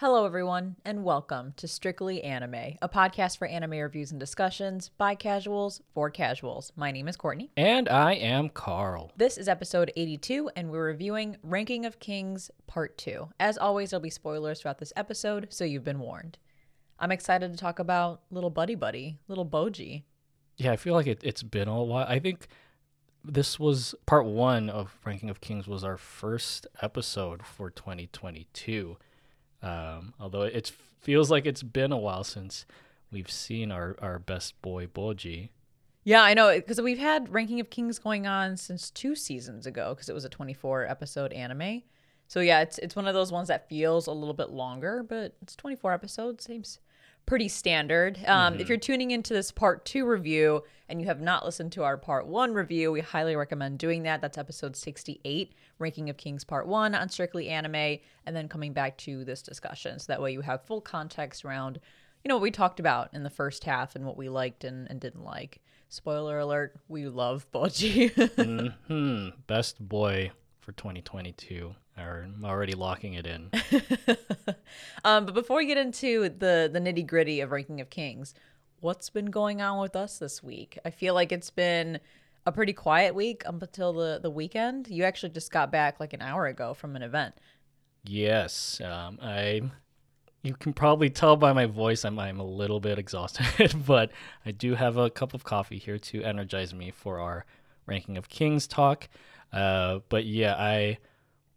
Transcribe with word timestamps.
Hello, 0.00 0.24
everyone, 0.24 0.76
and 0.84 1.02
welcome 1.02 1.54
to 1.56 1.66
Strictly 1.66 2.22
Anime, 2.22 2.78
a 2.80 2.88
podcast 2.88 3.36
for 3.36 3.48
anime 3.48 3.72
reviews 3.72 4.12
and 4.12 4.20
discussions 4.20 4.90
by 4.96 5.16
casuals 5.16 5.82
for 5.92 6.08
casuals. 6.08 6.70
My 6.76 6.92
name 6.92 7.08
is 7.08 7.16
Courtney. 7.16 7.50
And 7.56 7.88
I 7.88 8.12
am 8.12 8.48
Carl. 8.48 9.10
This 9.16 9.36
is 9.36 9.48
episode 9.48 9.90
82, 9.96 10.50
and 10.54 10.70
we're 10.70 10.86
reviewing 10.86 11.36
Ranking 11.42 11.84
of 11.84 11.98
Kings 11.98 12.48
Part 12.68 12.96
2. 12.96 13.30
As 13.40 13.58
always, 13.58 13.90
there'll 13.90 14.00
be 14.00 14.08
spoilers 14.08 14.60
throughout 14.60 14.78
this 14.78 14.92
episode, 14.94 15.48
so 15.50 15.64
you've 15.64 15.82
been 15.82 15.98
warned. 15.98 16.38
I'm 17.00 17.10
excited 17.10 17.50
to 17.50 17.58
talk 17.58 17.80
about 17.80 18.20
little 18.30 18.50
buddy 18.50 18.76
buddy, 18.76 19.18
little 19.26 19.46
Bojji. 19.46 20.04
Yeah, 20.58 20.70
I 20.70 20.76
feel 20.76 20.94
like 20.94 21.08
it, 21.08 21.18
it's 21.24 21.42
been 21.42 21.66
a 21.66 21.82
while. 21.82 22.06
I 22.08 22.20
think 22.20 22.46
this 23.24 23.58
was 23.58 23.96
part 24.06 24.26
one 24.26 24.70
of 24.70 24.96
Ranking 25.04 25.28
of 25.28 25.40
Kings 25.40 25.66
was 25.66 25.82
our 25.82 25.96
first 25.96 26.68
episode 26.82 27.44
for 27.44 27.68
2022. 27.68 28.96
Um, 29.62 30.14
although 30.20 30.42
it 30.42 30.72
feels 31.00 31.30
like 31.30 31.46
it's 31.46 31.62
been 31.62 31.92
a 31.92 31.96
while 31.96 32.24
since 32.24 32.66
we've 33.10 33.30
seen 33.30 33.72
our, 33.72 33.96
our 34.00 34.18
best 34.18 34.60
boy 34.62 34.86
Bojji. 34.86 35.50
Yeah, 36.04 36.22
I 36.22 36.34
know 36.34 36.54
because 36.54 36.80
we've 36.80 36.98
had 36.98 37.32
Ranking 37.32 37.60
of 37.60 37.70
Kings 37.70 37.98
going 37.98 38.26
on 38.26 38.56
since 38.56 38.90
two 38.90 39.14
seasons 39.14 39.66
ago 39.66 39.94
because 39.94 40.08
it 40.08 40.14
was 40.14 40.24
a 40.24 40.28
24 40.28 40.86
episode 40.86 41.32
anime. 41.32 41.82
So 42.28 42.40
yeah, 42.40 42.60
it's 42.60 42.78
it's 42.78 42.96
one 42.96 43.06
of 43.06 43.14
those 43.14 43.32
ones 43.32 43.48
that 43.48 43.68
feels 43.68 44.06
a 44.06 44.12
little 44.12 44.34
bit 44.34 44.50
longer, 44.50 45.02
but 45.02 45.36
it's 45.42 45.56
24 45.56 45.92
episodes 45.92 46.44
seems 46.44 46.78
pretty 47.28 47.48
standard. 47.48 48.18
Um, 48.26 48.54
mm-hmm. 48.54 48.60
If 48.62 48.68
you're 48.68 48.78
tuning 48.78 49.10
into 49.10 49.34
this 49.34 49.52
part 49.52 49.84
two 49.84 50.06
review 50.06 50.64
and 50.88 50.98
you 50.98 51.06
have 51.08 51.20
not 51.20 51.44
listened 51.44 51.72
to 51.72 51.84
our 51.84 51.98
part 51.98 52.26
one 52.26 52.54
review, 52.54 52.90
we 52.90 53.00
highly 53.00 53.36
recommend 53.36 53.78
doing 53.78 54.04
that. 54.04 54.22
That's 54.22 54.38
episode 54.38 54.74
68, 54.74 55.52
Ranking 55.78 56.08
of 56.08 56.16
Kings 56.16 56.42
Part 56.42 56.66
One 56.66 56.94
on 56.94 57.10
Strictly 57.10 57.50
Anime, 57.50 57.98
and 58.24 58.34
then 58.34 58.48
coming 58.48 58.72
back 58.72 58.96
to 58.98 59.24
this 59.24 59.42
discussion. 59.42 59.98
So 59.98 60.06
that 60.08 60.22
way 60.22 60.32
you 60.32 60.40
have 60.40 60.64
full 60.64 60.80
context 60.80 61.44
around, 61.44 61.78
you 62.24 62.30
know, 62.30 62.36
what 62.36 62.42
we 62.42 62.50
talked 62.50 62.80
about 62.80 63.10
in 63.12 63.22
the 63.22 63.30
first 63.30 63.64
half 63.64 63.94
and 63.94 64.06
what 64.06 64.16
we 64.16 64.30
liked 64.30 64.64
and, 64.64 64.90
and 64.90 64.98
didn't 64.98 65.24
like. 65.24 65.60
Spoiler 65.90 66.38
alert, 66.38 66.80
we 66.88 67.08
love 67.08 67.46
Bojji. 67.52 68.10
mm-hmm. 68.14 69.28
Best 69.46 69.86
boy 69.86 70.32
for 70.60 70.72
2022. 70.72 71.74
I'm 71.98 72.44
already 72.44 72.72
locking 72.72 73.14
it 73.14 73.26
in. 73.26 73.50
um, 75.04 75.26
but 75.26 75.34
before 75.34 75.58
we 75.58 75.66
get 75.66 75.78
into 75.78 76.28
the 76.28 76.70
the 76.72 76.80
nitty 76.80 77.06
gritty 77.06 77.40
of 77.40 77.50
ranking 77.50 77.80
of 77.80 77.90
kings, 77.90 78.34
what's 78.80 79.10
been 79.10 79.26
going 79.26 79.60
on 79.60 79.80
with 79.80 79.96
us 79.96 80.18
this 80.18 80.42
week? 80.42 80.78
I 80.84 80.90
feel 80.90 81.14
like 81.14 81.32
it's 81.32 81.50
been 81.50 82.00
a 82.46 82.52
pretty 82.52 82.72
quiet 82.72 83.14
week 83.14 83.42
up 83.46 83.62
until 83.62 83.92
the 83.92 84.18
the 84.22 84.30
weekend. 84.30 84.88
You 84.88 85.04
actually 85.04 85.30
just 85.30 85.50
got 85.50 85.70
back 85.70 86.00
like 86.00 86.12
an 86.12 86.22
hour 86.22 86.46
ago 86.46 86.74
from 86.74 86.96
an 86.96 87.02
event. 87.02 87.34
Yes, 88.04 88.80
um, 88.84 89.18
I. 89.22 89.62
You 90.44 90.54
can 90.54 90.72
probably 90.72 91.10
tell 91.10 91.36
by 91.36 91.52
my 91.52 91.66
voice 91.66 92.04
I'm 92.04 92.18
I'm 92.18 92.38
a 92.38 92.44
little 92.44 92.78
bit 92.78 92.98
exhausted, 92.98 93.74
but 93.86 94.12
I 94.46 94.52
do 94.52 94.76
have 94.76 94.96
a 94.96 95.10
cup 95.10 95.34
of 95.34 95.42
coffee 95.42 95.78
here 95.78 95.98
to 95.98 96.22
energize 96.22 96.72
me 96.72 96.92
for 96.92 97.18
our 97.18 97.44
ranking 97.86 98.16
of 98.16 98.28
kings 98.28 98.68
talk. 98.68 99.08
Uh, 99.52 99.98
but 100.08 100.24
yeah, 100.24 100.54
I 100.56 100.98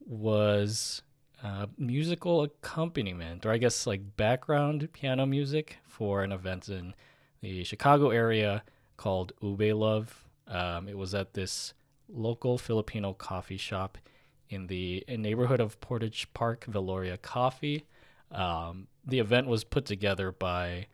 was 0.05 1.01
uh, 1.43 1.67
musical 1.77 2.43
accompaniment, 2.43 3.45
or 3.45 3.51
I 3.51 3.57
guess 3.57 3.87
like 3.87 4.15
background 4.17 4.89
piano 4.93 5.25
music 5.25 5.77
for 5.83 6.23
an 6.23 6.31
event 6.31 6.69
in 6.69 6.93
the 7.41 7.63
Chicago 7.63 8.09
area 8.09 8.63
called 8.97 9.33
Ube 9.41 9.75
Love. 9.75 10.27
Um, 10.47 10.87
it 10.87 10.97
was 10.97 11.15
at 11.15 11.33
this 11.33 11.73
local 12.07 12.57
Filipino 12.57 13.13
coffee 13.13 13.57
shop 13.57 13.97
in 14.49 14.67
the 14.67 15.03
in 15.07 15.21
neighborhood 15.21 15.59
of 15.59 15.79
Portage 15.79 16.27
Park, 16.33 16.65
Valoria 16.69 17.19
Coffee. 17.21 17.85
Um, 18.31 18.87
the 19.05 19.19
event 19.19 19.47
was 19.47 19.63
put 19.63 19.85
together 19.85 20.31
by 20.31 20.87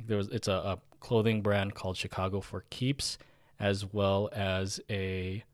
there 0.00 0.16
was 0.16 0.28
it's 0.28 0.48
a, 0.48 0.52
a 0.52 0.78
clothing 1.00 1.42
brand 1.42 1.74
called 1.74 1.96
Chicago 1.96 2.40
for 2.40 2.64
Keeps, 2.70 3.18
as 3.60 3.92
well 3.92 4.30
as 4.32 4.80
a 4.88 5.44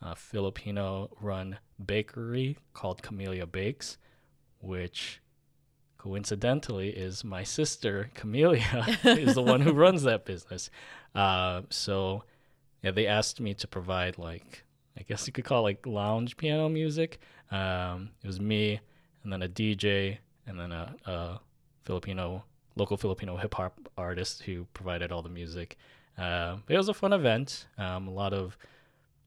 a 0.00 0.14
Filipino 0.14 1.10
run 1.20 1.58
bakery 1.86 2.58
called 2.72 3.02
Camellia 3.02 3.46
Bakes, 3.46 3.98
which 4.60 5.20
coincidentally 5.98 6.90
is 6.90 7.24
my 7.24 7.42
sister 7.42 8.10
Camellia 8.14 8.98
is 9.04 9.34
the 9.34 9.42
one 9.42 9.62
who 9.62 9.72
runs 9.72 10.02
that 10.02 10.24
business. 10.24 10.70
Uh, 11.14 11.62
so 11.70 12.24
yeah, 12.82 12.90
they 12.90 13.06
asked 13.06 13.40
me 13.40 13.54
to 13.54 13.66
provide 13.66 14.18
like 14.18 14.64
I 14.98 15.02
guess 15.02 15.26
you 15.26 15.32
could 15.32 15.44
call 15.44 15.60
it 15.60 15.62
like 15.62 15.86
lounge 15.86 16.36
piano 16.36 16.68
music. 16.68 17.18
Um, 17.50 18.10
it 18.22 18.26
was 18.26 18.40
me 18.40 18.80
and 19.22 19.32
then 19.32 19.42
a 19.42 19.48
DJ 19.48 20.18
and 20.46 20.58
then 20.58 20.72
a, 20.72 20.94
a 21.06 21.40
Filipino 21.84 22.44
local 22.76 22.96
Filipino 22.96 23.36
hip 23.36 23.54
hop 23.54 23.78
artist 23.96 24.42
who 24.42 24.66
provided 24.74 25.12
all 25.12 25.22
the 25.22 25.28
music. 25.28 25.76
Uh, 26.18 26.56
it 26.68 26.76
was 26.76 26.88
a 26.88 26.94
fun 26.94 27.12
event. 27.12 27.66
Um, 27.78 28.08
a 28.08 28.12
lot 28.12 28.32
of 28.32 28.56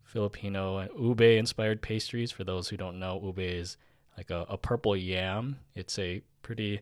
Filipino 0.07 0.77
and 0.77 0.89
ube 0.97 1.21
inspired 1.21 1.81
pastries. 1.81 2.31
For 2.31 2.43
those 2.43 2.69
who 2.69 2.77
don't 2.77 2.99
know, 2.99 3.21
ube 3.23 3.39
is 3.39 3.77
like 4.17 4.31
a, 4.31 4.45
a 4.49 4.57
purple 4.57 4.95
yam. 4.95 5.59
It's 5.75 5.99
a 5.99 6.21
pretty 6.41 6.81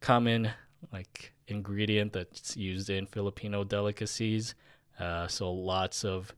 common 0.00 0.50
like 0.92 1.32
ingredient 1.46 2.12
that's 2.12 2.56
used 2.56 2.90
in 2.90 3.06
Filipino 3.06 3.64
delicacies. 3.64 4.54
Uh, 4.98 5.26
so 5.28 5.52
lots 5.52 6.04
of 6.04 6.34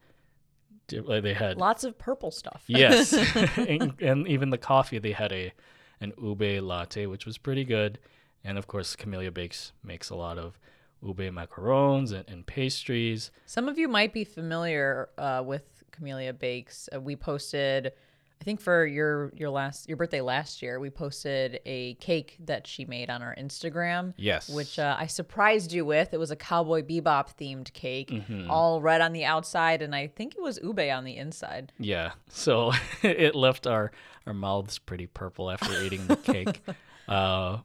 they 0.89 1.35
had 1.35 1.57
lots 1.57 1.85
of 1.85 1.97
purple 1.99 2.33
stuff. 2.33 2.65
yes, 2.67 3.13
and, 3.57 3.95
and, 4.01 4.27
even 4.27 4.51
the 4.51 4.59
coffee 4.59 4.99
they 4.99 5.13
had 5.13 5.33
a 5.33 5.53
an 6.01 6.13
ube 6.21 6.63
latte, 6.63 7.07
which 7.07 7.27
was 7.27 7.39
pretty 7.39 7.65
good. 7.65 7.99
And 8.43 8.59
of 8.59 8.67
course, 8.67 8.97
Camellia 8.97 9.31
Bakes 9.31 9.73
makes 9.85 10.11
a 10.11 10.17
lot 10.17 10.39
of 10.39 10.59
ube 11.03 11.19
macarons 11.19 12.13
and, 12.13 12.29
and 12.29 12.47
pastries. 12.47 13.31
Some 13.47 13.69
of 13.69 13.79
you 13.79 13.87
might 13.87 14.13
be 14.13 14.25
familiar 14.25 15.11
uh, 15.17 15.43
with 15.45 15.80
Camellia 16.01 16.33
Bakes. 16.33 16.89
Uh, 16.95 17.01
we 17.01 17.15
posted, 17.15 17.93
I 18.41 18.45
think 18.45 18.61
for 18.61 18.87
your 18.87 19.33
your 19.35 19.51
last 19.51 19.87
your 19.87 19.99
birthday 19.99 20.23
last 20.23 20.63
year, 20.63 20.81
we 20.81 20.89
posted 20.89 21.61
a 21.67 21.95
cake 21.95 22.39
that 22.47 22.67
she 22.67 22.87
made 22.87 23.11
on 23.11 23.23
our 23.23 23.35
Instagram. 23.37 24.15
Yes, 24.17 24.49
which 24.49 24.79
uh, 24.79 24.97
I 24.99 25.07
surprised 25.07 25.73
you 25.73 25.85
with. 25.85 26.15
It 26.15 26.17
was 26.19 26.31
a 26.31 26.37
Cowboy 26.37 26.83
Bebop 26.83 27.37
themed 27.39 27.71
cake, 27.75 28.11
mm-hmm. 28.11 28.51
all 28.51 28.81
red 28.81 29.03
on 29.03 29.13
the 29.13 29.27
outside, 29.27 29.83
and 29.83 29.95
I 29.95 30.07
think 30.07 30.35
it 30.37 30.43
was 30.43 30.59
ube 30.63 30.81
on 30.81 31.05
the 31.05 31.17
inside. 31.17 31.73
Yeah, 31.79 32.13
so 32.31 32.73
it 33.03 33.35
left 33.35 33.67
our 33.67 33.93
our 34.27 34.33
mouths 34.35 34.79
pretty 34.79 35.07
purple 35.07 35.51
after 35.51 35.83
eating 35.83 36.07
the 36.07 36.17
cake. 36.17 36.63
uh, 37.09 37.59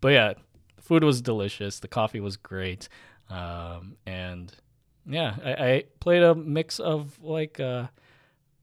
but 0.00 0.08
yeah, 0.08 0.34
the 0.76 0.82
food 0.82 1.02
was 1.02 1.20
delicious. 1.20 1.80
The 1.80 1.88
coffee 1.88 2.20
was 2.20 2.36
great, 2.36 2.88
um, 3.28 3.96
and 4.06 4.54
yeah, 5.10 5.36
I, 5.44 5.50
I 5.52 5.84
played 6.00 6.22
a 6.22 6.34
mix 6.34 6.78
of 6.78 7.18
like 7.22 7.60
uh, 7.60 7.86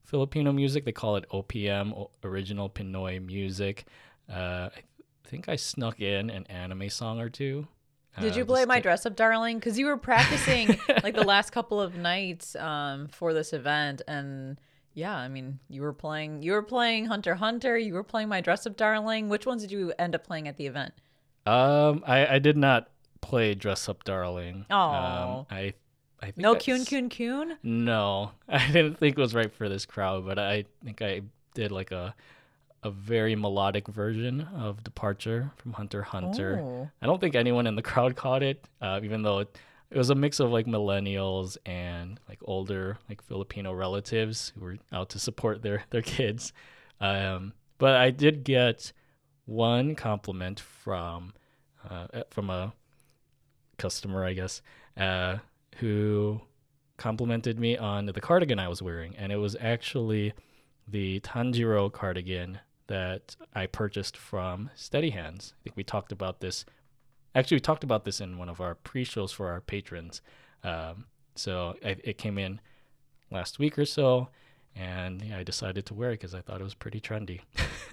Filipino 0.04 0.52
music. 0.52 0.84
They 0.84 0.92
call 0.92 1.16
it 1.16 1.28
OPM, 1.30 2.08
original 2.24 2.70
Pinoy 2.70 3.24
music. 3.24 3.86
Uh, 4.30 4.68
I 4.74 5.28
think 5.28 5.48
I 5.48 5.56
snuck 5.56 6.00
in 6.00 6.30
an 6.30 6.46
anime 6.46 6.88
song 6.88 7.20
or 7.20 7.28
two. 7.28 7.66
Did 8.20 8.34
you 8.34 8.42
uh, 8.42 8.46
play 8.46 8.64
My 8.64 8.80
Dress 8.80 9.06
Up 9.06 9.14
Darling? 9.14 9.58
Because 9.58 9.78
you 9.78 9.86
were 9.86 9.96
practicing 9.96 10.78
like 11.02 11.14
the 11.14 11.24
last 11.24 11.50
couple 11.50 11.80
of 11.80 11.96
nights 11.96 12.56
um, 12.56 13.08
for 13.08 13.32
this 13.32 13.52
event, 13.52 14.02
and 14.08 14.60
yeah, 14.94 15.14
I 15.14 15.28
mean, 15.28 15.60
you 15.68 15.82
were 15.82 15.92
playing. 15.92 16.42
You 16.42 16.52
were 16.52 16.62
playing 16.62 17.06
Hunter 17.06 17.36
Hunter. 17.36 17.78
You 17.78 17.94
were 17.94 18.02
playing 18.02 18.28
My 18.28 18.40
Dress 18.40 18.66
Up 18.66 18.76
Darling. 18.76 19.28
Which 19.28 19.46
ones 19.46 19.62
did 19.62 19.70
you 19.70 19.92
end 19.98 20.14
up 20.14 20.26
playing 20.26 20.48
at 20.48 20.56
the 20.56 20.66
event? 20.66 20.94
Um, 21.46 22.02
I, 22.06 22.26
I 22.26 22.38
did 22.38 22.56
not 22.56 22.88
play 23.20 23.54
Dress 23.54 23.88
Up 23.88 24.04
Darling. 24.04 24.66
Oh, 24.70 24.76
um, 24.76 25.46
I 25.50 25.74
I 26.20 26.26
think 26.26 26.38
no 26.38 26.54
Kyun 26.54 26.80
Kyun 26.80 27.08
Kyun. 27.08 27.56
No, 27.62 28.32
I 28.48 28.66
didn't 28.66 28.98
think 28.98 29.18
it 29.18 29.20
was 29.20 29.34
right 29.34 29.52
for 29.52 29.68
this 29.68 29.86
crowd, 29.86 30.26
but 30.26 30.38
I 30.38 30.64
think 30.84 31.02
I 31.02 31.22
did 31.54 31.72
like 31.72 31.90
a 31.92 32.14
a 32.84 32.90
very 32.90 33.34
melodic 33.34 33.88
version 33.88 34.42
of 34.56 34.84
Departure 34.84 35.50
from 35.56 35.72
Hunter 35.72 36.02
Hunter. 36.02 36.60
Oh. 36.62 36.88
I 37.02 37.06
don't 37.06 37.20
think 37.20 37.34
anyone 37.34 37.66
in 37.66 37.74
the 37.74 37.82
crowd 37.82 38.14
caught 38.14 38.42
it, 38.42 38.64
uh, 38.80 39.00
even 39.02 39.22
though 39.22 39.40
it, 39.40 39.58
it 39.90 39.98
was 39.98 40.10
a 40.10 40.14
mix 40.14 40.38
of 40.38 40.50
like 40.50 40.66
millennials 40.66 41.56
and 41.66 42.20
like 42.28 42.38
older 42.42 42.98
like 43.08 43.22
Filipino 43.22 43.72
relatives 43.72 44.52
who 44.54 44.64
were 44.64 44.78
out 44.92 45.10
to 45.10 45.18
support 45.18 45.62
their 45.62 45.84
their 45.90 46.02
kids. 46.02 46.52
Um, 47.00 47.52
but 47.78 47.96
I 47.96 48.10
did 48.10 48.44
get 48.44 48.92
one 49.46 49.94
compliment 49.94 50.60
from 50.60 51.32
uh, 51.88 52.06
from 52.30 52.50
a 52.50 52.72
customer, 53.76 54.24
I 54.24 54.34
guess, 54.34 54.62
uh, 54.96 55.38
who 55.78 56.40
complimented 56.96 57.58
me 57.58 57.76
on 57.76 58.06
the 58.06 58.20
cardigan 58.20 58.58
I 58.58 58.68
was 58.68 58.82
wearing, 58.82 59.14
and 59.16 59.32
it 59.32 59.36
was 59.36 59.56
actually 59.60 60.32
the 60.86 61.20
Tanjiro 61.20 61.92
cardigan 61.92 62.58
that 62.88 63.36
I 63.54 63.66
purchased 63.66 64.16
from 64.16 64.70
Steady 64.74 65.10
Hands. 65.10 65.52
I 65.54 65.58
think 65.62 65.76
we 65.76 65.84
talked 65.84 66.12
about 66.12 66.40
this. 66.40 66.64
Actually, 67.34 67.56
we 67.56 67.60
talked 67.60 67.84
about 67.84 68.04
this 68.04 68.20
in 68.20 68.38
one 68.38 68.48
of 68.48 68.60
our 68.60 68.74
pre-shows 68.74 69.30
for 69.30 69.48
our 69.48 69.60
patrons. 69.60 70.22
Um, 70.64 71.04
so 71.36 71.76
I, 71.84 71.96
it 72.02 72.18
came 72.18 72.38
in 72.38 72.60
last 73.30 73.58
week 73.58 73.78
or 73.78 73.84
so, 73.84 74.28
and 74.74 75.22
yeah, 75.22 75.38
I 75.38 75.42
decided 75.42 75.86
to 75.86 75.94
wear 75.94 76.10
it 76.10 76.14
because 76.14 76.34
I 76.34 76.40
thought 76.40 76.60
it 76.60 76.64
was 76.64 76.74
pretty 76.74 77.00
trendy. 77.00 77.40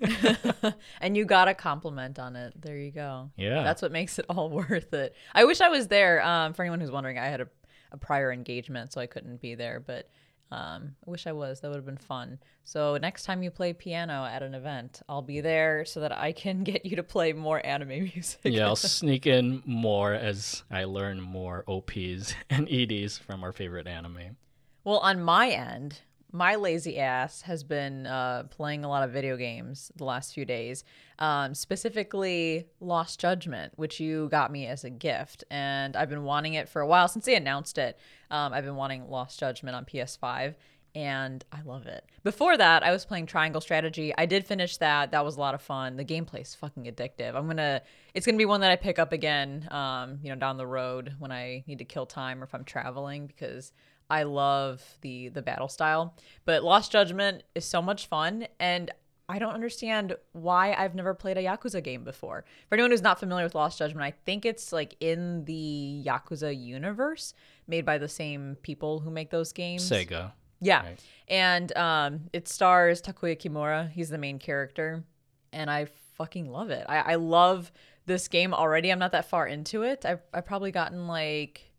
and 1.01 1.17
you 1.17 1.25
got 1.25 1.47
a 1.47 1.53
compliment 1.53 2.19
on 2.19 2.35
it. 2.35 2.53
There 2.59 2.77
you 2.77 2.91
go. 2.91 3.29
Yeah. 3.37 3.63
That's 3.63 3.81
what 3.81 3.91
makes 3.91 4.19
it 4.19 4.25
all 4.29 4.49
worth 4.69 4.93
it. 4.93 5.15
I 5.33 5.45
wish 5.45 5.61
I 5.61 5.69
was 5.69 5.87
there. 5.87 6.25
Um, 6.25 6.53
for 6.53 6.63
anyone 6.63 6.79
who's 6.79 6.91
wondering, 6.91 7.17
I 7.17 7.25
had 7.25 7.41
a, 7.41 7.47
a 7.95 7.97
prior 7.97 8.31
engagement, 8.31 8.93
so 8.93 9.01
I 9.01 9.07
couldn't 9.07 9.41
be 9.41 9.55
there, 9.55 9.79
but 9.79 10.07
um, 10.51 10.95
I 11.05 11.09
wish 11.09 11.25
I 11.25 11.31
was. 11.31 11.59
That 11.59 11.69
would 11.69 11.77
have 11.77 11.85
been 11.85 11.97
fun. 11.97 12.39
So 12.63 12.97
next 12.97 13.23
time 13.23 13.41
you 13.41 13.49
play 13.49 13.73
piano 13.73 14.25
at 14.25 14.43
an 14.43 14.53
event, 14.53 15.01
I'll 15.09 15.21
be 15.21 15.41
there 15.41 15.85
so 15.85 16.01
that 16.01 16.15
I 16.15 16.31
can 16.31 16.63
get 16.63 16.85
you 16.85 16.95
to 16.97 17.03
play 17.03 17.33
more 17.33 17.65
anime 17.65 17.89
music. 18.13 18.41
yeah, 18.43 18.67
I'll 18.67 18.75
sneak 18.75 19.25
in 19.25 19.63
more 19.65 20.13
as 20.13 20.63
I 20.69 20.83
learn 20.83 21.19
more 21.19 21.63
OPs 21.67 22.35
and 22.49 22.69
EDs 22.71 23.17
from 23.17 23.43
our 23.43 23.51
favorite 23.51 23.87
anime. 23.87 24.37
Well, 24.83 24.99
on 24.99 25.23
my 25.23 25.49
end, 25.49 26.01
my 26.35 26.55
lazy 26.55 26.99
ass 26.99 27.41
has 27.43 27.63
been 27.63 28.05
uh, 28.05 28.43
playing 28.49 28.83
a 28.83 28.89
lot 28.89 29.03
of 29.03 29.11
video 29.11 29.37
games 29.37 29.91
the 29.95 30.03
last 30.03 30.33
few 30.33 30.43
days, 30.43 30.83
um, 31.17 31.55
specifically 31.55 32.67
Lost 32.81 33.19
Judgment, 33.19 33.71
which 33.77 34.01
you 34.01 34.27
got 34.29 34.51
me 34.51 34.67
as 34.67 34.83
a 34.83 34.89
gift. 34.89 35.45
And 35.49 35.95
I've 35.95 36.09
been 36.09 36.23
wanting 36.23 36.55
it 36.55 36.67
for 36.67 36.81
a 36.81 36.87
while 36.87 37.07
since 37.07 37.25
they 37.25 37.35
announced 37.35 37.77
it. 37.77 37.97
Um, 38.29 38.53
I've 38.53 38.65
been 38.65 38.75
wanting 38.75 39.09
Lost 39.09 39.39
Judgment 39.39 39.75
on 39.75 39.85
PS5. 39.85 40.55
And 40.93 41.43
I 41.51 41.61
love 41.63 41.87
it. 41.87 42.05
Before 42.23 42.55
that, 42.55 42.81
I 42.81 42.91
was 42.91 43.03
playing 43.03 43.25
Triangle 43.25 43.59
Strategy. 43.59 44.13
I 44.17 44.25
did 44.25 44.45
finish 44.45 44.77
that. 44.77 45.11
That 45.11 45.25
was 45.25 45.35
a 45.35 45.41
lot 45.41 45.53
of 45.53 45.61
fun. 45.61 45.97
The 45.97 46.05
gameplay 46.05 46.41
is 46.41 46.55
fucking 46.55 46.85
addictive. 46.85 47.35
I'm 47.35 47.47
gonna. 47.47 47.81
It's 48.13 48.25
gonna 48.25 48.37
be 48.37 48.45
one 48.45 48.61
that 48.61 48.71
I 48.71 48.77
pick 48.77 48.97
up 48.97 49.11
again. 49.11 49.67
Um, 49.71 50.19
you 50.23 50.29
know, 50.29 50.37
down 50.37 50.55
the 50.55 50.65
road 50.65 51.15
when 51.19 51.33
I 51.33 51.65
need 51.67 51.79
to 51.79 51.83
kill 51.83 52.05
time 52.05 52.39
or 52.39 52.45
if 52.45 52.55
I'm 52.55 52.63
traveling 52.63 53.27
because 53.27 53.73
I 54.09 54.23
love 54.23 54.83
the 55.01 55.29
the 55.29 55.41
battle 55.41 55.67
style, 55.67 56.15
but 56.45 56.63
Lost 56.63 56.91
Judgment 56.91 57.43
is 57.55 57.65
so 57.65 57.81
much 57.81 58.07
fun 58.07 58.47
and 58.59 58.91
I 59.27 59.39
don't 59.39 59.53
understand 59.53 60.15
why 60.33 60.73
I've 60.73 60.93
never 60.93 61.15
played 61.15 61.37
a 61.37 61.43
Yakuza 61.43 61.83
game 61.83 62.03
before. 62.03 62.45
For 62.69 62.75
anyone 62.75 62.91
who's 62.91 63.01
not 63.01 63.19
familiar 63.19 63.43
with 63.43 63.55
Lost 63.55 63.79
Judgment, 63.79 64.03
I 64.03 64.13
think 64.23 64.45
it's 64.45 64.71
like 64.71 64.95
in 64.99 65.45
the 65.45 66.03
Yakuza 66.05 66.55
universe 66.55 67.33
made 67.67 67.85
by 67.85 67.97
the 67.97 68.07
same 68.07 68.55
people 68.61 68.99
who 68.99 69.09
make 69.09 69.31
those 69.31 69.51
games. 69.51 69.89
Sega. 69.89 70.33
Yeah. 70.61 70.83
Right. 70.83 70.99
And 71.27 71.75
um, 71.75 72.21
it 72.33 72.47
stars 72.47 73.01
Takuya 73.01 73.35
Kimura. 73.35 73.89
He's 73.91 74.09
the 74.09 74.19
main 74.19 74.37
character. 74.37 75.03
And 75.51 75.71
I 75.71 75.87
fucking 76.15 76.49
love 76.49 76.69
it. 76.69 76.85
I, 76.87 76.97
I 76.97 77.15
love 77.15 77.71
this 78.05 78.27
game 78.27 78.53
already. 78.53 78.91
I'm 78.91 78.99
not 78.99 79.11
that 79.13 79.29
far 79.29 79.47
into 79.47 79.81
it. 79.81 80.05
I've, 80.05 80.21
I've 80.33 80.45
probably 80.45 80.71
gotten 80.71 81.07
like 81.07 81.71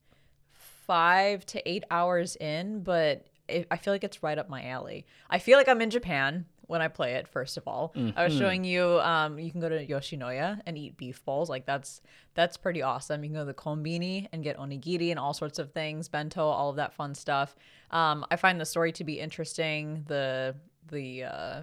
five 0.86 1.44
to 1.46 1.68
eight 1.68 1.84
hours 1.90 2.36
in, 2.36 2.82
but 2.82 3.26
it, 3.48 3.66
I 3.70 3.76
feel 3.76 3.92
like 3.92 4.04
it's 4.04 4.22
right 4.22 4.38
up 4.38 4.48
my 4.48 4.64
alley. 4.66 5.06
I 5.30 5.38
feel 5.38 5.58
like 5.58 5.68
I'm 5.68 5.80
in 5.80 5.90
Japan 5.90 6.46
when 6.66 6.82
I 6.82 6.88
play 6.88 7.14
it. 7.14 7.28
First 7.28 7.56
of 7.56 7.66
all, 7.66 7.92
mm-hmm. 7.96 8.18
I 8.18 8.24
was 8.24 8.32
mm-hmm. 8.32 8.42
showing 8.42 8.64
you. 8.64 9.00
Um, 9.00 9.38
you 9.38 9.50
can 9.50 9.60
go 9.60 9.68
to 9.68 9.86
Yoshinoya 9.86 10.60
and 10.66 10.76
eat 10.76 10.96
beef 10.96 11.24
balls. 11.24 11.48
Like 11.48 11.66
that's 11.66 12.00
that's 12.34 12.56
pretty 12.56 12.82
awesome. 12.82 13.22
You 13.22 13.30
can 13.30 13.34
go 13.34 13.40
to 13.40 13.46
the 13.46 13.54
konbini 13.54 14.28
and 14.32 14.42
get 14.42 14.58
onigiri 14.58 15.10
and 15.10 15.18
all 15.18 15.34
sorts 15.34 15.58
of 15.58 15.72
things, 15.72 16.08
bento, 16.08 16.42
all 16.42 16.70
of 16.70 16.76
that 16.76 16.94
fun 16.94 17.14
stuff. 17.14 17.56
Um, 17.90 18.26
I 18.30 18.36
find 18.36 18.60
the 18.60 18.66
story 18.66 18.92
to 18.92 19.04
be 19.04 19.20
interesting. 19.20 20.04
The 20.06 20.54
the 20.88 21.24
uh, 21.24 21.62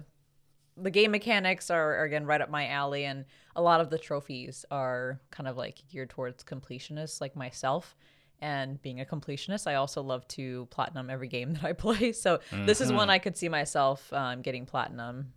the 0.76 0.90
game 0.90 1.12
mechanics 1.12 1.70
are, 1.70 1.96
are, 2.00 2.04
again 2.04 2.26
right 2.26 2.40
up 2.40 2.50
my 2.50 2.68
alley, 2.68 3.04
and 3.04 3.24
a 3.56 3.62
lot 3.62 3.80
of 3.80 3.90
the 3.90 3.98
trophies 3.98 4.64
are 4.70 5.20
kind 5.30 5.48
of 5.48 5.56
like 5.56 5.82
geared 5.90 6.10
towards 6.10 6.42
completionists 6.42 7.20
like 7.20 7.36
myself 7.36 7.94
and 8.40 8.80
being 8.82 9.00
a 9.00 9.04
completionist, 9.04 9.66
I 9.66 9.74
also 9.74 10.02
love 10.02 10.26
to 10.28 10.66
platinum 10.70 11.10
every 11.10 11.28
game 11.28 11.52
that 11.54 11.64
I 11.64 11.72
play. 11.72 12.12
So 12.12 12.38
mm-hmm. 12.38 12.66
this 12.66 12.80
is 12.80 12.92
one 12.92 13.02
mm-hmm. 13.02 13.10
I 13.10 13.18
could 13.18 13.36
see 13.36 13.48
myself 13.48 14.12
um, 14.12 14.42
getting 14.42 14.66
platinum, 14.66 15.32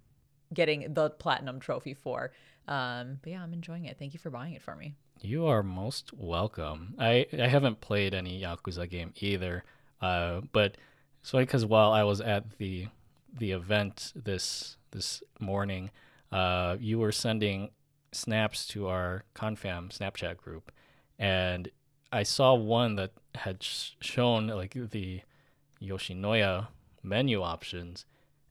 getting 0.53 0.93
the 0.93 1.09
platinum 1.11 1.59
trophy 1.59 1.93
for. 1.93 2.31
Um, 2.67 3.19
but 3.21 3.31
yeah, 3.31 3.41
I'm 3.41 3.53
enjoying 3.53 3.85
it. 3.85 3.97
Thank 3.97 4.13
you 4.13 4.19
for 4.19 4.29
buying 4.29 4.53
it 4.53 4.61
for 4.61 4.75
me. 4.75 4.95
You 5.21 5.47
are 5.47 5.63
most 5.63 6.13
welcome. 6.13 6.95
I, 6.99 7.25
I 7.33 7.47
haven't 7.47 7.81
played 7.81 8.13
any 8.13 8.41
Yakuza 8.41 8.89
game 8.89 9.13
either, 9.15 9.63
uh, 10.01 10.41
but 10.51 10.77
so 11.23 11.39
because 11.39 11.65
while 11.65 11.91
I 11.91 12.03
was 12.03 12.21
at 12.21 12.57
the 12.57 12.87
the 13.37 13.51
event 13.51 14.13
this 14.15 14.77
this 14.91 15.23
morning, 15.39 15.91
uh, 16.31 16.77
you 16.79 16.99
were 16.99 17.11
sending 17.11 17.71
snaps 18.11 18.67
to 18.67 18.87
our 18.87 19.23
Confam 19.35 19.89
Snapchat 19.89 20.37
group, 20.37 20.71
and 21.17 21.69
I 22.11 22.23
saw 22.23 22.53
one 22.53 22.95
that 22.95 23.11
had 23.35 23.61
sh- 23.61 23.91
shown 23.99 24.47
like 24.47 24.73
the 24.73 25.21
Yoshinoya 25.81 26.67
menu 27.03 27.41
options, 27.41 28.05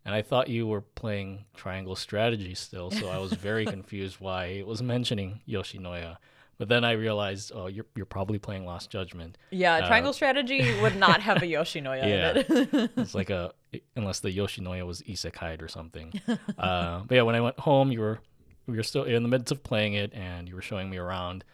and 0.05 0.15
I 0.15 0.23
thought 0.23 0.49
you 0.49 0.67
were 0.67 0.83
playing 0.83 1.47
Triangle 1.55 1.97
Strategy 1.97 2.55
still, 2.55 2.91
so 2.91 3.09
I 3.09 3.19
was 3.19 3.33
very 3.33 3.65
confused 3.77 4.21
why 4.21 4.47
it 4.47 4.67
was 4.67 4.83
mentioning 4.83 5.41
Yoshinoya. 5.49 6.19
But 6.59 6.69
then 6.69 6.85
I 6.85 6.93
realized, 6.93 7.53
oh, 7.55 7.67
you're 7.67 7.85
you're 7.95 8.07
probably 8.07 8.39
playing 8.39 8.65
Lost 8.65 8.91
Judgment. 8.91 9.37
Yeah, 9.51 9.75
uh, 9.75 9.87
Triangle 9.87 10.13
Strategy 10.13 10.81
would 10.81 10.97
not 10.97 11.21
have 11.21 11.43
a 11.43 11.47
Yoshinoya 11.55 12.07
yeah, 12.07 12.31
in 12.31 12.37
it. 12.83 12.91
it's 12.97 13.15
like 13.15 13.31
a 13.31 13.53
unless 13.95 14.21
the 14.21 14.35
Yoshinoya 14.35 14.87
was 14.87 15.03
isekai 15.03 15.61
or 15.61 15.69
something. 15.69 16.13
Uh, 16.59 17.03
but 17.07 17.15
yeah, 17.15 17.23
when 17.23 17.35
I 17.35 17.41
went 17.41 17.59
home, 17.61 17.93
you 17.93 18.01
were 18.01 18.21
we 18.67 18.77
were 18.77 18.83
still 18.83 19.05
in 19.05 19.23
the 19.23 19.29
midst 19.29 19.53
of 19.53 19.63
playing 19.63 19.95
it, 19.95 20.15
and 20.15 20.49
you 20.49 20.55
were 20.55 20.63
showing 20.63 20.89
me 20.89 20.97
around 20.97 21.45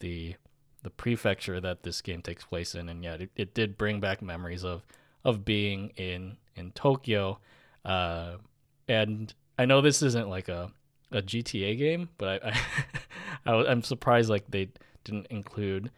the 0.00 0.36
the 0.82 0.90
prefecture 0.90 1.60
that 1.60 1.82
this 1.82 2.00
game 2.00 2.22
takes 2.22 2.44
place 2.44 2.74
in, 2.74 2.88
and 2.88 3.02
yet 3.04 3.20
it, 3.20 3.30
it 3.36 3.54
did 3.54 3.76
bring 3.76 4.00
back 4.00 4.22
memories 4.22 4.64
of 4.64 4.82
of 5.24 5.44
being 5.44 5.90
in 5.96 6.36
in 6.56 6.72
Tokyo. 6.72 7.38
Uh, 7.84 8.36
and 8.88 9.32
I 9.58 9.66
know 9.66 9.80
this 9.80 10.02
isn't 10.02 10.28
like 10.28 10.48
a 10.48 10.72
a 11.12 11.22
GTA 11.22 11.76
game, 11.76 12.08
but 12.18 12.44
I, 12.44 12.60
I, 13.46 13.52
I 13.52 13.72
am 13.72 13.82
surprised 13.82 14.30
like 14.30 14.44
they 14.48 14.70
didn't 15.04 15.26
include 15.28 15.90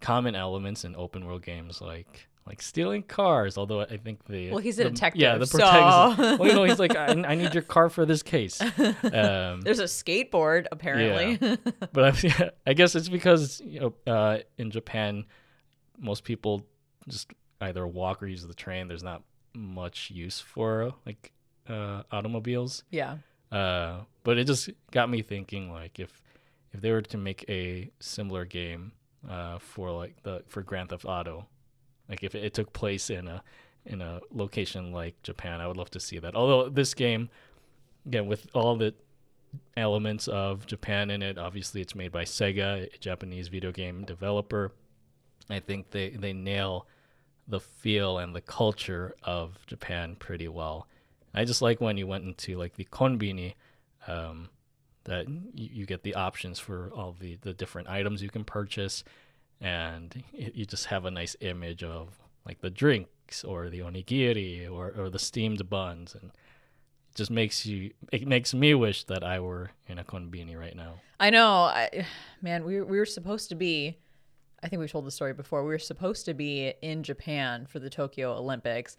common 0.00 0.34
elements 0.34 0.84
in 0.84 0.96
open 0.96 1.24
world 1.24 1.42
games 1.42 1.80
like 1.80 2.28
like 2.46 2.62
stealing 2.62 3.02
cars. 3.02 3.56
Although 3.56 3.82
I 3.82 3.96
think 3.96 4.24
the 4.24 4.50
well, 4.50 4.58
he's 4.58 4.78
a 4.78 4.84
the, 4.84 4.90
detective. 4.90 5.20
Yeah, 5.20 5.38
the 5.38 5.46
protagonist. 5.46 6.16
So. 6.16 6.36
well, 6.38 6.48
you 6.48 6.54
know, 6.54 6.64
he's 6.64 6.78
like, 6.78 6.96
I, 6.96 7.06
I, 7.06 7.34
need 7.34 7.54
your 7.54 7.62
car 7.62 7.88
for 7.88 8.06
this 8.06 8.22
case. 8.22 8.60
Um, 9.12 9.60
There's 9.60 9.78
a 9.78 9.84
skateboard 9.84 10.66
apparently. 10.72 11.38
Yeah. 11.40 11.56
but 11.92 12.24
I, 12.24 12.50
I 12.66 12.72
guess 12.72 12.94
it's 12.94 13.08
because 13.08 13.60
you 13.64 13.80
know 13.80 14.12
uh, 14.12 14.38
in 14.58 14.70
Japan, 14.70 15.24
most 15.98 16.24
people 16.24 16.66
just 17.08 17.32
either 17.60 17.86
walk 17.86 18.22
or 18.22 18.26
use 18.26 18.46
the 18.46 18.54
train. 18.54 18.88
There's 18.88 19.02
not 19.02 19.22
much 19.54 20.10
use 20.10 20.40
for 20.40 20.94
like 21.04 21.32
uh, 21.68 22.02
automobiles. 22.10 22.84
Yeah. 22.90 23.18
Uh, 23.50 24.00
but 24.24 24.38
it 24.38 24.46
just 24.46 24.70
got 24.90 25.10
me 25.10 25.22
thinking, 25.22 25.70
like 25.70 25.98
if 26.00 26.22
if 26.72 26.80
they 26.80 26.90
were 26.90 27.02
to 27.02 27.18
make 27.18 27.44
a 27.48 27.90
similar 28.00 28.44
game 28.44 28.92
uh, 29.28 29.58
for 29.58 29.90
like 29.90 30.22
the 30.22 30.42
for 30.48 30.62
Grand 30.62 30.88
Theft 30.88 31.04
Auto, 31.04 31.46
like 32.08 32.22
if 32.22 32.34
it, 32.34 32.54
took 32.54 32.72
place 32.72 33.10
in 33.10 33.28
a 33.28 33.42
in 33.84 34.00
a 34.00 34.20
location 34.32 34.92
like 34.92 35.20
Japan, 35.22 35.60
I 35.60 35.66
would 35.66 35.76
love 35.76 35.90
to 35.90 36.00
see 36.00 36.18
that. 36.18 36.34
Although 36.34 36.68
this 36.68 36.94
game, 36.94 37.30
again, 38.06 38.26
with 38.26 38.46
all 38.54 38.76
the 38.76 38.94
elements 39.76 40.28
of 40.28 40.66
Japan 40.66 41.10
in 41.10 41.22
it, 41.22 41.38
obviously 41.38 41.80
it's 41.80 41.94
made 41.94 42.12
by 42.12 42.24
Sega, 42.24 42.94
a 42.94 42.98
Japanese 42.98 43.48
video 43.48 43.72
game 43.72 44.04
developer. 44.04 44.72
I 45.50 45.60
think 45.60 45.90
they 45.90 46.10
they 46.10 46.32
nail 46.32 46.86
the 47.48 47.60
feel 47.60 48.18
and 48.18 48.34
the 48.34 48.40
culture 48.40 49.14
of 49.22 49.58
Japan 49.66 50.16
pretty 50.16 50.48
well. 50.48 50.86
I 51.34 51.44
just 51.44 51.62
like 51.62 51.80
when 51.80 51.96
you 51.96 52.06
went 52.06 52.24
into 52.24 52.56
like 52.56 52.76
the 52.76 52.84
konbini, 52.84 53.54
um, 54.06 54.48
that 55.04 55.28
you, 55.28 55.68
you, 55.72 55.86
get 55.86 56.02
the 56.02 56.14
options 56.14 56.58
for 56.58 56.92
all 56.94 57.16
the 57.18 57.36
the 57.42 57.52
different 57.52 57.88
items 57.88 58.22
you 58.22 58.30
can 58.30 58.44
purchase 58.44 59.02
and 59.62 60.22
you 60.32 60.66
just 60.66 60.86
have 60.86 61.04
a 61.04 61.10
nice 61.10 61.36
image 61.40 61.82
of 61.82 62.18
like 62.44 62.60
the 62.60 62.70
drinks 62.70 63.44
or 63.44 63.70
the 63.70 63.78
onigiri 63.78 64.70
or, 64.70 64.92
or 64.96 65.08
the 65.08 65.18
steamed 65.18 65.70
buns 65.70 66.14
and 66.14 66.32
it 66.32 67.16
just 67.16 67.30
makes 67.30 67.64
you 67.64 67.92
it 68.10 68.26
makes 68.26 68.52
me 68.52 68.74
wish 68.74 69.04
that 69.04 69.22
I 69.22 69.40
were 69.40 69.70
in 69.86 69.98
a 69.98 70.04
konbini 70.04 70.58
right 70.58 70.74
now. 70.74 70.94
I 71.20 71.30
know, 71.30 71.48
I, 71.48 72.06
man. 72.42 72.64
We 72.64 72.80
we 72.82 72.98
were 72.98 73.06
supposed 73.06 73.48
to 73.50 73.54
be. 73.54 73.98
I 74.62 74.68
think 74.68 74.80
we've 74.80 74.90
told 74.90 75.06
the 75.06 75.10
story 75.10 75.32
before. 75.32 75.62
We 75.64 75.70
were 75.70 75.78
supposed 75.78 76.24
to 76.26 76.34
be 76.34 76.72
in 76.82 77.02
Japan 77.02 77.66
for 77.66 77.78
the 77.78 77.90
Tokyo 77.90 78.32
Olympics 78.32 78.96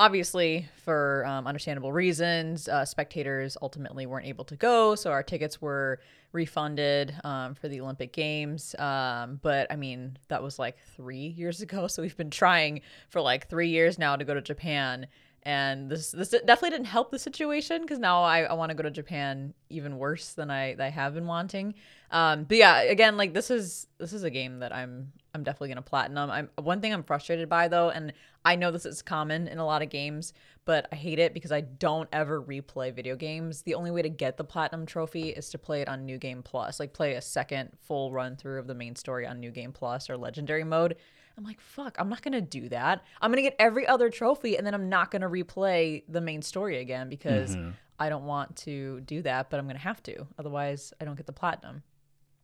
obviously, 0.00 0.66
for 0.82 1.26
um, 1.26 1.46
understandable 1.46 1.92
reasons, 1.92 2.68
uh, 2.68 2.86
spectators 2.86 3.58
ultimately 3.60 4.06
weren't 4.06 4.26
able 4.26 4.46
to 4.46 4.56
go, 4.56 4.94
so 4.94 5.10
our 5.10 5.22
tickets 5.22 5.60
were 5.60 6.00
refunded 6.32 7.14
um, 7.22 7.54
for 7.54 7.68
the 7.68 7.82
Olympic 7.82 8.10
Games. 8.14 8.74
Um, 8.78 9.40
but 9.42 9.70
I 9.70 9.76
mean, 9.76 10.16
that 10.28 10.42
was 10.42 10.58
like 10.58 10.78
three 10.96 11.26
years 11.26 11.60
ago, 11.66 11.86
so 11.86 12.00
we've 12.00 12.16
been 12.16 12.30
trying 12.30 12.80
for 13.10 13.20
like 13.20 13.48
three 13.48 13.68
years 13.68 13.98
now 13.98 14.16
to 14.16 14.24
go 14.24 14.32
to 14.32 14.40
Japan. 14.40 15.06
And 15.42 15.90
this 15.90 16.10
this 16.10 16.28
definitely 16.28 16.70
didn't 16.70 16.86
help 16.86 17.10
the 17.10 17.18
situation 17.18 17.80
because 17.80 17.98
now 17.98 18.22
I, 18.22 18.42
I 18.42 18.52
want 18.52 18.70
to 18.70 18.74
go 18.74 18.82
to 18.82 18.90
Japan 18.90 19.54
even 19.70 19.96
worse 19.96 20.34
than 20.34 20.50
I, 20.50 20.76
I 20.78 20.90
have 20.90 21.14
been 21.14 21.26
wanting. 21.26 21.74
Um, 22.10 22.44
but 22.44 22.58
yeah, 22.58 22.80
again, 22.82 23.16
like 23.16 23.32
this 23.32 23.50
is 23.50 23.86
this 23.98 24.12
is 24.12 24.22
a 24.22 24.30
game 24.30 24.58
that 24.58 24.74
I'm 24.74 25.12
I'm 25.34 25.42
definitely 25.42 25.68
gonna 25.68 25.82
platinum. 25.82 26.30
I'm 26.30 26.50
one 26.56 26.82
thing 26.82 26.92
I'm 26.92 27.02
frustrated 27.02 27.48
by 27.48 27.68
though, 27.68 27.88
and 27.88 28.12
I 28.44 28.56
know 28.56 28.70
this 28.70 28.84
is 28.84 29.00
common 29.00 29.48
in 29.48 29.56
a 29.56 29.64
lot 29.64 29.80
of 29.80 29.88
games, 29.88 30.34
but 30.66 30.88
I 30.92 30.96
hate 30.96 31.18
it 31.18 31.32
because 31.32 31.52
I 31.52 31.62
don't 31.62 32.08
ever 32.12 32.42
replay 32.42 32.92
video 32.94 33.16
games. 33.16 33.62
The 33.62 33.74
only 33.74 33.90
way 33.90 34.02
to 34.02 34.08
get 34.10 34.36
the 34.36 34.44
platinum 34.44 34.84
trophy 34.84 35.30
is 35.30 35.48
to 35.50 35.58
play 35.58 35.80
it 35.80 35.88
on 35.88 36.04
New 36.04 36.18
Game 36.18 36.42
Plus, 36.42 36.80
like 36.80 36.92
play 36.92 37.14
a 37.14 37.22
second 37.22 37.70
full 37.80 38.12
run 38.12 38.36
through 38.36 38.58
of 38.58 38.66
the 38.66 38.74
main 38.74 38.94
story 38.94 39.26
on 39.26 39.40
New 39.40 39.50
Game 39.50 39.72
Plus 39.72 40.10
or 40.10 40.18
Legendary 40.18 40.64
mode. 40.64 40.96
I'm 41.36 41.44
like, 41.44 41.60
fuck, 41.60 41.96
I'm 41.98 42.08
not 42.08 42.22
gonna 42.22 42.40
do 42.40 42.68
that. 42.68 43.02
I'm 43.20 43.30
gonna 43.30 43.42
get 43.42 43.56
every 43.58 43.86
other 43.86 44.10
trophy 44.10 44.56
and 44.56 44.66
then 44.66 44.74
I'm 44.74 44.88
not 44.88 45.10
gonna 45.10 45.28
replay 45.28 46.02
the 46.08 46.20
main 46.20 46.42
story 46.42 46.78
again 46.78 47.08
because 47.08 47.56
mm-hmm. 47.56 47.70
I 47.98 48.08
don't 48.08 48.24
want 48.24 48.56
to 48.58 49.00
do 49.00 49.22
that, 49.22 49.50
but 49.50 49.58
I'm 49.58 49.66
gonna 49.66 49.78
have 49.78 50.02
to. 50.04 50.26
Otherwise, 50.38 50.92
I 51.00 51.04
don't 51.04 51.16
get 51.16 51.26
the 51.26 51.32
platinum. 51.32 51.82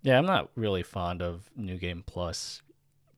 Yeah, 0.03 0.19
I'm 0.19 0.27
not 0.27 0.51
really 0.55 0.83
fond 0.83 1.23
of 1.23 1.51
New 1.57 1.79
Game 1.79 2.05
Plus. 2.07 2.63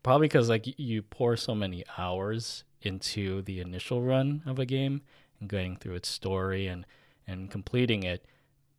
Probably 0.02 0.26
because 0.26 0.48
like 0.48 0.78
you 0.78 1.02
pour 1.02 1.36
so 1.36 1.54
many 1.54 1.84
hours 1.96 2.64
into 2.82 3.42
the 3.42 3.60
initial 3.60 4.02
run 4.02 4.42
of 4.46 4.58
a 4.58 4.66
game 4.66 5.02
and 5.40 5.48
going 5.48 5.76
through 5.76 5.94
its 5.94 6.08
story 6.08 6.66
and 6.66 6.86
and 7.26 7.50
completing 7.50 8.04
it 8.04 8.24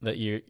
that 0.02 0.18
you- 0.18 0.42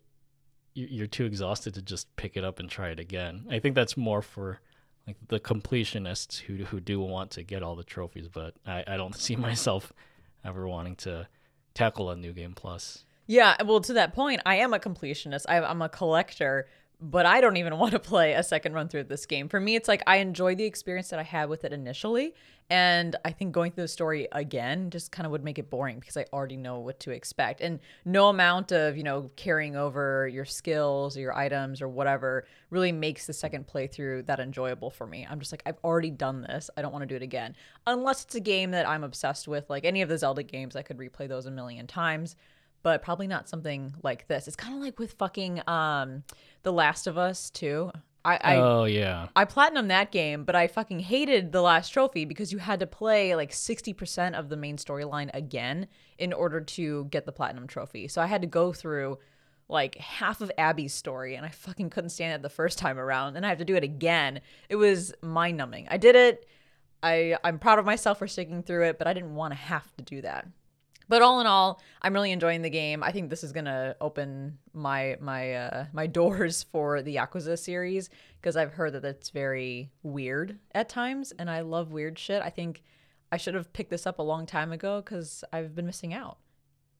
you're 0.73 1.07
too 1.07 1.25
exhausted 1.25 1.73
to 1.73 1.81
just 1.81 2.15
pick 2.15 2.37
it 2.37 2.43
up 2.43 2.59
and 2.59 2.69
try 2.69 2.89
it 2.89 2.99
again. 2.99 3.45
I 3.49 3.59
think 3.59 3.75
that's 3.75 3.97
more 3.97 4.21
for 4.21 4.61
like 5.09 5.27
the 5.27 5.39
completionists 5.39 6.39
who 6.39 6.65
who 6.65 6.79
do 6.79 6.99
want 6.99 7.31
to 7.31 7.43
get 7.43 7.63
all 7.63 7.75
the 7.75 7.83
trophies, 7.83 8.27
but 8.27 8.55
I, 8.65 8.83
I 8.87 8.97
don't 8.97 9.15
see 9.27 9.35
myself 9.35 9.91
ever 10.45 10.67
wanting 10.67 10.95
to 10.97 11.27
tackle 11.73 12.09
a 12.09 12.15
New 12.15 12.33
Game 12.33 12.53
Plus. 12.53 13.05
Yeah, 13.25 13.55
well, 13.63 13.79
to 13.81 13.93
that 13.93 14.13
point, 14.13 14.41
I 14.45 14.55
am 14.55 14.73
a 14.73 14.79
completionist. 14.79 15.45
I, 15.47 15.61
I'm 15.61 15.81
a 15.81 15.89
collector, 15.89 16.67
but 16.99 17.25
I 17.25 17.41
don't 17.41 17.57
even 17.57 17.77
want 17.79 17.91
to 17.91 17.99
play 17.99 18.33
a 18.33 18.43
second 18.43 18.73
run 18.73 18.87
through 18.87 19.01
of 19.01 19.07
this 19.07 19.25
game. 19.25 19.49
For 19.49 19.59
me, 19.59 19.75
it's 19.75 19.87
like 19.87 20.03
I 20.07 20.17
enjoy 20.17 20.55
the 20.55 20.65
experience 20.65 21.09
that 21.09 21.19
I 21.19 21.23
had 21.23 21.49
with 21.49 21.63
it 21.65 21.73
initially, 21.73 22.33
and 22.69 23.15
I 23.25 23.31
think 23.31 23.51
going 23.51 23.71
through 23.71 23.85
the 23.85 23.89
story 23.89 24.27
again 24.31 24.89
just 24.89 25.11
kind 25.11 25.25
of 25.25 25.31
would 25.31 25.43
make 25.43 25.57
it 25.57 25.69
boring 25.69 25.99
because 25.99 26.17
I 26.17 26.25
already 26.31 26.57
know 26.57 26.79
what 26.79 26.99
to 27.01 27.11
expect, 27.11 27.61
and 27.61 27.79
no 28.05 28.29
amount 28.29 28.71
of 28.71 28.97
you 28.97 29.03
know 29.03 29.31
carrying 29.35 29.75
over 29.75 30.27
your 30.27 30.45
skills 30.45 31.17
or 31.17 31.21
your 31.21 31.35
items 31.35 31.81
or 31.81 31.87
whatever 31.87 32.45
really 32.69 32.91
makes 32.91 33.25
the 33.25 33.33
second 33.33 33.67
playthrough 33.67 34.25
that 34.27 34.39
enjoyable 34.39 34.89
for 34.89 35.07
me. 35.07 35.27
I'm 35.29 35.39
just 35.39 35.51
like 35.51 35.63
I've 35.65 35.79
already 35.83 36.11
done 36.11 36.41
this. 36.41 36.69
I 36.77 36.81
don't 36.81 36.91
want 36.91 37.03
to 37.03 37.07
do 37.07 37.15
it 37.15 37.23
again, 37.23 37.55
unless 37.87 38.23
it's 38.23 38.35
a 38.35 38.39
game 38.39 38.71
that 38.71 38.87
I'm 38.87 39.03
obsessed 39.03 39.47
with, 39.47 39.69
like 39.69 39.85
any 39.85 40.01
of 40.01 40.09
the 40.09 40.17
Zelda 40.17 40.43
games. 40.43 40.75
I 40.75 40.81
could 40.81 40.97
replay 40.97 41.27
those 41.27 41.45
a 41.45 41.51
million 41.51 41.87
times 41.87 42.35
but 42.81 43.01
probably 43.03 43.27
not 43.27 43.49
something 43.49 43.93
like 44.03 44.27
this. 44.27 44.47
It's 44.47 44.55
kind 44.55 44.73
of 44.73 44.81
like 44.81 44.99
with 44.99 45.13
fucking 45.13 45.61
um 45.67 46.23
The 46.63 46.71
Last 46.71 47.07
of 47.07 47.17
Us 47.17 47.49
too. 47.49 47.91
I 48.37 48.55
I, 48.55 48.55
oh 48.57 48.83
yeah. 48.85 49.27
I 49.35 49.45
platinum 49.45 49.87
that 49.87 50.11
game, 50.11 50.43
but 50.43 50.55
I 50.55 50.67
fucking 50.67 50.99
hated 50.99 51.51
the 51.51 51.61
last 51.61 51.89
trophy 51.89 52.25
because 52.25 52.51
you 52.51 52.57
had 52.59 52.79
to 52.81 52.87
play 52.87 53.35
like 53.35 53.51
60% 53.51 54.33
of 54.33 54.49
the 54.49 54.57
main 54.57 54.77
storyline 54.77 55.29
again 55.33 55.87
in 56.17 56.33
order 56.33 56.61
to 56.61 57.05
get 57.05 57.25
the 57.25 57.31
platinum 57.31 57.67
trophy. 57.67 58.07
So 58.07 58.21
I 58.21 58.27
had 58.27 58.41
to 58.41 58.47
go 58.47 58.73
through 58.73 59.17
like 59.67 59.95
half 59.97 60.41
of 60.41 60.51
Abby's 60.57 60.93
story 60.93 61.35
and 61.35 61.45
I 61.45 61.49
fucking 61.49 61.89
couldn't 61.91 62.09
stand 62.09 62.33
it 62.33 62.41
the 62.41 62.49
first 62.49 62.77
time 62.77 62.97
around 62.99 63.35
and 63.35 63.45
I 63.45 63.49
have 63.49 63.59
to 63.59 63.65
do 63.65 63.75
it 63.75 63.83
again. 63.83 64.41
It 64.67 64.75
was 64.75 65.13
mind-numbing. 65.21 65.87
I 65.89 65.97
did 65.97 66.15
it. 66.15 66.47
I 67.01 67.37
I'm 67.43 67.59
proud 67.59 67.79
of 67.79 67.85
myself 67.85 68.19
for 68.19 68.27
sticking 68.27 68.63
through 68.63 68.85
it, 68.85 68.97
but 68.97 69.07
I 69.07 69.13
didn't 69.13 69.35
want 69.35 69.51
to 69.53 69.59
have 69.59 69.95
to 69.97 70.03
do 70.03 70.21
that. 70.21 70.47
But 71.09 71.23
all 71.23 71.41
in 71.41 71.47
all, 71.47 71.81
I'm 72.03 72.13
really 72.13 72.31
enjoying 72.31 72.61
the 72.61 72.69
game. 72.69 73.03
I 73.03 73.11
think 73.11 73.29
this 73.29 73.43
is 73.43 73.51
gonna 73.51 73.95
open 73.99 74.59
my 74.73 75.17
my 75.19 75.53
uh, 75.55 75.85
my 75.91 76.07
doors 76.19 76.63
for 76.71 77.01
the 77.01 77.15
Yakuza 77.15 77.57
series 77.57 78.09
because 78.39 78.55
I've 78.55 78.71
heard 78.73 78.93
that 78.93 79.03
it's 79.03 79.31
very 79.31 79.91
weird 80.03 80.59
at 80.73 80.87
times, 80.87 81.33
and 81.37 81.49
I 81.49 81.61
love 81.61 81.91
weird 81.91 82.17
shit. 82.17 82.41
I 82.41 82.51
think 82.51 82.83
I 83.31 83.37
should 83.37 83.55
have 83.55 83.73
picked 83.73 83.89
this 83.89 84.07
up 84.07 84.19
a 84.19 84.23
long 84.23 84.45
time 84.45 84.71
ago 84.71 85.01
because 85.01 85.43
I've 85.51 85.75
been 85.75 85.87
missing 85.87 86.13
out. 86.13 86.37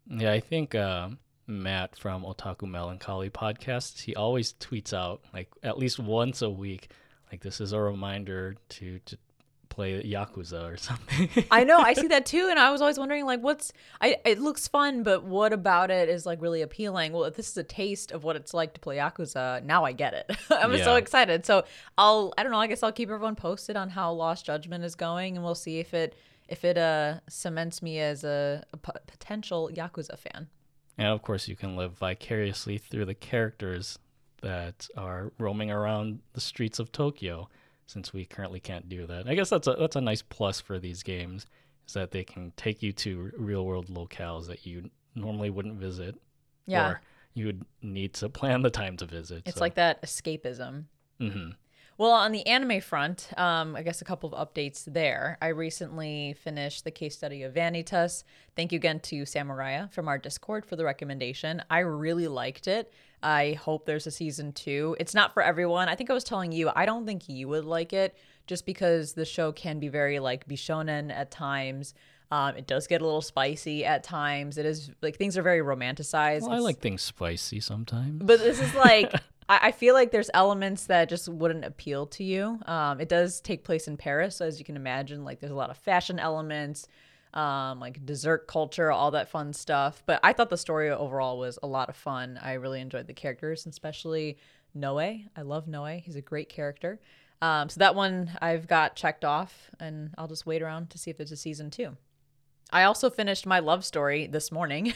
Yeah, 0.08 0.32
I 0.32 0.39
think 0.39 0.74
uh, 0.74 1.10
Matt 1.46 1.96
from 1.96 2.24
Otaku 2.24 2.68
Melancholy 2.68 3.30
podcast, 3.30 4.01
he 4.01 4.16
always 4.16 4.54
tweets 4.54 4.92
out 4.92 5.22
like 5.34 5.50
at 5.62 5.78
least 5.78 6.00
once 6.00 6.42
a 6.42 6.50
week, 6.50 6.89
like 7.32 7.42
this 7.42 7.62
is 7.62 7.74
a 7.74 7.80
reminder 7.80 8.56
to 8.70 9.00
to 9.06 9.18
play 9.79 10.03
Yakuza 10.03 10.74
or 10.74 10.75
something. 10.89 11.29
I 11.50 11.63
know, 11.63 11.79
I 11.79 11.93
see 11.93 12.07
that 12.07 12.25
too, 12.25 12.48
and 12.50 12.59
I 12.59 12.69
was 12.69 12.81
always 12.81 13.00
wondering 13.00 13.25
like, 13.25 13.39
what's 13.39 13.71
I? 14.01 14.17
It 14.25 14.39
looks 14.39 14.67
fun, 14.67 15.03
but 15.03 15.24
what 15.24 15.53
about 15.53 15.89
it 15.89 16.09
is 16.09 16.25
like 16.25 16.41
really 16.41 16.62
appealing? 16.62 17.13
Well, 17.13 17.24
if 17.24 17.36
this 17.38 17.50
is 17.50 17.55
a 17.57 17.63
taste 17.63 18.12
of 18.12 18.25
what 18.25 18.36
it's 18.36 18.53
like 18.53 18.74
to 18.74 18.81
play 18.81 18.98
Yakuza, 18.98 19.63
now 19.63 19.86
I 19.86 19.93
get 19.93 20.13
it. 20.13 20.38
I'm 20.51 20.77
so 20.79 20.95
excited. 20.95 21.45
So 21.45 21.63
I'll, 21.98 22.33
I 22.38 22.43
don't 22.43 22.51
know. 22.51 22.59
I 22.59 22.67
guess 22.67 22.83
I'll 22.83 22.91
keep 22.91 23.09
everyone 23.09 23.36
posted 23.36 23.77
on 23.77 23.88
how 23.89 24.12
Lost 24.12 24.45
Judgment 24.45 24.83
is 24.83 24.95
going, 24.95 25.38
and 25.38 25.45
we'll 25.45 25.55
see 25.55 25.79
if 25.79 25.93
it 25.93 26.15
if 26.50 26.65
it 26.65 26.77
uh 26.77 27.19
cements 27.29 27.81
me 27.81 28.00
as 28.00 28.25
a, 28.25 28.63
a 28.74 28.77
p- 28.77 28.91
potential 29.07 29.69
Yakuza 29.74 30.17
fan. 30.17 30.48
and 30.98 31.07
of 31.07 31.21
course, 31.21 31.48
you 31.48 31.55
can 31.55 31.77
live 31.77 31.93
vicariously 31.93 32.77
through 32.77 33.05
the 33.05 33.13
characters 33.13 33.98
that 34.41 34.88
are 34.98 35.31
roaming 35.38 35.71
around 35.71 36.19
the 36.33 36.41
streets 36.41 36.79
of 36.79 36.91
Tokyo, 36.91 37.50
since 37.89 38.13
we 38.13 38.24
currently 38.25 38.60
can't 38.60 38.88
do 38.88 39.08
that. 39.08 39.27
I 39.27 39.34
guess 39.36 39.50
that's 39.50 39.67
a 39.67 39.74
that's 39.79 39.96
a 39.96 40.01
nice 40.01 40.22
plus 40.22 40.62
for 40.62 40.77
these 40.79 41.01
games, 41.03 41.46
is 41.88 41.93
that 41.93 42.12
they 42.12 42.24
can 42.24 42.53
take 42.55 42.84
you 42.84 42.93
to 42.93 43.31
real 43.38 43.65
world 43.65 43.88
locales 43.88 44.48
that 44.48 44.65
you 44.65 44.89
normally 45.15 45.50
wouldn't 45.50 45.75
visit. 45.79 46.15
Yeah, 46.67 46.89
Or 46.89 47.01
you 47.34 47.48
would 47.48 47.65
need 47.81 48.13
to 48.15 48.29
plan 48.39 48.62
the 48.62 48.69
time 48.69 48.96
to 48.98 49.05
visit. 49.05 49.43
it's 49.48 49.55
so- 49.58 49.62
like 49.62 49.75
that 49.75 50.01
escapism. 50.03 50.86
Mhm. 51.19 51.55
Well, 52.00 52.12
on 52.12 52.32
the 52.32 52.48
anime 52.48 52.79
front, 52.79 53.27
um, 53.36 53.75
I 53.75 53.84
guess 53.84 54.00
a 54.00 54.06
couple 54.06 54.34
of 54.34 54.48
updates 54.48 54.86
there. 54.86 55.38
I 55.41 55.50
recently 55.50 56.34
finished 56.41 56.86
the 56.86 56.91
case 56.91 57.13
study 57.13 57.44
of 57.44 57.53
Vanitas. 57.53 58.24
Thank 58.56 58.72
you 58.72 58.77
again 58.77 59.01
to 59.01 59.25
Samurai 59.25 59.86
from 59.88 60.08
our 60.08 60.18
Discord 60.18 60.65
for 60.65 60.77
the 60.77 60.86
recommendation. 60.86 61.62
I 61.70 61.79
really 61.79 62.29
liked 62.29 62.70
it. 62.70 62.94
I 63.22 63.60
hope 63.62 63.86
there's 63.86 64.08
a 64.08 64.12
season 64.12 64.53
two. 64.53 64.96
It's 64.98 65.13
not 65.13 65.34
for 65.34 65.44
everyone. 65.44 65.89
I 65.89 65.96
think 65.96 66.10
I 66.10 66.13
was 66.13 66.24
telling 66.24 66.53
you, 66.53 66.72
I 66.74 66.86
don't 66.86 67.06
think 67.06 67.27
you 67.27 67.50
would 67.50 67.65
like 67.65 67.91
it 67.91 68.15
just 68.48 68.65
because 68.65 69.12
the 69.12 69.25
show 69.25 69.51
can 69.51 69.79
be 69.79 69.89
very 69.89 70.20
like 70.20 70.48
bishonen 70.48 71.12
at 71.12 71.32
times. 71.32 71.96
Um, 72.32 72.56
it 72.56 72.65
does 72.65 72.88
get 72.88 73.01
a 73.01 73.03
little 73.03 73.22
spicy 73.22 73.84
at 73.84 74.06
times. 74.06 74.58
It 74.58 74.65
is 74.65 74.89
like 75.01 75.18
things 75.18 75.38
are 75.38 75.41
very 75.41 75.60
romanticized. 75.60 76.44
Well, 76.44 76.51
I 76.51 76.60
like 76.60 76.79
things 76.79 77.01
spicy 77.01 77.60
sometimes. 77.60 78.24
but 78.24 78.39
this 78.39 78.62
is 78.62 78.74
like 78.74 79.13
I, 79.50 79.60
I 79.63 79.72
feel 79.72 79.94
like 79.94 80.12
there's 80.12 80.29
elements 80.34 80.86
that 80.86 81.10
just 81.10 81.27
wouldn't 81.27 81.65
appeal 81.65 82.06
to 82.08 82.24
you. 82.24 82.60
Um, 82.65 83.01
it 83.01 83.10
does 83.10 83.41
take 83.41 83.65
place 83.65 83.88
in 83.88 83.98
Paris, 83.98 84.38
so 84.38 84.46
as 84.46 84.60
you 84.60 84.65
can 84.65 84.77
imagine, 84.77 85.25
like 85.25 85.39
there's 85.39 85.51
a 85.51 85.56
lot 85.56 85.72
of 85.72 85.77
fashion 85.77 86.20
elements, 86.20 86.88
um, 87.34 87.79
like 87.79 88.06
dessert 88.06 88.48
culture, 88.48 88.91
all 88.91 89.12
that 89.12 89.29
fun 89.29 89.51
stuff. 89.51 90.03
But 90.06 90.20
I 90.24 90.32
thought 90.32 90.50
the 90.50 90.58
story 90.58 90.89
overall 90.89 91.38
was 91.38 91.60
a 91.62 91.68
lot 91.68 91.89
of 91.89 91.96
fun. 91.96 92.39
I 92.41 92.53
really 92.53 92.79
enjoyed 92.79 93.08
the 93.08 93.13
characters, 93.13 93.65
especially 93.65 94.38
Noe. 94.74 95.00
I 95.00 95.41
love 95.41 95.68
Noe. 95.68 96.00
He's 96.03 96.15
a 96.15 96.22
great 96.22 96.48
character. 96.48 97.00
Um, 97.41 97.70
so 97.70 97.79
that 97.79 97.96
one 97.96 98.32
I've 98.41 98.68
got 98.68 98.96
checked 98.96 99.25
off, 99.25 99.72
and 99.79 100.13
I'll 100.18 100.27
just 100.27 100.46
wait 100.46 100.62
around 100.62 100.89
to 100.91 100.98
see 100.98 101.10
if 101.10 101.18
there's 101.18 101.32
a 101.32 101.38
season 101.38 101.72
two. 101.72 101.98
I 102.72 102.84
also 102.84 103.10
finished 103.10 103.48
my 103.48 103.60
love 103.60 103.84
story 103.84 104.27
this 104.27 104.51
morning. 104.51 104.94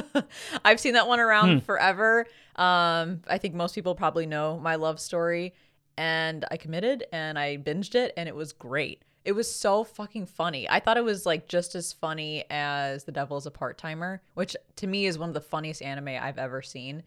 I've 0.64 0.80
seen 0.80 0.94
that 0.94 1.06
one 1.06 1.20
around 1.20 1.64
forever. 1.64 2.26
Um, 2.56 3.22
I 3.26 3.38
think 3.38 3.54
most 3.54 3.74
people 3.74 3.94
probably 3.94 4.26
know 4.26 4.58
my 4.58 4.76
love 4.76 5.00
story. 5.00 5.54
And 5.98 6.44
I 6.50 6.56
committed 6.56 7.04
and 7.12 7.38
I 7.38 7.58
binged 7.58 7.94
it 7.94 8.14
and 8.16 8.28
it 8.28 8.34
was 8.34 8.52
great. 8.52 9.02
It 9.24 9.32
was 9.32 9.54
so 9.54 9.84
fucking 9.84 10.26
funny. 10.26 10.68
I 10.68 10.80
thought 10.80 10.96
it 10.96 11.04
was 11.04 11.26
like 11.26 11.48
just 11.48 11.74
as 11.74 11.92
funny 11.92 12.44
as 12.50 13.04
The 13.04 13.12
Devil 13.12 13.36
is 13.36 13.46
a 13.46 13.50
Part 13.50 13.78
Timer, 13.78 14.22
which 14.34 14.56
to 14.76 14.86
me 14.86 15.06
is 15.06 15.18
one 15.18 15.28
of 15.28 15.34
the 15.34 15.40
funniest 15.40 15.82
anime 15.82 16.08
I've 16.08 16.38
ever 16.38 16.62
seen. 16.62 17.02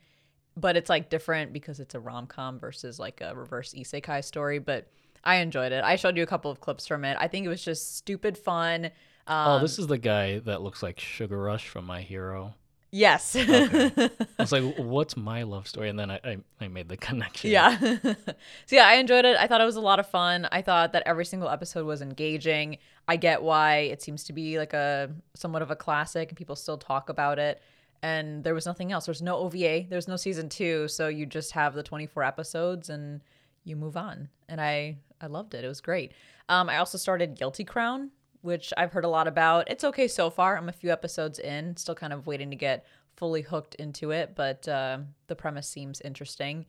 But 0.55 0.77
it's 0.77 0.89
like 0.89 1.09
different 1.09 1.51
because 1.51 1.79
it's 1.79 1.95
a 1.95 1.99
rom 1.99 2.27
com 2.27 2.59
versus 2.59 2.99
like 2.99 3.19
a 3.21 3.35
reverse 3.35 3.73
isekai 3.73 4.23
story. 4.23 4.59
But 4.59 4.87
I 5.23 5.37
enjoyed 5.37 5.71
it. 5.71 5.83
I 5.83 5.95
showed 5.97 6.15
you 6.15 6.23
a 6.23 6.27
couple 6.27 6.51
of 6.51 6.61
clips 6.61 6.87
from 6.87 7.03
it. 7.03 7.17
I 7.19 7.27
think 7.27 7.45
it 7.45 7.49
was 7.49 7.63
just 7.63 7.97
stupid 7.97 8.37
fun. 8.37 8.85
Um, 9.27 9.47
oh, 9.47 9.59
this 9.59 9.79
is 9.79 9.87
the 9.87 9.97
guy 9.97 10.39
that 10.39 10.61
looks 10.61 10.83
like 10.83 10.99
Sugar 10.99 11.41
Rush 11.41 11.67
from 11.67 11.85
My 11.85 12.01
Hero. 12.01 12.53
Yes. 12.95 13.35
I 13.37 14.09
was 14.39 14.53
like, 14.53 14.77
what's 14.77 15.17
my 15.17 15.43
love 15.43 15.67
story? 15.67 15.89
And 15.89 15.99
then 15.99 16.09
I, 16.09 16.19
I, 16.23 16.37
I 16.61 16.67
made 16.69 16.87
the 16.87 16.95
connection. 16.95 17.51
yeah. 17.51 17.77
so 18.01 18.15
yeah, 18.71 18.87
I 18.87 18.95
enjoyed 18.95 19.25
it. 19.25 19.35
I 19.37 19.47
thought 19.47 19.59
it 19.59 19.65
was 19.65 19.75
a 19.75 19.81
lot 19.81 19.99
of 19.99 20.07
fun. 20.07 20.47
I 20.49 20.61
thought 20.61 20.93
that 20.93 21.03
every 21.05 21.25
single 21.25 21.49
episode 21.49 21.85
was 21.85 22.01
engaging. 22.01 22.77
I 23.05 23.17
get 23.17 23.43
why 23.43 23.79
it 23.79 24.01
seems 24.01 24.23
to 24.23 24.33
be 24.33 24.57
like 24.57 24.71
a 24.71 25.11
somewhat 25.33 25.61
of 25.61 25.71
a 25.71 25.75
classic 25.75 26.29
and 26.29 26.37
people 26.37 26.55
still 26.55 26.77
talk 26.77 27.09
about 27.09 27.37
it. 27.37 27.61
And 28.01 28.45
there 28.45 28.53
was 28.53 28.65
nothing 28.65 28.93
else. 28.93 29.07
There's 29.07 29.21
no 29.21 29.39
OVA. 29.39 29.87
There's 29.89 30.07
no 30.07 30.15
season 30.15 30.47
two. 30.47 30.87
So 30.87 31.09
you 31.09 31.25
just 31.25 31.51
have 31.51 31.73
the 31.73 31.83
24 31.83 32.23
episodes 32.23 32.89
and 32.89 33.19
you 33.65 33.75
move 33.75 33.97
on. 33.97 34.29
And 34.47 34.61
I 34.61 34.99
I 35.19 35.27
loved 35.27 35.53
it. 35.53 35.65
It 35.65 35.67
was 35.67 35.81
great. 35.81 36.13
Um, 36.47 36.69
I 36.69 36.77
also 36.77 36.97
started 36.97 37.35
Guilty 37.35 37.65
Crown, 37.65 38.11
which 38.45 38.71
I've 38.77 38.91
heard 38.93 39.03
a 39.05 39.09
lot 39.09 39.27
about. 39.27 39.69
It's 39.69 39.83
okay 39.83 40.07
so 40.07 40.29
far. 40.29 40.55
I'm 40.57 40.69
a 40.69 40.73
few 40.73 40.91
episodes 40.91 41.39
in, 41.39 41.75
still 41.77 41.95
kind 41.95 42.13
of 42.13 42.27
waiting 42.27 42.49
to 42.51 42.55
get 42.55 42.85
fully 43.15 43.41
hooked 43.41 43.75
into 43.75 44.11
it, 44.11 44.33
but 44.35 44.67
uh, 44.67 44.99
the 45.27 45.35
premise 45.35 45.67
seems 45.67 45.99
interesting. 46.01 46.65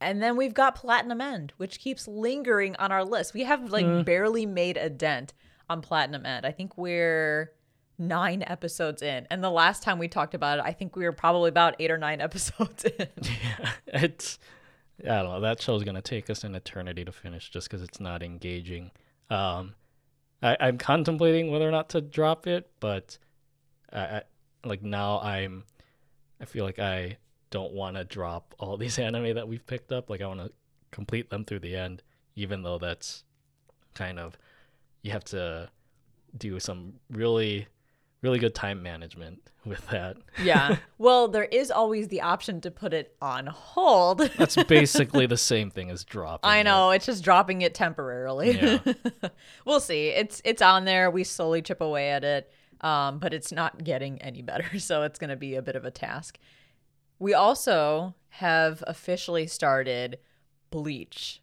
And 0.00 0.22
then 0.22 0.36
we've 0.36 0.52
got 0.54 0.74
Platinum 0.74 1.20
End, 1.20 1.52
which 1.56 1.78
keeps 1.80 2.06
lingering 2.06 2.76
on 2.76 2.92
our 2.92 3.04
list. 3.04 3.32
We 3.34 3.44
have 3.44 3.70
like 3.70 3.86
Mm. 3.86 4.04
barely 4.04 4.44
made 4.46 4.76
a 4.76 4.90
dent 4.90 5.32
on 5.70 5.80
Platinum 5.80 6.26
End. 6.26 6.44
I 6.44 6.52
think 6.52 6.76
we're 6.76 7.52
nine 7.98 8.44
episodes 8.46 9.00
in. 9.00 9.26
And 9.30 9.42
the 9.42 9.50
last 9.50 9.82
time 9.82 9.98
we 9.98 10.06
talked 10.08 10.34
about 10.34 10.58
it, 10.58 10.64
I 10.66 10.72
think 10.72 10.96
we 10.96 11.04
were 11.04 11.12
probably 11.12 11.48
about 11.48 11.76
eight 11.78 11.90
or 11.90 11.96
nine 11.98 12.20
episodes 12.28 12.84
in. 12.84 13.06
Yeah, 13.22 13.70
it's 13.86 14.38
I 15.02 15.22
don't 15.22 15.24
know. 15.32 15.40
That 15.40 15.62
show's 15.62 15.82
gonna 15.84 16.02
take 16.02 16.28
us 16.28 16.44
an 16.44 16.54
eternity 16.54 17.04
to 17.04 17.12
finish 17.12 17.50
just 17.50 17.68
because 17.70 17.82
it's 17.82 18.00
not 18.00 18.22
engaging. 18.22 18.90
Um, 19.30 19.74
I, 20.42 20.56
I'm 20.60 20.78
contemplating 20.78 21.50
whether 21.50 21.68
or 21.68 21.72
not 21.72 21.90
to 21.90 22.00
drop 22.00 22.46
it, 22.46 22.70
but 22.80 23.18
I, 23.92 24.00
I 24.00 24.22
like 24.64 24.82
now 24.82 25.20
I'm. 25.20 25.64
I 26.40 26.44
feel 26.44 26.64
like 26.64 26.78
I 26.78 27.16
don't 27.50 27.72
want 27.72 27.96
to 27.96 28.04
drop 28.04 28.54
all 28.58 28.76
these 28.78 28.98
anime 28.98 29.34
that 29.34 29.48
we've 29.48 29.66
picked 29.66 29.92
up. 29.92 30.10
Like 30.10 30.20
I 30.20 30.26
want 30.26 30.40
to 30.40 30.52
complete 30.90 31.30
them 31.30 31.44
through 31.44 31.60
the 31.60 31.76
end, 31.76 32.02
even 32.34 32.62
though 32.62 32.78
that's 32.78 33.24
kind 33.94 34.18
of 34.18 34.36
you 35.02 35.12
have 35.12 35.24
to 35.24 35.70
do 36.36 36.58
some 36.60 36.94
really, 37.10 37.66
really 38.22 38.38
good 38.38 38.54
time 38.54 38.82
management 38.82 39.40
with 39.64 39.86
that. 39.88 40.16
yeah. 40.42 40.76
Well, 40.98 41.28
there 41.28 41.44
is 41.44 41.70
always 41.70 42.08
the 42.08 42.22
option 42.22 42.60
to 42.62 42.70
put 42.70 42.94
it 42.94 43.14
on 43.20 43.46
hold. 43.46 44.20
That's 44.38 44.56
basically 44.64 45.26
the 45.26 45.36
same 45.36 45.70
thing 45.70 45.90
as 45.90 46.04
dropping. 46.04 46.48
I 46.48 46.58
it. 46.58 46.64
know 46.64 46.90
it's 46.90 47.06
just 47.06 47.22
dropping 47.22 47.62
it 47.62 47.74
temporarily. 47.74 48.52
Yeah. 48.52 48.78
we'll 49.66 49.80
see. 49.80 50.08
It's 50.08 50.40
it's 50.44 50.62
on 50.62 50.84
there. 50.86 51.10
We 51.10 51.24
slowly 51.24 51.60
chip 51.60 51.80
away 51.82 52.10
at 52.10 52.24
it, 52.24 52.50
um, 52.80 53.18
but 53.18 53.34
it's 53.34 53.52
not 53.52 53.84
getting 53.84 54.20
any 54.22 54.40
better. 54.42 54.78
So 54.78 55.02
it's 55.02 55.18
going 55.18 55.30
to 55.30 55.36
be 55.36 55.54
a 55.54 55.62
bit 55.62 55.76
of 55.76 55.84
a 55.84 55.90
task. 55.90 56.38
We 57.18 57.34
also 57.34 58.14
have 58.30 58.82
officially 58.86 59.46
started 59.46 60.18
Bleach. 60.70 61.40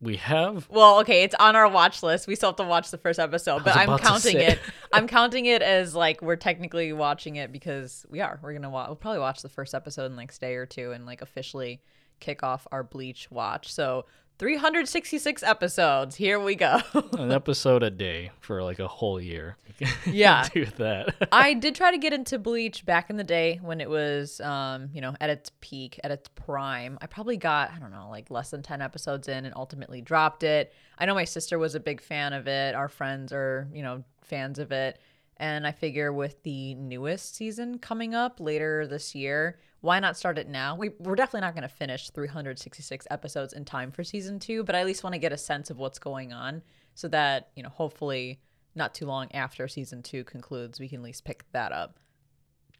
We 0.00 0.16
have 0.16 0.68
Well, 0.70 1.00
okay, 1.00 1.22
it's 1.22 1.34
on 1.38 1.56
our 1.56 1.68
watch 1.68 2.02
list. 2.02 2.26
We 2.26 2.34
still 2.34 2.50
have 2.50 2.56
to 2.56 2.64
watch 2.64 2.90
the 2.90 2.98
first 2.98 3.18
episode, 3.18 3.64
but 3.64 3.76
I'm 3.76 3.98
counting 3.98 4.36
it. 4.38 4.58
I'm 4.92 5.06
counting 5.06 5.46
it 5.46 5.62
as 5.62 5.94
like 5.94 6.20
we're 6.22 6.36
technically 6.36 6.92
watching 6.92 7.36
it 7.36 7.52
because 7.52 8.04
we 8.10 8.20
are. 8.20 8.38
We're 8.42 8.52
gonna 8.52 8.70
watch. 8.70 8.88
We'll 8.88 8.96
probably 8.96 9.20
watch 9.20 9.42
the 9.42 9.48
first 9.48 9.74
episode 9.74 10.06
in 10.06 10.16
like 10.16 10.32
a 10.34 10.38
day 10.38 10.54
or 10.54 10.66
two 10.66 10.92
and 10.92 11.06
like 11.06 11.22
officially 11.22 11.80
kick 12.20 12.42
off 12.42 12.66
our 12.72 12.82
Bleach 12.82 13.30
watch. 13.30 13.72
So 13.72 14.06
366 14.38 15.42
episodes. 15.42 16.16
Here 16.16 16.40
we 16.40 16.56
go. 16.56 16.80
an 17.18 17.30
episode 17.30 17.82
a 17.82 17.90
day 17.90 18.30
for 18.40 18.62
like 18.62 18.78
a 18.78 18.88
whole 18.88 19.20
year. 19.20 19.56
Yeah. 20.06 20.48
do 20.52 20.66
that. 20.76 21.28
I 21.32 21.54
did 21.54 21.74
try 21.74 21.90
to 21.90 21.98
get 21.98 22.12
into 22.12 22.38
Bleach 22.38 22.86
back 22.86 23.10
in 23.10 23.16
the 23.16 23.24
day 23.24 23.58
when 23.60 23.80
it 23.80 23.90
was, 23.90 24.40
um, 24.40 24.88
you 24.92 25.00
know, 25.00 25.14
at 25.20 25.30
its 25.30 25.50
peak, 25.60 25.98
at 26.04 26.12
its 26.12 26.28
prime. 26.36 26.96
I 27.02 27.06
probably 27.06 27.36
got, 27.36 27.72
I 27.72 27.78
don't 27.80 27.90
know, 27.90 28.08
like 28.08 28.30
less 28.30 28.50
than 28.50 28.62
10 28.62 28.80
episodes 28.80 29.26
in 29.26 29.44
and 29.44 29.52
ultimately 29.56 30.00
dropped 30.00 30.44
it. 30.44 30.72
I 30.96 31.06
know 31.06 31.14
my 31.14 31.24
sister 31.24 31.58
was 31.58 31.74
a 31.74 31.80
big 31.80 32.00
fan 32.00 32.32
of 32.32 32.46
it. 32.46 32.74
Our 32.76 32.88
friends 32.88 33.32
are, 33.32 33.68
you 33.72 33.82
know, 33.82 34.04
fans 34.22 34.58
of 34.60 34.70
it. 34.70 35.00
And 35.38 35.66
I 35.66 35.72
figure 35.72 36.12
with 36.12 36.40
the 36.44 36.74
newest 36.74 37.34
season 37.34 37.78
coming 37.78 38.14
up 38.14 38.38
later 38.38 38.86
this 38.86 39.14
year, 39.14 39.58
why 39.84 40.00
not 40.00 40.16
start 40.16 40.38
it 40.38 40.48
now? 40.48 40.74
We, 40.74 40.92
we're 40.98 41.14
definitely 41.14 41.42
not 41.42 41.54
going 41.54 41.68
to 41.68 41.68
finish 41.68 42.08
366 42.08 43.06
episodes 43.10 43.52
in 43.52 43.66
time 43.66 43.92
for 43.92 44.02
season 44.02 44.38
two, 44.38 44.64
but 44.64 44.74
I 44.74 44.80
at 44.80 44.86
least 44.86 45.04
want 45.04 45.12
to 45.12 45.18
get 45.18 45.30
a 45.30 45.36
sense 45.36 45.68
of 45.68 45.76
what's 45.76 45.98
going 45.98 46.32
on 46.32 46.62
so 46.94 47.06
that, 47.08 47.50
you 47.54 47.62
know, 47.62 47.68
hopefully 47.68 48.40
not 48.74 48.94
too 48.94 49.04
long 49.04 49.30
after 49.32 49.68
season 49.68 50.02
two 50.02 50.24
concludes, 50.24 50.80
we 50.80 50.88
can 50.88 51.00
at 51.00 51.04
least 51.04 51.26
pick 51.26 51.44
that 51.52 51.70
up. 51.70 51.98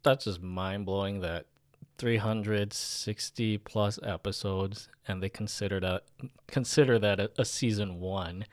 That's 0.01 0.25
just 0.25 0.41
mind 0.41 0.87
blowing 0.87 1.19
that 1.19 1.45
360 1.99 3.59
plus 3.59 3.99
episodes 4.01 4.89
and 5.07 5.21
they 5.21 5.29
consider 5.29 5.79
that 5.79 6.05
consider 6.47 6.97
that 6.97 7.19
a, 7.19 7.29
a 7.37 7.45
season 7.45 7.99
one. 7.99 8.45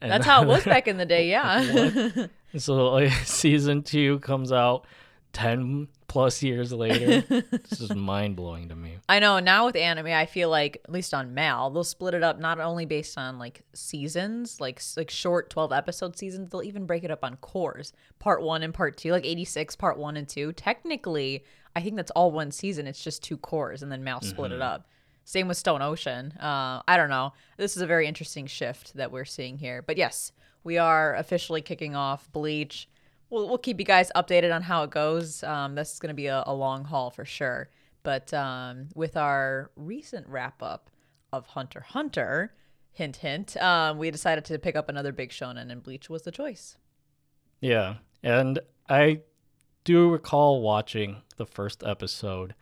And 0.00 0.10
That's 0.10 0.24
how 0.24 0.42
it 0.42 0.48
was 0.48 0.64
back 0.64 0.88
in 0.88 0.96
the 0.96 1.04
day, 1.04 1.28
yeah. 1.30 2.28
So 2.56 2.92
like, 2.92 3.12
season 3.24 3.82
two 3.82 4.20
comes 4.20 4.52
out 4.52 4.86
10 5.34 5.88
plus 6.14 6.44
years 6.44 6.72
later. 6.72 7.22
this 7.50 7.80
is 7.80 7.92
mind 7.92 8.36
blowing 8.36 8.68
to 8.68 8.76
me. 8.76 8.98
I 9.08 9.18
know 9.18 9.40
now 9.40 9.66
with 9.66 9.74
anime, 9.74 10.06
I 10.06 10.26
feel 10.26 10.48
like 10.48 10.80
at 10.84 10.92
least 10.92 11.12
on 11.12 11.34
Mal, 11.34 11.70
they'll 11.70 11.82
split 11.82 12.14
it 12.14 12.22
up 12.22 12.38
not 12.38 12.60
only 12.60 12.86
based 12.86 13.18
on 13.18 13.40
like 13.40 13.62
seasons, 13.74 14.60
like 14.60 14.80
like 14.96 15.10
short 15.10 15.50
twelve 15.50 15.72
episode 15.72 16.16
seasons. 16.16 16.50
They'll 16.50 16.62
even 16.62 16.86
break 16.86 17.02
it 17.02 17.10
up 17.10 17.24
on 17.24 17.36
cours, 17.38 17.92
part 18.20 18.42
one 18.42 18.62
and 18.62 18.72
part 18.72 18.96
two, 18.96 19.10
like 19.10 19.26
eighty 19.26 19.44
six, 19.44 19.74
part 19.74 19.98
one 19.98 20.16
and 20.16 20.28
two. 20.28 20.52
Technically, 20.52 21.44
I 21.74 21.80
think 21.80 21.96
that's 21.96 22.12
all 22.12 22.30
one 22.30 22.52
season. 22.52 22.86
It's 22.86 23.02
just 23.02 23.24
two 23.24 23.36
cours, 23.36 23.82
and 23.82 23.90
then 23.90 24.04
Mal 24.04 24.20
split 24.20 24.52
it 24.52 24.62
up. 24.62 24.86
Same 25.24 25.48
with 25.48 25.56
Stone 25.56 25.82
Ocean. 25.82 26.30
Uh, 26.38 26.80
I 26.86 26.96
don't 26.96 27.10
know. 27.10 27.32
This 27.56 27.74
is 27.74 27.82
a 27.82 27.88
very 27.88 28.06
interesting 28.06 28.46
shift 28.46 28.94
that 28.94 29.10
we're 29.10 29.24
seeing 29.24 29.58
here. 29.58 29.82
But 29.82 29.96
yes, 29.96 30.30
we 30.62 30.78
are 30.78 31.16
officially 31.16 31.60
kicking 31.60 31.96
off 31.96 32.30
Bleach. 32.30 32.88
We'll, 33.30 33.48
we'll 33.48 33.58
keep 33.58 33.78
you 33.78 33.84
guys 33.84 34.10
updated 34.14 34.54
on 34.54 34.62
how 34.62 34.82
it 34.84 34.90
goes. 34.90 35.42
Um, 35.42 35.74
this 35.74 35.92
is 35.92 35.98
going 35.98 36.08
to 36.08 36.14
be 36.14 36.26
a, 36.26 36.44
a 36.46 36.54
long 36.54 36.84
haul 36.84 37.10
for 37.10 37.24
sure. 37.24 37.68
But 38.02 38.32
um, 38.34 38.88
with 38.94 39.16
our 39.16 39.70
recent 39.76 40.28
wrap 40.28 40.62
up 40.62 40.90
of 41.32 41.46
Hunter 41.46 41.80
Hunter, 41.80 42.54
hint, 42.92 43.16
hint, 43.16 43.56
um, 43.56 43.98
we 43.98 44.10
decided 44.10 44.44
to 44.46 44.58
pick 44.58 44.76
up 44.76 44.88
another 44.88 45.12
big 45.12 45.30
shonen, 45.30 45.70
and 45.70 45.82
Bleach 45.82 46.08
was 46.08 46.22
the 46.22 46.30
choice. 46.30 46.76
Yeah. 47.60 47.96
And 48.22 48.60
I 48.88 49.22
do 49.84 50.10
recall 50.10 50.60
watching 50.60 51.22
the 51.36 51.46
first 51.46 51.82
episode 51.82 52.54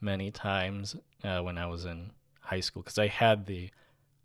many 0.00 0.30
times 0.30 0.96
uh, 1.24 1.40
when 1.40 1.58
I 1.58 1.66
was 1.66 1.84
in 1.84 2.12
high 2.40 2.60
school 2.60 2.82
because 2.82 2.98
I 2.98 3.08
had 3.08 3.46
the, 3.46 3.70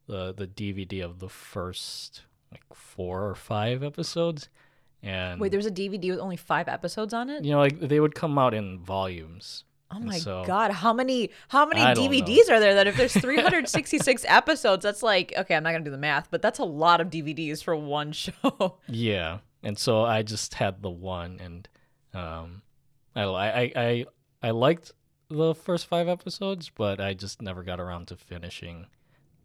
the 0.08 0.34
the 0.34 0.48
DVD 0.48 1.04
of 1.04 1.20
the 1.20 1.30
first 1.30 2.24
like 2.52 2.64
four 2.74 3.28
or 3.28 3.36
five 3.36 3.84
episodes. 3.84 4.50
And 5.04 5.40
Wait, 5.42 5.52
there's 5.52 5.66
a 5.66 5.72
DVD 5.72 6.12
with 6.12 6.20
only 6.20 6.38
five 6.38 6.68
episodes 6.70 7.14
on 7.14 7.30
it? 7.30 7.44
you 7.44 7.52
know, 7.52 7.60
like 7.60 7.80
they 7.80 8.00
would 8.00 8.16
come 8.16 8.38
out 8.40 8.54
in 8.54 8.80
volumes. 8.80 9.66
Oh 9.92 10.00
my 10.00 10.18
so- 10.18 10.44
god, 10.48 10.72
how 10.72 10.92
many 10.94 11.30
how 11.50 11.66
many 11.68 11.82
I 11.82 11.94
don't 11.94 12.06
know. 12.06 12.10
DVDs 12.10 12.50
are 12.50 12.60
there 12.60 12.74
that 12.76 12.88
if 12.88 12.98
there's 12.98 13.14
366 13.14 14.26
episodes, 14.28 14.82
that's 14.84 15.04
like 15.04 15.34
okay, 15.38 15.56
I'm 15.56 15.62
not 15.64 15.72
going 15.72 15.84
to 15.84 15.90
do 15.90 15.92
the 15.92 15.98
math, 16.00 16.32
but 16.32 16.42
that's 16.42 16.58
a 16.60 16.64
lot 16.66 17.00
of 17.02 17.10
DVDs 17.10 17.64
for 17.64 17.76
one 17.76 18.12
show. 18.24 18.78
Yeah, 18.88 19.40
and 19.62 19.78
so 19.78 20.04
I 20.04 20.24
just 20.24 20.56
had 20.56 20.82
the 20.82 20.90
one, 20.90 21.40
and 21.40 21.68
um, 22.14 22.62
I 23.16 23.24
I 23.24 23.72
I 23.76 24.06
I 24.42 24.52
liked 24.52 24.94
the 25.30 25.54
first 25.54 25.86
five 25.86 26.08
episodes, 26.08 26.72
but 26.74 27.00
I 27.00 27.14
just 27.14 27.42
never 27.42 27.62
got 27.64 27.80
around 27.80 28.08
to 28.08 28.16
finishing 28.16 28.88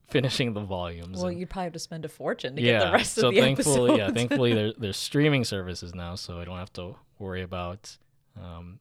finishing 0.08 0.52
the 0.54 0.60
volumes. 0.60 1.18
well, 1.18 1.26
and- 1.28 1.38
you'd 1.38 1.50
probably 1.50 1.64
have 1.64 1.72
to 1.74 1.78
spend 1.78 2.04
a 2.04 2.08
fortune 2.08 2.56
to 2.56 2.62
yeah, 2.62 2.78
get 2.78 2.86
the 2.86 2.92
rest 2.92 3.14
so 3.14 3.28
of 3.28 3.34
the 3.34 3.40
thankfully, 3.40 3.92
episodes. 3.92 3.98
yeah, 3.98 4.10
thankfully 4.10 4.54
there, 4.54 4.72
there's 4.78 4.96
streaming 4.96 5.44
services 5.44 5.94
now, 5.94 6.14
so 6.14 6.38
I 6.40 6.44
don't 6.44 6.58
have 6.58 6.72
to 6.74 6.96
worry 7.18 7.42
about 7.42 7.96
um, 8.40 8.78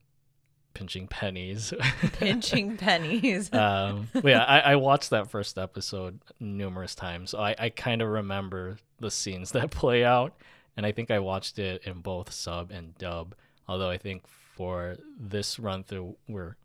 pinching 0.73 1.07
pennies. 1.07 1.73
pinching 2.13 2.77
pennies. 2.77 3.51
um, 3.53 4.07
yeah, 4.23 4.43
I, 4.43 4.59
I 4.59 4.75
watched 4.75 5.09
that 5.09 5.29
first 5.29 5.57
episode 5.57 6.19
numerous 6.39 6.95
times. 6.95 7.31
So 7.31 7.39
I, 7.39 7.55
I 7.57 7.69
kind 7.69 8.01
of 8.01 8.09
remember 8.09 8.77
the 8.99 9.11
scenes 9.11 9.51
that 9.51 9.71
play 9.71 10.03
out, 10.05 10.33
and 10.75 10.85
I 10.85 10.91
think 10.91 11.11
I 11.11 11.19
watched 11.19 11.59
it 11.59 11.83
in 11.85 12.01
both 12.01 12.31
sub 12.31 12.71
and 12.71 12.97
dub. 12.97 13.35
Although 13.67 13.89
I 13.89 13.97
think 13.97 14.23
for 14.55 14.95
this 15.19 15.59
run 15.59 15.83
through, 15.83 16.15
we're 16.27 16.55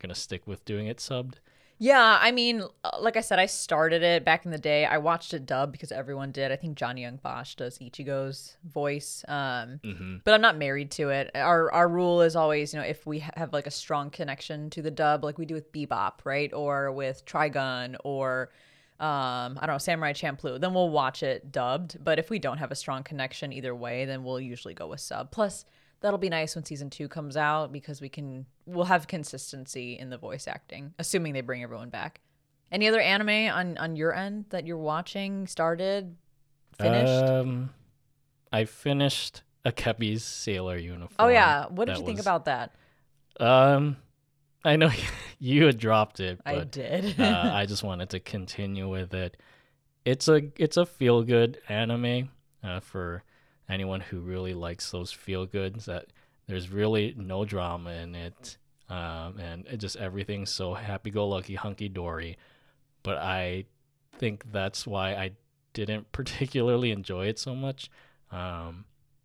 gonna 0.00 0.14
stick 0.14 0.46
with 0.46 0.64
doing 0.64 0.86
it 0.86 0.98
subbed. 0.98 1.34
Yeah, 1.80 2.18
I 2.20 2.32
mean, 2.32 2.62
uh, 2.82 2.90
like 3.00 3.16
I 3.16 3.20
said, 3.20 3.38
I 3.38 3.46
started 3.46 4.02
it 4.02 4.24
back 4.24 4.44
in 4.44 4.50
the 4.50 4.58
day. 4.58 4.84
I 4.84 4.98
watched 4.98 5.32
it 5.32 5.46
dub 5.46 5.70
because 5.70 5.92
everyone 5.92 6.32
did. 6.32 6.50
I 6.50 6.56
think 6.56 6.76
Johnny 6.76 7.02
Young 7.02 7.16
Bosch 7.22 7.54
does 7.54 7.78
Ichigo's 7.78 8.56
voice. 8.64 9.24
Um, 9.28 9.80
Mm-hmm. 9.84 10.16
but 10.24 10.34
I'm 10.34 10.40
not 10.40 10.58
married 10.58 10.90
to 10.92 11.10
it. 11.10 11.30
Our 11.34 11.70
our 11.72 11.88
rule 11.88 12.22
is 12.22 12.34
always, 12.34 12.74
you 12.74 12.80
know, 12.80 12.86
if 12.86 13.06
we 13.06 13.20
ha- 13.20 13.30
have 13.36 13.52
like 13.52 13.66
a 13.68 13.70
strong 13.70 14.10
connection 14.10 14.70
to 14.70 14.82
the 14.82 14.90
dub, 14.90 15.22
like 15.22 15.38
we 15.38 15.46
do 15.46 15.54
with 15.54 15.72
Bebop, 15.72 16.14
right, 16.24 16.52
or 16.52 16.90
with 16.90 17.24
Trigun, 17.26 17.94
or 18.02 18.50
um, 18.98 19.56
I 19.60 19.66
don't 19.66 19.74
know, 19.74 19.78
Samurai 19.78 20.12
Champloo, 20.12 20.58
then 20.60 20.74
we'll 20.74 20.90
watch 20.90 21.22
it 21.22 21.52
dubbed. 21.52 22.02
But 22.02 22.18
if 22.18 22.28
we 22.30 22.40
don't 22.40 22.58
have 22.58 22.72
a 22.72 22.74
strong 22.74 23.04
connection 23.04 23.52
either 23.52 23.72
way, 23.74 24.04
then 24.04 24.24
we'll 24.24 24.40
usually 24.40 24.74
go 24.74 24.88
with 24.88 24.98
sub. 25.00 25.30
Plus, 25.30 25.64
that'll 26.00 26.18
be 26.18 26.28
nice 26.28 26.54
when 26.54 26.64
season 26.64 26.90
two 26.90 27.08
comes 27.08 27.36
out 27.36 27.72
because 27.72 28.00
we 28.00 28.08
can 28.08 28.46
we'll 28.66 28.84
have 28.86 29.06
consistency 29.08 29.98
in 29.98 30.10
the 30.10 30.18
voice 30.18 30.46
acting, 30.48 30.94
assuming 30.98 31.32
they 31.34 31.40
bring 31.40 31.62
everyone 31.62 31.90
back. 31.90 32.20
Any 32.70 32.86
other 32.88 33.00
anime 33.00 33.50
on 33.52 33.78
on 33.78 33.96
your 33.96 34.14
end 34.14 34.46
that 34.50 34.66
you're 34.66 34.76
watching, 34.78 35.46
started, 35.46 36.16
finished? 36.78 37.24
Um, 37.30 37.70
I 38.52 38.64
finished 38.64 39.42
Akebi's 39.64 40.24
sailor 40.24 40.76
uniform. 40.76 41.16
oh 41.18 41.28
yeah, 41.28 41.66
what 41.68 41.86
did 41.86 41.96
That 41.96 42.00
you 42.00 42.06
think 42.06 42.18
was- 42.18 42.26
about 42.26 42.44
that? 42.46 42.74
Um, 43.40 43.96
I 44.64 44.76
know 44.76 44.90
you 45.38 45.66
had 45.66 45.78
dropped 45.78 46.20
it, 46.20 46.40
I 46.44 46.56
but 46.56 46.70
did. 46.72 47.18
uh, 47.20 47.50
I 47.54 47.66
just 47.66 47.82
wanted 47.82 48.10
to 48.10 48.20
continue 48.20 48.88
with 48.88 49.14
it. 49.14 49.36
It's 50.04 50.28
a 50.28 50.42
it's 50.56 50.76
a 50.76 50.86
feel 50.86 51.22
good 51.22 51.58
anime 51.68 52.30
uh, 52.62 52.80
for 52.80 53.22
anyone 53.68 54.00
who 54.00 54.20
really 54.20 54.54
likes 54.54 54.90
those 54.90 55.12
feel 55.12 55.46
goods. 55.46 55.86
That 55.86 56.06
there's 56.46 56.70
really 56.70 57.14
no 57.16 57.44
drama 57.44 57.90
in 57.90 58.14
it, 58.14 58.56
um, 58.88 59.38
and 59.38 59.66
it 59.66 59.78
just 59.78 59.96
everything's 59.96 60.50
so 60.50 60.74
happy 60.74 61.10
go 61.10 61.28
lucky, 61.28 61.54
hunky 61.54 61.88
dory. 61.88 62.36
but 63.02 63.18
I 63.18 63.64
think 64.18 64.50
that's 64.52 64.86
why 64.86 65.14
I 65.14 65.32
didn't 65.72 66.10
particularly 66.12 66.90
enjoy 66.90 67.26
it 67.26 67.38
so 67.38 67.54
much, 67.54 67.90
um, 68.30 68.84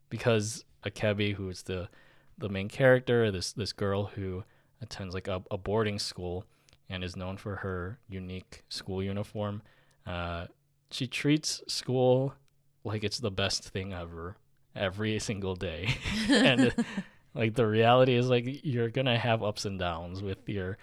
because 0.09 0.65
Akebi, 0.85 1.35
who 1.35 1.49
is 1.49 1.63
the 1.63 1.89
the 2.37 2.49
main 2.49 2.69
character, 2.69 3.31
this 3.31 3.53
this 3.53 3.73
girl 3.73 4.05
who 4.05 4.43
attends 4.81 5.13
like 5.13 5.27
a, 5.27 5.41
a 5.49 5.57
boarding 5.57 5.97
school 5.97 6.45
and 6.89 7.03
is 7.03 7.15
known 7.15 7.37
for 7.37 7.57
her 7.57 7.99
unique 8.09 8.63
school 8.69 9.01
uniform. 9.01 9.61
Uh, 10.05 10.47
she 10.91 11.07
treats 11.07 11.63
school 11.67 12.35
like 12.83 13.03
it's 13.03 13.19
the 13.19 13.31
best 13.31 13.69
thing 13.69 13.93
ever 13.93 14.37
every 14.75 15.19
single 15.19 15.55
day. 15.55 15.95
and 16.29 16.73
like 17.33 17.55
the 17.55 17.67
reality 17.67 18.15
is 18.15 18.29
like 18.29 18.63
you're 18.63 18.89
going 18.89 19.05
to 19.05 19.17
have 19.17 19.43
ups 19.43 19.65
and 19.65 19.79
downs 19.79 20.21
with 20.21 20.47
your 20.47 20.77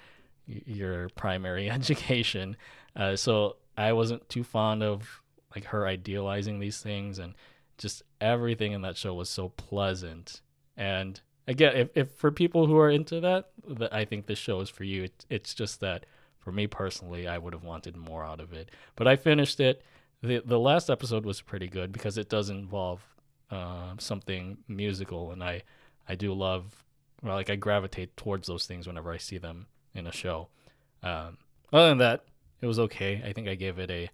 your 0.47 1.09
primary 1.11 1.71
education. 1.71 2.57
Uh, 2.97 3.17
so 3.17 3.57
I 3.77 3.93
wasn't 3.93 4.29
too 4.29 4.45
fond 4.45 4.83
of 4.83 5.23
like 5.55 5.65
her 5.67 5.87
idealizing 5.87 6.59
these 6.59 6.81
things 6.81 7.19
and 7.19 7.35
just 7.79 8.03
everything 8.21 8.73
in 8.73 8.83
that 8.83 8.97
show 8.97 9.15
was 9.15 9.31
so 9.31 9.49
pleasant. 9.49 10.43
And 10.77 11.21
again, 11.49 11.77
if, 11.77 11.89
if 11.95 12.11
for 12.13 12.31
people 12.31 12.67
who 12.67 12.79
are 12.79 12.91
into 12.91 13.21
that, 13.21 13.51
that 13.69 13.93
I 13.93 14.05
think 14.05 14.27
this 14.27 14.39
show 14.39 14.61
is 14.61 14.69
for 14.69 14.85
you. 14.85 15.05
It, 15.05 15.27
it's 15.31 15.55
just 15.55 15.81
that 15.81 16.07
for 16.39 16.53
me 16.53 16.67
personally, 16.67 17.27
I 17.27 17.39
would 17.39 17.53
have 17.53 17.65
wanted 17.65 17.97
more 17.97 18.25
out 18.25 18.41
of 18.41 18.53
it. 18.53 18.71
But 18.97 19.09
I 19.09 19.17
finished 19.17 19.61
it. 19.61 19.83
The 20.23 20.43
The 20.45 20.59
last 20.59 20.91
episode 20.91 21.25
was 21.25 21.41
pretty 21.41 21.69
good 21.69 21.93
because 21.93 22.19
it 22.19 22.29
does 22.29 22.51
involve 22.51 23.03
uh, 23.51 23.95
something 23.99 24.59
musical, 24.69 25.33
and 25.33 25.43
I 25.43 25.63
I 26.09 26.15
do 26.15 26.33
love 26.33 26.85
well, 27.23 27.35
like 27.35 27.51
I 27.51 27.57
gravitate 27.57 28.17
towards 28.17 28.49
those 28.49 28.67
things 28.67 28.87
whenever 28.87 29.13
I 29.13 29.19
see 29.19 29.39
them 29.39 29.67
in 29.95 30.07
a 30.07 30.13
show. 30.13 30.49
Um, 31.03 31.39
other 31.73 31.89
than 31.91 31.99
that, 31.99 32.25
it 32.61 32.67
was 32.67 32.79
okay. 32.79 33.23
I 33.25 33.33
think 33.33 33.49
I 33.49 33.55
gave 33.55 33.79
it 33.79 33.91
a 33.91 34.11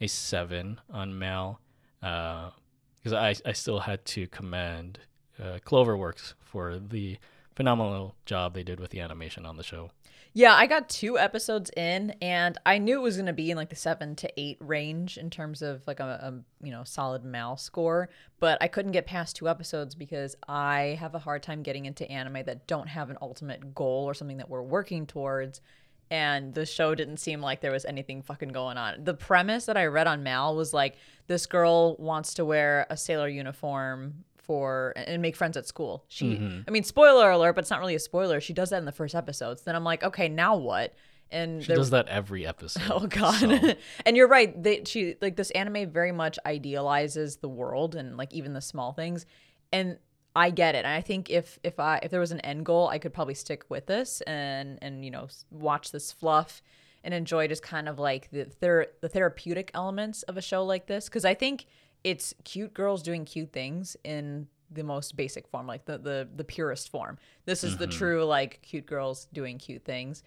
a 0.00 0.06
seven 0.06 0.80
on 0.90 1.18
Mal 1.18 1.60
because 2.00 3.12
uh, 3.12 3.16
I 3.16 3.34
I 3.44 3.52
still 3.52 3.80
had 3.80 4.04
to 4.06 4.26
commend 4.26 5.00
uh, 5.40 5.58
Cloverworks 5.64 6.34
for 6.40 6.78
the 6.78 7.18
phenomenal 7.54 8.14
job 8.26 8.54
they 8.54 8.62
did 8.62 8.80
with 8.80 8.90
the 8.90 9.00
animation 9.00 9.46
on 9.46 9.56
the 9.56 9.62
show. 9.62 9.90
Yeah, 10.36 10.52
I 10.52 10.66
got 10.66 10.90
two 10.90 11.18
episodes 11.18 11.70
in, 11.78 12.14
and 12.20 12.58
I 12.66 12.76
knew 12.76 12.98
it 12.98 13.02
was 13.02 13.16
going 13.16 13.24
to 13.24 13.32
be 13.32 13.50
in 13.50 13.56
like 13.56 13.70
the 13.70 13.74
seven 13.74 14.14
to 14.16 14.30
eight 14.38 14.58
range 14.60 15.16
in 15.16 15.30
terms 15.30 15.62
of 15.62 15.80
like 15.86 15.98
a, 15.98 16.04
a, 16.04 16.62
you 16.62 16.72
know 16.72 16.84
solid 16.84 17.24
Mal 17.24 17.56
score. 17.56 18.10
But 18.38 18.58
I 18.60 18.68
couldn't 18.68 18.92
get 18.92 19.06
past 19.06 19.36
two 19.36 19.48
episodes 19.48 19.94
because 19.94 20.36
I 20.46 20.98
have 21.00 21.14
a 21.14 21.18
hard 21.18 21.42
time 21.42 21.62
getting 21.62 21.86
into 21.86 22.06
anime 22.10 22.44
that 22.44 22.66
don't 22.66 22.86
have 22.86 23.08
an 23.08 23.16
ultimate 23.22 23.74
goal 23.74 24.04
or 24.04 24.12
something 24.12 24.36
that 24.36 24.50
we're 24.50 24.60
working 24.60 25.06
towards. 25.06 25.62
And 26.10 26.52
the 26.52 26.66
show 26.66 26.94
didn't 26.94 27.16
seem 27.16 27.40
like 27.40 27.62
there 27.62 27.72
was 27.72 27.86
anything 27.86 28.20
fucking 28.20 28.50
going 28.50 28.76
on. 28.76 29.04
The 29.04 29.14
premise 29.14 29.64
that 29.64 29.78
I 29.78 29.86
read 29.86 30.06
on 30.06 30.22
Mal 30.22 30.54
was 30.54 30.74
like 30.74 30.96
this 31.28 31.46
girl 31.46 31.96
wants 31.96 32.34
to 32.34 32.44
wear 32.44 32.86
a 32.90 32.96
sailor 32.98 33.28
uniform 33.28 34.24
for 34.46 34.92
and 34.96 35.20
make 35.20 35.36
friends 35.36 35.56
at 35.56 35.66
school. 35.66 36.04
She, 36.08 36.34
mm-hmm. 36.34 36.60
I 36.66 36.70
mean, 36.70 36.84
spoiler 36.84 37.30
alert, 37.30 37.54
but 37.54 37.62
it's 37.62 37.70
not 37.70 37.80
really 37.80 37.94
a 37.94 38.00
spoiler. 38.00 38.40
She 38.40 38.52
does 38.52 38.70
that 38.70 38.78
in 38.78 38.84
the 38.84 38.92
first 38.92 39.14
episodes. 39.14 39.62
Then 39.62 39.74
I'm 39.74 39.84
like, 39.84 40.02
okay, 40.02 40.28
now 40.28 40.56
what? 40.56 40.94
And 41.30 41.62
she 41.62 41.74
does 41.74 41.90
that 41.90 42.08
every 42.08 42.46
episode. 42.46 42.82
Oh 42.90 43.06
god! 43.06 43.40
So. 43.40 43.74
and 44.06 44.16
you're 44.16 44.28
right. 44.28 44.62
They, 44.62 44.84
she 44.84 45.16
like 45.20 45.36
this 45.36 45.50
anime 45.50 45.90
very 45.90 46.12
much 46.12 46.38
idealizes 46.46 47.36
the 47.36 47.48
world 47.48 47.96
and 47.96 48.16
like 48.16 48.32
even 48.32 48.52
the 48.52 48.60
small 48.60 48.92
things. 48.92 49.26
And 49.72 49.98
I 50.36 50.50
get 50.50 50.74
it. 50.74 50.84
And 50.84 50.94
I 50.94 51.00
think 51.00 51.30
if 51.30 51.58
if 51.64 51.80
I 51.80 51.98
if 52.02 52.10
there 52.10 52.20
was 52.20 52.30
an 52.30 52.40
end 52.40 52.64
goal, 52.64 52.88
I 52.88 52.98
could 52.98 53.12
probably 53.12 53.34
stick 53.34 53.64
with 53.68 53.86
this 53.86 54.20
and 54.20 54.78
and 54.82 55.04
you 55.04 55.10
know 55.10 55.28
watch 55.50 55.90
this 55.90 56.12
fluff 56.12 56.62
and 57.02 57.14
enjoy 57.14 57.48
just 57.48 57.62
kind 57.62 57.88
of 57.88 57.98
like 57.98 58.30
the 58.30 58.44
ther- 58.44 58.88
the 59.00 59.08
therapeutic 59.08 59.70
elements 59.74 60.22
of 60.24 60.36
a 60.36 60.42
show 60.42 60.64
like 60.64 60.86
this 60.86 61.06
because 61.06 61.24
I 61.24 61.34
think 61.34 61.66
it's 62.06 62.32
cute 62.44 62.72
girls 62.72 63.02
doing 63.02 63.24
cute 63.24 63.52
things 63.52 63.96
in 64.04 64.46
the 64.70 64.84
most 64.84 65.16
basic 65.16 65.48
form, 65.48 65.66
like 65.66 65.86
the 65.86 65.98
the 65.98 66.28
the 66.36 66.44
purest 66.44 66.88
form. 66.88 67.18
This 67.46 67.64
is 67.64 67.72
mm-hmm. 67.72 67.80
the 67.80 67.86
true 67.88 68.24
like 68.24 68.62
cute 68.62 68.86
girls 68.86 69.26
doing 69.32 69.58
cute 69.58 69.84
things. 69.84 70.22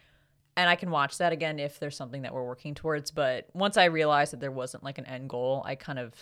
And 0.57 0.69
I 0.69 0.75
can 0.75 0.91
watch 0.91 1.19
that 1.19 1.31
again 1.31 1.57
if 1.57 1.79
there's 1.79 1.95
something 1.95 2.23
that 2.23 2.33
we're 2.33 2.43
working 2.43 2.75
towards. 2.75 3.11
But 3.11 3.47
once 3.53 3.77
I 3.77 3.85
realized 3.85 4.33
that 4.33 4.41
there 4.41 4.51
wasn't 4.51 4.83
like 4.83 4.97
an 4.97 5.05
end 5.05 5.29
goal, 5.29 5.63
I 5.65 5.75
kind 5.75 5.97
of 5.99 6.13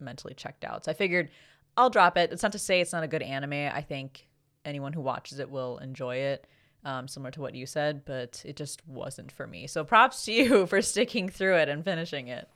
mentally 0.00 0.34
checked 0.34 0.64
out. 0.64 0.84
So 0.84 0.90
I 0.90 0.94
figured 0.94 1.30
I'll 1.76 1.90
drop 1.90 2.16
it. 2.16 2.32
It's 2.32 2.42
not 2.42 2.50
to 2.52 2.58
say 2.58 2.80
it's 2.80 2.92
not 2.92 3.04
a 3.04 3.08
good 3.08 3.22
anime. 3.22 3.52
I 3.52 3.82
think 3.82 4.26
anyone 4.64 4.92
who 4.92 5.02
watches 5.02 5.38
it 5.38 5.48
will 5.48 5.78
enjoy 5.78 6.16
it, 6.16 6.48
um, 6.84 7.06
similar 7.06 7.30
to 7.30 7.40
what 7.40 7.54
you 7.54 7.64
said, 7.64 8.04
but 8.04 8.42
it 8.44 8.56
just 8.56 8.84
wasn't 8.88 9.30
for 9.30 9.46
me. 9.46 9.68
So 9.68 9.84
props 9.84 10.24
to 10.24 10.32
you 10.32 10.66
for 10.66 10.82
sticking 10.82 11.28
through 11.28 11.58
it 11.58 11.68
and 11.68 11.84
finishing 11.84 12.26
it. 12.26 12.48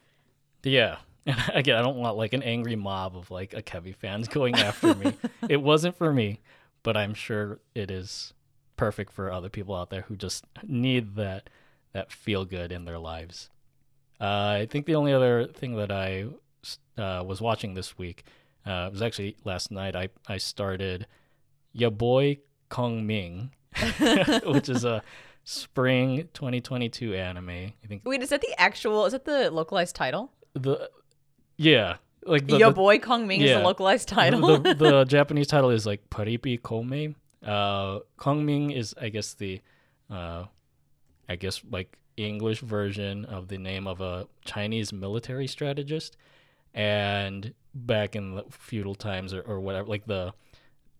Yeah, 0.65 0.97
and 1.27 1.37
again, 1.55 1.77
I 1.77 1.83
don't 1.83 1.97
want 1.97 2.17
like 2.17 2.33
an 2.33 2.43
angry 2.43 2.77
mob 2.77 3.17
of 3.17 3.31
like 3.31 3.53
Akebi 3.53 3.95
fans 3.95 4.29
going 4.29 4.55
after 4.57 4.95
me. 4.95 5.15
it 5.49 5.63
wasn't 5.63 5.97
for 5.97 6.13
me, 6.13 6.41
but 6.83 6.97
I'm 6.97 7.15
sure 7.15 7.61
it 7.75 7.91
is 7.91 8.33
perfect 8.77 9.13
for 9.13 9.31
other 9.31 9.49
people 9.49 9.75
out 9.75 9.91
there 9.91 10.03
who 10.03 10.17
just 10.17 10.45
need 10.67 11.17
that 11.17 11.51
that 11.93 12.11
feel 12.13 12.45
good 12.45 12.73
in 12.73 12.85
their 12.85 12.99
lives. 12.99 13.51
Uh, 14.21 14.59
I 14.61 14.69
think 14.71 14.87
the 14.87 14.95
only 14.95 15.13
other 15.13 15.47
thing 15.47 15.77
that 15.77 15.91
I 15.91 16.27
uh, 16.97 17.25
was 17.25 17.41
watching 17.41 17.75
this 17.75 17.99
week 17.99 18.25
uh, 18.67 18.91
was 18.93 19.03
actually 19.03 19.37
last 19.45 19.71
night. 19.71 19.97
I 19.97 20.09
I 20.27 20.39
started 20.39 21.07
Ya 21.73 21.91
Boy 21.91 22.39
Kong 22.69 23.07
Ming, 23.07 23.53
which 24.45 24.69
is 24.69 24.85
a 24.85 25.03
spring 25.45 26.29
2022 26.35 27.15
anime. 27.15 27.49
I 27.49 27.87
think. 27.87 28.03
Wait, 28.05 28.23
is 28.23 28.31
that 28.31 28.41
the 28.41 28.59
actual? 28.61 29.07
Is 29.07 29.13
that 29.13 29.25
the 29.25 29.51
localized 29.51 29.97
title? 29.97 30.33
The 30.55 30.91
yeah. 31.61 31.97
Like 32.25 32.47
the, 32.47 32.59
Yo 32.59 32.69
the, 32.69 32.75
boy 32.75 32.99
Kong 32.99 33.27
Ming 33.27 33.41
yeah. 33.41 33.47
is 33.47 33.57
the 33.59 33.63
localized 33.63 34.09
title. 34.09 34.59
the, 34.59 34.75
the 34.75 35.05
Japanese 35.09 35.47
title 35.47 35.71
is 35.71 35.87
like 35.87 36.09
Paripi 36.11 36.61
Koumei. 36.61 37.15
Uh, 37.45 38.01
Kong 38.17 38.45
Ming 38.45 38.71
is, 38.71 38.95
I 39.01 39.11
guess, 39.11 39.35
the, 39.35 39.61
uh, 40.11 40.45
I 41.29 41.37
guess 41.37 41.63
like 41.71 41.99
English 42.17 42.61
version 42.61 43.25
of 43.27 43.49
the 43.49 43.59
name 43.59 43.87
of 43.87 44.01
a 44.01 44.27
Chinese 44.45 44.93
military 44.93 45.47
strategist. 45.47 46.17
And 46.73 47.53
back 47.75 48.17
in 48.17 48.37
the 48.37 48.45
feudal 48.51 48.95
times 48.95 49.35
or, 49.35 49.43
or 49.43 49.61
whatever, 49.61 49.89
like 49.89 50.07
the 50.07 50.33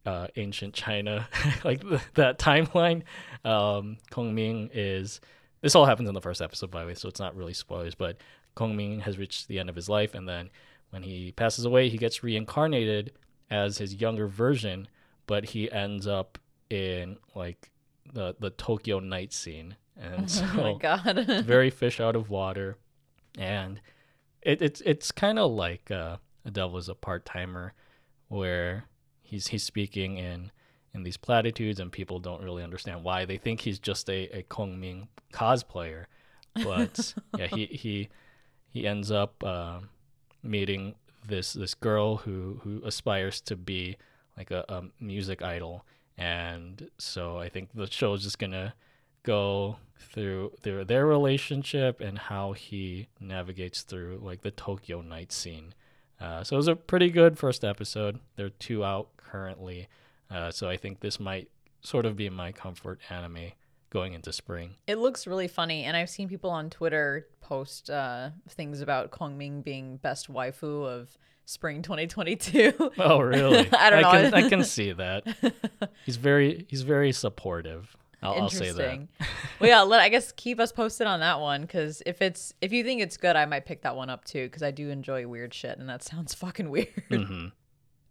uh, 0.05 0.27
ancient 0.37 0.75
China, 0.75 1.29
like 1.65 1.81
the, 1.81 2.03
that 2.15 2.39
timeline, 2.39 3.03
um, 3.45 3.97
Kong 4.11 4.35
Ming 4.35 4.71
is. 4.75 5.21
This 5.63 5.75
all 5.75 5.85
happens 5.85 6.09
in 6.09 6.15
the 6.15 6.23
first 6.23 6.41
episode, 6.41 6.71
by 6.71 6.81
the 6.81 6.87
way, 6.87 6.95
so 6.95 7.07
it's 7.07 7.21
not 7.21 7.37
really 7.37 7.53
spoilers. 7.53 7.95
But 7.95 8.17
Kong 8.61 8.77
Ming 8.77 9.01
has 9.01 9.17
reached 9.17 9.49
the 9.49 9.59
end 9.59 9.71
of 9.71 9.75
his 9.75 9.89
life, 9.89 10.15
and 10.15 10.29
then 10.29 10.51
when 10.91 11.03
he 11.03 11.33
passes 11.33 11.65
away, 11.65 11.89
he 11.89 11.97
gets 11.97 12.23
reincarnated 12.23 13.13
as 13.51 13.79
his 13.79 13.95
younger 13.95 14.27
version, 14.27 14.87
but 15.27 15.47
he 15.47 15.73
ends 15.73 16.07
up 16.07 16.39
in 16.69 17.17
like 17.35 17.71
the 18.13 18.37
the 18.39 18.51
Tokyo 18.51 19.01
night 19.01 19.33
scene, 19.33 19.77
and 19.99 20.31
so 20.37 20.47
oh 20.53 20.75
my 20.75 20.79
god, 20.79 21.25
very 21.47 21.71
fish 21.71 22.01
out 22.01 22.15
of 22.15 22.29
water, 22.29 22.77
and 23.39 23.81
it, 24.43 24.61
it's 24.61 24.83
it's 24.83 25.11
kind 25.11 25.39
of 25.39 25.53
like 25.53 25.91
uh, 25.91 26.19
a 26.45 26.51
devil 26.51 26.77
is 26.77 26.91
a 26.91 26.95
part 26.95 27.25
timer, 27.25 27.73
where 28.29 28.85
he's 29.23 29.47
he's 29.47 29.63
speaking 29.63 30.19
in 30.19 30.51
in 30.93 31.03
these 31.03 31.17
platitudes, 31.17 31.81
and 31.81 31.91
people 31.91 32.19
don't 32.19 32.43
really 32.43 32.63
understand 32.63 33.05
why. 33.05 33.25
They 33.25 33.39
think 33.39 33.61
he's 33.61 33.79
just 33.79 34.11
a 34.11 34.29
a 34.37 34.43
Kong 34.43 34.79
Ming 34.79 35.09
cosplayer, 35.33 36.05
but 36.63 37.15
yeah, 37.39 37.47
he 37.47 37.65
he 37.65 38.11
he 38.71 38.87
ends 38.87 39.11
up 39.11 39.43
uh, 39.45 39.81
meeting 40.43 40.95
this 41.27 41.53
this 41.53 41.75
girl 41.75 42.19
who 42.19 42.61
who 42.63 42.83
aspires 42.85 43.41
to 43.43 43.57
be 43.57 43.97
like 44.37 44.51
a, 44.51 44.65
a 44.69 44.85
music 45.01 45.43
idol, 45.43 45.85
and 46.17 46.91
so 46.99 47.39
I 47.39 47.49
think 47.49 47.71
the 47.75 47.91
show 47.91 48.15
is 48.15 48.23
just 48.23 48.39
gonna 48.39 48.75
go 49.23 49.77
through 49.99 50.53
their 50.63 50.85
their 50.85 51.07
relationship 51.07 52.01
and 52.01 52.19
how 52.19 52.53
he 52.53 53.09
navigates 53.21 53.83
through 53.83 54.21
like 54.23 54.43
the 54.43 54.51
Tokyo 54.51 55.03
night 55.03 55.33
scene. 55.33 55.75
Uh, 56.21 56.45
so 56.45 56.57
it 56.57 56.59
was 56.59 56.69
a 56.69 56.77
pretty 56.77 57.11
good 57.11 57.39
first 57.39 57.65
episode. 57.65 58.21
There 58.37 58.47
are 58.47 58.51
two 58.51 58.85
out 58.85 59.09
currently, 59.17 59.89
uh, 60.31 60.51
so 60.51 60.69
I 60.69 60.77
think 60.77 61.01
this 61.01 61.19
might 61.19 61.51
sort 61.83 62.07
of 62.07 62.17
be 62.17 62.29
my 62.29 62.53
comfort 62.53 63.01
anime 63.09 63.53
going 63.91 64.15
into 64.15 64.33
spring. 64.33 64.77
It 64.87 64.97
looks 64.97 65.27
really 65.27 65.49
funny, 65.49 65.85
and 65.85 65.97
I've 65.97 66.11
seen 66.11 66.29
people 66.29 66.51
on 66.51 66.71
Twitter 66.71 67.27
post 67.41 67.91
uh, 67.91 68.31
things 68.49 68.81
about 68.81 69.11
Kong 69.11 69.37
Ming 69.37 69.63
being 69.63 69.97
best 69.97 70.33
waifu 70.33 70.87
of 70.87 71.19
spring 71.45 71.83
2022. 71.83 72.93
Oh, 72.99 73.21
really? 73.21 73.69
I 73.73 73.91
don't 73.91 74.03
know. 74.03 74.09
I 74.09 74.23
can, 74.23 74.35
I 74.35 74.49
can 74.49 74.65
see 74.65 74.93
that. 74.93 75.27
He's 76.07 76.17
very 76.17 76.67
he's 76.69 76.83
very 76.83 77.13
supportive. 77.13 77.97
I'll, 78.23 78.43
I'll 78.43 78.51
say 78.51 78.71
that. 78.73 79.09
well, 79.59 79.71
yeah. 79.71 79.81
Let 79.81 80.01
I 80.01 80.11
guess 80.11 80.33
keep 80.33 80.61
us 80.61 80.73
posted 80.73 81.07
on 81.07 81.21
that 81.21 81.41
one 81.41 81.63
because 81.63 82.03
if 82.05 82.21
it's 82.21 82.53
if 82.61 82.71
you 82.73 82.85
think 82.85 83.01
it's 83.01 83.17
good, 83.17 83.35
I 83.35 83.47
might 83.47 83.65
pick 83.65 83.83
that 83.83 83.97
one 83.97 84.11
up 84.11 84.25
too 84.27 84.47
because 84.47 84.63
I 84.63 84.71
do 84.71 84.91
enjoy 84.91 85.27
weird 85.27 85.55
shit, 85.55 85.79
and 85.79 85.89
that 85.89 86.03
sounds 86.03 86.35
fucking 86.35 86.69
weird. 86.69 87.03
Mm-hmm. 87.11 87.47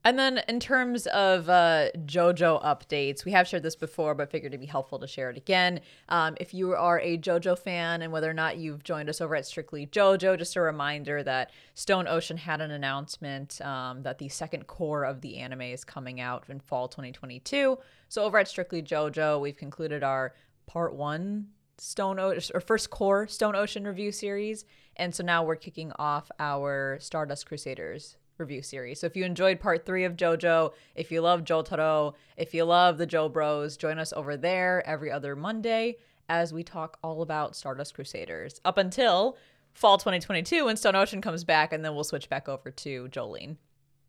And 0.05 0.17
then 0.17 0.41
in 0.47 0.62
terms 0.62 1.07
of 1.07 1.49
uh, 1.49 1.89
JoJo 2.05 2.63
updates, 2.63 3.25
we 3.25 3.31
have 3.33 3.47
shared 3.47 3.63
this 3.63 3.75
before, 3.75 4.15
but 4.15 4.31
figured 4.31 4.53
it'd 4.53 4.62
be 4.62 4.65
helpful 4.65 4.97
to 4.99 5.07
share 5.07 5.29
it 5.29 5.35
again. 5.35 5.81
Um, 6.07 6.38
if 6.39 6.53
you 6.53 6.73
are 6.73 6.99
a 7.01 7.17
JoJo 7.17 7.59
fan 7.59 8.01
and 8.01 8.12
whether 8.13 8.29
or 8.29 8.33
not 8.33 8.57
you've 8.57 8.83
joined 8.83 9.09
us 9.09 9.19
over 9.19 9.35
at 9.35 9.45
Strictly 9.45 9.88
JoJo, 9.88 10.38
just 10.38 10.55
a 10.55 10.62
reminder 10.62 11.21
that 11.23 11.51
Stone 11.73 12.07
Ocean 12.07 12.38
had 12.38 12.62
an 12.62 12.71
announcement 12.71 13.59
um, 13.59 14.03
that 14.03 14.19
the 14.19 14.29
second 14.29 14.67
cour 14.67 15.03
of 15.03 15.19
the 15.19 15.38
anime 15.38 15.62
is 15.62 15.83
coming 15.83 16.21
out 16.21 16.45
in 16.47 16.62
fall 16.62 16.88
2022. 16.88 17.77
So 18.07 18.23
over 18.23 18.38
at 18.38 18.47
Strictly 18.47 18.81
JoJo, 18.81 19.41
we've 19.41 19.57
concluded 19.57 20.01
our 20.01 20.33
part 20.65 20.95
one 20.95 21.47
Stone 21.77 22.19
Ocean 22.19 22.55
or 22.55 22.62
first 22.62 22.89
cour 22.89 23.27
Stone 23.27 23.55
Ocean 23.55 23.85
review 23.85 24.13
series, 24.13 24.63
and 24.95 25.13
so 25.13 25.23
now 25.23 25.43
we're 25.43 25.55
kicking 25.57 25.91
off 25.99 26.31
our 26.39 26.97
Stardust 27.01 27.45
Crusaders 27.45 28.15
review 28.39 28.62
series. 28.62 29.02
So 29.02 29.08
if 29.08 29.15
you 29.15 29.25
enjoyed 29.25 29.60
part 29.60 29.86
three 29.86 30.04
of 30.06 30.15
JoJo, 30.15 30.73
if 30.95 31.12
you 31.12 31.21
love 31.21 31.43
Jotaro, 31.43 32.13
if 32.38 32.54
you 32.54 32.63
love 32.63 32.97
the 32.97 33.06
Joe 33.06 33.30
Bros, 33.30 33.78
join 33.78 33.99
us 33.99 34.13
over 34.13 34.38
there 34.38 34.88
every 34.88 35.12
other 35.12 35.36
Monday 35.36 35.97
as 36.30 36.54
we 36.54 36.63
talk 36.63 36.97
all 37.04 37.21
about 37.21 37.56
Stardust 37.56 37.95
Crusaders 37.95 38.62
up 38.63 38.78
until 38.78 39.38
fall 39.73 39.97
2022 39.97 40.65
when 40.65 40.78
Stone 40.78 40.95
Ocean 40.95 41.21
comes 41.21 41.43
back, 41.43 41.73
and 41.73 41.84
then 41.84 41.95
we'll 41.95 42.04
switch 42.04 42.30
back 42.30 42.47
over 42.47 42.71
to 42.71 43.08
Jolyne. 43.10 43.58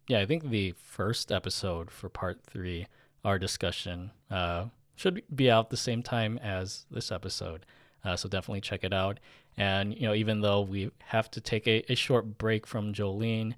Yeah, 0.09 0.21
I 0.21 0.27
think 0.27 0.51
the 0.51 0.73
first 0.73 1.31
episode 1.31 1.91
for 1.91 2.09
part 2.09 2.43
three, 2.43 2.87
our 3.25 3.39
discussion, 3.39 4.11
uh, 4.31 4.67
should 4.97 5.23
be 5.35 5.51
out 5.51 5.71
the 5.71 5.77
same 5.77 6.03
time 6.03 6.39
as 6.39 6.85
this 6.91 7.11
episode. 7.11 7.65
Uh, 8.05 8.17
so 8.17 8.29
definitely 8.29 8.61
check 8.61 8.85
it 8.85 8.93
out. 8.93 9.21
And 9.57 9.95
you 9.95 10.03
know, 10.03 10.15
even 10.15 10.41
though 10.41 10.63
we 10.63 10.91
have 11.07 11.31
to 11.33 11.41
take 11.41 11.67
a, 11.67 11.85
a 11.93 11.95
short 11.95 12.39
break 12.39 12.67
from 12.67 12.93
Jolyne, 12.93 13.57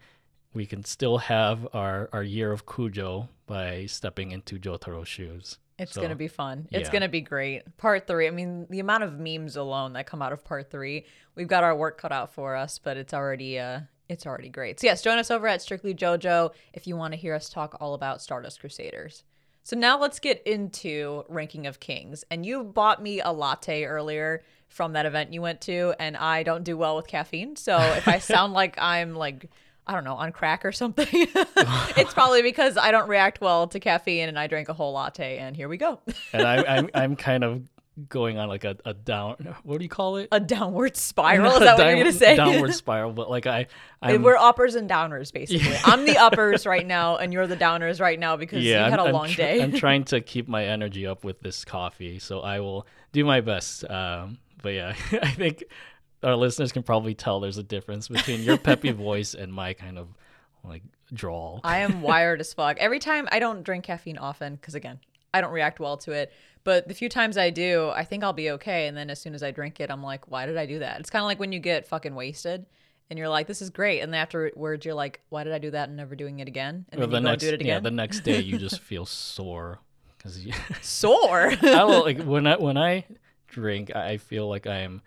we 0.55 0.67
can 0.67 0.85
still 0.85 1.19
have 1.19 1.67
our, 1.73 2.09
our 2.12 2.23
year 2.23 2.53
of 2.53 2.67
Kujo 2.67 3.29
by 3.47 3.87
stepping 3.87 4.31
into 4.33 4.59
Jotaro's 4.59 5.09
shoes. 5.09 5.59
It's 5.79 5.95
So, 5.95 6.01
going 6.01 6.11
to 6.11 6.17
be 6.17 6.29
fun. 6.29 6.69
It's 6.71 6.88
yeah. 6.88 6.93
going 6.93 7.03
to 7.03 7.09
be 7.09 7.23
great. 7.23 7.77
Part 7.79 8.07
three, 8.07 8.27
I 8.27 8.31
mean, 8.31 8.67
the 8.71 8.81
amount 8.81 9.03
of 9.05 9.19
memes 9.19 9.57
alone 9.57 9.95
that 9.95 10.07
come 10.07 10.23
out 10.23 10.33
of 10.33 10.45
part 10.45 10.71
three, 10.71 11.07
we've 11.35 11.49
got 11.49 11.65
our 11.65 11.75
work 11.75 11.99
cut 11.99 12.12
out 12.12 12.33
for 12.35 12.55
us, 12.55 12.79
but 12.79 12.97
it's 12.97 13.15
already, 13.15 13.59
uh, 13.59 13.81
it's 14.09 14.27
already 14.27 14.49
great. 14.51 14.79
So, 14.81 14.87
yes, 14.87 15.03
join 15.03 15.19
us 15.19 15.31
over 15.31 15.47
at 15.49 15.62
Strictly 15.62 15.95
JoJo 15.95 16.53
if 16.75 16.87
you 16.87 16.97
want 16.97 17.15
to 17.15 17.19
hear 17.19 17.35
us 17.35 17.49
talk 17.49 17.77
all 17.81 17.95
about 17.95 18.21
Stardust 18.21 18.61
Crusaders. 18.61 19.25
So, 19.65 19.77
now 19.77 19.99
let's 19.99 20.19
get 20.19 20.43
into 20.47 21.25
Ranking 21.29 21.67
of 21.67 21.81
Kings. 21.81 22.25
And 22.31 22.45
you 22.45 22.62
bought 22.65 23.03
me 23.03 23.21
a 23.21 23.33
latte 23.33 23.85
earlier 23.85 24.43
from 24.69 24.93
that 24.93 25.07
event 25.07 25.33
you 25.33 25.41
went 25.43 25.61
to, 25.62 25.95
and 25.99 26.17
I 26.17 26.43
don't 26.43 26.65
do 26.65 26.77
well 26.77 26.97
with 26.97 27.07
caffeine. 27.07 27.57
So, 27.57 27.79
if 27.79 28.07
I 28.07 28.19
sound 28.21 28.53
like 28.53 28.77
I'm 28.79 29.15
like, 29.15 29.51
I 29.87 29.95
don't 29.95 30.05
know, 30.05 30.14
on 30.14 30.33
crack 30.33 30.64
or 30.64 30.73
something. 30.73 31.09
it's 31.11 32.14
probably 32.14 32.42
because 32.42 32.77
I 32.77 32.90
don't 32.92 33.09
react 33.09 33.40
well 33.40 33.66
to 33.68 33.81
caffeine 33.81 34.29
and 34.29 34.38
I 34.38 34.47
drank 34.47 34.68
a 34.68 34.73
whole 34.73 34.92
latte 34.92 35.38
and 35.38 35.57
here 35.57 35.68
we 35.68 35.77
go. 35.77 36.01
And 36.33 36.47
I, 36.47 36.64
I'm, 36.64 36.90
I'm 36.95 37.16
kind 37.16 37.45
of 37.45 37.62
going 38.09 38.38
on 38.38 38.49
like 38.49 38.64
a, 38.64 38.77
a 38.87 38.95
down, 38.95 39.55
what 39.64 39.79
do 39.79 39.85
you 39.85 39.88
call 39.88 40.16
it? 40.16 40.29
a 40.33 40.40
downward 40.40 40.97
spiral. 40.97 41.53
Is 41.55 41.61
that 41.61 41.77
what 41.77 41.87
you're 41.88 41.97
gonna 41.99 42.12
say? 42.12 42.37
Downward 42.37 42.73
spiral, 42.75 43.12
but 43.12 43.29
like 43.29 43.47
I, 43.47 43.66
I'm, 44.01 44.23
We're 44.23 44.37
uppers 44.37 44.77
and 44.77 44.88
downers, 44.88 45.33
basically. 45.33 45.77
I'm 45.85 46.07
the 46.07 46.16
uppers 46.16 46.64
right 46.64 46.87
now, 46.87 47.16
and 47.16 47.33
you're 47.33 47.47
the 47.47 47.57
downers 47.57 48.01
right 48.01 48.18
now 48.18 48.37
because 48.37 48.64
yeah, 48.64 48.87
you 48.87 48.90
had 48.90 49.01
I'm, 49.01 49.09
a 49.09 49.12
long 49.12 49.29
tr- 49.29 49.37
day. 49.37 49.62
I'm 49.62 49.73
trying 49.73 50.05
to 50.05 50.21
keep 50.21 50.49
my 50.49 50.64
energy 50.64 51.07
up 51.07 51.23
with 51.23 51.40
this 51.40 51.64
coffee, 51.64 52.18
so 52.18 52.40
I 52.40 52.61
will 52.61 52.87
do 53.12 53.25
my 53.25 53.42
best. 53.42 53.88
Um, 53.90 54.38
but 54.62 54.71
yeah, 54.71 54.95
I 55.23 55.31
think 55.31 55.64
our 56.23 56.37
listeners 56.37 56.73
can 56.73 56.83
probably 56.83 57.15
tell 57.15 57.41
there's 57.41 57.59
a 57.59 57.63
difference 57.63 58.09
between 58.09 58.43
your 58.43 58.57
peppy 58.59 58.91
voice 58.93 59.35
and 59.35 59.53
my 59.53 59.73
kind 59.75 59.99
of 59.99 60.09
like 60.65 60.83
drawl. 61.13 61.61
I 61.65 61.79
am 61.79 62.03
wired 62.03 62.41
as 62.41 62.53
fuck. 62.55 62.79
Every 62.79 62.99
time 62.99 63.29
I 63.33 63.39
don't 63.39 63.63
drink 63.63 63.85
caffeine 63.85 64.19
often 64.19 64.55
because 64.57 64.75
again, 64.75 65.01
I 65.35 65.41
don't 65.41 65.53
react 65.53 65.81
well 65.81 65.97
to 65.99 66.13
it. 66.13 66.33
But 66.65 66.87
the 66.87 66.95
few 66.95 67.09
times 67.09 67.37
I 67.37 67.51
do, 67.51 67.91
I 67.91 68.05
think 68.05 68.23
I'll 68.23 68.33
be 68.33 68.51
okay. 68.53 68.87
And 68.87 68.97
then 68.97 69.11
as 69.11 69.21
soon 69.21 69.35
as 69.35 69.43
I 69.43 69.51
drink 69.51 69.81
it, 69.81 69.91
I'm 69.91 70.03
like, 70.03 70.31
why 70.31 70.47
did 70.47 70.57
I 70.57 70.67
do 70.67 70.79
that? 70.79 71.01
It's 71.01 71.11
kind 71.11 71.23
of 71.23 71.27
like 71.27 71.41
when 71.41 71.51
you 71.51 71.59
get 71.59 71.89
fucking 71.89 72.15
wasted 72.15 72.67
and 73.11 73.19
you're 73.19 73.29
like, 73.29 73.49
this 73.49 73.61
is 73.61 73.71
great. 73.71 73.99
And 74.01 74.13
then 74.13 74.21
afterwards, 74.21 74.85
you're 74.85 74.95
like, 74.95 75.21
why 75.29 75.43
did 75.43 75.53
I 75.53 75.59
do 75.59 75.73
that 75.73 75.89
and 75.89 75.97
never 75.97 76.15
doing 76.15 76.39
it 76.39 76.47
again? 76.47 76.87
And 76.93 77.01
Or 77.03 77.07
then 77.07 77.11
the 77.25 77.29
you 77.29 77.33
next, 77.33 77.43
do 77.43 77.49
it 77.55 77.63
yeah, 77.65 77.81
the 77.81 77.91
next 77.91 78.21
day 78.21 78.41
you 78.41 78.59
just 78.59 78.79
feel 78.91 79.05
sore 79.07 79.81
because 80.17 80.45
you. 80.47 80.53
Sore. 80.83 81.53
I 81.63 81.83
will 81.83 82.03
like 82.03 82.23
when 82.23 82.47
I 82.47 82.57
when 82.57 82.77
I 82.79 83.07
drink, 83.49 83.91
I 83.97 84.11
I 84.11 84.17
feel 84.19 84.49
like 84.49 84.69
I'm 84.69 85.03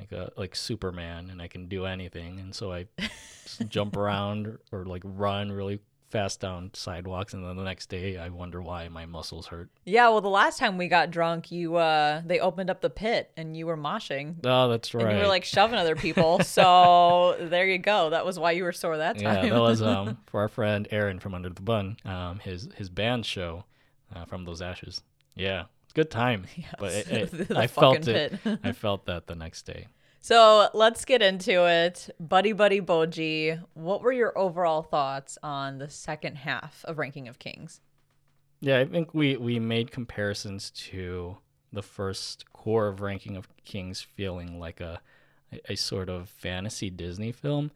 like 0.00 0.12
a 0.12 0.32
like 0.36 0.56
Superman 0.56 1.30
and 1.30 1.40
I 1.40 1.46
can 1.48 1.66
do 1.68 1.84
anything, 1.86 2.40
and 2.40 2.54
so 2.54 2.72
I 2.72 2.86
jump 3.68 3.96
around 3.96 4.58
or 4.72 4.84
like 4.84 5.02
run 5.04 5.52
really 5.52 5.80
fast 6.08 6.40
down 6.40 6.70
sidewalks, 6.74 7.34
and 7.34 7.44
then 7.44 7.54
the 7.56 7.62
next 7.62 7.88
day 7.88 8.16
I 8.18 8.30
wonder 8.30 8.60
why 8.60 8.88
my 8.88 9.06
muscles 9.06 9.46
hurt. 9.46 9.68
yeah. 9.84 10.08
Well, 10.08 10.20
the 10.20 10.28
last 10.28 10.58
time 10.58 10.76
we 10.76 10.88
got 10.88 11.12
drunk, 11.12 11.52
you, 11.52 11.76
uh, 11.76 12.22
they 12.26 12.40
opened 12.40 12.68
up 12.68 12.80
the 12.80 12.90
pit 12.90 13.30
and 13.36 13.56
you 13.56 13.64
were 13.66 13.76
moshing. 13.76 14.34
Oh, 14.44 14.68
that's 14.68 14.92
right. 14.92 15.06
And 15.06 15.16
you 15.18 15.22
were 15.22 15.28
like 15.28 15.44
shoving 15.44 15.78
other 15.78 15.94
people. 15.94 16.40
So 16.44 17.36
there 17.38 17.66
you 17.66 17.78
go. 17.78 18.10
That 18.10 18.26
was 18.26 18.40
why 18.40 18.52
you 18.52 18.64
were 18.64 18.72
sore 18.72 18.96
that 18.96 19.18
time. 19.18 19.44
yeah, 19.46 19.50
that 19.52 19.60
was 19.60 19.82
um 19.82 20.18
for 20.26 20.40
our 20.40 20.48
friend 20.48 20.88
Aaron 20.90 21.20
from 21.20 21.32
Under 21.34 21.50
the 21.50 21.62
Bun, 21.62 21.96
um 22.04 22.40
his 22.40 22.68
his 22.74 22.88
band 22.90 23.24
show, 23.24 23.64
uh, 24.14 24.24
from 24.24 24.44
those 24.44 24.60
ashes. 24.60 25.02
Yeah, 25.36 25.64
good 25.92 26.10
time. 26.10 26.46
But 26.78 26.92
it, 26.92 27.08
it- 27.10 27.48
The 27.48 27.58
I 27.58 27.66
felt 27.66 28.04
fucking 28.04 28.14
it. 28.14 28.58
I 28.64 28.72
felt 28.84 29.06
that 29.06 29.26
the 29.26 29.34
next 29.34 29.62
day. 29.62 29.86
So 30.22 30.68
let's 30.74 31.04
get 31.06 31.22
into 31.22 31.66
it. 31.66 32.10
Buddy 32.20 32.52
Buddy 32.52 32.80
Bojji, 32.80 33.62
what 33.74 34.02
were 34.02 34.12
your 34.12 34.36
overall 34.38 34.82
thoughts 34.82 35.38
on 35.42 35.78
the 35.78 35.88
second 35.88 36.36
half 36.36 36.84
of 36.84 36.98
Ranking 36.98 37.26
of 37.26 37.38
Kings? 37.38 37.80
Yeah, 38.60 38.78
I 38.80 38.84
think 38.84 39.14
we 39.14 39.36
we 39.38 39.58
made 39.58 39.90
comparisons 39.90 40.70
to 40.90 41.38
the 41.72 41.82
first 41.82 42.44
cour 42.52 42.88
of 42.88 43.00
Ranking 43.00 43.36
of 43.36 43.48
Kings 43.64 44.02
feeling 44.02 44.58
like 44.60 44.80
a, 44.82 45.00
a 45.68 45.76
sort 45.76 46.10
of 46.10 46.28
fantasy 46.28 46.90
Disney 46.90 47.32
film. 47.32 47.70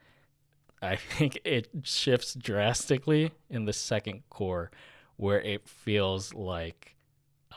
I 0.82 0.96
think 0.96 1.38
it 1.46 1.68
shifts 1.84 2.34
drastically 2.34 3.30
in 3.48 3.64
the 3.64 3.72
second 3.72 4.24
cour 4.28 4.70
where 5.16 5.40
it 5.40 5.66
feels 5.66 6.34
like 6.34 6.93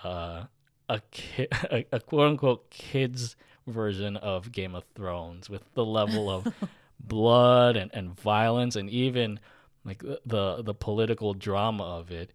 uh, 0.04 0.44
a 0.90 1.02
a, 1.72 1.86
a 1.92 2.00
quote 2.00 2.30
unquote 2.30 2.70
kids 2.70 3.36
version 3.66 4.18
of 4.18 4.52
Game 4.52 4.76
of 4.76 4.86
Thrones 4.96 5.50
with 5.50 5.64
the 5.74 5.86
level 5.86 6.30
of 6.30 6.48
blood 7.00 7.76
and, 7.76 7.92
and 7.94 8.20
violence 8.20 8.76
and 8.76 8.90
even 8.90 9.40
like 9.86 10.00
the, 10.00 10.20
the 10.26 10.62
the 10.64 10.74
political 10.74 11.34
drama 11.34 11.84
of 11.84 12.12
it. 12.12 12.32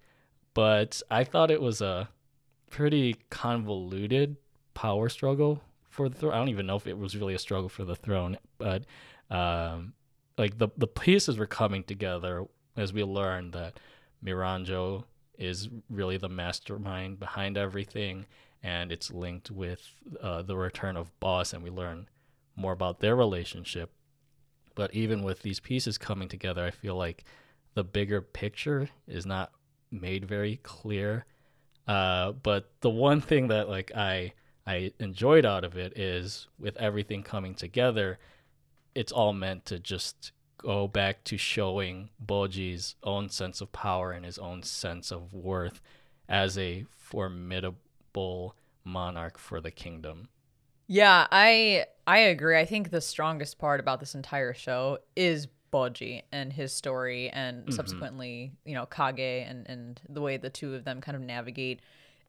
But 0.55 1.01
I 1.11 1.25
thought 1.25 1.51
it 1.51 1.62
was 1.62 1.81
a 1.81 2.09
pretty 2.70 3.16
convoluted 3.31 4.37
power 4.75 5.09
struggle 5.09 5.62
for 5.88 6.09
the 6.09 6.14
throne. 6.16 6.33
I 6.33 6.38
don't 6.38 6.48
even 6.48 6.66
know 6.66 6.77
if 6.77 6.87
it 6.87 6.98
was 6.98 7.16
really 7.16 7.35
a 7.35 7.38
struggle 7.38 7.68
for 7.68 7.85
the 7.85 7.96
throne, 7.96 8.38
but 8.59 8.85
um, 9.31 9.94
like 10.38 10.59
the 10.59 10.68
the 10.77 10.87
pieces 10.87 11.38
were 11.38 11.46
coming 11.46 11.85
together 11.85 12.44
as 12.77 12.92
we 12.92 13.05
learned 13.05 13.53
that 13.53 13.79
Miranjo 14.25 15.05
is 15.38 15.68
really 15.88 16.16
the 16.16 16.29
mastermind 16.29 17.18
behind 17.18 17.57
everything, 17.57 18.27
and 18.62 18.92
it's 18.92 19.11
linked 19.11 19.51
with 19.51 19.90
uh, 20.21 20.42
the 20.42 20.57
return 20.57 20.97
of 20.97 21.18
Bosse, 21.21 21.53
and 21.53 21.62
we 21.62 21.71
learn 21.71 22.09
more 22.57 22.73
about 22.73 23.01
their 23.01 23.16
relationship. 23.16 23.90
But 24.75 24.95
even 24.95 25.23
with 25.23 25.42
these 25.42 25.61
pieces 25.61 25.99
coming 25.99 26.29
together, 26.29 26.64
I 26.64 26.71
feel 26.71 26.97
like 26.97 27.25
the 27.75 27.85
bigger 27.85 28.21
picture 28.21 28.88
is 29.07 29.27
not 29.27 29.53
made 29.90 30.25
very 30.25 30.57
clear. 30.62 31.27
Uh, 31.87 32.33
but 32.33 32.71
the 32.81 32.90
one 32.90 33.21
thing 33.21 33.49
that 33.49 33.68
like 33.68 33.92
I 33.95 34.33
I 34.66 34.92
enjoyed 34.99 35.45
out 35.45 35.64
of 35.64 35.77
it 35.77 35.99
is 35.99 36.47
with 36.59 36.77
everything 36.77 37.23
coming 37.23 37.55
together, 37.55 38.18
it's 38.95 39.12
all 39.12 39.33
meant 39.33 39.66
to 39.66 39.79
just 39.79 40.33
go 40.62 40.88
back 40.88 41.25
to 41.25 41.37
showing 41.37 42.11
Bojji's 42.25 42.94
own 43.03 43.29
sense 43.29 43.61
of 43.61 43.72
power 43.72 44.12
and 44.12 44.25
his 44.25 44.38
own 44.38 44.62
sense 44.62 45.11
of 45.11 45.33
worth 45.33 45.81
as 46.29 46.57
a 46.57 46.85
formidable 46.96 48.57
monarch 48.85 49.38
for 49.38 49.61
the 49.61 49.70
kingdom. 49.70 50.29
Yeah, 50.87 51.27
I 51.31 51.87
I 52.07 52.18
agree. 52.18 52.59
I 52.59 52.64
think 52.64 52.90
the 52.90 53.01
strongest 53.01 53.59
part 53.59 53.81
about 53.81 54.01
this 54.01 54.14
entire 54.14 54.55
show 54.55 54.98
is 55.16 55.48
Bojji 55.72 56.22
and 56.33 56.53
his 56.53 56.72
story 56.72 57.31
and 57.31 57.62
mm-hmm. 57.62 57.72
subsequently, 57.72 58.53
you 58.64 58.75
know, 58.75 58.87
Kage 58.87 59.46
and 59.48 59.68
and 59.68 60.01
the 60.09 60.20
way 60.20 60.37
the 60.37 60.51
two 60.51 60.75
of 60.75 60.85
them 60.85 61.01
kind 61.01 61.16
of 61.16 61.22
navigate 61.22 61.81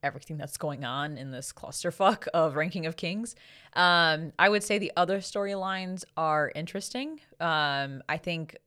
everything 0.03 0.37
that's 0.37 0.57
going 0.57 0.83
on 0.83 1.17
in 1.17 1.31
this 1.31 1.51
clusterfuck 1.51 2.27
of 2.33 2.55
Ranking 2.55 2.85
of 2.85 2.95
Kings. 2.95 3.35
Um, 3.73 4.33
I 4.37 4.49
would 4.49 4.63
say 4.63 4.77
the 4.77 4.91
other 4.95 5.19
storylines 5.19 6.03
are 6.17 6.51
interesting. 6.53 7.19
Um, 7.39 8.03
I 8.07 8.17
think 8.17 8.57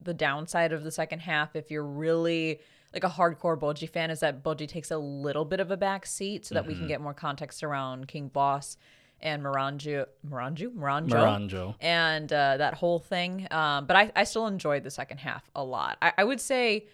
the 0.00 0.14
downside 0.14 0.72
of 0.72 0.84
the 0.84 0.90
second 0.90 1.20
half, 1.20 1.56
if 1.56 1.70
you're 1.70 1.84
really 1.84 2.60
like 2.94 3.04
a 3.04 3.08
hardcore 3.08 3.58
Bojji 3.58 3.88
fan, 3.90 4.10
is 4.10 4.20
that 4.20 4.42
Bojji 4.42 4.68
takes 4.68 4.90
a 4.90 4.98
little 4.98 5.44
bit 5.44 5.60
of 5.60 5.70
a 5.70 5.76
back 5.76 6.06
seat 6.06 6.46
so 6.46 6.54
that 6.54 6.66
we 6.66 6.74
can 6.74 6.86
get 6.86 7.00
more 7.00 7.14
context 7.14 7.62
around 7.62 8.08
King 8.08 8.28
Bosse 8.28 8.76
and 9.20 9.42
Miranju, 9.42 10.06
Miranjo, 10.28 10.70
Miranjo. 10.74 11.74
and 11.80 12.32
uh, 12.32 12.56
that 12.58 12.74
whole 12.74 12.98
thing. 12.98 13.46
Um, 13.50 13.86
but 13.86 13.96
I, 13.96 14.12
I 14.14 14.24
still 14.24 14.46
enjoyed 14.46 14.82
the 14.84 14.90
second 14.90 15.18
half 15.18 15.50
a 15.54 15.64
lot. 15.64 15.98
I, 16.02 16.12
I 16.18 16.24
would 16.24 16.40
say 16.40 16.86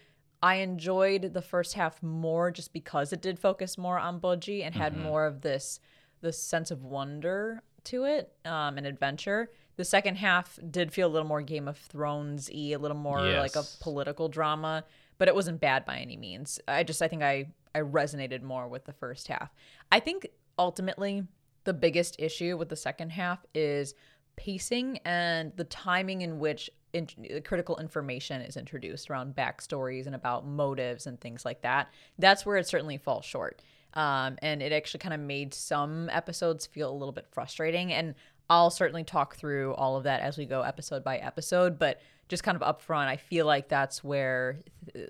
I 0.43 0.55
enjoyed 0.55 1.33
the 1.33 1.41
first 1.41 1.73
half 1.73 2.03
more 2.03 2.51
just 2.51 2.73
because 2.73 3.13
it 3.13 3.21
did 3.21 3.39
focus 3.39 3.77
more 3.77 3.97
on 3.97 4.19
Bojji 4.19 4.61
and 4.65 4.75
had 4.75 4.97
more 4.97 5.25
of 5.25 5.39
this 5.39 5.79
this 6.19 6.37
sense 6.37 6.69
of 6.69 6.83
wonder 6.83 7.63
to 7.85 8.03
it 8.03 8.33
um, 8.43 8.77
and 8.77 8.85
adventure. 8.85 9.49
The 9.77 9.85
second 9.85 10.15
half 10.17 10.59
did 10.69 10.91
feel 10.91 11.07
a 11.07 11.11
little 11.11 11.27
more 11.27 11.41
Game 11.41 11.67
of 11.69 11.77
Thrones 11.77 12.49
y, 12.53 12.71
a 12.71 12.77
little 12.77 12.97
more 12.97 13.21
like 13.21 13.55
a 13.55 13.63
political 13.79 14.27
drama, 14.27 14.83
but 15.17 15.29
it 15.29 15.35
wasn't 15.35 15.61
bad 15.61 15.85
by 15.85 15.97
any 15.97 16.17
means. 16.17 16.59
I 16.67 16.83
just 16.83 17.01
I 17.01 17.07
think 17.07 17.23
I 17.23 17.47
I 17.73 17.79
resonated 17.79 18.41
more 18.41 18.67
with 18.67 18.83
the 18.83 18.93
first 18.93 19.29
half. 19.29 19.49
I 19.93 20.01
think 20.01 20.27
ultimately 20.59 21.23
the 21.63 21.73
biggest 21.73 22.17
issue 22.19 22.57
with 22.57 22.67
the 22.67 22.75
second 22.75 23.11
half 23.11 23.45
is 23.55 23.95
pacing 24.35 24.99
and 25.05 25.53
the 25.55 25.63
timing 25.63 26.21
in 26.21 26.37
which 26.39 26.69
in, 26.93 27.07
critical 27.43 27.77
information 27.77 28.41
is 28.41 28.55
introduced 28.55 29.09
around 29.09 29.35
backstories 29.35 30.05
and 30.05 30.15
about 30.15 30.45
motives 30.45 31.07
and 31.07 31.19
things 31.19 31.43
like 31.43 31.61
that. 31.63 31.89
That's 32.19 32.45
where 32.45 32.57
it 32.57 32.67
certainly 32.67 32.97
falls 32.97 33.25
short. 33.25 33.61
Um, 33.95 34.37
and 34.41 34.61
it 34.61 34.71
actually 34.71 34.99
kind 34.99 35.13
of 35.13 35.19
made 35.19 35.53
some 35.53 36.09
episodes 36.09 36.65
feel 36.65 36.91
a 36.91 36.93
little 36.93 37.11
bit 37.11 37.27
frustrating. 37.31 37.93
And 37.93 38.15
I'll 38.49 38.71
certainly 38.71 39.03
talk 39.03 39.35
through 39.35 39.73
all 39.73 39.97
of 39.97 40.03
that 40.03 40.21
as 40.21 40.37
we 40.37 40.45
go 40.45 40.61
episode 40.61 41.03
by 41.03 41.17
episode. 41.17 41.77
But 41.77 41.99
just 42.29 42.43
kind 42.43 42.59
of 42.59 42.61
upfront, 42.61 43.07
I 43.07 43.17
feel 43.17 43.45
like 43.45 43.67
that's 43.67 44.03
where 44.03 44.59
uh, 44.95 45.01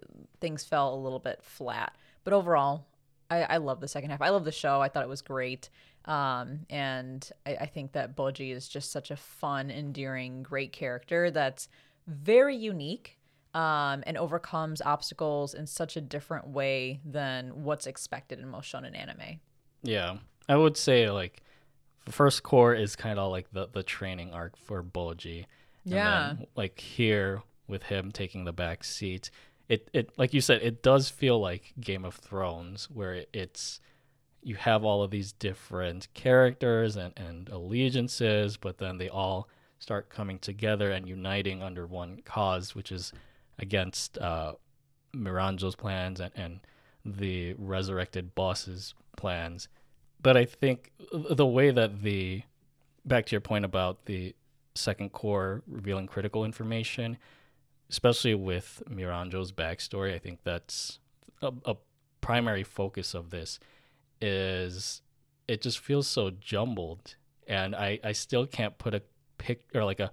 things 0.41 0.63
fell 0.63 0.93
a 0.93 0.99
little 0.99 1.19
bit 1.19 1.39
flat. 1.43 1.95
But 2.23 2.33
overall, 2.33 2.85
I, 3.29 3.43
I 3.43 3.57
love 3.57 3.79
the 3.79 3.87
second 3.87 4.09
half. 4.09 4.21
I 4.21 4.29
love 4.29 4.45
the 4.45 4.51
show. 4.51 4.81
I 4.81 4.89
thought 4.89 5.03
it 5.03 5.09
was 5.09 5.21
great. 5.21 5.69
Um, 6.05 6.65
and 6.69 7.27
I, 7.45 7.55
I 7.61 7.65
think 7.65 7.93
that 7.93 8.15
Bojji 8.15 8.51
is 8.53 8.67
just 8.67 8.91
such 8.91 9.11
a 9.11 9.15
fun, 9.15 9.71
endearing, 9.71 10.43
great 10.43 10.71
character 10.73 11.31
that's 11.31 11.67
very 12.07 12.55
unique 12.55 13.17
um, 13.53 14.03
and 14.05 14.17
overcomes 14.17 14.81
obstacles 14.81 15.53
in 15.53 15.67
such 15.67 15.95
a 15.95 16.01
different 16.01 16.47
way 16.47 16.99
than 17.05 17.63
what's 17.63 17.87
expected 17.87 18.39
in 18.39 18.47
most 18.49 18.71
shonen 18.71 18.97
anime. 18.97 19.39
Yeah, 19.81 20.17
I 20.47 20.55
would 20.55 20.77
say 20.77 21.09
like 21.09 21.43
the 22.05 22.11
first 22.11 22.43
cour 22.43 22.73
is 22.73 22.95
kind 22.95 23.19
of 23.19 23.31
like 23.31 23.51
the 23.51 23.67
the 23.71 23.83
training 23.83 24.33
arc 24.33 24.57
for 24.57 24.83
Bojji. 24.83 25.45
And 25.89 26.05
Yeah. 26.05 26.05
then, 26.05 26.47
like 26.55 26.79
here 26.79 27.43
with 27.67 27.83
him 27.83 28.11
taking 28.11 28.45
the 28.45 28.53
back 28.53 28.83
seat, 28.83 29.29
it 29.69 29.89
it 29.93 30.11
like 30.17 30.33
you 30.33 30.41
said, 30.41 30.61
it 30.61 30.81
does 30.83 31.09
feel 31.09 31.39
like 31.39 31.73
Game 31.79 32.05
of 32.05 32.15
Thrones 32.15 32.89
where 32.89 33.25
it's 33.33 33.79
you 34.43 34.55
have 34.55 34.83
all 34.83 35.03
of 35.03 35.11
these 35.11 35.31
different 35.33 36.07
characters 36.13 36.95
and, 36.95 37.13
and 37.17 37.49
allegiances, 37.49 38.57
but 38.57 38.77
then 38.77 38.97
they 38.97 39.09
all 39.09 39.47
start 39.79 40.09
coming 40.09 40.39
together 40.39 40.91
and 40.91 41.07
uniting 41.07 41.61
under 41.61 41.85
one 41.85 42.21
cause, 42.23 42.75
which 42.75 42.91
is 42.91 43.11
against 43.59 44.17
uh, 44.17 44.53
Miranjo's 45.15 45.75
plans 45.75 46.19
and, 46.19 46.31
and 46.35 46.59
the 47.05 47.53
resurrected 47.57 48.33
Bosse's 48.35 48.93
plans. 49.17 49.67
But 50.21 50.37
I 50.37 50.45
think 50.45 50.91
the 51.11 51.45
way 51.45 51.71
that 51.71 52.01
the 52.01 52.43
back 53.05 53.25
to 53.27 53.31
your 53.31 53.41
point 53.41 53.65
about 53.65 54.05
the 54.05 54.35
second 54.75 55.11
cour 55.11 55.61
revealing 55.67 56.07
critical 56.07 56.45
information, 56.45 57.17
especially 57.89 58.33
with 58.33 58.81
Miranjo's 58.89 59.51
backstory, 59.51 60.13
I 60.13 60.19
think 60.19 60.39
that's 60.43 60.99
a, 61.41 61.51
a 61.65 61.75
primary 62.21 62.63
focus 62.63 63.13
of 63.13 63.29
this 63.29 63.59
is 64.23 65.01
it 65.49 65.61
just 65.61 65.79
feels 65.79 66.07
so 66.07 66.31
jumbled 66.31 67.15
and 67.45 67.75
I, 67.75 67.99
I 68.03 68.13
still 68.13 68.47
can't 68.47 68.77
put 68.77 68.93
a 68.93 69.01
pic 69.37 69.65
or 69.75 69.83
like 69.83 69.99
a 69.99 70.11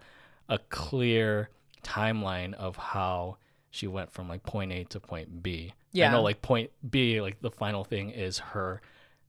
a 0.49 0.59
clear 0.69 1.51
timeline 1.85 2.55
of 2.55 2.77
how 2.77 3.37
she 3.71 3.87
went 3.87 4.11
from 4.11 4.29
like 4.29 4.43
point 4.43 4.73
A 4.73 4.83
to 4.85 4.99
point 4.99 5.43
B. 5.45 5.73
Yeah. 5.93 6.09
I 6.09 6.13
know 6.13 6.23
like 6.23 6.43
point 6.43 6.71
B, 6.91 7.21
like 7.21 7.41
the 7.41 7.53
final 7.53 7.85
thing 7.85 8.11
is 8.11 8.39
her 8.39 8.83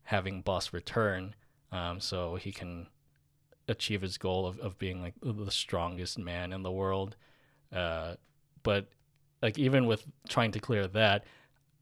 having 0.03 0.41
Bosse 0.41 0.73
return, 0.73 1.35
um, 1.71 1.99
so 1.99 2.35
he 2.35 2.51
can 2.51 2.87
achieve 3.67 4.01
his 4.01 4.17
goal 4.17 4.47
of, 4.47 4.59
of 4.59 4.79
being 4.79 4.99
like 4.99 5.13
the 5.21 5.51
strongest 5.51 6.17
man 6.17 6.51
in 6.53 6.63
the 6.63 6.71
world. 6.71 7.15
Uh, 7.71 8.15
but 8.63 8.87
like 9.43 9.59
even 9.59 9.85
with 9.85 10.03
trying 10.27 10.51
to 10.53 10.59
clear 10.59 10.87
that, 10.87 11.23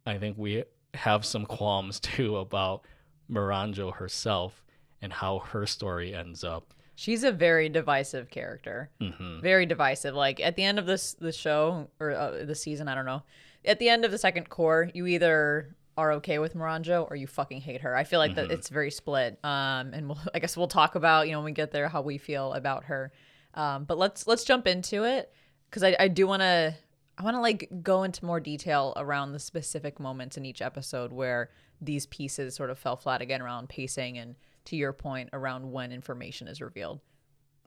I 0.06 0.18
think 0.18 0.38
we 0.38 0.66
have 1.00 1.26
some 1.26 1.46
qualms 1.46 2.00
too 2.12 2.38
about 2.38 2.84
Miranjo 3.32 3.94
herself 3.96 4.64
and 5.02 5.14
how 5.14 5.40
her 5.40 5.66
story 5.66 6.14
ends 6.14 6.44
up. 6.44 6.74
She's 6.96 7.24
a 7.24 7.32
very 7.32 7.70
divisive 7.70 8.30
character. 8.30 8.90
hmm 9.02 9.40
Very 9.40 9.66
divisive. 9.66 10.14
Like 10.16 10.40
at 10.42 10.56
the 10.56 10.64
end 10.64 10.80
of 10.80 10.86
this 10.86 11.14
the 11.14 11.32
show 11.32 11.88
or 12.00 12.12
uh, 12.12 12.44
the 12.46 12.56
season, 12.56 12.88
I 12.90 12.96
don't 12.96 13.06
know. 13.06 13.24
At 13.66 13.80
the 13.80 13.90
end 13.90 14.04
of 14.06 14.12
the 14.12 14.18
second 14.18 14.50
cour, 14.50 14.90
you 14.94 15.06
either 15.08 15.76
are 15.98 16.14
okay 16.14 16.40
with 16.40 16.56
Miranjo 16.56 17.10
or 17.10 17.16
you 17.16 17.28
fucking 17.28 17.62
hate 17.62 17.82
her. 17.82 17.96
I 17.96 18.04
feel 18.06 18.20
like 18.20 18.36
that 18.36 18.52
it's 18.52 18.70
very 18.70 18.92
split. 18.92 19.38
Um, 19.44 19.94
and 19.94 20.08
we'll, 20.08 20.20
I 20.34 20.40
guess 20.40 20.56
we'll 20.58 20.68
talk 20.68 20.96
about 20.96 21.28
you 21.28 21.34
know 21.34 21.40
when 21.40 21.46
we 21.46 21.52
get 21.52 21.72
there 21.72 21.88
how 21.88 22.02
we 22.02 22.18
feel 22.18 22.54
about 22.54 22.86
her. 22.86 23.12
Um, 23.54 23.86
but 23.86 23.98
let's 23.98 24.28
let's 24.28 24.44
jump 24.44 24.68
into 24.68 25.06
it 25.06 25.32
because 25.70 25.84
I, 25.84 25.96
I 26.00 26.08
do 26.10 26.28
want 26.28 26.42
to 26.42 26.74
I 27.20 27.24
want 27.24 27.36
to 27.36 27.42
like 27.42 27.70
go 27.84 28.04
into 28.04 28.24
more 28.24 28.40
detail 28.40 28.94
around 28.96 29.34
the 29.34 29.40
specific 29.40 30.00
moments 30.00 30.38
in 30.38 30.46
each 30.46 30.62
episode 30.62 31.12
where 31.12 31.50
these 31.82 32.06
pieces 32.06 32.56
sort 32.56 32.70
of 32.70 32.80
fell 32.80 32.96
flat 32.96 33.22
again 33.22 33.42
around 33.42 33.68
pacing 33.68 34.18
and 34.18 34.36
to 34.66 34.78
your 34.78 34.94
point 34.94 35.30
around 35.34 35.70
when 35.70 35.92
information 35.92 36.48
is 36.48 36.62
revealed. 36.62 37.02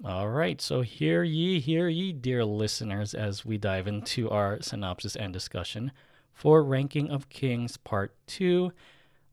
All 0.06 0.30
right, 0.30 0.58
so 0.58 0.80
hear 0.80 1.22
ye, 1.22 1.60
hear 1.60 1.86
ye, 1.86 2.14
dear 2.14 2.46
listeners, 2.46 3.12
as 3.12 3.44
we 3.44 3.58
dive 3.58 3.86
into 3.86 4.30
our 4.30 4.60
synopsis 4.62 5.16
and 5.16 5.34
discussion 5.34 5.92
for 6.32 6.64
Ranking 6.64 7.10
of 7.10 7.28
Kings 7.28 7.76
Part 7.76 8.14
2, 8.28 8.72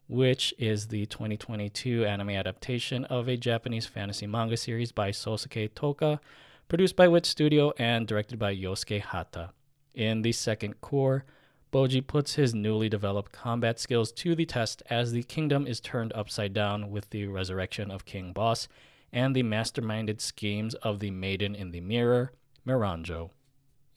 which 0.10 0.54
is 0.58 0.90
the 0.90 1.06
2022 1.06 2.04
anime 2.04 2.32
adaptation 2.32 3.06
of 3.06 3.30
a 3.30 3.38
Japanese 3.38 3.86
fantasy 3.86 4.28
manga 4.28 4.58
series 4.58 4.92
by 4.92 5.12
Sosuke 5.12 5.74
Toka, 5.74 6.20
produced 6.68 6.98
by 6.98 7.08
Wit 7.08 7.26
Studio 7.26 7.72
and 7.80 8.06
directed 8.06 8.38
by 8.38 8.54
Yosuke 8.54 9.02
Hata. 9.02 9.52
In 10.00 10.22
the 10.22 10.32
second 10.32 10.80
cour, 10.80 11.26
Bojji 11.74 12.08
puts 12.08 12.36
his 12.36 12.56
newly 12.56 12.88
developed 12.88 13.34
combat 13.34 13.82
skills 13.82 14.14
to 14.14 14.34
the 14.34 14.46
test 14.46 14.82
as 14.90 15.12
the 15.12 15.24
kingdom 15.24 15.68
is 15.68 15.82
turned 15.82 16.14
upside 16.16 16.54
down 16.54 16.90
with 16.90 17.10
the 17.10 17.28
resurrection 17.28 17.92
of 17.92 18.06
King 18.06 18.32
Bosse 18.32 18.70
and 19.12 19.36
the 19.36 19.44
masterminded 19.44 20.22
schemes 20.22 20.74
of 20.76 21.02
the 21.02 21.12
Maiden 21.12 21.54
in 21.54 21.72
the 21.72 21.82
Mirror, 21.82 22.32
Miranjo. 22.66 23.32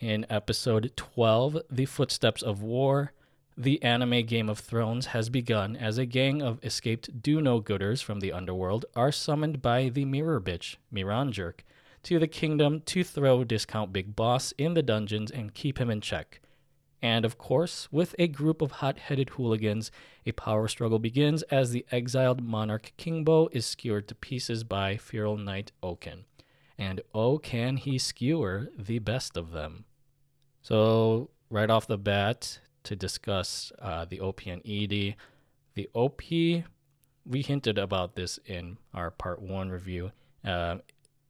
In 0.01 0.27
episode 0.29 0.93
12, 0.97 1.59
The 1.71 1.87
Footsteps 1.87 2.43
of 2.43 2.63
War, 2.63 3.13
the 3.57 3.81
anime 3.81 4.27
Game 4.27 4.49
of 4.49 4.59
Thrones 4.59 5.07
has 5.07 5.29
begun 5.29 5.77
as 5.77 5.99
a 5.99 6.05
gang 6.05 6.43
of 6.43 6.59
escaped 6.65 7.23
do 7.23 7.41
no 7.41 7.61
gooders 7.61 8.03
from 8.03 8.19
the 8.19 8.33
underworld 8.33 8.87
are 8.97 9.13
summoned 9.13 9.63
by 9.63 9.89
the 9.89 10.05
Mirror 10.05 10.41
Bitch, 10.41 10.79
Miranjerk, 10.93 11.61
to 12.05 12.19
the 12.19 12.27
kingdom 12.27 12.83
to 12.87 13.05
throw 13.05 13.45
Discount 13.45 13.93
Big 13.93 14.17
Boss 14.17 14.53
in 14.59 14.75
the 14.75 14.83
dungeons 14.83 15.31
and 15.31 15.55
keep 15.55 15.79
him 15.79 15.91
in 15.91 16.01
check. 16.01 16.41
And 17.01 17.25
of 17.25 17.37
course, 17.37 17.89
with 17.91 18.15
a 18.19 18.29
group 18.29 18.63
of 18.63 18.73
hot 18.73 18.99
headed 18.99 19.31
hooligans, 19.31 19.91
a 20.25 20.33
power 20.33 20.69
struggle 20.69 21.01
begins 21.01 21.43
as 21.45 21.71
the 21.71 21.85
exiled 21.91 22.43
monarch 22.43 22.93
Kingbo 22.97 23.49
is 23.51 23.67
skewered 23.67 24.07
to 24.09 24.15
pieces 24.15 24.63
by 24.63 24.97
feral 24.97 25.37
knight 25.37 25.73
Ouken. 25.83 26.25
And 26.79 27.01
oh, 27.13 27.39
can 27.39 27.77
he 27.77 27.99
skewer 27.99 28.69
the 28.79 29.01
best 29.01 29.37
of 29.37 29.51
them? 29.51 29.85
So, 30.63 31.31
right 31.51 31.71
off 31.71 31.89
the 31.89 31.99
bat, 31.99 32.61
to 32.85 32.97
discuss 32.97 33.73
uh, 33.81 34.05
the 34.05 34.21
OP 34.21 34.47
and 34.47 34.63
ED, 34.67 35.17
the 35.75 35.89
OP, 35.95 36.23
we 36.31 37.43
hinted 37.43 37.79
about 37.79 38.17
this 38.17 38.39
in 38.47 38.79
our 38.93 39.11
part 39.11 39.41
one 39.41 39.71
review. 39.71 40.13
Uh, 40.45 40.79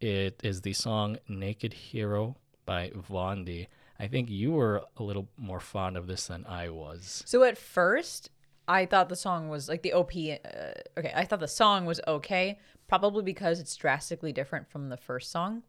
it 0.03 0.41
is 0.43 0.63
the 0.63 0.73
song 0.73 1.19
Naked 1.29 1.73
Hero 1.73 2.37
by 2.67 2.91
Vaundy. 2.91 3.69
I 4.01 4.09
think 4.09 4.29
you 4.29 4.51
were 4.51 4.83
a 4.97 5.03
little 5.03 5.29
more 5.37 5.61
fond 5.61 5.97
of 5.97 6.09
this 6.09 6.27
than 6.27 6.45
I 6.47 6.71
was. 6.71 7.23
So 7.25 7.45
at 7.45 7.57
first, 7.57 8.31
I 8.67 8.85
thought 8.87 9.09
the 9.09 9.17
song 9.17 9.49
was 9.49 9.69
like 9.69 9.83
the 9.83 9.93
OP. 9.93 10.13
Uh, 10.17 10.99
okay, 10.99 11.13
I 11.15 11.25
thought 11.25 11.41
the 11.41 11.47
song 11.47 11.85
was 11.85 12.01
okay, 12.09 12.59
probably 12.89 13.23
because 13.23 13.61
it's 13.61 13.77
drastically 13.77 14.33
different 14.33 14.69
from 14.69 14.89
the 14.89 14.97
first 14.97 15.31
song. 15.31 15.63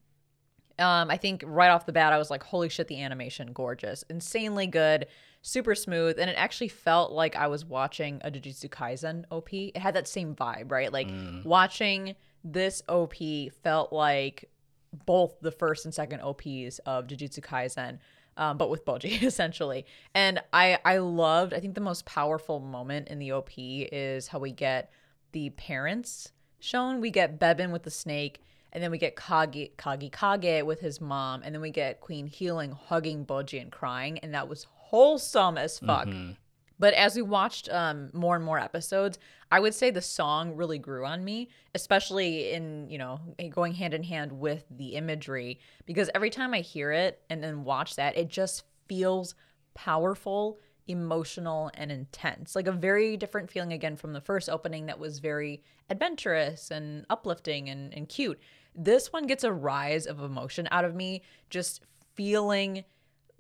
Um, 0.80 1.12
I 1.12 1.18
think 1.18 1.44
right 1.46 1.70
off 1.70 1.86
the 1.86 1.94
bat, 1.94 2.12
I 2.12 2.18
was 2.18 2.32
like, 2.32 2.42
"Holy 2.42 2.70
shit, 2.70 2.88
the 2.88 3.04
animation, 3.04 3.54
gorgeous, 3.54 4.04
insanely 4.10 4.66
good, 4.66 5.06
super 5.44 5.76
smooth," 5.76 6.18
and 6.18 6.28
it 6.28 6.36
actually 6.36 6.70
felt 6.70 7.12
like 7.12 7.36
I 7.36 7.46
was 7.46 7.64
watching 7.64 8.20
a 8.24 8.32
Jujutsu 8.32 8.70
Kaisen 8.70 9.26
OP. 9.30 9.54
It 9.54 9.78
had 9.78 9.94
that 9.94 10.08
same 10.08 10.36
vibe, 10.36 10.72
right? 10.72 10.92
Like 10.92 11.10
watching 11.46 12.16
this 12.44 12.82
OP 12.88 13.16
felt 13.64 13.94
like 13.94 14.50
both 15.06 15.40
the 15.42 15.52
first 15.52 15.86
and 15.86 15.94
second 15.94 16.22
OPs 16.22 16.80
of 16.86 17.08
Jujutsu 17.08 17.40
Kaisen, 17.40 18.00
um, 18.38 18.58
but 18.58 18.70
with 18.70 18.86
Bojji 18.86 19.24
essentially. 19.24 19.86
And 20.14 20.42
I 20.52 20.80
I 20.86 20.98
loved. 20.98 21.54
I 21.54 21.60
think 21.60 21.76
the 21.76 21.82
most 21.82 22.06
powerful 22.06 22.60
moment 22.60 23.08
in 23.08 23.20
the 23.20 23.32
OP 23.32 23.52
is 23.58 24.28
how 24.28 24.40
we 24.40 24.52
get 24.52 24.92
the 25.32 25.50
parents 25.52 26.32
shown. 26.60 27.02
We 27.02 27.12
get 27.12 27.40
Bebin 27.40 27.72
with 27.72 27.84
the 27.84 27.92
snake, 27.92 28.42
and 28.72 28.84
then 28.84 28.92
we 28.92 28.98
get 28.98 29.16
Kagi 29.16 29.72
Kagi 29.78 30.12
Kage 30.12 30.64
with 30.64 30.80
his 30.80 31.02
mom, 31.02 31.42
and 31.44 31.54
then 31.54 31.62
we 31.62 31.72
get 31.72 32.02
Queen 32.02 32.28
Hiling, 32.28 32.72
hugging 32.72 33.26
Bojji 33.26 33.62
and 33.62 33.72
crying, 33.72 34.20
and 34.20 34.34
that 34.34 34.48
was 34.48 34.66
wholesome 34.70 35.58
as 35.58 35.80
fuck. 35.80 36.08
But 36.84 36.96
as 36.96 37.16
we 37.16 37.22
watched 37.22 37.70
um, 37.70 38.10
more 38.12 38.36
and 38.36 38.44
more 38.44 38.60
episodes, 38.60 39.18
I 39.50 39.62
would 39.62 39.74
say 39.74 39.90
the 39.90 40.02
song 40.02 40.58
really 40.58 40.80
grew 40.80 41.06
on 41.06 41.24
me, 41.24 41.48
especially 41.74 42.52
in, 42.52 42.90
you 42.90 42.98
know, 42.98 43.22
going 43.52 43.74
hand 43.74 43.94
in 43.94 44.04
hand 44.04 44.34
with 44.34 44.66
the 44.70 44.96
imagery. 44.96 45.62
Because 45.86 46.10
every 46.14 46.30
time 46.30 46.54
I 46.54 46.60
hear 46.60 46.92
it 46.92 47.22
and 47.30 47.42
then 47.42 47.64
watch 47.64 47.96
that, 47.96 48.18
it 48.18 48.28
just 48.28 48.66
feels 48.90 49.34
powerful, 49.76 50.60
emotional, 50.90 51.72
and 51.76 51.90
intense. 51.90 52.54
Like 52.54 52.68
a 52.68 52.74
very 52.74 53.16
different 53.16 53.50
feeling 53.50 53.72
again 53.72 53.96
from 53.96 54.12
the 54.12 54.20
first 54.20 54.50
opening 54.50 54.88
that 54.88 55.00
was 55.00 55.20
very 55.20 55.64
adventurous 55.90 56.70
and 56.70 57.06
uplifting 57.10 57.70
and, 57.70 57.94
and 57.94 58.10
cute. 58.10 58.42
This 58.76 59.14
one 59.14 59.26
gets 59.26 59.46
a 59.46 59.54
rise 59.54 60.06
of 60.06 60.20
emotion 60.20 60.68
out 60.70 60.84
of 60.84 60.96
me, 60.96 61.22
just 61.50 61.86
feeling 62.14 62.84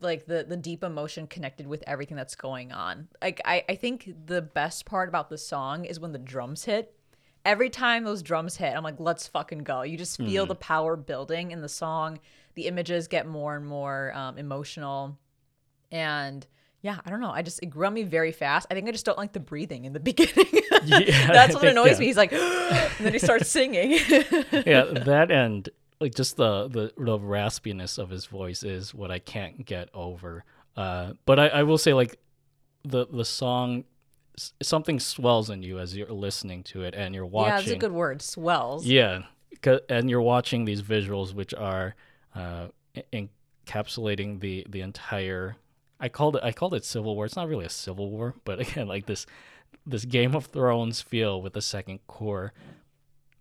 like 0.03 0.25
the 0.25 0.45
the 0.47 0.57
deep 0.57 0.83
emotion 0.83 1.27
connected 1.27 1.67
with 1.67 1.83
everything 1.87 2.17
that's 2.17 2.35
going 2.35 2.71
on. 2.71 3.07
Like 3.21 3.41
I 3.45 3.63
I 3.67 3.75
think 3.75 4.13
the 4.25 4.41
best 4.41 4.85
part 4.85 5.09
about 5.09 5.29
the 5.29 5.37
song 5.37 5.85
is 5.85 5.99
when 5.99 6.11
the 6.11 6.19
drums 6.19 6.65
hit. 6.65 6.95
Every 7.45 7.69
time 7.69 8.05
those 8.05 8.23
drums 8.23 8.55
hit, 8.55 8.73
I'm 8.73 8.83
like, 8.83 8.99
let's 8.99 9.27
fucking 9.27 9.59
go. 9.59 9.81
You 9.81 9.97
just 9.97 10.17
feel 10.17 10.45
the 10.45 10.55
power 10.55 10.95
building 10.95 11.51
in 11.51 11.59
the 11.59 11.67
song. 11.67 12.19
The 12.55 12.67
images 12.67 13.09
get 13.09 13.27
more 13.27 13.53
and 13.57 13.65
more 13.65 14.13
um, 14.15 14.37
emotional, 14.37 15.17
and 15.91 16.47
yeah, 16.83 16.99
I 17.05 17.09
don't 17.09 17.21
know. 17.21 17.31
I 17.31 17.41
just 17.41 17.63
it 17.63 17.67
grew 17.67 17.87
on 17.87 17.93
me 17.93 18.03
very 18.03 18.33
fast. 18.33 18.67
I 18.69 18.73
think 18.73 18.89
I 18.89 18.91
just 18.91 19.05
don't 19.05 19.17
like 19.17 19.31
the 19.31 19.39
breathing 19.39 19.85
in 19.85 19.93
the 19.93 19.99
beginning. 20.01 20.45
Yeah, 20.83 21.31
That's 21.31 21.53
what 21.53 21.61
think, 21.61 21.71
annoys 21.71 21.93
yeah. 21.93 21.99
me. 21.99 22.05
He's 22.07 22.17
like, 22.17 22.33
and 22.33 22.91
then 22.99 23.13
he 23.13 23.19
starts 23.19 23.49
singing. 23.49 23.91
yeah, 24.51 24.83
that 25.05 25.31
and 25.31 25.69
like 26.03 26.13
just 26.13 26.35
the, 26.35 26.67
the 26.67 26.91
the 26.97 27.17
raspiness 27.17 27.97
of 27.97 28.09
his 28.09 28.25
voice 28.25 28.61
is 28.61 28.93
what 28.93 29.09
I 29.09 29.19
can't 29.19 29.65
get 29.65 29.89
over. 29.93 30.43
Uh, 30.75 31.13
but 31.25 31.39
I, 31.39 31.47
I 31.47 31.63
will 31.63 31.77
say 31.77 31.93
like 31.93 32.19
the 32.83 33.07
the 33.07 33.23
song 33.23 33.85
something 34.61 34.99
swells 34.99 35.49
in 35.49 35.63
you 35.63 35.79
as 35.79 35.95
you're 35.95 36.09
listening 36.09 36.61
to 36.63 36.83
it 36.83 36.93
and 36.93 37.15
you're 37.15 37.25
watching. 37.25 37.51
yeah, 37.51 37.57
that's 37.57 37.71
a 37.71 37.75
good 37.77 37.93
word. 37.93 38.21
Swells. 38.21 38.85
Yeah, 38.85 39.21
and 39.87 40.09
you're 40.09 40.21
watching 40.21 40.65
these 40.65 40.81
visuals, 40.81 41.33
which 41.33 41.53
are 41.53 41.95
uh, 42.35 42.67
encapsulating 43.13 44.41
the 44.41 44.67
the 44.69 44.81
entire. 44.81 45.55
I 46.01 46.09
called 46.09 46.35
it 46.35 46.43
I 46.43 46.51
called 46.51 46.73
it 46.73 46.83
civil 46.83 47.15
war. 47.15 47.25
It's 47.25 47.37
not 47.37 47.47
really 47.47 47.65
a 47.65 47.69
civil 47.69 48.09
war, 48.09 48.35
but 48.43 48.59
again, 48.67 48.89
like 48.89 49.05
this 49.05 49.25
this 49.85 50.03
Game 50.03 50.35
of 50.35 50.47
Thrones 50.47 50.99
feel 50.99 51.41
with 51.41 51.53
the 51.53 51.61
second 51.61 51.99
cour. 52.07 52.51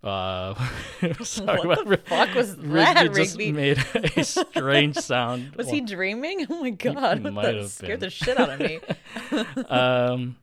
Uh, 0.03 0.55
sorry, 1.22 1.66
What 1.66 1.86
the 1.88 1.96
fuck 1.96 2.34
was 2.34 2.57
that, 2.57 3.07
it 3.07 3.14
just 3.14 3.38
Rigby? 3.38 3.53
made 3.53 3.78
a 4.16 4.24
strange 4.24 4.96
sound. 4.96 5.55
Was 5.57 5.70
he 5.70 5.80
dreaming? 5.80 6.46
Oh 6.50 6.61
my 6.61 6.70
god! 6.70 7.22
That 7.22 7.68
scared 7.70 8.00
the 8.00 8.11
shit 8.11 8.38
out 8.38 8.50
of 8.50 8.59
me. 8.61 8.80
um, 9.68 10.36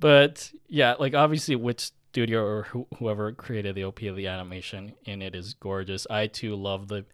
but 0.00 0.50
yeah, 0.68 0.94
like 0.98 1.14
obviously, 1.14 1.56
which 1.56 1.90
studio 2.10 2.44
or 2.44 2.62
who, 2.64 2.86
whoever 2.98 3.32
created 3.32 3.74
the 3.74 3.84
OP 3.84 4.00
of 4.02 4.16
the 4.16 4.26
animation 4.28 4.94
in 5.04 5.20
it 5.20 5.34
is 5.34 5.54
gorgeous. 5.54 6.06
I 6.08 6.26
too 6.28 6.54
love 6.56 6.88
the 6.88 7.04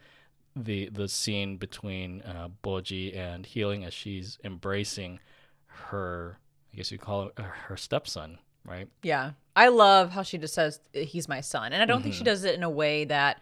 the 0.55 0.89
the 0.91 1.09
scene 1.09 1.57
between 1.57 2.23
uh, 2.23 2.49
Bojji 2.63 3.17
and 3.17 3.47
Hiling 3.47 3.85
as 3.85 3.95
she's 3.95 4.39
embracing 4.45 5.19
her. 5.67 6.39
I 6.73 6.77
guess 6.77 6.93
you 6.93 6.99
call 6.99 7.29
it 7.29 7.33
her 7.39 7.77
stepson, 7.77 8.39
right? 8.65 8.89
Yeah. 9.03 9.33
I 9.57 9.69
love 9.69 10.11
how 10.11 10.23
she 10.23 10.39
just 10.39 10.55
says 10.55 10.81
he's 10.93 11.29
my 11.29 11.41
son. 11.41 11.73
And 11.73 11.83
I 11.83 11.87
don't 11.87 12.03
think 12.03 12.15
Mm-hmm. 12.15 12.19
she 12.21 12.25
does 12.25 12.45
it 12.45 12.55
in 12.55 12.63
a 12.63 12.71
way 12.71 13.05
that 13.07 13.41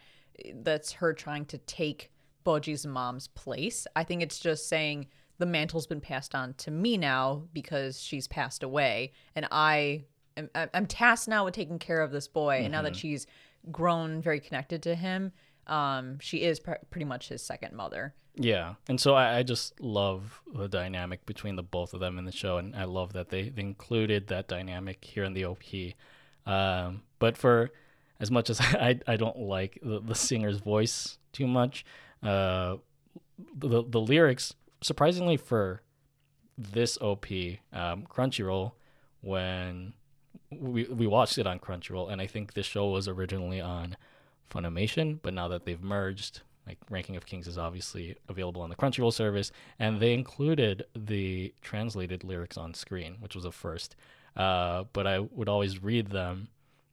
that's 0.55 0.93
her 0.93 1.13
trying 1.13 1.45
to 1.47 1.59
take 1.59 2.11
Bojji's 2.47 2.87
mom's 2.87 3.29
place. 3.29 3.87
I 3.95 4.05
think 4.05 4.23
it's 4.23 4.39
just 4.39 4.69
saying 4.69 5.07
the 5.39 5.47
mantle's 5.47 5.87
been 5.87 6.01
passed 6.01 6.35
on 6.35 6.55
to 6.55 6.71
me 6.71 6.97
now 6.97 7.45
because 7.53 8.01
she's 8.01 8.27
passed 8.27 8.63
away 8.63 9.13
and 9.37 9.47
I 9.53 10.05
am 10.37 10.49
I'm 10.75 10.87
tasked 10.87 11.29
now 11.29 11.45
with 11.45 11.55
taking 11.55 11.79
care 11.79 12.01
of 12.01 12.11
this 12.11 12.27
boy 12.29 12.61
and 12.63 12.73
now 12.73 12.79
Mm-hmm. 12.79 12.85
that 12.85 12.97
she's 12.97 13.27
grown 13.71 14.23
very 14.23 14.41
connected 14.41 14.83
to 14.85 14.95
him, 14.95 15.33
um 15.69 16.19
she 16.21 16.43
is 16.43 16.61
pr- 16.61 16.85
pretty 16.91 17.05
much 17.05 17.29
his 17.29 17.43
second 17.43 17.75
mother. 17.75 18.15
Yeah, 18.41 18.75
and 18.89 19.01
so 19.01 19.15
I, 19.15 19.39
I 19.39 19.43
just 19.43 19.81
love 19.81 20.41
the 20.55 20.69
dynamic 20.69 21.27
between 21.27 21.57
the 21.57 21.63
both 21.63 21.93
of 21.93 22.01
them 22.01 22.19
in 22.19 22.25
the 22.25 22.33
show, 22.33 22.59
and 22.59 22.75
I 22.77 22.85
love 22.85 23.13
that 23.15 23.31
they, 23.31 23.49
they 23.49 23.63
included 23.63 24.29
that 24.29 24.47
dynamic 24.47 25.05
here 25.05 25.25
in 25.25 25.35
the 25.35 25.45
OP. 25.45 25.65
Um, 26.47 27.03
but 27.19 27.37
for 27.37 27.71
as 28.21 28.31
much 28.31 28.49
as 28.49 28.61
I, 28.61 29.01
I 29.09 29.17
don't 29.17 29.39
like 29.39 29.79
the, 29.83 30.01
the 30.01 30.15
singer's 30.15 30.59
voice 30.59 31.19
too 31.33 31.49
much, 31.49 31.85
uh, 32.23 32.77
the 33.57 33.83
the 33.83 34.01
lyrics 34.01 34.55
surprisingly 34.83 35.37
for 35.37 35.83
this 36.57 36.99
OP, 37.01 37.27
um, 37.73 38.07
Crunchyroll, 38.09 38.73
when 39.21 39.95
we 40.51 40.85
we 40.85 41.07
watched 41.07 41.39
it 41.39 41.47
on 41.47 41.59
Crunchyroll, 41.59 42.11
and 42.11 42.21
I 42.21 42.27
think 42.27 42.55
this 42.55 42.67
show 42.67 42.89
was 42.89 43.09
originally 43.09 43.61
on 43.61 43.97
Funimation, 44.51 45.19
but 45.23 45.35
now 45.35 45.49
that 45.49 45.65
they've 45.65 45.83
merged, 45.83 46.43
like 46.67 46.79
Ranking 46.91 47.17
of 47.17 47.27
Kings 47.27 47.47
is 47.47 47.59
obviously 47.59 48.17
available 48.29 48.63
on 48.63 48.71
the 48.71 48.77
Crunchyroll 48.77 49.13
service, 49.13 49.51
and 49.79 50.01
they 50.01 50.13
included 50.13 50.85
the 50.95 51.55
translated 51.63 52.25
lyrics 52.25 52.57
on 52.57 52.75
screen, 52.75 53.17
which 53.21 53.35
was 53.35 53.45
a 53.45 53.53
first. 53.53 53.97
Uh, 54.37 54.85
but 54.93 55.07
I 55.07 55.19
would 55.19 55.49
always 55.49 55.83
read 55.83 56.09
them, 56.09 56.49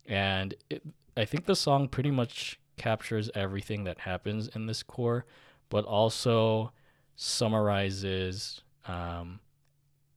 and 0.06 0.54
it, 0.70 0.82
I 1.18 1.26
think 1.26 1.46
the 1.46 1.56
song 1.56 1.88
pretty 1.88 2.12
much 2.12 2.60
captures 2.78 3.30
everything 3.36 3.84
that 3.86 4.00
happens 4.00 4.48
in 4.50 4.66
this 4.66 4.84
cour, 4.84 5.26
but 5.70 5.86
also 5.86 6.72
summarizes 7.16 8.62
um, 8.88 9.40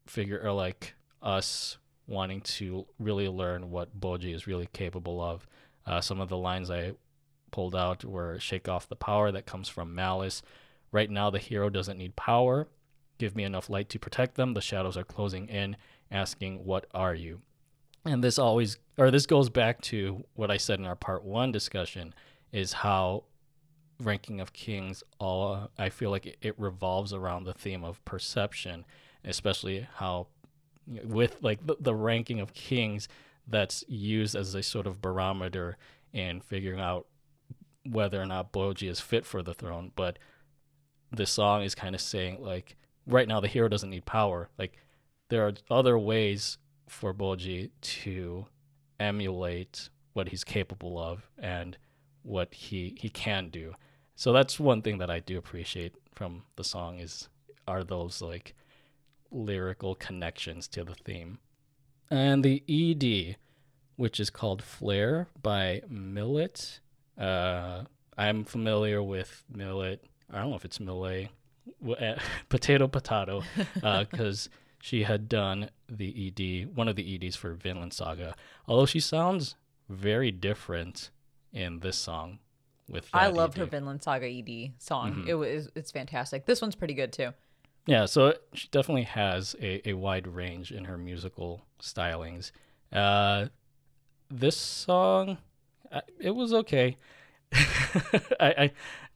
figure 0.07 0.41
or 0.43 0.53
like 0.53 0.95
us 1.23 1.79
wanting 2.07 2.41
to 2.41 2.87
really 2.99 3.29
learn 3.29 3.71
what 3.71 3.99
Bojji 3.99 4.35
is 4.35 4.47
really 4.47 4.69
capable 4.73 5.21
of. 5.21 5.47
Uh, 5.87 6.01
some 6.01 6.21
of 6.21 6.29
the 6.29 6.37
lines 6.37 6.71
I 6.71 6.93
pulled 7.51 7.75
out 7.75 8.05
were 8.05 8.39
shake 8.39 8.69
off 8.69 8.89
the 8.89 8.97
power 8.97 9.31
that 9.33 9.47
comes 9.47 9.69
from 9.69 9.95
malice. 9.95 10.43
Right 10.93 11.11
now, 11.11 11.31
the 11.31 11.39
hero 11.39 11.69
doesn't 11.69 11.99
need 11.99 12.17
power. 12.17 12.69
Give 13.19 13.35
me 13.35 13.45
enough 13.45 13.69
light 13.69 13.89
to 13.91 13.99
protect 13.99 14.37
them. 14.37 14.55
The 14.55 14.61
shadows 14.61 14.97
are 14.97 15.05
closing 15.05 15.49
in, 15.49 15.77
asking, 16.11 16.65
What 16.65 16.87
are 16.95 17.15
you? 17.15 17.41
And 18.05 18.23
this 18.23 18.39
always, 18.39 18.79
or 18.97 19.11
this 19.11 19.27
goes 19.27 19.51
back 19.51 19.81
to 19.83 20.25
what 20.35 20.51
I 20.51 20.57
said 20.57 20.79
in 20.79 20.87
our 20.87 20.97
part 20.97 21.25
one 21.25 21.53
discussion 21.53 22.15
is 22.53 22.73
how 22.73 23.25
ranking 24.01 24.41
of 24.41 24.53
kings 24.53 25.03
all 25.19 25.71
i 25.77 25.89
feel 25.89 26.11
like 26.11 26.25
it, 26.25 26.37
it 26.41 26.55
revolves 26.57 27.13
around 27.13 27.43
the 27.43 27.53
theme 27.53 27.83
of 27.83 28.03
perception 28.05 28.85
especially 29.25 29.89
how 29.97 30.29
with 31.05 31.37
like 31.43 31.67
the, 31.67 31.77
the 31.81 31.95
ranking 31.95 32.39
of 32.39 32.55
kings 32.55 33.09
that's 33.47 33.83
used 33.89 34.37
as 34.37 34.55
a 34.55 34.63
sort 34.63 34.87
of 34.87 35.03
barometer 35.03 35.77
in 36.13 36.41
figuring 36.41 36.81
out 36.81 37.07
whether 37.91 38.21
or 38.21 38.27
not 38.27 38.53
Bojji 38.53 38.89
is 38.89 39.01
fit 39.01 39.25
for 39.25 39.43
the 39.43 39.55
throne 39.55 39.93
but 39.97 40.19
this 41.11 41.31
song 41.31 41.63
is 41.63 41.75
kind 41.75 41.95
of 41.95 42.01
saying 42.01 42.39
like 42.41 42.77
right 43.07 43.29
now 43.29 43.41
the 43.41 43.49
hero 43.49 43.69
doesn't 43.69 43.91
need 43.91 44.05
power 44.05 44.49
like 44.59 44.77
there 45.29 45.47
are 45.47 45.53
other 45.71 45.99
ways 45.99 46.59
for 46.89 47.13
Bojji 47.13 47.71
to 47.81 48.47
emulate 48.99 49.89
what 50.13 50.29
he's 50.29 50.45
capable 50.45 50.99
of 50.99 51.29
and 51.39 51.77
what 52.23 52.53
he 52.53 52.97
he 52.99 53.09
can 53.09 53.49
do 53.49 53.75
so 54.17 54.33
that's 54.33 54.59
one 54.59 54.83
thing 54.83 54.99
that 54.99 55.11
I 55.11 55.21
do 55.21 55.39
appreciate 55.39 55.95
from 56.13 56.43
the 56.57 56.65
song 56.65 56.99
is 56.99 57.29
are 57.69 57.85
those 57.85 58.21
like 58.21 58.55
lyrical 59.31 59.95
connections 59.95 60.67
to 60.69 60.85
the 60.85 60.95
theme. 60.95 61.39
And 62.11 62.43
the 62.43 62.63
ED, 62.69 63.37
which 63.97 64.19
is 64.19 64.31
called 64.31 64.63
Flare 64.63 65.29
by 65.41 65.83
milet. 65.89 66.81
Uh, 67.19 67.85
I'm 68.17 68.45
familiar 68.45 69.03
with 69.03 69.45
milet. 69.55 69.99
I 70.33 70.41
don't 70.41 70.51
know 70.51 70.57
if 70.57 70.65
it's 70.65 70.79
milet, 70.79 71.29
eh, 71.99 72.17
potato 72.49 72.89
potato, 72.89 73.43
because 73.75 74.49
she 74.81 75.03
had 75.03 75.29
done 75.29 75.71
the 75.89 76.29
ED, 76.29 76.77
one 76.77 76.89
of 76.89 76.97
the 76.97 77.15
EDs 77.15 77.37
for 77.37 77.55
Vinland 77.55 77.93
Saga. 77.93 78.35
Although 78.67 78.87
she 78.87 79.01
sounds 79.01 79.57
very 79.89 80.31
different 80.31 81.11
in 81.53 81.81
this 81.81 81.97
song. 81.97 82.39
With 82.89 83.09
I 83.13 83.29
that 83.29 83.35
loved 83.35 83.59
her 83.59 83.67
Vinland 83.67 84.03
Saga 84.03 84.27
ED 84.27 84.73
song. 84.79 85.13
Mm-hmm. 85.13 85.29
It 85.29 85.35
was 85.35 85.69
it's 85.75 85.91
fantastic. 85.91 86.47
This 86.47 86.63
one's 86.63 86.75
pretty 86.75 86.95
good 86.95 87.13
too. 87.13 87.35
Yeah, 87.87 88.05
so 88.07 88.35
she 88.53 88.69
definitely 88.71 89.05
has 89.05 89.57
a, 89.61 89.89
a 89.89 89.95
wide 89.95 90.27
range 90.27 90.73
in 90.73 90.85
her 90.85 90.99
musical 90.99 91.63
stylings. 91.81 92.51
Uh, 92.93 93.47
this 94.31 94.57
song, 94.57 95.39
it 96.21 96.31
was 96.31 96.53
okay. 96.53 96.97
I, 97.53 98.55
I 98.59 98.71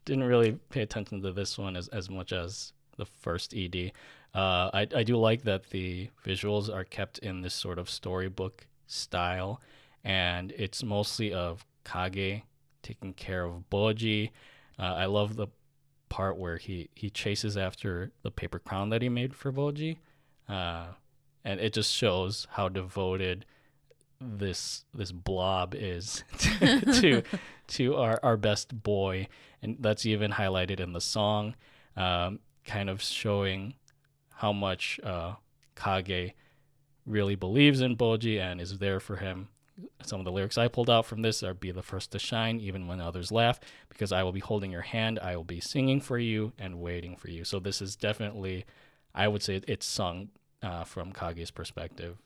didn't 0.04 0.24
really 0.24 0.52
pay 0.70 0.82
attention 0.82 1.22
to 1.22 1.32
this 1.32 1.58
one 1.58 1.76
as, 1.76 1.88
as 1.88 2.10
much 2.10 2.32
as 2.32 2.72
the 2.96 3.06
first 3.06 3.54
ED. 3.54 3.92
Uh, 4.34 4.70
I, 4.72 4.86
I 4.94 5.02
do 5.02 5.16
like 5.16 5.42
that 5.42 5.70
the 5.70 6.08
visuals 6.24 6.74
are 6.74 6.84
kept 6.84 7.18
in 7.18 7.42
this 7.42 7.54
sort 7.54 7.78
of 7.78 7.90
storybook 7.90 8.66
style, 8.86 9.60
and 10.04 10.52
it's 10.52 10.82
mostly 10.82 11.32
of 11.32 11.64
Kage 11.84 12.42
taking 12.82 13.12
care 13.12 13.44
of 13.44 13.64
Bojji. 13.70 14.30
Uh, 14.78 14.94
I 14.94 15.06
love 15.06 15.36
the 15.36 15.48
part 16.08 16.36
where 16.36 16.56
he 16.56 16.88
he 16.94 17.10
chases 17.10 17.56
after 17.56 18.10
the 18.22 18.30
paper 18.30 18.58
crown 18.58 18.90
that 18.90 19.02
he 19.02 19.08
made 19.08 19.34
for 19.34 19.52
Bojji, 19.52 19.98
uh, 20.48 20.86
and 21.44 21.60
it 21.60 21.72
just 21.74 21.92
shows 21.92 22.46
how 22.50 22.68
devoted 22.68 23.44
this 24.38 24.84
this 24.94 25.12
blob 25.12 25.74
is 25.74 26.24
to 26.38 27.22
to 27.68 27.96
our 27.96 28.20
our 28.22 28.36
best 28.36 28.82
boy, 28.82 29.28
and 29.60 29.76
that's 29.80 30.06
even 30.06 30.32
highlighted 30.32 30.80
in 30.80 30.92
the 30.92 31.00
song, 31.00 31.54
um, 31.96 32.40
kind 32.64 32.88
of 32.90 33.02
showing 33.02 33.74
how 34.36 34.52
much 34.52 35.00
uh, 35.04 35.34
Kage 35.76 36.34
really 37.06 37.34
believes 37.34 37.80
in 37.80 37.96
Bojji 37.96 38.40
and 38.40 38.60
is 38.60 38.78
there 38.78 39.00
for 39.00 39.16
him. 39.16 39.48
Some 40.04 40.20
of 40.20 40.24
the 40.24 40.32
lyrics 40.32 40.58
I 40.58 40.68
pulled 40.68 40.90
out 40.90 41.06
from 41.06 41.22
this 41.22 41.42
are 41.42 41.54
Be 41.54 41.70
the 41.70 41.82
first 41.82 42.12
to 42.12 42.18
shine, 42.18 42.60
even 42.60 42.86
when 42.86 43.00
others 43.00 43.32
laugh, 43.32 43.58
because 43.88 44.12
I 44.12 44.22
will 44.22 44.32
be 44.32 44.40
holding 44.40 44.70
your 44.70 44.82
hand, 44.82 45.18
I 45.20 45.36
will 45.36 45.44
be 45.44 45.60
singing 45.60 46.00
for 46.00 46.18
you 46.18 46.52
and 46.58 46.80
waiting 46.80 47.16
for 47.16 47.30
you. 47.30 47.44
So, 47.44 47.58
this 47.58 47.80
is 47.80 47.96
definitely, 47.96 48.64
I 49.14 49.28
would 49.28 49.42
say, 49.42 49.60
it's 49.66 49.86
sung 49.86 50.28
uh, 50.62 50.84
from 50.84 51.12
Kage's 51.12 51.50
perspective. 51.50 52.18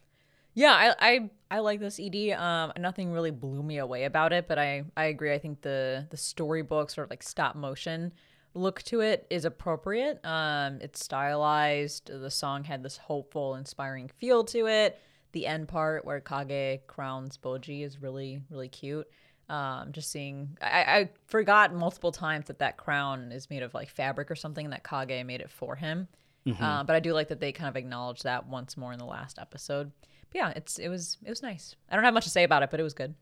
Yeah, 0.57 0.73
I, 0.73 0.95
I 0.99 1.31
I 1.51 1.59
like 1.61 1.81
this 1.81 2.01
ED. 2.01 2.33
Um, 2.33 2.73
nothing 2.79 3.13
really 3.13 3.31
blew 3.31 3.63
me 3.63 3.77
away 3.77 4.05
about 4.05 4.33
it, 4.33 4.49
but 4.49 4.59
I 4.59 4.85
I 4.97 5.05
agree. 5.05 5.33
I 5.33 5.39
think 5.39 5.61
the 5.61 6.07
the 6.11 6.17
storybook 6.17 6.91
sort 6.91 7.05
of 7.07 7.11
like 7.11 7.23
stop 7.23 7.55
motion 7.55 8.13
look 8.55 8.83
to 8.85 9.01
it 9.01 9.27
is 9.29 9.45
appropriate. 9.45 10.25
Um, 10.25 10.79
it's 10.81 11.05
stylized. 11.05 12.11
The 12.11 12.31
song 12.31 12.65
had 12.65 12.83
this 12.83 12.97
hopeful, 12.97 13.55
inspiring 13.55 14.09
feel 14.09 14.45
to 14.45 14.67
it. 14.67 14.99
The 15.33 15.47
end 15.47 15.69
part 15.69 16.07
where 16.07 16.21
Kage 16.21 16.81
crowns 16.87 17.37
Bojji 17.37 17.85
is 17.85 18.01
really 18.01 18.41
really 18.51 18.69
cute. 18.69 19.07
Um, 19.49 19.93
just 19.93 20.11
seeing, 20.11 20.57
I, 20.61 20.81
I 20.83 21.11
forgot 21.27 21.73
multiple 21.73 22.11
times 22.11 22.47
that 22.47 22.59
that 22.59 22.79
crown 22.79 23.31
is 23.31 23.49
made 23.49 23.63
of 23.63 23.75
like 23.75 23.91
fabric 23.91 24.31
or 24.31 24.35
something, 24.35 24.65
and 24.65 24.73
that 24.73 24.85
Kage 24.85 25.25
made 25.25 25.43
it 25.43 25.51
for 25.51 25.77
him. 25.77 26.09
Mm-hmm. 26.47 26.65
Uh, 26.65 26.83
but 26.85 26.97
I 26.97 27.01
do 27.01 27.13
like 27.13 27.29
that 27.29 27.41
they 27.41 27.53
kind 27.53 27.69
of 27.69 27.77
acknowledged 27.77 28.25
that 28.25 28.49
once 28.49 28.79
more 28.79 28.93
in 28.95 28.99
the 28.99 29.05
last 29.05 29.39
episode. 29.39 29.93
But 30.31 30.39
yeah, 30.39 30.53
it's 30.57 30.79
it 30.79 30.89
was 30.89 31.19
it 31.25 31.31
was 31.31 31.43
nice. 31.43 31.75
I 31.91 31.95
don't 31.95 32.05
have 32.05 32.15
much 32.15 32.25
to 32.25 32.31
say 32.31 32.45
about 32.45 32.63
it, 32.63 32.71
but 32.71 32.81
it 32.81 32.83
was 32.83 32.95
good. 32.95 33.15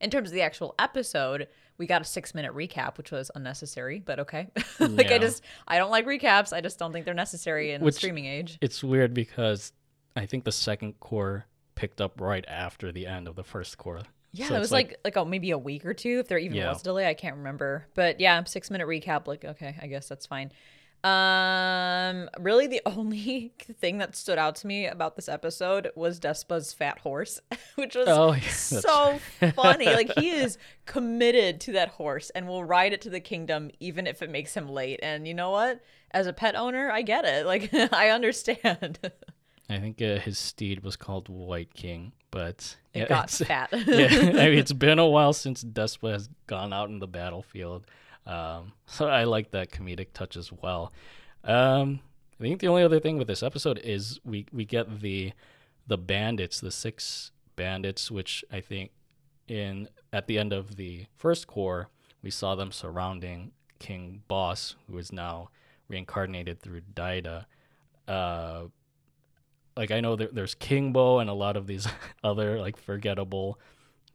In 0.00 0.10
terms 0.10 0.28
of 0.30 0.34
the 0.34 0.42
actual 0.42 0.74
episode, 0.78 1.48
we 1.78 1.86
got 1.86 2.02
a 2.02 2.04
six 2.04 2.34
minute 2.34 2.52
recap, 2.54 2.98
which 2.98 3.10
was 3.10 3.30
unnecessary, 3.34 4.00
but 4.04 4.18
okay. 4.20 4.48
like 4.80 5.10
I 5.12 5.18
just 5.18 5.42
I 5.68 5.78
don't 5.78 5.90
like 5.90 6.06
recaps. 6.06 6.52
I 6.52 6.60
just 6.60 6.78
don't 6.78 6.92
think 6.92 7.04
they're 7.04 7.14
necessary 7.14 7.72
in 7.72 7.82
Which- 7.82 7.94
the 7.94 7.98
streaming 8.00 8.26
age. 8.26 8.58
It's 8.60 8.82
weird 8.82 9.14
because 9.14 9.72
I 10.16 10.26
think 10.26 10.44
the 10.44 10.52
second 10.52 10.98
cour 11.00 11.46
picked 11.74 12.00
up 12.00 12.20
right 12.20 12.44
after 12.46 12.92
the 12.92 13.06
end 13.06 13.26
of 13.28 13.34
the 13.36 13.44
first 13.44 13.78
cour. 13.78 14.00
Yeah, 14.32 14.48
So 14.48 14.56
it 14.56 14.58
was 14.58 14.72
like 14.72 14.98
like, 15.04 15.16
oh 15.16 15.24
maybe 15.24 15.52
a 15.52 15.58
week 15.58 15.86
or 15.86 15.94
two 15.94 16.18
if 16.18 16.26
there 16.28 16.38
even 16.38 16.56
Yeah. 16.56 16.68
was 16.70 16.80
a 16.80 16.84
delay. 16.84 17.06
I 17.08 17.14
can't 17.14 17.36
remember, 17.36 17.86
but 17.94 18.18
yeah, 18.20 18.42
six 18.44 18.68
minute 18.70 18.88
recap. 18.88 19.26
Like 19.28 19.44
okay, 19.44 19.76
I 19.80 19.86
guess 19.86 20.08
that's 20.08 20.26
fine. 20.26 20.50
Um, 21.04 22.30
really, 22.40 22.66
the 22.66 22.80
only 22.86 23.52
thing 23.58 23.98
that 23.98 24.16
stood 24.16 24.38
out 24.38 24.56
to 24.56 24.66
me 24.66 24.86
about 24.86 25.16
this 25.16 25.28
episode 25.28 25.90
was 25.94 26.18
Despa's 26.18 26.72
fat 26.72 26.98
horse, 27.00 27.40
which 27.74 27.94
was 27.94 28.08
Oh, 28.08 28.32
yeah, 28.32 28.48
so 28.48 29.18
funny. 29.54 29.86
Like 29.86 30.18
he 30.18 30.30
is 30.30 30.56
committed 30.86 31.60
to 31.62 31.72
that 31.72 31.90
horse 31.90 32.30
and 32.30 32.48
will 32.48 32.64
ride 32.64 32.94
it 32.94 33.02
to 33.02 33.10
the 33.10 33.20
kingdom 33.20 33.70
even 33.80 34.06
if 34.06 34.22
it 34.22 34.30
makes 34.30 34.54
him 34.54 34.68
late. 34.68 35.00
And 35.02 35.28
you 35.28 35.34
know 35.34 35.50
what? 35.50 35.80
As 36.10 36.26
a 36.26 36.32
pet 36.32 36.56
owner, 36.56 36.90
I 36.90 37.02
get 37.02 37.24
it. 37.26 37.44
Like 37.44 37.72
I 37.92 38.08
understand. 38.08 38.98
I 39.68 39.78
think 39.78 40.00
uh, 40.00 40.18
his 40.18 40.38
steed 40.38 40.82
was 40.82 40.96
called 40.96 41.28
White 41.28 41.72
King, 41.74 42.12
but 42.30 42.76
it 42.92 43.00
yeah, 43.00 43.08
got 43.08 43.30
fat. 43.30 43.68
yeah, 43.72 44.08
I 44.10 44.48
mean, 44.50 44.58
it's 44.58 44.72
been 44.72 44.98
a 44.98 45.06
while 45.06 45.32
since 45.32 45.64
Despa 45.64 46.12
has 46.12 46.28
gone 46.46 46.72
out 46.72 46.88
in 46.90 46.98
the 46.98 47.06
battlefield, 47.06 47.86
um, 48.26 48.72
so 48.86 49.08
I 49.20 49.24
like 49.24 49.50
that 49.52 49.70
comedic 49.70 50.08
touch 50.14 50.36
as 50.36 50.52
well. 50.52 50.92
Um, 51.44 52.00
I 52.40 52.44
think 52.44 52.60
the 52.60 52.68
only 52.68 52.82
other 52.82 53.00
thing 53.00 53.18
with 53.18 53.28
this 53.28 53.42
episode 53.42 53.78
is 53.84 54.18
we 54.24 54.46
we 54.52 54.64
get 54.64 55.00
the 55.00 55.32
the 55.86 55.98
bandits, 55.98 56.60
the 56.60 56.70
six 56.70 57.30
bandits, 57.56 58.10
which 58.10 58.44
I 58.50 58.60
think 58.60 58.90
in 59.46 59.88
at 60.12 60.26
the 60.26 60.38
end 60.38 60.52
of 60.52 60.76
the 60.76 61.06
first 61.16 61.46
cour 61.46 61.88
we 62.22 62.30
saw 62.30 62.54
them 62.54 62.72
surrounding 62.72 63.52
King 63.78 64.22
Bosse, 64.28 64.76
who 64.90 64.96
is 64.96 65.12
now 65.12 65.50
reincarnated 65.88 66.62
through 66.62 66.80
Daida. 66.94 67.44
Uh, 68.08 68.64
like 69.76 69.90
I 69.90 70.00
know 70.00 70.16
there, 70.16 70.28
there's 70.32 70.54
King 70.54 70.92
Bo 70.92 71.18
and 71.18 71.28
a 71.28 71.34
lot 71.34 71.56
of 71.56 71.66
these 71.66 71.86
other 72.24 72.58
like 72.60 72.76
forgettable 72.78 73.58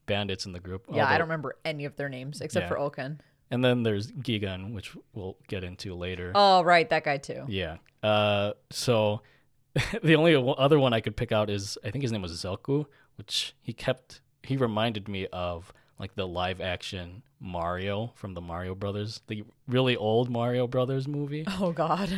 bandits 0.08 0.46
in 0.48 0.54
the 0.54 0.60
group. 0.60 0.86
yeah, 0.92 1.06
I 1.08 1.18
don't 1.20 1.28
remember 1.28 1.56
any 1.64 1.86
of 1.86 1.96
their 1.96 2.10
names 2.10 2.42
except 2.42 2.64
Yeah. 2.66 2.70
for 2.70 2.78
Ouken. 2.78 3.20
And 3.52 3.64
then 3.64 3.84
there's 3.84 4.12
Gigan, 4.12 4.74
which 4.74 4.96
we'll 5.14 5.38
get 5.48 5.64
into 5.64 5.96
later. 5.96 6.32
Oh, 6.36 6.64
right, 6.64 6.88
that 6.90 7.04
guy 7.04 7.18
too. 7.18 7.46
Yeah. 7.48 7.78
Uh, 8.04 8.54
so 8.70 9.22
the 10.04 10.16
only 10.16 10.36
other 10.58 10.80
one 10.80 10.94
I 10.94 11.02
could 11.02 11.16
pick 11.16 11.32
out 11.32 11.50
is 11.50 11.78
I 11.84 11.92
think 11.92 12.04
his 12.04 12.12
name 12.12 12.22
was 12.22 12.32
Zelku, 12.32 12.86
which 13.16 13.56
he 13.62 13.74
kept. 13.74 14.22
He 14.44 14.56
reminded 14.58 15.08
me 15.08 15.28
of 15.34 15.74
like 15.98 16.16
the 16.16 16.28
live 16.28 16.62
action 16.62 17.24
Mario 17.40 18.12
from 18.16 18.34
the 18.34 18.42
Mario 18.42 18.76
Brothers, 18.76 19.22
the 19.28 19.44
really 19.68 19.96
old 19.96 20.30
Mario 20.30 20.68
Brothers 20.68 21.08
movie. 21.08 21.46
Oh 21.60 21.72
God. 21.72 22.10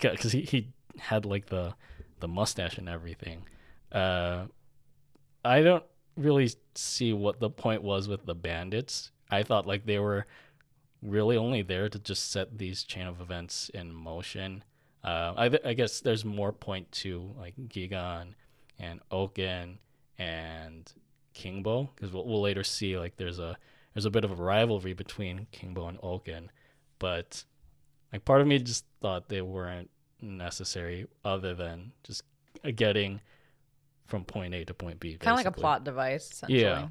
because 0.00 0.32
he, 0.32 0.42
he 0.42 0.68
had 0.98 1.24
like 1.24 1.46
the 1.46 1.74
the 2.20 2.28
mustache 2.28 2.78
and 2.78 2.88
everything. 2.88 3.44
Uh, 3.92 4.46
I 5.44 5.62
don't 5.62 5.84
really 6.16 6.50
see 6.74 7.12
what 7.12 7.40
the 7.40 7.50
point 7.50 7.82
was 7.82 8.08
with 8.08 8.24
the 8.24 8.34
bandits. 8.34 9.12
I 9.30 9.42
thought 9.42 9.66
like 9.66 9.84
they 9.84 9.98
were 9.98 10.26
really 11.06 11.36
only 11.36 11.62
there 11.62 11.88
to 11.88 11.98
just 11.98 12.30
set 12.30 12.58
these 12.58 12.82
chain 12.82 13.06
of 13.06 13.20
events 13.20 13.70
in 13.72 13.92
motion. 13.92 14.64
Uh, 15.04 15.34
I, 15.36 15.48
th- 15.48 15.62
I 15.64 15.72
guess 15.74 16.00
there's 16.00 16.24
more 16.24 16.52
point 16.52 16.90
to 16.92 17.32
like 17.38 17.54
Gigan 17.68 18.34
and 18.78 19.00
Ouken 19.12 19.78
and 20.18 20.92
Kingbo 21.34 21.88
because 21.94 22.12
we'll, 22.12 22.26
we'll 22.26 22.40
later 22.42 22.64
see 22.64 22.98
like 22.98 23.16
there's 23.16 23.38
a 23.38 23.56
there's 23.94 24.04
a 24.04 24.10
bit 24.10 24.24
of 24.24 24.32
a 24.32 24.42
rivalry 24.42 24.92
between 24.92 25.46
Kingbo 25.52 25.88
and 25.88 25.98
Ouken, 26.00 26.48
but 26.98 27.44
like 28.12 28.24
part 28.24 28.40
of 28.40 28.46
me 28.46 28.58
just 28.58 28.84
thought 29.00 29.28
they 29.28 29.42
weren't 29.42 29.90
necessary 30.20 31.06
other 31.24 31.54
than 31.54 31.92
just 32.02 32.22
getting 32.74 33.20
from 34.06 34.24
point 34.24 34.54
A 34.54 34.64
to 34.64 34.74
point 34.74 35.00
B. 35.00 35.16
kind 35.16 35.38
of 35.38 35.44
like 35.44 35.46
a 35.46 35.58
plot 35.60 35.84
device, 35.84 36.30
essentially. 36.32 36.60
Yeah. 36.60 36.88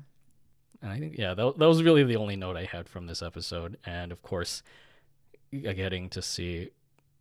And 0.85 0.93
I 0.93 0.99
think 0.99 1.17
yeah, 1.17 1.33
that, 1.33 1.57
that 1.57 1.67
was 1.67 1.81
really 1.81 2.03
the 2.03 2.15
only 2.15 2.35
note 2.35 2.55
I 2.55 2.65
had 2.65 2.87
from 2.87 3.07
this 3.07 3.23
episode, 3.23 3.79
and 3.85 4.11
of 4.11 4.21
course, 4.21 4.61
uh, 5.51 5.73
getting 5.73 6.09
to 6.09 6.21
see 6.21 6.69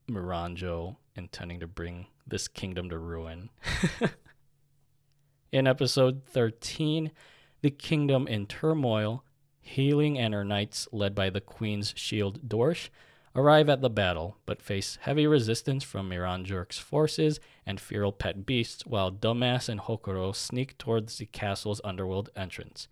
Miranjo 0.06 0.96
intending 1.16 1.60
to 1.60 1.66
bring 1.66 2.08
this 2.26 2.46
kingdom 2.46 2.90
to 2.90 2.98
ruin. 2.98 3.48
in 5.52 5.66
episode 5.66 6.26
13, 6.26 7.10
the 7.62 7.70
kingdom 7.70 8.26
in 8.26 8.44
turmoil, 8.44 9.24
Hiling 9.62 10.18
and 10.18 10.34
her 10.34 10.44
knights, 10.44 10.86
led 10.92 11.14
by 11.14 11.30
the 11.30 11.40
queen's 11.40 11.94
shield 11.96 12.46
Dorsh, 12.46 12.90
arrive 13.34 13.70
at 13.70 13.80
the 13.80 13.88
battle, 13.88 14.36
but 14.44 14.60
face 14.60 14.98
heavy 15.00 15.26
resistance 15.26 15.82
from 15.82 16.10
Miranjork's 16.10 16.76
forces 16.76 17.40
and 17.64 17.80
feral 17.80 18.12
pet 18.12 18.44
beasts, 18.44 18.84
while 18.84 19.10
Dumbass 19.10 19.70
and 19.70 19.80
Hokuro 19.80 20.36
sneak 20.36 20.76
towards 20.76 21.16
the 21.16 21.24
castle's 21.24 21.80
underworld 21.82 22.28
entrance. 22.36 22.88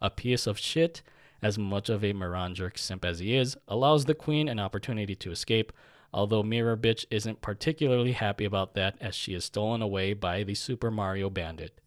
A 0.00 0.10
piece 0.10 0.46
of 0.46 0.58
shit, 0.58 1.02
as 1.42 1.58
much 1.58 1.88
of 1.88 2.04
a 2.04 2.12
Miranjork 2.12 2.78
simp 2.78 3.04
as 3.04 3.18
he 3.18 3.36
is, 3.36 3.56
allows 3.68 4.04
the 4.04 4.14
queen 4.14 4.48
an 4.48 4.58
opportunity 4.58 5.14
to 5.16 5.30
escape, 5.30 5.72
although 6.12 6.42
Mirror 6.42 6.78
Bitch 6.78 7.04
isn't 7.10 7.42
particularly 7.42 8.12
happy 8.12 8.44
about 8.44 8.74
that 8.74 8.96
as 9.00 9.14
she 9.14 9.34
is 9.34 9.44
stolen 9.44 9.82
away 9.82 10.12
by 10.12 10.42
the 10.42 10.54
Super 10.54 10.90
Mario 10.90 11.30
Bandit. 11.30 11.80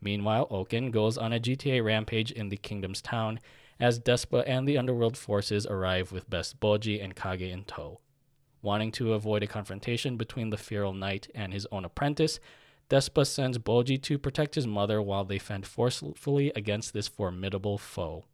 Meanwhile, 0.00 0.46
Ouken 0.50 0.90
goes 0.90 1.16
on 1.16 1.32
a 1.32 1.40
GTA 1.40 1.82
rampage 1.82 2.30
in 2.30 2.50
the 2.50 2.56
kingdom's 2.56 3.00
town 3.00 3.40
as 3.80 3.98
Despa 3.98 4.44
and 4.46 4.68
the 4.68 4.78
underworld 4.78 5.16
forces 5.16 5.66
arrive 5.66 6.12
with 6.12 6.30
Best 6.30 6.60
Bojji 6.60 7.02
and 7.02 7.16
Kage 7.16 7.42
in 7.42 7.64
tow. 7.64 8.00
Wanting 8.62 8.92
to 8.92 9.14
avoid 9.14 9.42
a 9.42 9.46
confrontation 9.46 10.16
between 10.16 10.50
the 10.50 10.56
feral 10.56 10.92
knight 10.92 11.28
and 11.34 11.52
his 11.52 11.66
own 11.72 11.84
apprentice, 11.84 12.38
Despa 12.94 13.26
sends 13.26 13.58
Bojji 13.58 14.00
to 14.02 14.18
protect 14.18 14.54
his 14.54 14.68
mother 14.68 15.02
while 15.02 15.24
they 15.24 15.40
fend 15.40 15.66
forcefully 15.66 16.52
against 16.54 16.92
this 16.92 17.08
formidable 17.08 17.76
foe. 17.76 18.24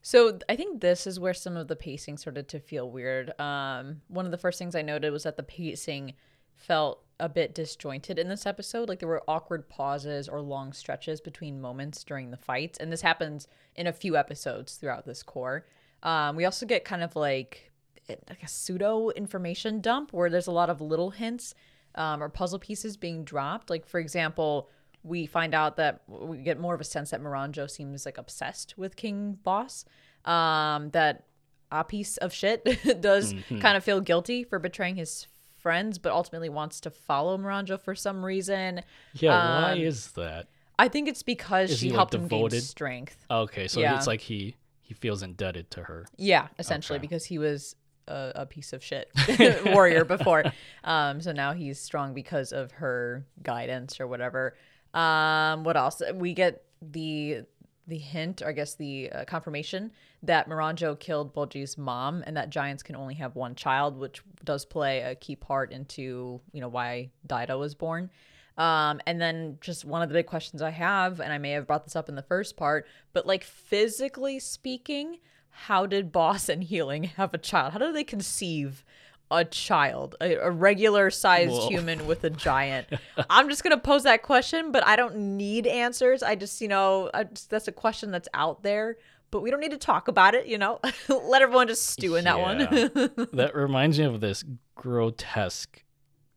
So 0.00 0.40
I 0.48 0.56
think 0.56 0.80
this 0.80 1.06
is 1.06 1.20
where 1.20 1.32
some 1.32 1.56
of 1.56 1.68
the 1.68 1.76
pacing 1.76 2.16
started 2.16 2.48
to 2.48 2.58
feel 2.58 2.90
weird. 2.90 3.38
Um, 3.40 4.00
one 4.08 4.24
of 4.24 4.32
the 4.32 4.38
first 4.38 4.58
things 4.58 4.74
I 4.74 4.82
noted 4.82 5.12
was 5.12 5.22
that 5.22 5.36
the 5.36 5.44
pacing 5.44 6.14
felt 6.56 7.04
a 7.20 7.28
bit 7.28 7.54
disjointed 7.54 8.18
in 8.18 8.28
this 8.28 8.46
episode. 8.46 8.88
Like 8.88 8.98
there 8.98 9.08
were 9.08 9.22
awkward 9.28 9.68
pauses 9.68 10.28
or 10.28 10.40
long 10.40 10.72
stretches 10.72 11.20
between 11.20 11.60
moments 11.60 12.02
during 12.02 12.32
the 12.32 12.36
fights, 12.36 12.80
and 12.80 12.92
this 12.92 13.02
happens 13.02 13.46
in 13.76 13.86
a 13.86 13.92
few 13.92 14.16
episodes 14.16 14.74
throughout 14.74 15.06
this 15.06 15.22
cour. 15.22 15.66
Um, 16.02 16.34
we 16.34 16.44
also 16.44 16.66
get 16.66 16.84
kind 16.84 17.04
of 17.04 17.14
like 17.14 17.70
like 18.08 18.42
a 18.42 18.48
pseudo 18.48 19.10
information 19.10 19.80
dump 19.80 20.12
where 20.12 20.28
there's 20.28 20.48
a 20.48 20.52
lot 20.52 20.68
of 20.68 20.80
little 20.80 21.10
hints 21.10 21.54
um, 21.94 22.22
or 22.22 22.28
puzzle 22.28 22.58
pieces 22.58 22.96
being 22.96 23.24
dropped. 23.24 23.70
Like 23.70 23.86
for 23.86 23.98
example, 24.00 24.68
we 25.02 25.26
find 25.26 25.54
out 25.54 25.76
that 25.76 26.02
we 26.08 26.38
get 26.38 26.58
more 26.60 26.74
of 26.74 26.80
a 26.80 26.84
sense 26.84 27.10
that 27.10 27.20
Miranjo 27.20 27.68
seems 27.70 28.06
like 28.06 28.18
obsessed 28.18 28.74
with 28.78 28.96
King 28.96 29.38
Bosse. 29.42 29.84
um, 30.24 30.90
that 30.90 31.24
a 31.72 31.82
piece 31.84 32.16
of 32.18 32.32
shit 32.32 32.64
does 33.00 33.32
Mm-hmm. 33.34 33.58
kind 33.60 33.76
of 33.76 33.82
feel 33.82 34.00
guilty 34.00 34.44
for 34.44 34.58
betraying 34.58 34.96
his 34.96 35.26
friends, 35.58 35.98
but 35.98 36.12
ultimately 36.12 36.48
wants 36.48 36.80
to 36.82 36.90
follow 36.90 37.36
Miranjo 37.38 37.80
for 37.80 37.94
some 37.94 38.24
reason. 38.24 38.82
Yeah, 39.14 39.62
why 39.62 39.72
Um, 39.72 39.78
is 39.78 40.12
that? 40.12 40.48
I 40.78 40.88
think 40.88 41.08
it's 41.08 41.22
because 41.22 41.70
Is 41.70 41.78
she 41.78 41.86
he, 41.86 41.90
like, 41.92 41.96
helped 41.96 42.14
him 42.14 42.28
gain 42.28 42.50
strength. 42.60 43.24
Okay, 43.30 43.68
so 43.68 43.80
yeah. 43.80 43.96
it's 43.96 44.06
like 44.06 44.20
he 44.20 44.56
he 44.80 44.94
feels 44.94 45.22
indebted 45.22 45.70
to 45.70 45.82
her. 45.84 46.04
Yeah, 46.18 46.48
essentially, 46.58 46.96
Okay. 46.98 47.02
because 47.06 47.24
he 47.24 47.38
was 47.38 47.74
a, 48.12 48.42
a 48.42 48.46
piece 48.46 48.72
of 48.72 48.82
shit 48.82 49.10
warrior 49.66 50.04
before. 50.04 50.44
Um, 50.84 51.20
so 51.20 51.32
now 51.32 51.52
he's 51.52 51.78
strong 51.78 52.14
because 52.14 52.52
of 52.52 52.72
her 52.72 53.24
guidance 53.42 54.00
or 54.00 54.06
whatever. 54.06 54.54
Um, 54.94 55.64
what 55.64 55.76
else? 55.76 56.02
We 56.14 56.34
get 56.34 56.64
the 56.80 57.44
the 57.88 57.98
hint, 57.98 58.42
or 58.42 58.48
I 58.48 58.52
guess 58.52 58.74
the 58.74 59.10
uh, 59.10 59.24
confirmation 59.24 59.90
that 60.22 60.48
Miranjo 60.48 60.98
killed 60.98 61.34
Bojji's 61.34 61.76
mom, 61.76 62.22
and 62.26 62.36
that 62.36 62.50
giants 62.50 62.82
can 62.82 62.94
only 62.94 63.14
have 63.14 63.34
one 63.34 63.54
child, 63.54 63.98
which 63.98 64.22
does 64.44 64.64
play 64.64 65.00
a 65.00 65.14
key 65.14 65.36
part 65.36 65.72
into 65.72 66.40
you 66.52 66.60
know 66.60 66.68
why 66.68 67.10
Daida 67.26 67.58
was 67.58 67.74
born. 67.74 68.10
Um, 68.58 69.00
and 69.06 69.20
then 69.20 69.56
just 69.60 69.84
one 69.84 70.02
of 70.02 70.10
the 70.10 70.14
big 70.14 70.26
questions 70.26 70.60
I 70.60 70.70
have, 70.70 71.20
and 71.20 71.32
I 71.32 71.38
may 71.38 71.52
have 71.52 71.66
brought 71.66 71.84
this 71.84 71.96
up 71.96 72.08
in 72.08 72.16
the 72.16 72.22
first 72.22 72.56
part, 72.56 72.86
but 73.14 73.26
like 73.26 73.44
physically 73.44 74.38
speaking, 74.38 75.18
how 75.52 75.86
did 75.86 76.10
Bosse 76.12 76.48
and 76.48 76.64
Hiling 76.64 77.04
have 77.16 77.32
a 77.34 77.38
child? 77.38 77.72
How 77.72 77.78
do 77.78 77.92
they 77.92 78.04
conceive 78.04 78.84
a 79.30 79.44
child, 79.44 80.14
a, 80.20 80.34
a 80.34 80.50
regular 80.50 81.10
sized 81.10 81.52
Whoa. 81.52 81.68
human 81.68 82.06
with 82.06 82.24
a 82.24 82.30
giant? 82.48 82.88
I'm 83.30 83.48
just 83.48 83.62
gonna 83.62 83.78
pose 83.78 84.02
that 84.02 84.22
question, 84.22 84.72
but 84.72 84.86
I 84.86 84.96
don't 84.96 85.16
need 85.36 85.66
answers. 85.66 86.22
I 86.22 86.34
just, 86.34 86.60
you 86.60 86.68
know, 86.68 87.10
just, 87.32 87.50
that's 87.50 87.68
a 87.68 87.72
question 87.72 88.10
that's 88.10 88.28
out 88.34 88.62
there. 88.62 88.96
But 89.30 89.40
we 89.40 89.50
don't 89.50 89.60
need 89.60 89.70
to 89.70 89.78
talk 89.78 90.08
about 90.08 90.34
it, 90.34 90.46
you 90.46 90.58
know. 90.58 90.78
Let 91.08 91.40
everyone 91.40 91.66
just 91.66 91.86
stew 91.86 92.16
in 92.16 92.24
that 92.24 92.38
one. 92.38 92.58
that 93.32 93.52
reminds 93.54 93.98
me 93.98 94.04
of 94.04 94.20
this 94.20 94.44
grotesque 94.74 95.82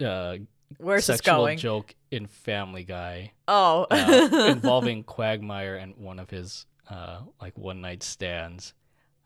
uh, 0.01 0.38
Where's 0.78 1.03
sexual 1.05 1.36
going? 1.38 1.57
joke 1.57 1.93
in 2.11 2.28
Family 2.28 2.86
Guy 2.86 3.34
Oh, 3.49 3.86
uh, 3.91 4.47
involving 4.49 5.03
Quagmire 5.03 5.76
and 5.76 5.97
one 5.97 6.20
of 6.20 6.30
his 6.30 6.66
uh, 6.89 7.20
like 7.41 7.57
one 7.57 7.82
night 7.82 8.01
stands. 8.01 8.74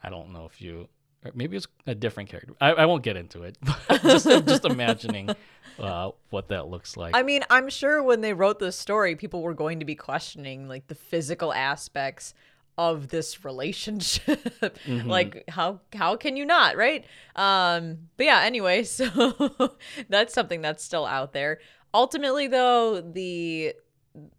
I 0.03 0.09
don't 0.09 0.31
know 0.31 0.45
if 0.45 0.61
you, 0.61 0.87
maybe 1.33 1.57
it's 1.57 1.67
a 1.85 1.95
different 1.95 2.29
character. 2.29 2.53
I, 2.61 2.71
I 2.71 2.85
won't 2.85 3.03
get 3.03 3.17
into 3.17 3.43
it. 3.43 3.57
Just 4.01 4.25
just 4.45 4.65
imagining 4.65 5.29
uh, 5.79 6.11
what 6.29 6.47
that 6.49 6.67
looks 6.67 6.95
like. 6.95 7.15
I 7.15 7.23
mean, 7.23 7.43
I'm 7.49 7.69
sure 7.69 8.01
when 8.01 8.21
they 8.21 8.33
wrote 8.33 8.59
this 8.59 8.77
story, 8.77 9.15
people 9.15 9.41
were 9.41 9.53
going 9.53 9.79
to 9.79 9.85
be 9.85 9.95
questioning 9.95 10.67
like 10.67 10.87
the 10.87 10.95
physical 10.95 11.53
aspects 11.53 12.33
of 12.77 13.09
this 13.09 13.43
relationship. 13.43 14.57
like 14.87 15.43
how 15.49 15.81
how 15.93 16.15
can 16.15 16.37
you 16.37 16.45
not, 16.45 16.77
right? 16.77 17.03
Um 17.35 18.07
but 18.15 18.25
yeah, 18.25 18.41
anyway, 18.43 18.83
so 18.83 19.75
that's 20.07 20.33
something 20.33 20.61
that's 20.61 20.83
still 20.83 21.05
out 21.05 21.33
there. 21.33 21.59
Ultimately 21.93 22.47
though, 22.47 23.01
the 23.01 23.73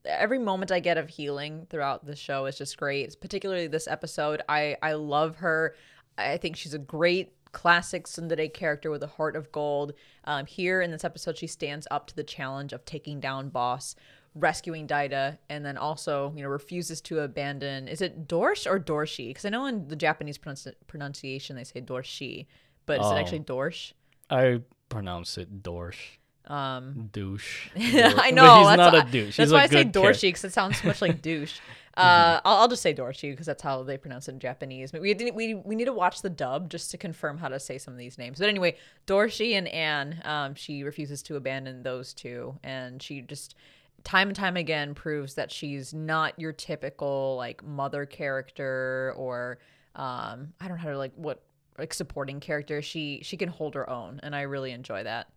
every 0.05 0.39
moment 0.39 0.73
I 0.73 0.81
get 0.81 0.99
of 0.99 1.09
Hiling 1.11 1.67
throughout 1.71 2.05
the 2.05 2.17
show 2.17 2.47
is 2.47 2.59
just 2.59 2.77
great. 2.77 3.21
Particularly 3.21 3.67
this 3.67 3.87
episode. 3.89 4.43
I 4.49 4.77
I 4.83 4.95
love 4.95 5.37
her. 5.37 5.75
I 6.19 6.37
think 6.37 6.57
she's 6.57 6.75
a 6.75 6.79
great 6.79 7.33
classic 7.53 8.07
tsundere 8.07 8.53
character 8.53 8.91
with 8.91 9.03
a 9.03 9.07
heart 9.09 9.35
of 9.37 9.51
gold. 9.51 9.93
Um, 10.25 10.47
here 10.47 10.83
in 10.83 10.91
this 10.91 11.05
episode, 11.05 11.37
she 11.37 11.47
stands 11.47 11.87
up 11.91 12.07
to 12.09 12.17
the 12.17 12.23
challenge 12.25 12.73
of 12.73 12.85
taking 12.85 13.19
down 13.21 13.49
Bosse, 13.49 13.97
rescuing 14.35 14.87
Daida, 14.87 15.39
and 15.49 15.65
then 15.65 15.77
also, 15.77 16.33
you 16.37 16.43
know, 16.43 16.49
refuses 16.49 17.01
to 17.03 17.21
abandon. 17.21 17.89
Is 17.89 18.01
it 18.03 18.29
Dorsh 18.29 18.71
or 18.71 18.79
Dorshi? 18.79 19.29
Because 19.31 19.45
I 19.45 19.49
know 19.49 19.67
in 19.67 19.89
the 19.89 19.97
Japanese 19.97 20.39
pronunci- 20.39 20.75
pronunciation 20.87 21.57
they 21.57 21.65
say 21.65 21.81
Dorshi, 21.81 22.47
but 22.87 23.01
is 23.01 23.07
it 23.07 23.15
Oh. 23.15 23.17
actually 23.17 23.41
Dorsh? 23.41 23.95
I 24.29 24.61
pronounce 24.89 25.37
it 25.37 25.63
Dorsh. 25.63 26.19
Um, 26.51 27.11
Douche. 27.13 27.69
I 27.77 28.33
know. 28.33 28.59
he's 28.59 28.77
that's 28.77 28.77
not 28.77 28.95
a 28.95 29.11
douche. 29.11 29.37
That's 29.37 29.49
He's 29.49 29.53
why 29.53 29.63
I 29.63 29.67
say 29.69 29.85
Dorshi 29.85 30.23
because 30.23 30.45
it 30.45 30.53
sounds 30.53 30.81
so 30.81 30.89
much 30.89 31.01
like 31.01 31.23
douche. 31.23 31.61
Uh, 31.97 32.41
I'll, 32.45 32.63
I'll 32.63 32.69
just 32.69 32.83
say 32.83 32.93
Dorshi 32.93 33.31
because 33.31 33.47
that's 33.47 33.63
how 33.63 33.83
they 33.85 33.97
pronounce 33.97 34.27
it 34.29 34.33
in 34.33 34.41
Japanese. 34.41 34.91
But 34.91 35.01
we 35.01 35.15
didn't. 35.15 35.37
We 35.37 35.55
we 35.55 35.77
need 35.77 35.85
to 35.85 35.93
watch 35.93 36.23
the 36.23 36.31
dub 36.31 36.69
just 36.69 36.91
to 36.91 36.99
confirm 36.99 37.39
how 37.39 37.49
to 37.49 37.61
say 37.61 37.79
some 37.79 37.95
of 37.95 37.99
these 37.99 38.19
names. 38.19 38.41
But 38.41 38.49
anyway, 38.49 38.77
Dorshi 39.07 39.53
and 39.53 39.69
Anne. 39.69 40.21
Um, 40.25 40.55
she 40.57 40.83
refuses 40.83 41.23
to 41.25 41.37
abandon 41.37 41.85
those 41.85 42.13
two, 42.13 42.59
and 42.65 43.01
she 43.01 43.21
just 43.21 43.55
time 44.03 44.29
and 44.29 44.37
time 44.37 44.57
again 44.57 44.95
proves 44.95 45.35
that 45.35 45.53
she's 45.53 45.95
not 45.95 46.39
your 46.39 46.53
typical 46.53 47.37
like 47.37 47.63
mother 47.63 48.07
character 48.07 49.13
or 49.17 49.59
um 49.95 50.55
I 50.59 50.69
don't 50.69 50.79
know 50.79 50.83
how 50.83 50.89
to 50.89 50.99
like 50.99 51.13
what 51.15 51.43
like 51.79 51.95
supporting 51.95 52.41
character. 52.41 52.83
She 52.83 53.21
she 53.23 53.37
can 53.37 53.49
hold 53.49 53.75
her 53.75 53.89
own, 53.89 54.21
and 54.23 54.35
I 54.35 54.43
really 54.43 54.73
enjoy 54.73 55.05
that. 55.05 55.29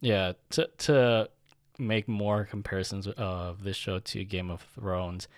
Yeah, 0.00 0.32
to 0.50 0.70
to 0.78 1.30
make 1.78 2.08
more 2.08 2.44
comparisons 2.44 3.06
of 3.06 3.64
this 3.64 3.76
show 3.76 3.98
to 3.98 4.24
Game 4.24 4.50
of 4.50 4.62
Thrones, 4.74 5.28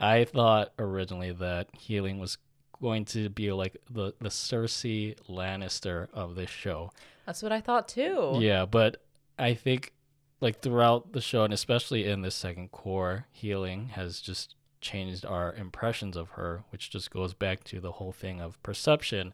I 0.00 0.24
thought 0.24 0.72
originally 0.78 1.32
that 1.32 1.68
Hiling 1.88 2.18
was 2.18 2.38
going 2.80 3.04
to 3.06 3.28
be 3.28 3.52
like 3.52 3.76
the 3.90 4.14
the 4.20 4.28
Cersei 4.28 5.16
Lannister 5.28 6.08
of 6.12 6.34
this 6.34 6.50
show. 6.50 6.90
That's 7.26 7.42
what 7.42 7.52
I 7.52 7.60
thought 7.60 7.88
too. 7.88 8.36
Yeah, 8.40 8.66
but 8.66 9.02
I 9.38 9.54
think 9.54 9.92
like 10.40 10.60
throughout 10.60 11.12
the 11.12 11.20
show 11.20 11.44
and 11.44 11.54
especially 11.54 12.06
in 12.06 12.22
the 12.22 12.30
second 12.30 12.72
cour, 12.72 13.26
Hiling 13.32 13.90
has 13.90 14.20
just 14.20 14.56
changed 14.80 15.24
our 15.24 15.54
impressions 15.54 16.16
of 16.16 16.30
her, 16.30 16.64
which 16.68 16.90
just 16.90 17.10
goes 17.10 17.32
back 17.32 17.64
to 17.64 17.80
the 17.80 17.92
whole 17.92 18.12
thing 18.12 18.40
of 18.42 18.62
perception 18.62 19.32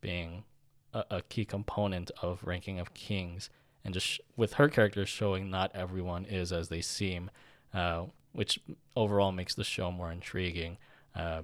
being 0.00 0.42
a, 0.92 1.04
a 1.10 1.22
key 1.22 1.44
component 1.44 2.10
of 2.22 2.42
ranking 2.42 2.80
of 2.80 2.92
kings 2.94 3.48
and 3.84 3.94
just 3.94 4.06
sh- 4.06 4.20
with 4.36 4.54
her 4.54 4.68
character 4.68 5.06
showing 5.06 5.50
not 5.50 5.70
everyone 5.74 6.24
is 6.24 6.52
as 6.52 6.68
they 6.68 6.80
seem 6.80 7.30
uh, 7.74 8.04
which 8.32 8.60
overall 8.96 9.32
makes 9.32 9.54
the 9.54 9.64
show 9.64 9.90
more 9.90 10.10
intriguing 10.12 10.76
uh, 11.14 11.42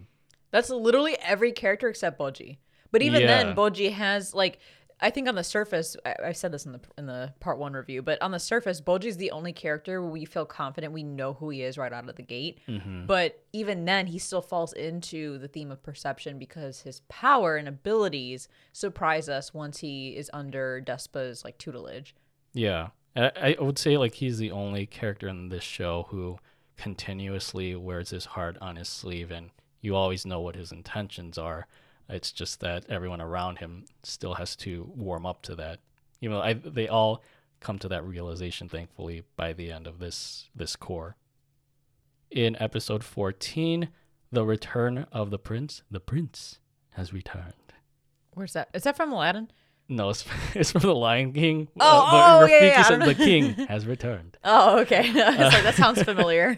That's 0.51 0.71
literally 0.71 1.17
every 1.21 1.53
character 1.53 1.89
except 1.89 2.19
Bojji. 2.19 2.59
But 2.93 3.03
even 3.03 3.23
Yeah. 3.23 3.27
then, 3.27 3.57
Bojji 3.57 3.93
has 3.93 4.33
like 4.35 4.59
I 4.99 5.11
think 5.11 5.29
on 5.29 5.35
the 5.35 5.45
surface, 5.45 5.95
I, 6.07 6.15
I 6.29 6.33
said 6.33 6.53
this 6.53 6.65
in 6.65 6.73
the 6.73 6.81
in 6.97 7.05
the 7.07 7.35
part 7.41 7.59
one 7.59 7.75
review, 7.75 8.01
but 8.01 8.23
on 8.23 8.31
the 8.31 8.39
surface, 8.39 8.81
Bojji's 8.81 9.19
the 9.19 9.31
only 9.31 9.53
character 9.53 10.01
where 10.01 10.11
we 10.11 10.25
feel 10.25 10.47
confident 10.47 10.95
we 10.95 11.03
know 11.03 11.35
who 11.35 11.51
he 11.51 11.63
is 11.63 11.77
right 11.77 11.93
out 11.93 12.09
of 12.09 12.17
the 12.17 12.23
gate. 12.23 12.61
But 13.07 13.45
even 13.53 13.85
then, 13.85 14.07
he 14.07 14.19
still 14.19 14.41
falls 14.41 14.73
into 14.73 15.37
the 15.37 15.49
theme 15.49 15.71
of 15.71 15.83
perception 15.83 16.39
because 16.39 16.81
his 16.81 17.01
power 17.09 17.57
and 17.57 17.69
abilities 17.69 18.49
surprise 18.73 19.29
us 19.29 19.53
once 19.53 19.81
he 19.81 20.17
is 20.17 20.31
under 20.33 20.81
Despa's 20.81 21.45
like 21.45 21.59
tutelage. 21.59 22.15
Yeah, 22.57 22.89
I, 23.15 23.57
I 23.61 23.63
would 23.63 23.79
say 23.79 23.99
like 23.99 24.15
he's 24.15 24.39
the 24.39 24.51
only 24.51 24.87
character 24.87 25.29
in 25.29 25.51
this 25.51 25.63
show 25.63 26.07
who 26.09 26.39
continuously 26.79 27.77
wears 27.77 28.09
his 28.11 28.25
heart 28.25 28.57
on 28.63 28.77
his 28.77 28.89
sleeve, 28.89 29.31
and 29.31 29.51
you 29.83 29.95
always 29.95 30.25
know 30.25 30.41
what 30.41 30.57
his 30.57 30.73
intentions 30.73 31.37
are. 31.37 31.67
It's 32.09 32.33
just 32.33 32.61
that 32.61 32.87
everyone 32.89 33.21
around 33.21 33.59
him 33.59 33.85
still 34.03 34.35
has 34.35 34.57
to 34.57 34.91
warm 34.97 35.27
up 35.27 35.43
to 35.43 35.55
that. 35.57 35.81
You 36.19 36.31
know, 36.31 36.41
I, 36.41 36.55
they 36.55 36.89
all 36.89 37.23
come 37.61 37.79
to 37.81 37.89
that 37.89 38.07
realization, 38.07 38.71
thankfully, 38.71 39.25
by 39.37 39.53
the 39.53 39.71
end 39.71 39.87
of 39.87 39.99
this 39.99 40.49
this 40.55 40.77
cour. 40.77 41.17
In 42.31 42.57
episode 42.59 43.05
fourteen, 43.05 43.91
the 44.33 44.47
return 44.47 45.07
of 45.13 45.31
the 45.31 45.39
prince. 45.39 45.83
The 45.91 46.01
prince 46.01 46.59
has 46.93 47.13
returned. 47.13 47.75
Where's 48.33 48.55
that? 48.55 48.71
Is 48.73 48.85
that 48.85 48.97
from 48.97 49.13
Aladdin? 49.13 49.51
No, 49.89 50.11
it's, 50.11 50.25
it's 50.55 50.73
from 50.73 50.83
the 50.83 50.95
Lion 50.95 51.33
King. 51.33 51.69
Oh, 51.79 52.09
but 52.11 52.43
oh, 52.43 52.47
yeah, 52.47 52.65
yeah, 52.65 52.83
said 52.83 53.03
the 53.03 53.15
king 53.15 53.53
has 53.69 53.87
returned. 53.87 54.37
Oh, 54.49 54.79
okay. 54.81 55.13
Like, 55.13 55.63
that 55.65 55.75
sounds 55.75 56.03
familiar. 56.03 56.57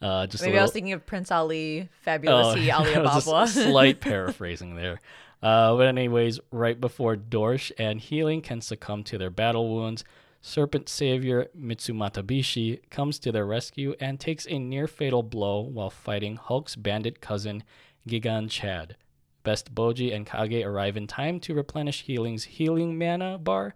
Uh, 0.00 0.26
just 0.28 0.44
Maybe 0.44 0.58
I 0.58 0.62
was 0.62 0.72
thinking 0.72 0.92
of 0.92 1.04
Prince 1.06 1.30
Ali, 1.30 1.88
Fabulous 2.02 2.56
E, 2.56 2.70
Ali 2.70 2.92
Ababa. 2.94 3.46
slight 3.48 4.00
paraphrasing 4.00 4.76
there. 4.76 5.00
Uh, 5.42 5.76
but 5.76 5.86
anyways, 5.88 6.38
right 6.52 6.80
before 6.80 7.16
Dorsh 7.16 7.72
and 7.78 8.00
Hiling 8.00 8.42
can 8.42 8.60
succumb 8.60 9.02
to 9.04 9.18
their 9.18 9.30
battle 9.30 9.74
wounds, 9.74 10.04
Serpent 10.40 10.88
Savior 10.88 11.48
Mitsumatabishi 11.58 12.88
comes 12.90 13.18
to 13.20 13.32
their 13.32 13.46
rescue 13.46 13.94
and 14.00 14.18
takes 14.18 14.46
a 14.48 14.58
near 14.58 14.86
fatal 14.86 15.22
blow 15.22 15.60
while 15.60 15.90
fighting 15.90 16.36
Hulk's 16.36 16.76
bandit 16.76 17.20
cousin 17.20 17.64
Gigan 18.08 18.50
Chad. 18.50 18.96
Best 19.42 19.74
Bojji 19.74 20.14
and 20.14 20.26
Kage 20.26 20.64
arrive 20.64 20.96
in 20.96 21.06
time 21.06 21.40
to 21.40 21.54
replenish 21.54 22.04
Hiling's 22.04 22.44
healing 22.44 22.98
mana 22.98 23.38
bar, 23.38 23.74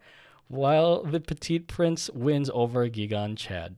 while 0.48 1.02
the 1.02 1.20
Petite 1.20 1.66
Prince 1.66 2.08
wins 2.10 2.50
over 2.54 2.88
Gigan 2.88 3.36
Chad. 3.36 3.76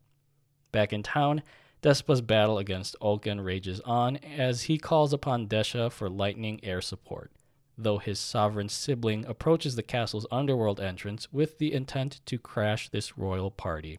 Back 0.70 0.93
in 0.93 1.03
town, 1.03 1.43
Despa's 1.82 2.20
battle 2.20 2.59
against 2.59 2.97
Ouken 3.01 3.45
rages 3.45 3.80
on 3.80 4.16
as 4.16 4.62
he 4.62 4.78
calls 4.78 5.12
upon 5.12 5.49
Desha 5.49 5.91
for 5.91 6.11
lightning 6.11 6.61
air 6.62 6.80
support, 6.80 7.30
though 7.76 7.99
his 7.99 8.18
sovereign 8.18 8.68
sibling 8.68 9.24
approaches 9.26 9.76
the 9.76 9.82
castle's 9.82 10.26
underworld 10.30 10.80
entrance 10.80 11.32
with 11.32 11.59
the 11.59 11.72
intent 11.72 12.20
to 12.26 12.39
crash 12.39 12.89
this 12.89 13.16
royal 13.16 13.51
party. 13.51 13.99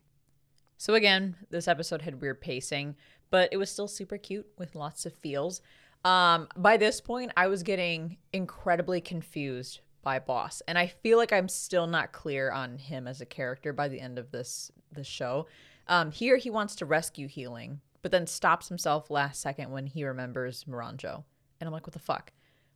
So 0.77 0.93
again, 0.93 1.37
this 1.49 1.67
episode 1.67 2.03
had 2.03 2.21
weird 2.21 2.41
pacing, 2.41 2.95
but 3.31 3.49
it 3.51 3.57
was 3.57 3.69
still 3.71 3.87
super 3.87 4.17
cute 4.17 4.47
with 4.57 4.75
lots 4.75 5.05
of 5.05 5.13
feels. 5.13 5.61
Um, 6.05 6.47
by 6.55 6.77
this 6.77 7.01
point, 7.01 7.31
I 7.35 7.47
was 7.47 7.63
getting 7.63 8.17
incredibly 8.31 9.01
confused 9.01 9.81
by 10.01 10.19
Bosse, 10.19 10.61
and 10.67 10.77
I 10.77 10.87
feel 10.87 11.17
like 11.17 11.33
I'm 11.33 11.49
still 11.49 11.87
not 11.87 12.13
clear 12.13 12.51
on 12.51 12.77
him 12.77 13.07
as 13.07 13.19
a 13.21 13.25
character 13.25 13.73
by 13.73 13.87
the 13.89 13.99
end 13.99 14.17
of 14.17 14.31
this 14.31 14.71
this 14.91 15.07
show. 15.07 15.47
Um, 15.87 16.11
here, 16.11 16.37
he 16.37 16.49
wants 16.49 16.75
to 16.77 16.85
rescue 16.85 17.27
Hiling, 17.27 17.81
but 18.01 18.11
then 18.11 18.27
stops 18.27 18.69
himself 18.69 19.09
last 19.09 19.41
second 19.41 19.71
when 19.71 19.87
he 19.87 20.05
remembers 20.05 20.63
Miranjo, 20.63 21.23
and 21.59 21.67
I'm 21.67 21.73
like, 21.73 21.85
what 21.85 21.93
the 21.93 21.99
fuck? 21.99 22.31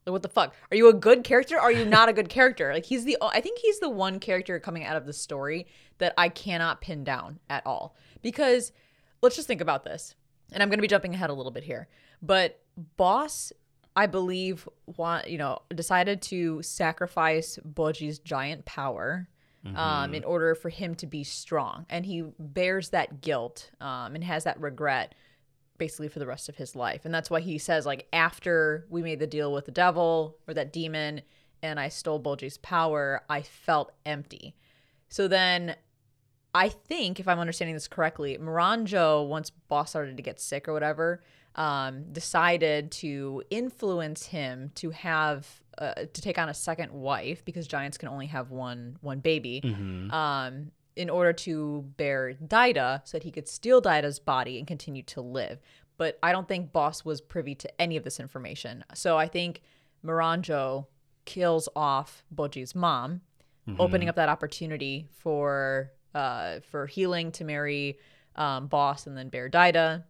Like, 0.05 0.11
what 0.11 0.21
the 0.21 0.29
fuck? 0.29 0.53
Are 0.69 0.75
you 0.75 0.89
a 0.89 0.93
good 0.93 1.23
character? 1.23 1.57
Are 1.57 1.71
you 1.71 1.85
not 1.85 2.09
a 2.09 2.13
good 2.13 2.27
character? 2.27 2.73
Like, 2.73 2.85
he's 2.85 3.05
the, 3.05 3.17
I 3.21 3.39
think 3.39 3.59
he's 3.59 3.79
the 3.79 3.89
one 3.89 4.19
character 4.19 4.59
coming 4.59 4.83
out 4.83 4.97
of 4.97 5.05
the 5.05 5.13
story 5.13 5.67
that 5.99 6.13
I 6.17 6.27
cannot 6.27 6.81
pin 6.81 7.05
down 7.05 7.39
at 7.49 7.65
all. 7.65 7.95
Because 8.21 8.73
let's 9.21 9.37
just 9.37 9.47
think 9.47 9.61
about 9.61 9.85
this. 9.85 10.15
And 10.51 10.61
I'm 10.61 10.69
going 10.69 10.77
to 10.77 10.83
be 10.83 10.89
jumping 10.89 11.13
ahead 11.13 11.29
a 11.29 11.33
little 11.33 11.53
bit 11.53 11.63
here. 11.63 11.87
But 12.23 12.59
Bosse, 12.97 13.51
I 13.95 14.07
believe, 14.07 14.67
want, 14.97 15.29
you 15.29 15.37
know, 15.37 15.59
decided 15.75 16.21
to 16.23 16.63
sacrifice 16.63 17.59
Bojji's 17.67 18.17
giant 18.17 18.65
power 18.65 19.27
um, 19.75 20.13
in 20.13 20.23
order 20.23 20.55
for 20.55 20.69
him 20.69 20.95
to 20.95 21.05
be 21.05 21.23
strong. 21.23 21.85
And 21.89 22.05
he 22.05 22.23
bears 22.39 22.89
that 22.89 23.21
guilt 23.21 23.69
um, 23.79 24.15
and 24.15 24.23
has 24.23 24.45
that 24.45 24.59
regret 24.59 25.13
basically 25.77 26.07
for 26.07 26.19
the 26.19 26.27
rest 26.27 26.49
of 26.49 26.55
his 26.55 26.75
life. 26.75 27.05
And 27.05 27.13
that's 27.13 27.29
why 27.29 27.39
he 27.39 27.57
says, 27.57 27.85
like, 27.85 28.07
after 28.13 28.85
we 28.89 29.03
made 29.03 29.19
the 29.19 29.27
deal 29.27 29.53
with 29.53 29.65
the 29.65 29.71
devil 29.71 30.37
or 30.47 30.53
that 30.53 30.73
demon 30.73 31.21
and 31.61 31.79
I 31.79 31.89
stole 31.89 32.21
Bojji's 32.21 32.57
power, 32.57 33.23
I 33.29 33.41
felt 33.41 33.91
empty. 34.05 34.55
So 35.09 35.27
then 35.27 35.75
I 36.53 36.69
think, 36.69 37.19
if 37.19 37.27
I'm 37.27 37.39
understanding 37.39 37.73
this 37.73 37.87
correctly, 37.87 38.37
Miranjo, 38.37 39.27
once 39.27 39.49
Bosse 39.49 39.89
started 39.89 40.17
to 40.17 40.23
get 40.23 40.39
sick 40.39 40.67
or 40.67 40.73
whatever, 40.73 41.21
um, 41.55 42.11
decided 42.11 42.91
to 42.91 43.43
influence 43.49 44.25
him 44.25 44.71
to 44.75 44.89
have 44.91 45.47
uh, 45.77 45.93
to 45.93 46.21
take 46.21 46.37
on 46.37 46.49
a 46.49 46.53
second 46.53 46.91
wife 46.91 47.43
because 47.45 47.67
giants 47.67 47.97
can 47.97 48.09
only 48.09 48.27
have 48.27 48.51
one 48.51 48.97
one 49.01 49.19
baby. 49.19 49.61
Um, 50.11 50.71
in 50.95 51.09
order 51.09 51.33
to 51.33 51.83
bear 51.97 52.33
Daida 52.35 53.01
so 53.03 53.17
that 53.17 53.23
he 53.23 53.31
could 53.31 53.47
steal 53.47 53.81
Daida's 53.81 54.19
body 54.19 54.59
and 54.59 54.67
continue 54.67 55.01
to 55.03 55.21
live. 55.21 55.59
But 55.97 56.19
I 56.21 56.31
don't 56.31 56.47
think 56.47 56.71
Bosse 56.71 57.03
was 57.03 57.19
privy 57.19 57.55
to 57.55 57.81
any 57.81 57.97
of 57.97 58.03
this 58.03 58.19
information. 58.19 58.83
So 58.93 59.17
I 59.17 59.27
think 59.27 59.61
Miranjo 60.05 60.85
kills 61.25 61.69
off 61.75 62.23
Bojji's 62.33 62.75
mom, 62.75 63.21
opening 63.79 64.09
up 64.09 64.15
that 64.17 64.29
opportunity 64.29 65.07
for 65.11 65.91
uh, 66.13 66.59
for 66.69 66.85
Hiling 66.87 67.31
to 67.33 67.43
marry 67.43 67.97
um, 68.35 68.67
Bosse 68.67 69.07
and 69.07 69.17
then 69.17 69.29
bear 69.29 69.49
Daida. 69.49 70.03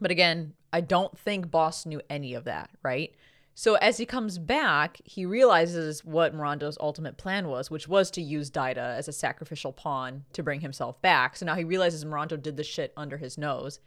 But 0.00 0.10
again, 0.10 0.54
I 0.72 0.80
don't 0.80 1.16
think 1.18 1.50
Bosse 1.50 1.86
knew 1.86 2.00
any 2.08 2.34
of 2.34 2.44
that, 2.44 2.70
right? 2.82 3.14
So 3.54 3.74
as 3.74 3.98
he 3.98 4.06
comes 4.06 4.38
back, 4.38 5.00
he 5.04 5.26
realizes 5.26 6.04
what 6.04 6.34
Miranjo's 6.34 6.78
ultimate 6.80 7.18
plan 7.18 7.48
was, 7.48 7.70
which 7.70 7.88
was 7.88 8.10
to 8.12 8.22
use 8.22 8.50
Daida 8.50 8.96
as 8.96 9.08
a 9.08 9.12
sacrificial 9.12 9.72
pawn 9.72 10.24
to 10.32 10.42
bring 10.42 10.60
himself 10.60 11.02
back. 11.02 11.36
So 11.36 11.44
now 11.44 11.56
he 11.56 11.64
realizes 11.64 12.04
Miranjo 12.04 12.40
did 12.40 12.56
the 12.56 12.64
shit 12.64 12.92
under 12.96 13.18
his 13.18 13.36
nose 13.36 13.80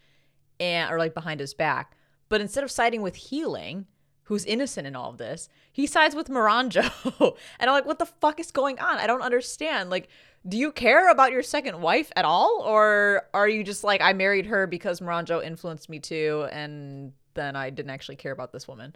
and 0.59 0.91
or 0.91 0.99
like 0.99 1.16
behind 1.16 1.39
his 1.39 1.53
back. 1.53 1.97
But 2.30 2.41
instead 2.41 2.64
of 2.64 2.72
siding 2.72 3.01
with 3.01 3.32
Hiling, 3.32 3.86
who's 4.26 4.46
innocent 4.46 4.88
in 4.88 4.96
all 4.96 5.10
of 5.10 5.18
this, 5.18 5.50
he 5.72 5.86
sides 5.86 6.16
with 6.16 6.30
Miranjo. 6.30 6.90
and 7.60 7.70
I'm 7.70 7.74
like, 7.74 7.86
what 7.86 8.00
the 8.00 8.06
fuck 8.06 8.40
is 8.40 8.52
going 8.52 8.80
on? 8.80 8.98
I 8.98 9.08
don't 9.08 9.22
understand. 9.22 9.90
Like, 9.90 10.10
do 10.48 10.58
you 10.58 10.72
care 10.72 11.10
about 11.10 11.32
your 11.32 11.44
second 11.44 11.82
wife 11.82 12.12
at 12.16 12.26
all? 12.26 12.64
Or 12.66 13.24
are 13.34 13.48
you 13.48 13.64
just 13.64 13.84
like, 13.84 14.02
I 14.02 14.14
married 14.14 14.46
her 14.48 14.68
because 14.68 15.00
Miranjo 15.00 15.44
influenced 15.44 15.90
me 15.90 16.00
too, 16.00 16.48
and 16.52 17.14
then 17.34 17.56
I 17.56 17.70
didn't 17.70 17.92
actually 17.92 18.18
care 18.18 18.32
about 18.32 18.52
this 18.52 18.68
woman? 18.68 18.96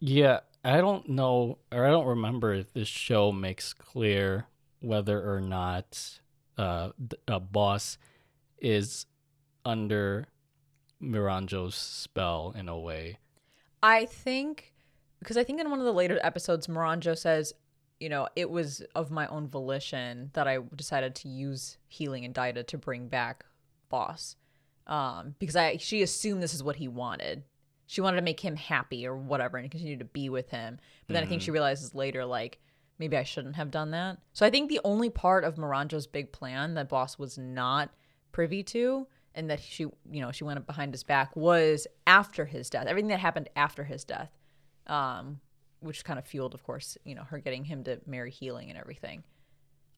Yeah, 0.00 0.40
I 0.64 0.78
don't 0.78 1.08
know, 1.08 1.58
or 1.72 1.86
I 1.86 1.90
don't 1.90 2.06
remember 2.06 2.52
if 2.54 2.72
this 2.72 2.88
show 2.88 3.32
makes 3.32 3.72
clear 3.72 4.46
whether 4.80 5.32
or 5.32 5.40
not 5.40 6.18
uh, 6.58 6.90
a 7.26 7.40
Bosse 7.40 7.98
is 8.58 9.06
under 9.64 10.26
Miranjo's 11.02 11.74
spell 11.74 12.54
in 12.56 12.68
a 12.68 12.78
way. 12.78 13.18
I 13.84 14.06
think 14.06 14.72
because 15.18 15.36
I 15.36 15.44
think 15.44 15.60
in 15.60 15.68
one 15.68 15.78
of 15.78 15.84
the 15.84 15.92
later 15.92 16.18
episodes, 16.22 16.68
Miranjo 16.68 17.16
says, 17.16 17.52
you 18.00 18.08
know, 18.08 18.28
it 18.34 18.48
was 18.48 18.82
of 18.94 19.10
my 19.10 19.26
own 19.26 19.46
volition 19.46 20.30
that 20.32 20.48
I 20.48 20.58
decided 20.74 21.14
to 21.16 21.28
use 21.28 21.76
Hiling 21.88 22.24
and 22.24 22.34
Daida 22.34 22.66
to 22.66 22.78
bring 22.78 23.08
back 23.08 23.44
Bosse, 23.90 24.36
um, 24.86 25.34
because 25.38 25.54
I 25.54 25.76
she 25.76 26.00
assumed 26.00 26.42
this 26.42 26.54
is 26.54 26.62
what 26.62 26.76
he 26.76 26.88
wanted. 26.88 27.42
She 27.86 28.00
wanted 28.00 28.16
to 28.16 28.22
make 28.22 28.40
him 28.40 28.56
happy 28.56 29.06
or 29.06 29.14
whatever 29.14 29.58
and 29.58 29.70
continue 29.70 29.98
to 29.98 30.04
be 30.06 30.30
with 30.30 30.48
him. 30.48 30.78
But 31.06 31.12
then 31.12 31.22
I 31.22 31.26
think 31.26 31.42
she 31.42 31.50
realizes 31.50 31.94
later, 31.94 32.24
like, 32.24 32.60
maybe 32.98 33.18
I 33.18 33.22
shouldn't 33.22 33.56
have 33.56 33.70
done 33.70 33.90
that. 33.90 34.16
So 34.32 34.46
I 34.46 34.50
think 34.50 34.70
the 34.70 34.80
only 34.82 35.10
part 35.10 35.44
of 35.44 35.56
Miranjo's 35.56 36.06
big 36.06 36.32
plan 36.32 36.72
that 36.74 36.88
Bosse 36.88 37.18
was 37.18 37.36
not 37.36 37.90
privy 38.32 38.62
to 38.62 39.06
and 39.34 39.50
that 39.50 39.60
she, 39.60 39.84
you 39.84 40.20
know, 40.20 40.32
she 40.32 40.44
went 40.44 40.66
behind 40.66 40.92
his 40.92 41.02
back 41.02 41.34
was 41.34 41.86
after 42.06 42.44
his 42.44 42.70
death. 42.70 42.86
Everything 42.86 43.08
that 43.08 43.20
happened 43.20 43.48
after 43.56 43.84
his 43.84 44.04
death, 44.04 44.30
um, 44.86 45.40
which 45.80 46.04
kind 46.04 46.18
of 46.18 46.24
fueled, 46.24 46.54
of 46.54 46.62
course, 46.62 46.96
you 47.04 47.14
know, 47.14 47.24
her 47.24 47.38
getting 47.38 47.64
him 47.64 47.84
to 47.84 48.00
marry 48.06 48.30
Hiling 48.30 48.70
and 48.70 48.78
everything. 48.78 49.24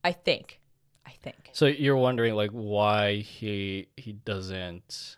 I 0.03 0.11
think. 0.11 0.59
I 1.05 1.11
think. 1.21 1.51
So 1.53 1.67
you're 1.67 1.97
wondering 1.97 2.35
like 2.35 2.51
why 2.51 3.17
he 3.17 3.87
he 3.95 4.13
doesn't 4.13 5.17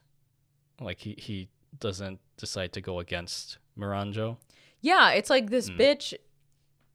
like 0.80 1.00
he 1.00 1.16
he 1.18 1.50
doesn't 1.80 2.20
decide 2.38 2.74
to 2.74 2.82
go 2.82 3.00
against 3.00 3.58
Miranjo? 3.78 4.38
Yeah, 4.82 5.12
it's 5.12 5.30
like 5.30 5.50
this 5.50 5.70
bitch 5.70 6.14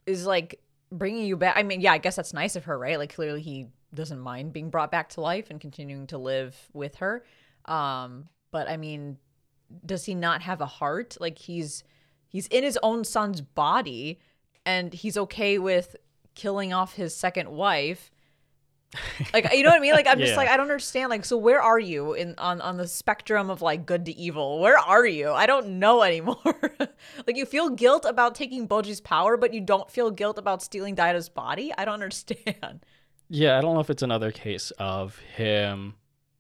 is 0.07 0.27
like 0.27 0.61
bringing 0.91 1.25
you 1.27 1.37
back. 1.37 1.57
I 1.57 1.63
mean, 1.63 1.81
yeah, 1.81 1.93
I 1.93 1.99
guess 1.99 2.17
that's 2.17 2.33
nice 2.33 2.57
of 2.57 2.65
her, 2.65 2.79
right? 2.79 2.99
Like 2.99 3.15
clearly 3.15 3.43
he 3.43 3.67
doesn't 3.95 4.21
mind 4.21 4.53
being 4.53 4.71
brought 4.71 4.91
back 4.91 5.11
to 5.11 5.21
life 5.21 5.51
and 5.51 5.61
continuing 5.61 6.07
to 6.09 6.19
live 6.19 6.57
with 6.73 6.97
her. 6.97 7.25
Um, 7.65 8.29
but 8.51 8.69
I 8.69 8.77
mean, 8.77 9.19
does 9.85 10.05
he 10.05 10.15
not 10.15 10.43
have 10.43 10.61
a 10.61 10.67
heart? 10.67 11.17
Like 11.21 11.39
he's 11.39 11.85
he's 12.29 12.47
in 12.49 12.65
his 12.65 12.79
own 12.83 13.05
son's 13.05 13.41
body 13.41 14.21
and 14.67 14.93
he's 14.93 15.17
okay 15.17 15.59
with 15.59 15.97
killing 16.35 16.73
off 16.73 16.95
his 16.95 17.15
second 17.15 17.51
wife. 17.51 18.11
Like 19.33 19.53
you 19.53 19.65
know 19.65 19.71
what 19.71 19.79
I 19.79 19.81
mean? 19.81 19.93
Like 19.93 20.07
I'm 20.07 20.21
just 20.21 20.37
like 20.37 20.49
I 20.49 20.57
don't 20.57 20.67
understand. 20.67 21.11
Like 21.11 21.25
so 21.25 21.37
where 21.37 21.61
are 21.61 21.81
you 21.81 22.13
in 22.13 22.35
on 22.39 22.61
on 22.61 22.77
the 22.77 22.87
spectrum 22.87 23.51
of 23.51 23.61
like 23.61 23.87
good 23.87 24.05
to 24.05 24.17
evil? 24.17 24.61
Where 24.61 24.79
are 24.79 25.05
you? 25.05 25.33
I 25.33 25.47
don't 25.47 25.81
know 25.81 26.03
anymore. 26.03 26.37
like 27.27 27.37
you 27.37 27.45
feel 27.45 27.71
guilt 27.71 28.05
about 28.09 28.37
taking 28.37 28.69
Bojji's 28.69 29.01
power, 29.01 29.37
but 29.37 29.53
you 29.53 29.61
don't 29.61 29.91
feel 29.91 30.13
guilt 30.13 30.39
about 30.39 30.63
stealing 30.63 30.95
Daida's 30.95 31.29
body? 31.29 31.73
I 31.77 31.85
don't 31.85 31.95
understand. 31.95 32.85
Yeah, 33.35 33.59
I 33.59 33.61
don't 33.61 33.75
know 33.75 33.81
if 33.81 33.91
it's 33.91 34.03
another 34.03 34.31
case 34.31 34.71
of 34.79 35.19
him 35.19 35.95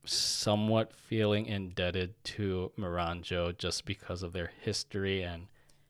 somewhat 0.05 0.92
feeling 0.92 1.47
indebted 1.47 2.14
to 2.24 2.70
Miranjo 2.78 3.57
just 3.59 3.84
because 3.84 4.22
of 4.22 4.32
their 4.32 4.53
history 4.61 5.22
and 5.22 5.47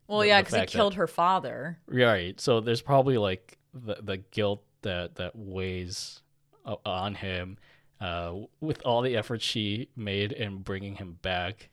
Well, 0.06 0.20
The- 0.20 0.28
yeah, 0.28 0.40
because 0.40 0.54
he 0.54 0.60
that- 0.60 0.68
killed 0.68 0.94
her 0.94 1.06
father. 1.06 1.78
right. 1.86 2.40
So 2.40 2.60
there's 2.60 2.80
probably 2.82 3.18
like 3.18 3.58
the 3.72 3.96
the 4.02 4.16
guilt 4.18 4.62
that 4.82 5.16
that 5.16 5.34
weighs 5.36 6.22
on 6.86 7.16
him 7.16 7.58
uh, 8.00 8.34
with 8.60 8.80
all 8.86 9.02
the 9.02 9.16
effort 9.16 9.42
she 9.42 9.88
made 9.96 10.32
in 10.32 10.58
bringing 10.58 10.96
him 10.96 11.18
back. 11.22 11.68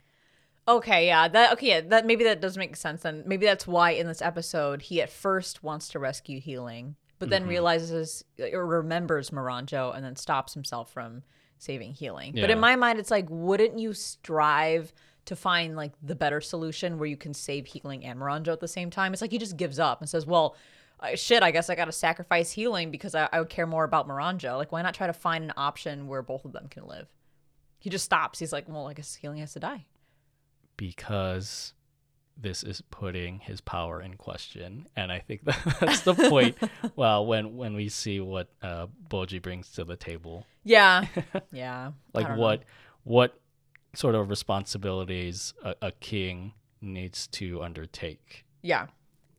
Okay, 0.67 1.07
yeah, 1.07 1.27
that 1.27 1.53
okay, 1.53 1.67
yeah, 1.67 1.81
that 1.81 2.05
maybe 2.05 2.23
that 2.23 2.39
does 2.41 2.57
make 2.57 2.75
sense. 2.75 3.01
Then 3.03 3.23
maybe 3.25 3.45
that's 3.45 3.65
why 3.67 3.91
in 3.91 4.07
this 4.07 4.21
episode 4.21 4.83
he 4.83 5.01
at 5.01 5.09
first 5.09 5.63
wants 5.63 5.87
to 5.89 5.99
rescue 5.99 6.39
Hiling, 6.41 6.95
but 7.21 7.29
then 7.29 7.47
realizes 7.47 8.23
or 8.51 8.65
remembers 8.65 9.29
Miranjo 9.29 9.95
and 9.95 10.03
then 10.03 10.15
stops 10.17 10.53
himself 10.53 10.91
from 10.91 11.23
saving 11.57 11.93
Hiling. 11.93 12.33
But 12.35 12.49
in 12.49 12.59
my 12.59 12.75
mind, 12.75 12.99
it's 12.99 13.11
like, 13.11 13.27
wouldn't 13.29 13.79
you 13.79 13.93
strive 13.93 14.91
to 15.25 15.35
find 15.35 15.75
like 15.75 15.93
the 16.03 16.15
better 16.15 16.41
solution 16.41 16.97
where 16.97 17.07
you 17.07 17.15
can 17.17 17.33
save 17.33 17.67
Hiling 17.67 18.03
and 18.03 18.19
Miranjo 18.19 18.49
at 18.51 18.59
the 18.59 18.67
same 18.67 18.89
time? 18.89 19.13
It's 19.13 19.21
like 19.21 19.31
he 19.31 19.37
just 19.37 19.55
gives 19.55 19.79
up 19.79 20.01
and 20.01 20.09
says, 20.09 20.25
"Well." 20.25 20.55
uh, 20.99 21.15
Shit, 21.15 21.41
I 21.41 21.49
guess 21.49 21.67
I 21.69 21.73
gotta 21.75 21.91
sacrifice 21.91 22.53
Hiling 22.53 22.91
because 22.91 23.15
I, 23.15 23.27
I 23.31 23.39
would 23.39 23.49
care 23.49 23.65
more 23.65 23.83
about 23.83 24.07
Miranjo. 24.07 24.55
Like, 24.57 24.71
why 24.71 24.83
not 24.83 24.93
try 24.93 25.07
to 25.07 25.13
find 25.13 25.43
an 25.43 25.53
option 25.57 26.07
where 26.07 26.21
both 26.21 26.45
of 26.45 26.51
them 26.51 26.67
can 26.69 26.85
live? 26.85 27.07
He 27.79 27.89
just 27.89 28.05
stops. 28.05 28.37
He's 28.37 28.53
like, 28.53 28.69
well, 28.69 28.87
I 28.87 28.93
guess 28.93 29.17
Hiling 29.19 29.39
has 29.39 29.53
to 29.53 29.59
die. 29.59 29.85
because 30.77 31.73
this 32.37 32.63
is 32.63 32.81
putting 32.89 33.39
his 33.39 33.61
power 33.61 34.01
in 34.01 34.15
question 34.15 34.87
and 34.95 35.11
i 35.11 35.19
think 35.19 35.43
that 35.45 35.59
that's 35.79 36.01
the 36.01 36.13
point 36.15 36.57
well 36.95 37.25
when 37.25 37.55
when 37.57 37.75
we 37.75 37.87
see 37.89 38.19
what 38.19 38.47
uh 38.63 38.87
Bojji 39.09 39.41
brings 39.41 39.71
to 39.73 39.83
the 39.83 39.95
table 39.95 40.45
Yeah. 40.63 41.05
Yeah. 41.51 41.91
Like 42.13 42.27
don't 42.27 42.37
know. 42.37 42.41
what 42.43 42.63
what 43.03 43.39
sort 43.93 44.15
of 44.15 44.29
responsibilities 44.29 45.53
a, 45.63 45.75
a 45.81 45.91
king 45.91 46.53
needs 46.81 47.27
to 47.27 47.61
undertake 47.61 48.45
Yeah. 48.61 48.87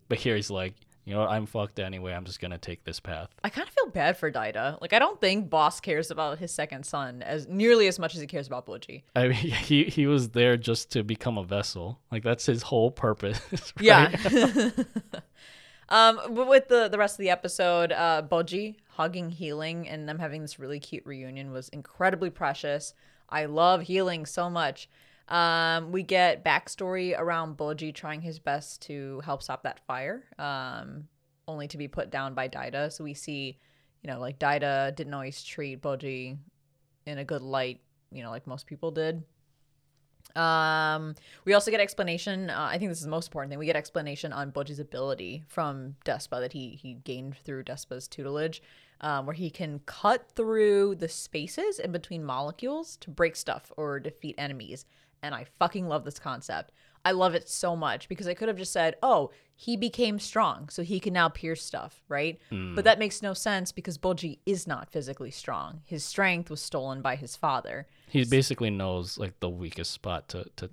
but 0.09 0.18
here 0.18 0.36
he's 0.36 0.51
like 0.51 0.74
you 1.05 1.15
know 1.15 1.21
what, 1.21 1.31
I'm 1.31 1.47
fucked 1.47 1.81
anyway. 1.81 2.13
I'm 2.13 2.25
just 2.25 2.41
gonna 2.41 2.59
take 2.59 2.85
this 2.85 3.01
path. 3.01 3.29
I 3.43 3.49
kind 3.49 3.67
of 3.67 3.75
feel 3.75 3.87
bad 3.87 4.17
for 4.17 4.31
Daida. 4.31 4.81
Like 4.81 4.93
I 4.93 4.99
don't 4.99 5.21
think 5.21 5.51
Bosse 5.51 5.81
cares 5.81 6.11
about 6.11 6.39
his 6.39 6.53
second 6.53 6.87
son 6.87 7.23
as 7.23 7.49
nearly 7.49 7.89
as 7.89 7.99
much 7.99 8.15
as 8.15 8.21
he 8.21 8.27
cares 8.27 8.47
about 8.47 8.67
Bojji. 8.67 9.03
I 9.17 9.29
mean, 9.29 9.35
he 9.37 9.85
he 9.85 10.07
was 10.07 10.31
there 10.31 10.57
just 10.57 10.91
to 10.93 11.03
become 11.03 11.39
a 11.39 11.45
vessel. 11.45 11.99
Like 12.13 12.23
that's 12.23 12.47
his 12.47 12.63
whole 12.63 12.91
purpose. 12.91 13.41
right? 13.53 13.81
Yeah. 13.81 14.71
um, 15.89 16.21
but 16.31 16.49
with 16.49 16.69
the 16.69 16.89
the 16.89 16.99
rest 16.99 17.15
of 17.15 17.19
the 17.19 17.31
episode, 17.31 17.91
uh, 17.91 18.23
Bojji 18.23 18.77
hugging 18.91 19.31
Hiling 19.31 19.89
and 19.89 20.09
them 20.09 20.19
having 20.19 20.43
this 20.43 20.59
really 20.59 20.79
cute 20.79 21.05
reunion 21.05 21.51
was 21.51 21.69
incredibly 21.71 22.31
precious. 22.31 22.95
I 23.29 23.47
love 23.47 23.89
Hiling 23.89 24.27
so 24.27 24.49
much. 24.51 24.89
Um, 25.29 25.93
we 25.93 26.03
get 26.03 26.45
backstory 26.45 27.18
around 27.18 27.57
Bojji 27.57 27.95
trying 27.95 28.20
his 28.20 28.39
best 28.39 28.83
to 28.83 29.20
help 29.25 29.43
stop 29.43 29.62
that 29.62 29.81
fire, 29.87 30.25
um, 30.39 31.05
only 31.49 31.68
to 31.68 31.79
be 31.79 31.89
put 31.89 32.11
down 32.11 32.35
by 32.35 32.49
Daida. 32.49 32.93
So 32.93 33.05
we 33.05 33.14
see, 33.14 33.59
you 34.03 34.11
know, 34.11 34.20
like 34.20 34.39
Daida 34.39 34.95
didn't 34.95 35.14
always 35.14 35.43
treat 35.43 35.81
Bojji 35.81 36.37
in 37.07 37.18
a 37.18 37.25
good 37.25 37.43
light, 37.43 37.81
you 38.11 38.23
know, 38.23 38.31
like 38.31 38.47
most 38.47 38.66
people 38.66 38.91
did. 38.91 39.23
Um, 40.37 41.14
we 41.45 41.53
also 41.55 41.70
get 41.70 41.81
explanation. 41.81 42.49
Uh, 42.49 42.68
I 42.70 42.79
think 42.79 42.91
this 42.91 42.99
is 42.99 43.05
the 43.05 43.11
most 43.11 43.29
important 43.29 43.51
thing. 43.51 43.59
We 43.59 43.66
get 43.66 43.77
explanation 43.77 44.33
on 44.33 44.53
Bojji's 44.53 44.79
ability 44.79 45.45
from 45.49 45.97
Despa 46.05 46.41
that 46.41 46.53
he 46.53 46.79
he 46.81 46.95
gained 46.95 47.37
through 47.37 47.64
Despa's 47.64 48.09
tutelage, 48.09 48.62
um, 49.01 49.27
where 49.27 49.35
he 49.35 49.51
can 49.51 49.81
cut 49.81 50.31
through 50.35 50.95
the 50.97 51.09
spaces 51.09 51.79
in 51.79 51.93
between 51.93 52.25
molecules 52.25 52.97
to 52.99 53.11
break 53.11 53.37
stuff 53.37 53.70
or 53.77 54.01
defeat 54.01 54.35
enemies. 54.39 54.87
And 55.23 55.35
I 55.35 55.47
fucking 55.59 55.89
love 55.89 56.05
this 56.05 56.18
concept. 56.18 56.73
I 57.05 57.12
love 57.12 57.35
it 57.35 57.49
so 57.49 57.75
much 57.75 58.09
because 58.09 58.29
I 58.29 58.35
could 58.35 58.49
have 58.49 58.57
just 58.57 58.73
said, 58.73 58.97
"Oh, 59.03 59.31
he 59.55 59.77
became 59.77 60.18
strong, 60.18 60.68
so 60.68 60.83
he 60.83 61.01
can 61.01 61.12
now 61.12 61.29
pierce 61.29 61.64
stuff," 61.64 62.03
right? 62.09 62.41
Hmm. 62.51 62.75
But 62.75 62.85
that 62.85 62.99
makes 62.99 63.23
no 63.23 63.35
sense 63.35 63.73
because 63.73 63.99
Bojji 63.99 64.39
is 64.47 64.66
not 64.66 64.91
physically 64.91 65.31
strong. 65.31 65.83
His 65.85 66.05
strength 66.05 66.49
was 66.51 66.61
stolen 66.61 67.03
by 67.03 67.16
his 67.16 67.37
father. 67.37 67.87
He 68.09 68.25
basically 68.25 68.70
knows 68.70 69.18
like 69.18 69.41
the 69.41 69.51
weakest 69.51 69.91
spot 69.93 70.29
to 70.29 70.47
to 70.57 70.70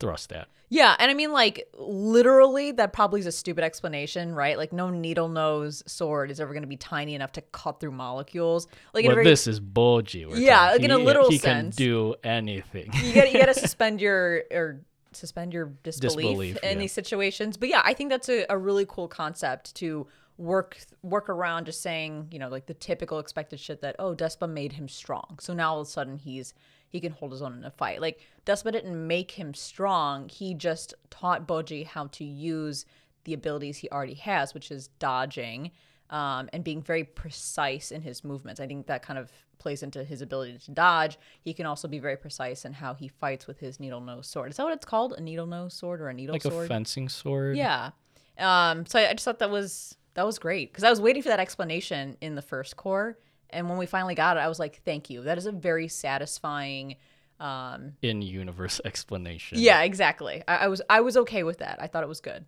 thrust 0.00 0.32
at. 0.32 0.48
Yeah, 0.72 0.94
and 0.98 1.10
I 1.10 1.14
mean, 1.14 1.32
like, 1.32 1.68
literally, 1.78 2.72
that 2.72 2.92
probably 2.92 3.20
is 3.20 3.26
a 3.26 3.32
stupid 3.32 3.64
explanation, 3.64 4.34
right? 4.34 4.56
Like, 4.56 4.72
no 4.72 4.88
needle 4.90 5.28
nose 5.28 5.82
sword 5.86 6.30
is 6.30 6.40
ever 6.40 6.52
going 6.52 6.62
to 6.62 6.68
be 6.68 6.76
tiny 6.76 7.14
enough 7.14 7.32
to 7.32 7.40
cut 7.40 7.80
through 7.80 7.90
molecules. 7.92 8.66
Like, 8.94 9.04
in 9.04 9.10
a 9.10 9.14
Well, 9.14 9.16
very, 9.16 9.24
this 9.26 9.46
is 9.46 9.60
Bojji. 9.60 10.26
Yeah, 10.36 10.56
talking. 10.56 10.72
like, 10.72 10.82
in 10.84 10.90
a 10.92 10.98
He- 10.98 11.04
literal 11.04 11.30
he 11.30 11.38
sense. 11.38 11.76
can 11.76 11.84
do 11.84 12.14
anything. 12.24 12.90
you 13.02 13.12
got 13.14 13.32
you 13.32 13.38
got 13.38 13.46
to 13.46 13.54
suspend 13.66 14.00
your 14.00 14.44
or 14.52 14.80
suspend 15.12 15.52
your 15.52 15.72
disbelief, 15.82 16.14
Disbelief, 16.28 16.56
in 16.58 16.70
yeah. 16.72 16.78
these 16.78 16.92
situations. 16.92 17.56
But 17.56 17.68
yeah, 17.68 17.82
I 17.84 17.92
think 17.94 18.10
that's 18.10 18.28
a, 18.28 18.46
a 18.48 18.56
really 18.56 18.86
cool 18.88 19.08
concept 19.08 19.74
to 19.76 20.06
work 20.38 20.78
work 21.02 21.28
around. 21.28 21.64
Just 21.66 21.82
saying, 21.82 22.28
you 22.30 22.38
know, 22.38 22.48
like 22.48 22.66
the 22.66 22.74
typical 22.74 23.18
expected 23.18 23.58
shit 23.58 23.80
that 23.82 23.96
oh, 23.98 24.14
Despa 24.14 24.48
made 24.48 24.72
him 24.74 24.88
strong, 24.88 25.38
so 25.40 25.52
now 25.52 25.72
all 25.74 25.80
of 25.80 25.86
a 25.88 25.90
sudden 25.90 26.16
he's 26.18 26.54
he 26.90 27.00
can 27.00 27.12
hold 27.12 27.32
his 27.32 27.40
own 27.40 27.54
in 27.54 27.64
a 27.64 27.70
fight. 27.70 28.00
Like 28.00 28.20
Despa 28.44 28.70
didn't 28.72 29.06
make 29.06 29.30
him 29.30 29.54
strong; 29.54 30.28
he 30.28 30.54
just 30.54 30.94
taught 31.08 31.48
Bojji 31.48 31.86
how 31.86 32.08
to 32.08 32.24
use 32.24 32.84
the 33.24 33.32
abilities 33.34 33.78
he 33.78 33.88
already 33.90 34.14
has, 34.14 34.52
which 34.52 34.70
is 34.70 34.88
dodging. 34.98 35.70
Um, 36.10 36.50
and 36.52 36.64
being 36.64 36.82
very 36.82 37.04
precise 37.04 37.92
in 37.92 38.02
his 38.02 38.24
movements. 38.24 38.60
I 38.60 38.66
think 38.66 38.88
that 38.88 39.00
kind 39.00 39.16
of 39.16 39.30
plays 39.60 39.84
into 39.84 40.02
his 40.02 40.22
ability 40.22 40.58
to 40.58 40.72
dodge. 40.72 41.16
He 41.40 41.54
can 41.54 41.66
also 41.66 41.86
be 41.86 42.00
very 42.00 42.16
precise 42.16 42.64
in 42.64 42.72
how 42.72 42.94
he 42.94 43.06
fights 43.06 43.46
with 43.46 43.60
his 43.60 43.78
needle 43.78 44.00
nose 44.00 44.26
sword. 44.26 44.50
Is 44.50 44.56
that 44.56 44.64
what 44.64 44.72
it's 44.72 44.84
called? 44.84 45.12
A 45.12 45.20
needle 45.20 45.46
nose 45.46 45.72
sword 45.72 46.00
or 46.00 46.08
a 46.08 46.14
needle 46.14 46.32
like 46.32 46.42
sword? 46.42 46.64
a 46.64 46.68
fencing 46.68 47.08
sword. 47.08 47.56
Yeah. 47.56 47.90
Um, 48.38 48.86
so 48.86 48.98
I, 48.98 49.10
I 49.10 49.12
just 49.12 49.24
thought 49.24 49.38
that 49.38 49.50
was 49.50 49.96
that 50.14 50.26
was 50.26 50.38
great 50.38 50.72
because 50.72 50.82
I 50.82 50.90
was 50.90 51.00
waiting 51.00 51.22
for 51.22 51.28
that 51.28 51.38
explanation 51.38 52.16
in 52.20 52.34
the 52.34 52.42
first 52.42 52.76
cour, 52.76 53.16
and 53.52 53.68
when 53.68 53.78
we 53.78 53.86
finally 53.86 54.14
got 54.14 54.36
it, 54.36 54.40
I 54.40 54.48
was 54.48 54.58
like, 54.58 54.80
"Thank 54.84 55.10
you." 55.10 55.22
That 55.22 55.38
is 55.38 55.46
a 55.46 55.52
very 55.52 55.88
satisfying. 55.88 56.96
Um, 57.38 57.94
In 58.02 58.20
universe 58.20 58.80
explanation. 58.84 59.58
yeah, 59.58 59.80
exactly. 59.82 60.42
I, 60.46 60.56
I 60.56 60.68
was 60.68 60.82
I 60.90 61.00
was 61.00 61.16
okay 61.16 61.42
with 61.42 61.58
that. 61.58 61.78
I 61.80 61.86
thought 61.86 62.02
it 62.02 62.08
was 62.08 62.20
good. 62.20 62.44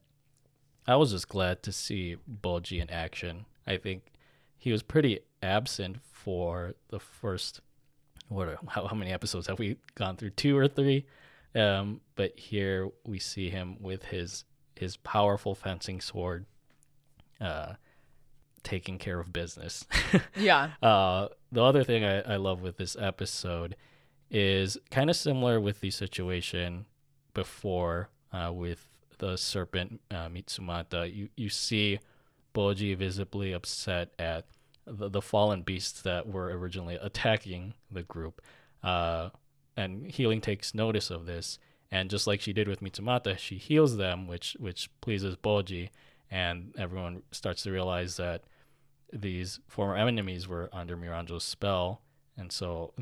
I 0.87 0.97
was 0.97 1.13
just 1.13 1.29
glad 1.29 1.63
to 1.63 1.73
see 1.73 2.17
Bojji 2.43 2.81
in 2.83 2.91
action. 2.91 3.47
I 3.67 3.77
think 3.79 4.13
he 4.59 4.71
was 4.73 4.83
pretty 4.83 5.21
absent 5.43 5.97
for 6.03 6.75
the 6.89 6.99
first 7.01 7.61
what 8.29 8.49
are, 8.49 8.59
how, 8.69 8.87
how 8.87 8.97
many 8.97 9.13
episodes 9.13 9.47
have 9.47 9.59
we 9.59 9.77
gone 9.95 10.17
through 10.17 10.31
two 10.31 10.57
or 10.57 10.69
three 10.69 11.05
um, 11.55 12.01
but 12.15 12.39
here 12.39 12.89
we 13.05 13.19
see 13.19 13.51
him 13.51 13.77
with 13.81 14.05
his 14.05 14.45
his 14.77 14.97
powerful 14.99 15.55
fencing 15.55 16.01
sword 16.01 16.47
uh, 17.41 17.73
taking 18.63 18.99
care 18.99 19.19
of 19.21 19.33
business 19.33 19.85
Yeah. 20.37 20.71
uh, 20.83 21.29
the 21.51 21.63
other 21.63 21.85
thing 21.85 22.05
I, 22.05 22.21
I 22.21 22.37
love 22.37 22.63
with 22.63 22.77
this 22.77 22.97
episode 22.99 23.77
is 24.31 24.79
kind 24.91 25.11
of 25.11 25.17
similar 25.17 25.61
with 25.61 25.81
the 25.81 25.91
situation 25.91 26.87
before 27.35 28.09
uh, 28.33 28.51
with 28.53 28.89
the 29.19 29.37
serpent 29.37 30.01
uh, 30.11 30.29
Mitsumata. 30.29 31.13
You 31.15 31.29
you 31.37 31.49
see 31.49 31.99
Bojji 32.55 32.97
visibly 32.97 33.53
upset 33.53 34.13
at 34.19 34.47
the, 34.87 35.09
the 35.09 35.23
fallen 35.23 35.63
beasts 35.63 36.03
that 36.03 36.27
were 36.29 36.47
originally 36.47 36.97
attacking 37.01 37.75
the 37.91 38.03
group, 38.03 38.41
uh, 38.83 39.29
and 39.77 40.11
Hiling 40.11 40.41
takes 40.41 40.75
notice 40.75 41.11
of 41.11 41.27
this. 41.27 41.59
And 41.91 42.09
just 42.09 42.27
like 42.27 42.41
she 42.41 42.55
did 42.55 42.69
with 42.69 42.81
Mitsumata, 42.81 43.37
she 43.39 43.57
heals 43.59 43.97
them, 43.99 44.27
which 44.27 44.57
which 44.59 44.89
pleases 45.03 45.37
Bojji, 45.37 45.91
and 46.31 46.73
everyone 46.79 47.23
starts 47.33 47.63
to 47.65 47.71
realize 47.71 48.17
that 48.17 48.45
these 49.13 49.61
former 49.69 49.97
enemies 49.97 50.49
were 50.49 50.69
under 50.73 50.97
Miranjo's 50.97 51.45
spell, 51.45 52.01
and 52.37 52.51
so 52.51 52.93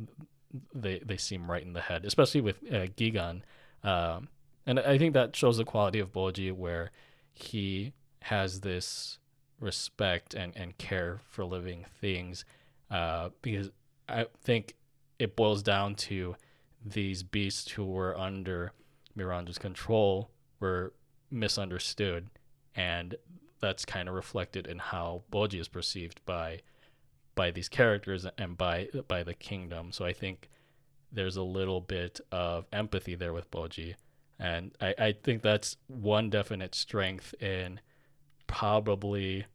they 0.74 0.98
they 1.04 1.16
seem 1.16 1.50
right 1.50 1.62
in 1.62 1.72
the 1.72 1.80
head, 1.80 2.04
especially 2.04 2.40
with 2.40 2.56
uh, 2.70 2.86
Gigan. 2.96 3.42
Um, 3.82 4.28
and 4.66 4.80
I 4.80 4.98
think 4.98 5.14
that 5.14 5.34
shows 5.34 5.56
the 5.56 5.64
quality 5.64 6.00
of 6.00 6.12
Bojji, 6.12 6.52
where 6.52 6.90
he 7.32 7.92
has 8.22 8.60
this 8.60 9.18
respect 9.58 10.34
and, 10.34 10.54
and 10.56 10.76
care 10.78 11.20
for 11.28 11.44
living 11.44 11.86
things, 12.00 12.44
uh, 12.90 13.30
because 13.42 13.70
I 14.08 14.26
think 14.42 14.74
it 15.18 15.36
boils 15.36 15.62
down 15.62 15.94
to 15.94 16.36
these 16.84 17.22
beasts 17.22 17.70
who 17.72 17.84
were 17.84 18.18
under 18.18 18.72
Miranjo's 19.16 19.58
control 19.58 20.30
were 20.60 20.92
misunderstood, 21.30 22.28
and 22.74 23.14
that's 23.60 23.84
kind 23.84 24.08
of 24.08 24.14
reflected 24.14 24.66
in 24.66 24.78
how 24.78 25.22
Bojji 25.30 25.60
is 25.60 25.68
perceived 25.68 26.20
by 26.24 26.60
by 27.34 27.50
these 27.50 27.68
characters 27.68 28.26
and 28.38 28.56
by 28.56 28.88
by 29.08 29.22
the 29.22 29.34
kingdom. 29.34 29.92
So 29.92 30.04
I 30.04 30.12
think 30.12 30.48
there's 31.12 31.36
a 31.36 31.42
little 31.42 31.80
bit 31.80 32.20
of 32.30 32.66
empathy 32.72 33.14
there 33.14 33.32
with 33.32 33.50
Bojji, 33.50 33.94
and 34.38 34.72
I, 34.80 34.94
I 34.98 35.12
think 35.12 35.42
that's 35.42 35.76
one 35.86 36.30
definite 36.30 36.74
strength 36.74 37.34
in 37.40 37.80
probably 38.46 39.46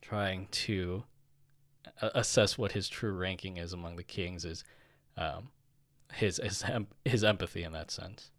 trying 0.00 0.48
to 0.50 1.04
assess 2.00 2.58
what 2.58 2.72
his 2.72 2.88
true 2.88 3.12
ranking 3.12 3.56
is 3.56 3.72
among 3.72 3.96
the 3.96 4.02
kings 4.02 4.44
is 4.44 4.64
um, 5.16 5.50
his 6.12 6.40
his 6.42 6.64
his 7.04 7.24
empathy 7.24 7.62
in 7.62 7.72
that 7.72 7.90
sense. 7.90 8.30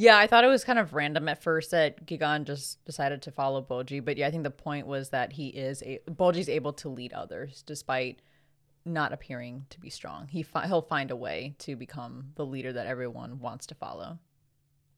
Yeah, 0.00 0.16
I 0.16 0.26
thought 0.26 0.44
it 0.44 0.46
was 0.46 0.64
kind 0.64 0.78
of 0.78 0.94
random 0.94 1.28
at 1.28 1.42
first 1.42 1.72
that 1.72 2.06
Gigan 2.06 2.44
just 2.44 2.82
decided 2.86 3.20
to 3.20 3.30
follow 3.30 3.60
Bojji, 3.60 4.02
but 4.02 4.16
yeah, 4.16 4.28
I 4.28 4.30
think 4.30 4.44
the 4.44 4.50
point 4.50 4.86
was 4.86 5.10
that 5.10 5.34
he 5.34 5.48
is 5.48 5.82
a 5.82 6.00
Bojji's 6.08 6.48
able 6.48 6.72
to 6.72 6.88
lead 6.88 7.12
others 7.12 7.62
despite 7.66 8.22
not 8.86 9.12
appearing 9.12 9.66
to 9.68 9.78
be 9.78 9.90
strong. 9.90 10.26
He 10.28 10.42
fi- 10.42 10.66
he'll 10.66 10.80
find 10.80 11.10
a 11.10 11.16
way 11.16 11.54
to 11.58 11.76
become 11.76 12.30
the 12.36 12.46
leader 12.46 12.72
that 12.72 12.86
everyone 12.86 13.40
wants 13.40 13.66
to 13.66 13.74
follow. 13.74 14.18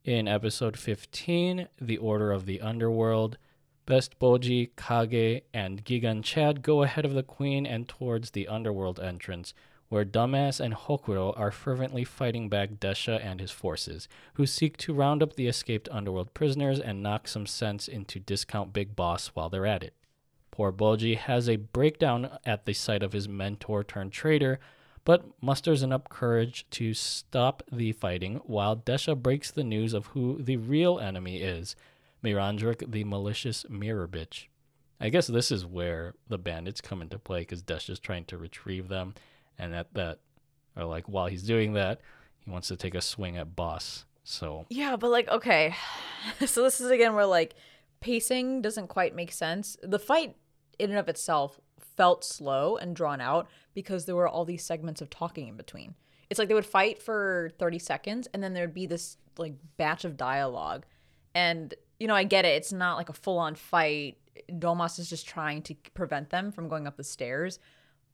In 0.04 0.28
episode 0.28 0.78
15, 0.78 1.66
The 1.80 1.98
Order 1.98 2.30
of 2.30 2.46
the 2.46 2.60
Underworld, 2.60 3.38
Best 3.86 4.20
Bojji, 4.20 4.70
Kage, 4.76 5.42
and 5.52 5.84
Gigan 5.84 6.22
Chad 6.22 6.62
go 6.62 6.84
ahead 6.84 7.04
of 7.04 7.14
the 7.14 7.24
queen 7.24 7.66
and 7.66 7.88
towards 7.88 8.30
the 8.30 8.46
underworld 8.46 9.00
entrance, 9.00 9.52
where 9.92 10.06
Dumbass 10.06 10.58
and 10.58 10.72
Hokuro 10.72 11.38
are 11.38 11.50
fervently 11.50 12.02
fighting 12.02 12.48
back 12.48 12.80
Desha 12.80 13.22
and 13.22 13.40
his 13.40 13.50
forces, 13.50 14.08
who 14.34 14.46
seek 14.46 14.78
to 14.78 14.94
round 14.94 15.22
up 15.22 15.34
the 15.34 15.46
escaped 15.46 15.86
underworld 15.92 16.32
prisoners 16.32 16.80
and 16.80 17.02
knock 17.02 17.28
some 17.28 17.44
sense 17.44 17.88
into 17.88 18.18
Discount 18.18 18.72
Big 18.72 18.96
Boss 18.96 19.32
while 19.34 19.50
they're 19.50 19.66
at 19.66 19.82
it. 19.82 19.92
Poor 20.50 20.72
Bojji 20.72 21.18
has 21.18 21.46
a 21.46 21.56
breakdown 21.56 22.38
at 22.46 22.64
the 22.64 22.72
sight 22.72 23.02
of 23.02 23.12
his 23.12 23.28
mentor 23.28 23.84
turned 23.84 24.12
traitor, 24.12 24.58
but 25.04 25.26
musters 25.42 25.82
enough 25.82 26.08
courage 26.08 26.64
to 26.70 26.94
stop 26.94 27.62
the 27.70 27.92
fighting 27.92 28.36
while 28.46 28.74
Desha 28.74 29.14
breaks 29.14 29.50
the 29.50 29.62
news 29.62 29.92
of 29.92 30.06
who 30.06 30.40
the 30.40 30.56
real 30.56 30.98
enemy 31.00 31.42
is 31.42 31.76
Mirandrik, 32.24 32.90
the 32.90 33.04
malicious 33.04 33.66
mirror 33.68 34.08
bitch. 34.08 34.46
I 34.98 35.10
guess 35.10 35.26
this 35.26 35.50
is 35.50 35.66
where 35.66 36.14
the 36.28 36.38
bandits 36.38 36.80
come 36.80 37.02
into 37.02 37.18
play 37.18 37.40
because 37.40 37.62
Desha's 37.62 37.98
trying 37.98 38.24
to 38.26 38.38
retrieve 38.38 38.88
them, 38.88 39.12
and 39.58 39.74
at 39.74 39.92
that, 39.94 40.18
or 40.76 40.84
like 40.84 41.08
while 41.08 41.26
he's 41.26 41.42
doing 41.42 41.74
that, 41.74 42.00
he 42.40 42.50
wants 42.50 42.68
to 42.68 42.76
take 42.76 42.94
a 42.94 43.00
swing 43.00 43.36
at 43.36 43.54
Boss. 43.56 44.04
So 44.24 44.66
Yeah, 44.68 44.96
but 44.96 45.10
like 45.10 45.28
okay. 45.28 45.74
so 46.46 46.62
this 46.62 46.80
is 46.80 46.90
again 46.90 47.14
where 47.14 47.26
like 47.26 47.54
pacing 48.00 48.62
doesn't 48.62 48.88
quite 48.88 49.14
make 49.14 49.32
sense. 49.32 49.76
The 49.82 49.98
fight 49.98 50.36
in 50.78 50.90
and 50.90 50.98
of 50.98 51.08
itself 51.08 51.60
felt 51.96 52.24
slow 52.24 52.76
and 52.76 52.96
drawn 52.96 53.20
out 53.20 53.48
because 53.74 54.04
there 54.04 54.16
were 54.16 54.28
all 54.28 54.44
these 54.44 54.64
segments 54.64 55.00
of 55.00 55.10
talking 55.10 55.48
in 55.48 55.56
between. 55.56 55.94
It's 56.30 56.38
like 56.38 56.48
they 56.48 56.54
would 56.54 56.66
fight 56.66 57.00
for 57.00 57.52
30 57.58 57.78
seconds 57.78 58.28
and 58.32 58.42
then 58.42 58.54
there'd 58.54 58.74
be 58.74 58.86
this 58.86 59.18
like 59.38 59.54
batch 59.76 60.04
of 60.04 60.16
dialogue. 60.16 60.86
And 61.34 61.74
you 61.98 62.08
know, 62.08 62.14
I 62.14 62.24
get 62.24 62.44
it. 62.44 62.56
It's 62.56 62.72
not 62.72 62.96
like 62.96 63.08
a 63.08 63.14
full-on 63.14 63.54
fight. 63.54 64.18
Domas 64.50 64.98
is 64.98 65.08
just 65.08 65.26
trying 65.26 65.62
to 65.62 65.74
prevent 65.94 66.30
them 66.30 66.50
from 66.50 66.68
going 66.68 66.86
up 66.86 66.96
the 66.96 67.04
stairs, 67.04 67.58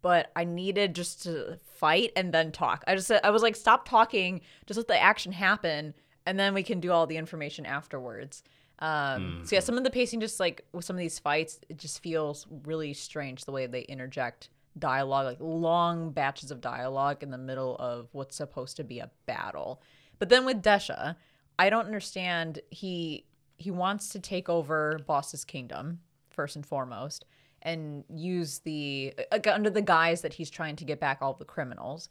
but 0.02 0.30
I 0.36 0.44
needed 0.44 0.94
just 0.94 1.22
to 1.24 1.58
fight 1.74 2.12
and 2.16 2.32
then 2.32 2.52
talk. 2.52 2.84
I 2.86 2.94
just 2.94 3.10
I 3.10 3.30
was 3.30 3.42
like 3.42 3.56
stop 3.56 3.88
talking, 3.88 4.40
just 4.66 4.78
let 4.78 4.88
the 4.88 5.00
action 5.00 5.32
happen 5.32 5.94
and 6.28 6.38
then 6.38 6.52
we 6.52 6.62
can 6.62 6.78
do 6.78 6.92
all 6.92 7.06
the 7.06 7.16
information 7.16 7.64
afterwards. 7.64 8.42
Um, 8.80 8.90
mm-hmm. 8.90 9.44
So 9.44 9.56
yeah, 9.56 9.60
some 9.60 9.78
of 9.78 9.84
the 9.84 9.90
pacing, 9.90 10.20
just 10.20 10.38
like 10.38 10.62
with 10.72 10.84
some 10.84 10.94
of 10.94 11.00
these 11.00 11.18
fights, 11.18 11.58
it 11.70 11.78
just 11.78 12.02
feels 12.02 12.46
really 12.64 12.92
strange 12.92 13.46
the 13.46 13.52
way 13.52 13.66
they 13.66 13.80
interject 13.82 14.50
dialogue, 14.78 15.24
like 15.24 15.38
long 15.40 16.10
batches 16.10 16.50
of 16.50 16.60
dialogue 16.60 17.22
in 17.22 17.30
the 17.30 17.38
middle 17.38 17.76
of 17.76 18.08
what's 18.12 18.36
supposed 18.36 18.76
to 18.76 18.84
be 18.84 18.98
a 18.98 19.10
battle. 19.24 19.80
But 20.18 20.28
then 20.28 20.44
with 20.44 20.62
Desha, 20.62 21.16
I 21.58 21.70
don't 21.70 21.86
understand. 21.86 22.60
He 22.70 23.24
he 23.56 23.70
wants 23.70 24.10
to 24.10 24.20
take 24.20 24.50
over 24.50 25.00
Bosse's 25.06 25.44
kingdom 25.46 26.00
first 26.28 26.56
and 26.56 26.64
foremost, 26.64 27.24
and 27.62 28.04
use 28.08 28.60
the 28.60 29.14
under 29.46 29.70
the 29.70 29.82
guise 29.82 30.22
that 30.22 30.34
he's 30.34 30.50
trying 30.50 30.76
to 30.76 30.84
get 30.84 31.00
back 31.00 31.18
all 31.20 31.34
the 31.34 31.44
criminals. 31.44 32.08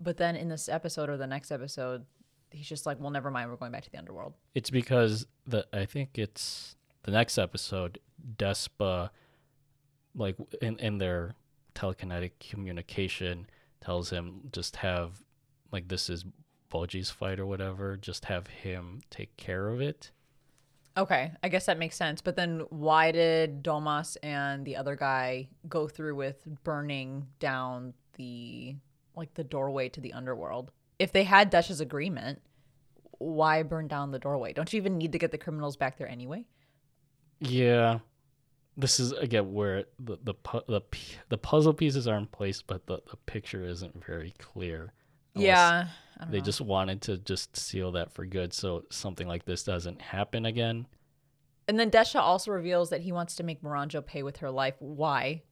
But 0.00 0.16
then 0.16 0.36
in 0.36 0.48
this 0.48 0.68
episode 0.68 1.08
or 1.08 1.16
the 1.16 1.26
next 1.26 1.50
episode, 1.50 2.04
he's 2.50 2.68
just 2.68 2.86
like, 2.86 3.00
well, 3.00 3.10
never 3.10 3.30
mind, 3.30 3.50
we're 3.50 3.56
going 3.56 3.72
back 3.72 3.84
to 3.84 3.90
the 3.90 3.98
underworld. 3.98 4.34
It's 4.54 4.70
because 4.70 5.26
the 5.46 5.66
I 5.72 5.84
think 5.84 6.18
it's 6.18 6.76
the 7.04 7.10
next 7.10 7.38
episode, 7.38 7.98
Despa, 8.36 9.10
like 10.14 10.36
in 10.60 10.78
in 10.78 10.98
their 10.98 11.34
telekinetic 11.74 12.32
communication, 12.40 13.46
tells 13.80 14.10
him 14.10 14.48
just 14.52 14.76
have 14.76 15.22
like 15.70 15.88
this 15.88 16.10
is 16.10 16.24
Bojji's 16.70 17.10
fight 17.10 17.38
or 17.38 17.46
whatever, 17.46 17.96
just 17.96 18.26
have 18.26 18.46
him 18.46 19.00
take 19.10 19.36
care 19.36 19.68
of 19.68 19.80
it. 19.80 20.10
Okay, 20.96 21.32
I 21.42 21.48
guess 21.48 21.66
that 21.66 21.78
makes 21.78 21.96
sense. 21.96 22.20
But 22.20 22.36
then 22.36 22.64
why 22.70 23.12
did 23.12 23.62
Domas 23.62 24.16
and 24.22 24.64
the 24.64 24.76
other 24.76 24.96
guy 24.96 25.48
go 25.68 25.88
through 25.88 26.16
with 26.16 26.46
burning 26.64 27.26
down 27.38 27.94
the 28.16 28.76
like 29.16 29.34
the 29.34 29.44
doorway 29.44 29.88
to 29.90 30.00
the 30.00 30.12
underworld? 30.12 30.70
if 31.02 31.10
they 31.10 31.24
had 31.24 31.50
Desha's 31.50 31.80
agreement, 31.80 32.40
why 33.18 33.64
burn 33.64 33.88
down 33.88 34.12
the 34.12 34.20
doorway? 34.20 34.52
Don't 34.52 34.72
you 34.72 34.76
even 34.76 34.98
need 34.98 35.10
to 35.12 35.18
get 35.18 35.32
the 35.32 35.38
criminals 35.38 35.76
back 35.76 35.98
there 35.98 36.08
anyway? 36.08 36.44
Yeah, 37.40 37.98
this 38.76 39.00
is 39.00 39.10
again 39.10 39.52
where 39.52 39.84
the 39.98 40.16
the 40.22 40.34
the 40.68 40.80
the 41.28 41.38
puzzle 41.38 41.74
pieces 41.74 42.06
are 42.06 42.16
in 42.16 42.28
place, 42.28 42.62
but 42.62 42.86
the, 42.86 43.00
the 43.10 43.16
picture 43.26 43.64
isn't 43.64 44.04
very 44.04 44.32
clear. 44.38 44.92
Yeah, 45.34 45.88
they 46.30 46.38
know. 46.38 46.44
just 46.44 46.60
wanted 46.60 47.02
to 47.02 47.18
just 47.18 47.56
seal 47.56 47.92
that 47.92 48.12
for 48.12 48.24
good, 48.24 48.52
so 48.52 48.84
something 48.90 49.26
like 49.26 49.44
this 49.44 49.62
doesn't 49.62 50.00
happen 50.00 50.46
again. 50.46 50.86
And 51.68 51.78
then 51.78 51.90
Desha 51.90 52.20
also 52.20 52.50
reveals 52.50 52.90
that 52.90 53.02
he 53.02 53.12
wants 53.12 53.36
to 53.36 53.42
make 53.42 53.62
Miranjo 53.62 54.04
pay 54.04 54.22
with 54.22 54.38
her 54.38 54.50
life. 54.50 54.74
Why? 54.78 55.42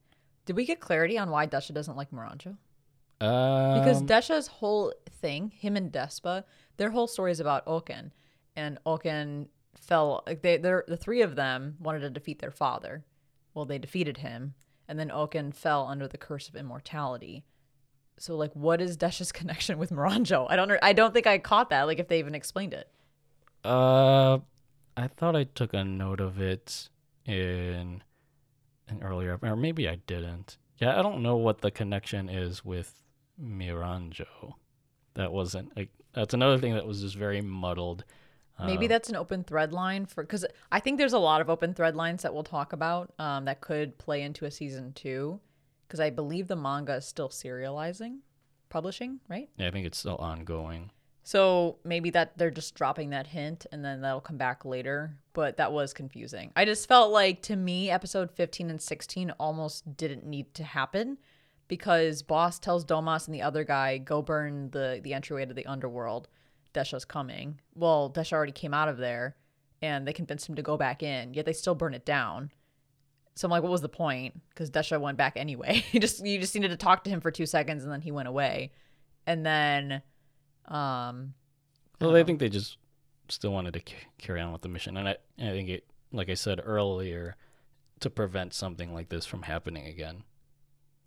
Did 0.45 0.55
we 0.55 0.65
get 0.65 0.79
clarity 0.79 1.17
on 1.17 1.29
why 1.29 1.47
Desha 1.47 1.73
doesn't 1.73 1.95
like 1.95 2.11
Miranjo? 2.11 2.57
Um, 3.21 3.79
because 3.79 4.01
Desha's 4.01 4.47
whole 4.47 4.93
thing, 5.21 5.51
him 5.55 5.77
and 5.77 5.91
Despa, 5.91 6.43
their 6.77 6.89
whole 6.89 7.07
story 7.07 7.31
is 7.31 7.39
about 7.39 7.65
Ouken, 7.67 8.11
and 8.55 8.79
Ouken 8.85 9.47
fell. 9.75 10.23
Like 10.25 10.41
they, 10.41 10.57
the 10.57 10.97
three 10.99 11.21
of 11.21 11.35
them 11.35 11.77
wanted 11.79 11.99
to 11.99 12.09
defeat 12.09 12.39
their 12.39 12.51
father. 12.51 13.05
Well, 13.53 13.65
they 13.65 13.77
defeated 13.77 14.17
him, 14.17 14.55
and 14.87 14.97
then 14.97 15.09
Ouken 15.09 15.53
fell 15.53 15.87
under 15.87 16.07
the 16.07 16.17
curse 16.17 16.49
of 16.49 16.55
immortality. 16.55 17.45
So, 18.17 18.35
like, 18.35 18.51
what 18.53 18.81
is 18.81 18.97
Desha's 18.97 19.31
connection 19.39 19.77
with 19.77 19.91
Miranjo? 19.91 20.47
I 20.49 20.55
don't. 20.55 20.71
I 20.81 20.93
don't 20.93 21.13
think 21.13 21.27
I 21.27 21.37
caught 21.37 21.69
that. 21.69 21.83
Like, 21.83 21.99
if 21.99 22.07
they 22.07 22.19
even 22.19 22.35
explained 22.35 22.73
it. 22.73 22.87
Uh, 23.63 24.39
I 24.97 25.07
thought 25.07 25.35
I 25.35 25.43
took 25.43 25.73
a 25.73 25.83
note 25.83 26.19
of 26.19 26.41
it 26.41 26.89
in 27.25 28.03
an 28.87 29.03
earlier, 29.03 29.39
or 29.41 29.55
maybe 29.55 29.87
I 29.87 29.95
didn't. 30.07 30.57
Yeah, 30.77 30.97
I 30.97 31.01
don't 31.03 31.21
know 31.21 31.37
what 31.37 31.61
the 31.61 31.71
connection 31.71 32.27
is 32.27 32.65
with 32.65 33.03
Miranjo. 33.41 34.55
That 35.13 35.31
wasn't 35.31 35.75
like 35.77 35.89
that's 36.13 36.33
another 36.33 36.57
thing 36.57 36.73
that 36.73 36.85
was 36.85 37.01
just 37.01 37.15
very 37.15 37.41
muddled. 37.41 38.03
Maybe 38.63 38.85
uh, 38.85 38.89
that's 38.89 39.09
an 39.09 39.15
open 39.15 39.43
thread 39.43 39.71
line 39.73 40.05
for 40.05 40.23
because 40.23 40.45
I 40.71 40.79
think 40.79 40.97
there's 40.97 41.13
a 41.13 41.19
lot 41.19 41.41
of 41.41 41.49
open 41.49 41.73
thread 41.73 41.95
lines 41.95 42.23
that 42.23 42.33
we'll 42.33 42.43
talk 42.43 42.73
about 42.73 43.13
um, 43.17 43.45
that 43.45 43.61
could 43.61 43.97
play 43.97 44.21
into 44.21 44.45
a 44.45 44.51
season 44.51 44.93
two 44.93 45.39
because 45.91 45.99
I 45.99 46.09
believe 46.09 46.47
the 46.47 46.55
manga 46.55 46.95
is 46.95 47.05
still 47.05 47.27
serializing, 47.27 48.19
publishing, 48.69 49.19
right? 49.27 49.49
Yeah, 49.57 49.67
I 49.67 49.71
think 49.71 49.85
it's 49.85 49.97
still 49.97 50.15
ongoing. 50.15 50.89
So 51.23 51.79
maybe 51.83 52.11
that 52.11 52.37
they're 52.37 52.49
just 52.49 52.75
dropping 52.75 53.09
that 53.09 53.27
hint 53.27 53.65
and 53.73 53.83
then 53.83 53.99
that'll 53.99 54.21
come 54.21 54.37
back 54.37 54.63
later. 54.63 55.17
But 55.33 55.57
that 55.57 55.73
was 55.73 55.91
confusing. 55.91 56.53
I 56.55 56.63
just 56.63 56.87
felt 56.87 57.11
like 57.11 57.41
to 57.43 57.57
me, 57.57 57.89
episode 57.89 58.31
15 58.31 58.69
and 58.69 58.81
16 58.81 59.31
almost 59.31 59.97
didn't 59.97 60.25
need 60.25 60.53
to 60.53 60.63
happen 60.63 61.17
because 61.67 62.23
Bosse 62.23 62.57
tells 62.57 62.85
Domas 62.85 63.27
and 63.27 63.35
the 63.35 63.41
other 63.41 63.65
guy 63.65 63.97
go 63.97 64.21
burn 64.21 64.69
the 64.71 65.01
the 65.03 65.13
entryway 65.13 65.45
to 65.45 65.53
the 65.53 65.65
underworld. 65.65 66.29
Desha's 66.73 67.03
coming. 67.03 67.59
Well, 67.75 68.09
Desha 68.09 68.31
already 68.31 68.53
came 68.53 68.73
out 68.73 68.87
of 68.87 68.97
there, 68.97 69.35
and 69.81 70.07
they 70.07 70.13
convinced 70.13 70.47
him 70.47 70.55
to 70.55 70.61
go 70.61 70.77
back 70.77 71.03
in. 71.03 71.33
Yet 71.33 71.45
they 71.45 71.51
still 71.51 71.75
burn 71.75 71.93
it 71.93 72.05
down. 72.05 72.51
So 73.35 73.47
I'm 73.47 73.51
like, 73.51 73.63
what 73.63 73.71
was 73.71 73.81
the 73.81 73.89
point? 73.89 74.39
Because 74.49 74.69
Desha 74.69 74.99
went 74.99 75.17
back 75.17 75.33
anyway. 75.35 75.83
you 75.91 75.99
just 75.99 76.25
you 76.25 76.39
just 76.39 76.53
needed 76.55 76.71
to 76.71 76.77
talk 76.77 77.03
to 77.05 77.09
him 77.09 77.21
for 77.21 77.31
two 77.31 77.45
seconds, 77.45 77.83
and 77.83 77.91
then 77.91 78.01
he 78.01 78.11
went 78.11 78.27
away. 78.27 78.71
And 79.25 79.45
then, 79.45 80.01
um, 80.65 81.33
well, 81.99 82.15
I, 82.15 82.19
I 82.19 82.23
think 82.23 82.39
they 82.39 82.49
just 82.49 82.77
still 83.29 83.51
wanted 83.51 83.73
to 83.73 83.79
c- 83.79 83.95
carry 84.17 84.41
on 84.41 84.51
with 84.51 84.61
the 84.61 84.69
mission, 84.69 84.97
and 84.97 85.07
I 85.07 85.17
I 85.39 85.49
think 85.51 85.69
it, 85.69 85.85
like 86.11 86.29
I 86.29 86.33
said 86.33 86.61
earlier, 86.63 87.35
to 88.01 88.09
prevent 88.09 88.53
something 88.53 88.93
like 88.93 89.09
this 89.09 89.25
from 89.25 89.43
happening 89.43 89.87
again. 89.87 90.23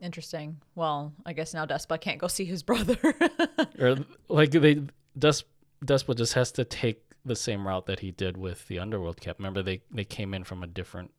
Interesting. 0.01 0.61
Well, 0.75 1.13
I 1.25 1.33
guess 1.33 1.55
now 1.55 1.67
Despa 1.67 2.01
can't 2.01 2.19
go 2.19 2.27
see 2.29 2.45
his 2.45 2.63
brother. 2.63 2.99
or 3.79 3.99
like 4.29 4.51
they 4.51 4.83
Des, 5.19 5.43
Despa 5.85 6.17
just 6.17 6.35
has 6.35 6.53
to 6.53 6.65
take 6.65 7.03
the 7.25 7.37
same 7.37 7.67
route 7.67 7.87
that 7.87 8.01
he 8.01 8.11
did 8.11 8.37
with 8.37 8.67
the 8.69 8.79
Underworld 8.79 9.21
Cap. 9.21 9.37
Remember 9.39 9.63
they 9.63 9.83
they 9.91 10.05
came 10.05 10.35
in 10.35 10.45
from 10.45 10.63
a 10.63 10.67
different 10.67 11.11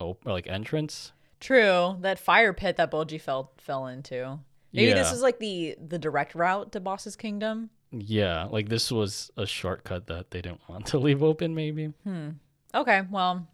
op- 0.00 0.24
like 0.26 0.46
entrance. 0.46 1.12
True. 1.40 1.96
That 2.00 2.18
fire 2.18 2.52
pit 2.52 2.76
that 2.76 2.90
Bojji 2.90 3.20
fell 3.20 3.52
fell 3.58 3.86
into. 3.86 4.38
Maybe 4.72 4.88
yeah. 4.88 4.94
this 4.94 5.12
is 5.12 5.22
like 5.22 5.38
the 5.38 5.76
the 5.84 5.98
direct 5.98 6.34
route 6.34 6.72
to 6.72 6.80
Bosse's 6.80 7.16
Kingdom. 7.16 7.70
Yeah, 7.90 8.44
like 8.44 8.68
this 8.68 8.92
was 8.92 9.30
a 9.36 9.46
shortcut 9.46 10.08
that 10.08 10.30
they 10.30 10.42
didn't 10.42 10.60
want 10.68 10.86
to 10.86 10.98
leave 10.98 11.22
open. 11.22 11.54
Maybe. 11.54 11.86
Hmm. 12.04 12.30
Okay. 12.74 13.02
Well, 13.10 13.46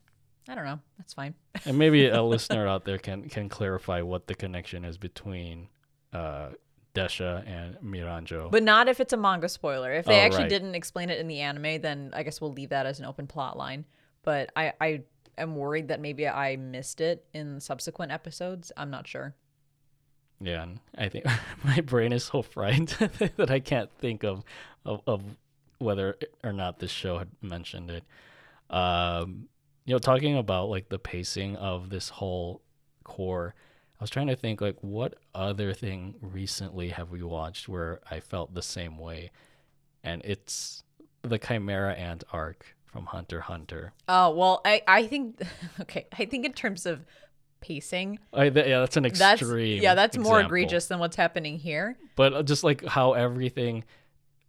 I 0.48 0.54
don't 0.54 0.64
know. 0.64 0.80
That's 0.98 1.14
fine. 1.14 1.34
and 1.64 1.78
maybe 1.78 2.08
a 2.08 2.22
listener 2.22 2.66
out 2.66 2.84
there 2.84 2.98
can 2.98 3.28
can 3.28 3.48
clarify 3.48 4.02
what 4.02 4.26
the 4.26 4.34
connection 4.34 4.84
is 4.84 4.98
between 4.98 5.68
uh, 6.12 6.50
Desha 6.94 7.46
and 7.46 7.76
Miranjo. 7.76 8.50
But 8.50 8.62
not 8.62 8.88
if 8.88 8.98
it's 9.00 9.12
a 9.12 9.16
manga 9.16 9.48
spoiler. 9.48 9.92
If 9.92 10.06
they 10.06 10.20
oh, 10.20 10.24
actually 10.24 10.44
right. 10.44 10.50
didn't 10.50 10.74
explain 10.74 11.10
it 11.10 11.18
in 11.18 11.28
the 11.28 11.40
anime, 11.40 11.80
then 11.80 12.10
I 12.12 12.22
guess 12.22 12.40
we'll 12.40 12.52
leave 12.52 12.70
that 12.70 12.86
as 12.86 12.98
an 12.98 13.04
open 13.04 13.26
plot 13.26 13.56
line. 13.56 13.84
But 14.22 14.50
I, 14.56 14.72
I 14.80 15.02
am 15.38 15.56
worried 15.56 15.88
that 15.88 16.00
maybe 16.00 16.28
I 16.28 16.56
missed 16.56 17.00
it 17.00 17.26
in 17.32 17.60
subsequent 17.60 18.12
episodes. 18.12 18.72
I'm 18.76 18.90
not 18.90 19.06
sure. 19.06 19.34
Yeah, 20.40 20.66
I 20.96 21.08
think 21.08 21.24
my 21.64 21.80
brain 21.80 22.12
is 22.12 22.24
so 22.24 22.42
fried 22.42 22.88
that 23.36 23.50
I 23.50 23.60
can't 23.60 23.90
think 23.98 24.24
of, 24.24 24.44
of, 24.84 25.00
of 25.06 25.22
whether 25.78 26.16
or 26.42 26.52
not 26.52 26.78
this 26.78 26.90
show 26.90 27.18
had 27.18 27.28
mentioned 27.40 27.90
it. 27.90 28.04
Um, 28.70 29.48
you 29.84 29.94
know, 29.94 29.98
talking 29.98 30.36
about 30.36 30.68
like 30.68 30.88
the 30.88 30.98
pacing 30.98 31.56
of 31.56 31.90
this 31.90 32.08
whole 32.08 32.62
cour, 33.04 33.54
I 34.00 34.02
was 34.02 34.10
trying 34.10 34.26
to 34.28 34.36
think 34.36 34.60
like 34.60 34.76
what 34.80 35.14
other 35.34 35.72
thing 35.72 36.14
recently 36.20 36.88
have 36.90 37.10
we 37.10 37.22
watched 37.22 37.68
where 37.68 38.00
I 38.10 38.20
felt 38.20 38.54
the 38.54 38.62
same 38.62 38.98
way, 38.98 39.30
and 40.02 40.22
it's 40.24 40.82
the 41.22 41.38
Chimera 41.38 41.94
Ant 41.94 42.24
arc 42.32 42.73
from 42.94 43.06
Hunter 43.06 43.40
Hunter. 43.40 43.92
Oh 44.06 44.30
well, 44.30 44.60
I 44.64 44.80
I 44.86 45.06
think 45.08 45.42
okay, 45.80 46.06
I 46.16 46.26
think 46.26 46.46
in 46.46 46.52
terms 46.52 46.86
of 46.86 47.04
pacing, 47.60 48.20
I, 48.32 48.50
th- 48.50 48.68
yeah, 48.68 48.78
that's 48.78 48.96
an 48.96 49.04
extreme. 49.04 49.38
That's, 49.40 49.82
yeah, 49.82 49.94
that's 49.96 50.14
example. 50.14 50.30
more 50.30 50.40
egregious 50.40 50.86
than 50.86 51.00
what's 51.00 51.16
happening 51.16 51.58
here. 51.58 51.98
But 52.14 52.46
just 52.46 52.62
like 52.62 52.84
how 52.84 53.14
everything 53.14 53.82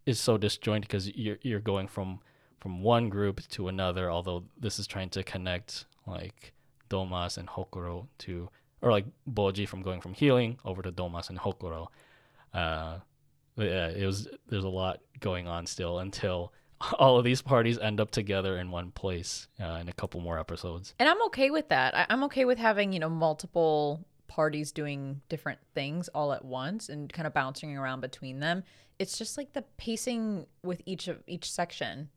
is 0.06 0.20
so 0.20 0.38
disjointed 0.38 0.82
because 0.82 1.12
you're 1.16 1.38
you're 1.42 1.60
going 1.60 1.88
from 1.88 2.20
from 2.60 2.82
one 2.82 3.08
group 3.08 3.40
to 3.48 3.66
another, 3.66 4.12
although 4.12 4.44
this 4.56 4.78
is 4.78 4.86
trying 4.86 5.10
to 5.10 5.24
connect 5.24 5.86
like 6.06 6.52
Domas 6.88 7.38
and 7.38 7.48
Hokuro 7.48 8.06
to, 8.18 8.48
or 8.80 8.92
like 8.92 9.06
Bojji 9.28 9.66
from 9.66 9.82
going 9.82 10.00
from 10.00 10.14
Hiling 10.14 10.58
over 10.64 10.82
to 10.82 10.92
Domas 10.92 11.30
and 11.30 11.38
Hokuro. 11.40 11.88
Uh, 12.54 12.98
yeah, 13.56 13.88
it 13.88 14.06
was 14.06 14.28
there's 14.48 14.62
a 14.62 14.68
lot 14.68 15.00
going 15.18 15.48
on 15.48 15.66
still 15.66 15.98
until 15.98 16.52
all 16.98 17.18
of 17.18 17.24
these 17.24 17.42
parties 17.42 17.78
end 17.78 18.00
up 18.00 18.10
together 18.10 18.58
in 18.58 18.70
one 18.70 18.90
place 18.90 19.48
uh, 19.60 19.78
in 19.80 19.88
a 19.88 19.92
couple 19.92 20.20
more 20.20 20.38
episodes. 20.38 20.94
And 20.98 21.08
I'm 21.08 21.22
okay 21.26 21.50
with 21.50 21.68
that. 21.70 21.94
I- 21.96 22.06
I'm 22.10 22.22
okay 22.24 22.44
with 22.44 22.58
having, 22.58 22.92
you 22.92 22.98
know, 22.98 23.08
multiple 23.08 24.04
parties 24.28 24.72
doing 24.72 25.20
different 25.28 25.60
things 25.74 26.08
all 26.08 26.32
at 26.32 26.44
once 26.44 26.88
and 26.88 27.12
kind 27.12 27.26
of 27.26 27.32
bouncing 27.32 27.76
around 27.76 28.00
between 28.00 28.40
them. 28.40 28.64
It's 28.98 29.18
just 29.18 29.36
like 29.36 29.52
the 29.52 29.62
pacing 29.76 30.46
with 30.62 30.82
each 30.86 31.08
of 31.08 31.22
each 31.26 31.50
section. 31.50 32.08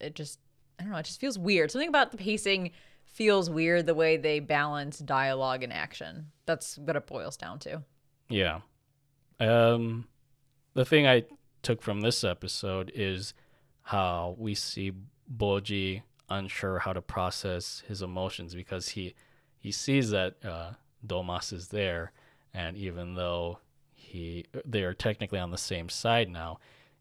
It 0.00 0.14
just 0.14 0.38
I 0.78 0.82
don't 0.84 0.92
know, 0.92 0.98
it 0.98 1.06
just 1.06 1.20
feels 1.20 1.38
weird. 1.38 1.70
Something 1.70 1.88
about 1.88 2.10
the 2.12 2.16
pacing 2.18 2.70
feels 3.04 3.50
weird 3.50 3.86
the 3.86 3.94
way 3.94 4.16
they 4.16 4.40
balance 4.40 4.98
dialogue 4.98 5.62
and 5.62 5.72
action. 5.72 6.26
That's 6.46 6.78
what 6.78 6.96
it 6.96 7.06
boils 7.06 7.36
down 7.36 7.58
to. 7.60 7.82
Yeah. 8.28 8.60
Um, 9.40 10.06
the 10.74 10.84
thing 10.84 11.06
I 11.06 11.24
took 11.62 11.82
from 11.82 12.00
this 12.00 12.22
episode 12.24 12.92
is 12.94 13.34
how 13.88 14.36
we 14.36 14.54
see 14.54 14.92
Bojji 15.34 16.02
unsure 16.28 16.78
how 16.78 16.92
to 16.92 17.00
process 17.00 17.82
his 17.88 18.02
emotions 18.02 18.54
because 18.54 18.90
he 18.90 19.14
he 19.58 19.72
sees 19.72 20.10
that 20.10 20.34
uh, 20.44 20.72
Domas 21.06 21.54
is 21.54 21.68
there, 21.68 22.12
and 22.52 22.76
even 22.76 23.14
though 23.14 23.60
he 23.94 24.44
they 24.66 24.82
are 24.82 24.92
technically 24.92 25.38
on 25.38 25.52
the 25.52 25.56
same 25.56 25.88
side 25.88 26.28
now, 26.28 26.58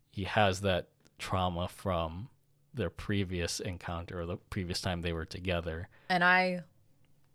he 0.09 0.23
has 0.23 0.61
that 0.61 0.87
trauma 1.19 1.67
from 1.67 2.29
their 2.73 2.89
previous 2.89 3.59
encounter 3.59 4.21
or 4.21 4.25
the 4.25 4.37
previous 4.49 4.79
time 4.79 5.01
they 5.01 5.11
were 5.11 5.25
together. 5.25 5.89
And 6.07 6.23
I 6.23 6.61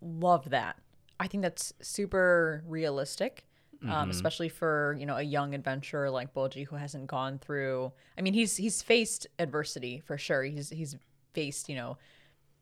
love 0.01 0.49
that. 0.49 0.77
I 1.21 1.27
think 1.27 1.43
that's 1.43 1.75
super 1.83 2.65
realistic, 2.67 3.45
um, 3.89 4.11
especially 4.11 4.49
for 4.49 4.97
you 4.99 5.07
know 5.07 5.17
a 5.17 5.23
young 5.23 5.55
adventurer 5.55 6.11
like 6.11 6.35
Bojji 6.35 6.67
who 6.67 6.77
hasn't 6.77 7.07
gone 7.07 7.39
through. 7.39 7.93
I 8.17 8.23
mean, 8.23 8.35
he's 8.35 8.57
he's 8.57 8.83
faced 8.83 9.27
adversity 9.39 10.01
for 10.05 10.19
sure. 10.19 10.43
He's 10.43 10.71
he's 10.71 10.97
faced 11.33 11.69
you 11.69 11.77
know 11.77 11.99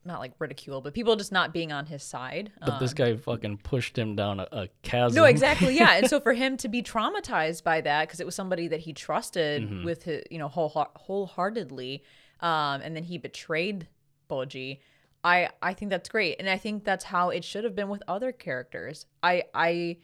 not 0.03 0.19
like 0.19 0.33
ridicule, 0.39 0.81
but 0.81 0.93
people 0.93 1.15
just 1.15 1.31
not 1.31 1.53
being 1.53 1.71
on 1.71 1.85
his 1.85 2.01
side. 2.01 2.51
But 2.65 2.79
this 2.79 2.93
guy 2.93 3.15
fucking 3.15 3.57
pushed 3.57 3.97
him 3.97 4.15
down 4.15 4.39
a, 4.39 4.47
a 4.51 4.67
chasm. 4.81 5.15
No, 5.15 5.25
exactly. 5.25 5.75
Yeah. 5.75 5.93
and 5.93 6.09
so 6.09 6.19
for 6.21 6.33
him 6.33 6.57
to 6.57 6.67
be 6.67 6.81
traumatized 6.81 7.63
by 7.63 7.81
that, 7.81 8.07
because 8.07 8.19
it 8.19 8.25
was 8.25 8.33
somebody 8.33 8.67
that 8.69 8.79
he 8.79 8.93
trusted 8.93 9.83
with 9.83 10.03
his, 10.03 10.23
you 10.31 10.39
know, 10.39 10.47
whole, 10.47 10.69
wholeheartedly, 10.69 12.03
um, 12.39 12.81
and 12.81 12.95
then 12.95 13.03
he 13.03 13.17
betrayed 13.17 13.87
Bojji. 14.29 14.79
I, 15.23 15.49
I 15.61 15.73
think 15.73 15.91
that's 15.91 16.09
great. 16.09 16.37
And 16.39 16.49
I 16.49 16.57
think 16.57 16.83
that's 16.83 17.03
how 17.05 17.29
it 17.29 17.43
should 17.43 17.63
have 17.63 17.75
been 17.75 17.89
with 17.89 18.01
other 18.07 18.31
characters. 18.31 19.05
I, 19.21 19.43
I, 19.53 19.97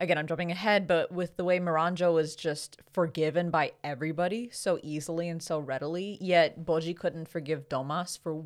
again, 0.00 0.18
I'm 0.18 0.26
jumping 0.26 0.50
ahead, 0.50 0.86
but 0.86 1.12
with 1.12 1.36
the 1.36 1.44
way 1.44 1.60
Miranjo 1.60 2.12
was 2.12 2.34
just 2.34 2.78
forgiven 2.90 3.50
by 3.50 3.72
everybody 3.84 4.48
so 4.50 4.80
easily 4.82 5.28
and 5.28 5.42
so 5.42 5.60
readily, 5.60 6.16
yet 6.20 6.64
Bojji 6.64 6.96
couldn't 6.96 7.28
forgive 7.28 7.68
Domas 7.68 8.18
for 8.18 8.42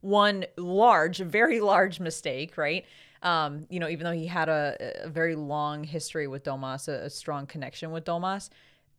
one 0.00 0.46
large, 0.56 1.18
very 1.18 1.60
large 1.60 2.00
mistake, 2.00 2.56
right? 2.56 2.84
Um, 3.22 3.66
you 3.70 3.80
know, 3.80 3.88
even 3.88 4.04
though 4.04 4.12
he 4.12 4.26
had 4.26 4.48
a, 4.48 5.02
a 5.04 5.08
very 5.08 5.34
long 5.34 5.84
history 5.84 6.26
with 6.26 6.44
Domas, 6.44 6.88
a, 6.88 7.04
a 7.04 7.10
strong 7.10 7.46
connection 7.46 7.90
with 7.90 8.04
Domas, 8.04 8.48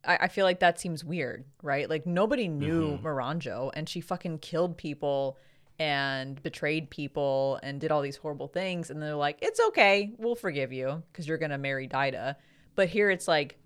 I, 0.04 0.18
I 0.22 0.28
feel 0.28 0.46
like 0.46 0.60
that 0.60 0.80
seems 0.80 1.04
weird, 1.04 1.46
right? 1.64 1.90
Like 1.90 2.06
nobody 2.06 2.48
knew 2.48 2.98
Miranjo, 3.04 3.72
and 3.74 3.90
she 3.90 4.02
fucking 4.02 4.40
killed 4.40 4.78
people 4.78 5.38
and 5.80 6.42
betrayed 6.42 6.90
people 6.90 7.60
and 7.62 7.82
did 7.82 7.92
all 7.92 8.02
these 8.02 8.18
horrible 8.18 8.48
things, 8.48 8.90
and 8.90 9.02
they're 9.02 9.16
like, 9.16 9.40
"It's 9.42 9.60
okay, 9.70 10.14
we'll 10.18 10.36
forgive 10.36 10.72
you 10.72 11.04
because 11.12 11.28
you're 11.28 11.38
gonna 11.38 11.58
marry 11.58 11.88
Daida." 11.88 12.36
But 12.76 12.90
here 12.90 13.10
it's 13.10 13.28
like 13.28 13.58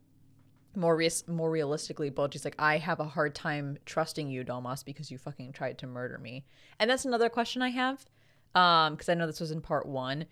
more 0.76 0.96
res- 0.96 1.28
more 1.28 1.50
realistically, 1.50 2.12
Bojji's 2.12 2.46
like, 2.46 2.56
I 2.60 2.78
have 2.78 3.00
a 3.00 3.06
hard 3.06 3.36
time 3.36 3.78
trusting 3.86 4.30
you, 4.30 4.44
Domas, 4.44 4.84
because 4.86 5.12
you 5.12 5.18
fucking 5.18 5.54
tried 5.54 5.78
to 5.80 5.88
murder 5.88 6.18
me. 6.18 6.46
And 6.80 6.90
that's 6.90 7.06
another 7.06 7.30
question 7.30 7.62
I 7.62 7.70
have, 7.70 8.06
um, 8.56 8.94
because 8.94 9.10
I 9.10 9.14
know 9.16 9.28
this 9.28 9.40
was 9.40 9.52
in 9.52 9.62
part 9.62 9.86
one. 9.86 10.26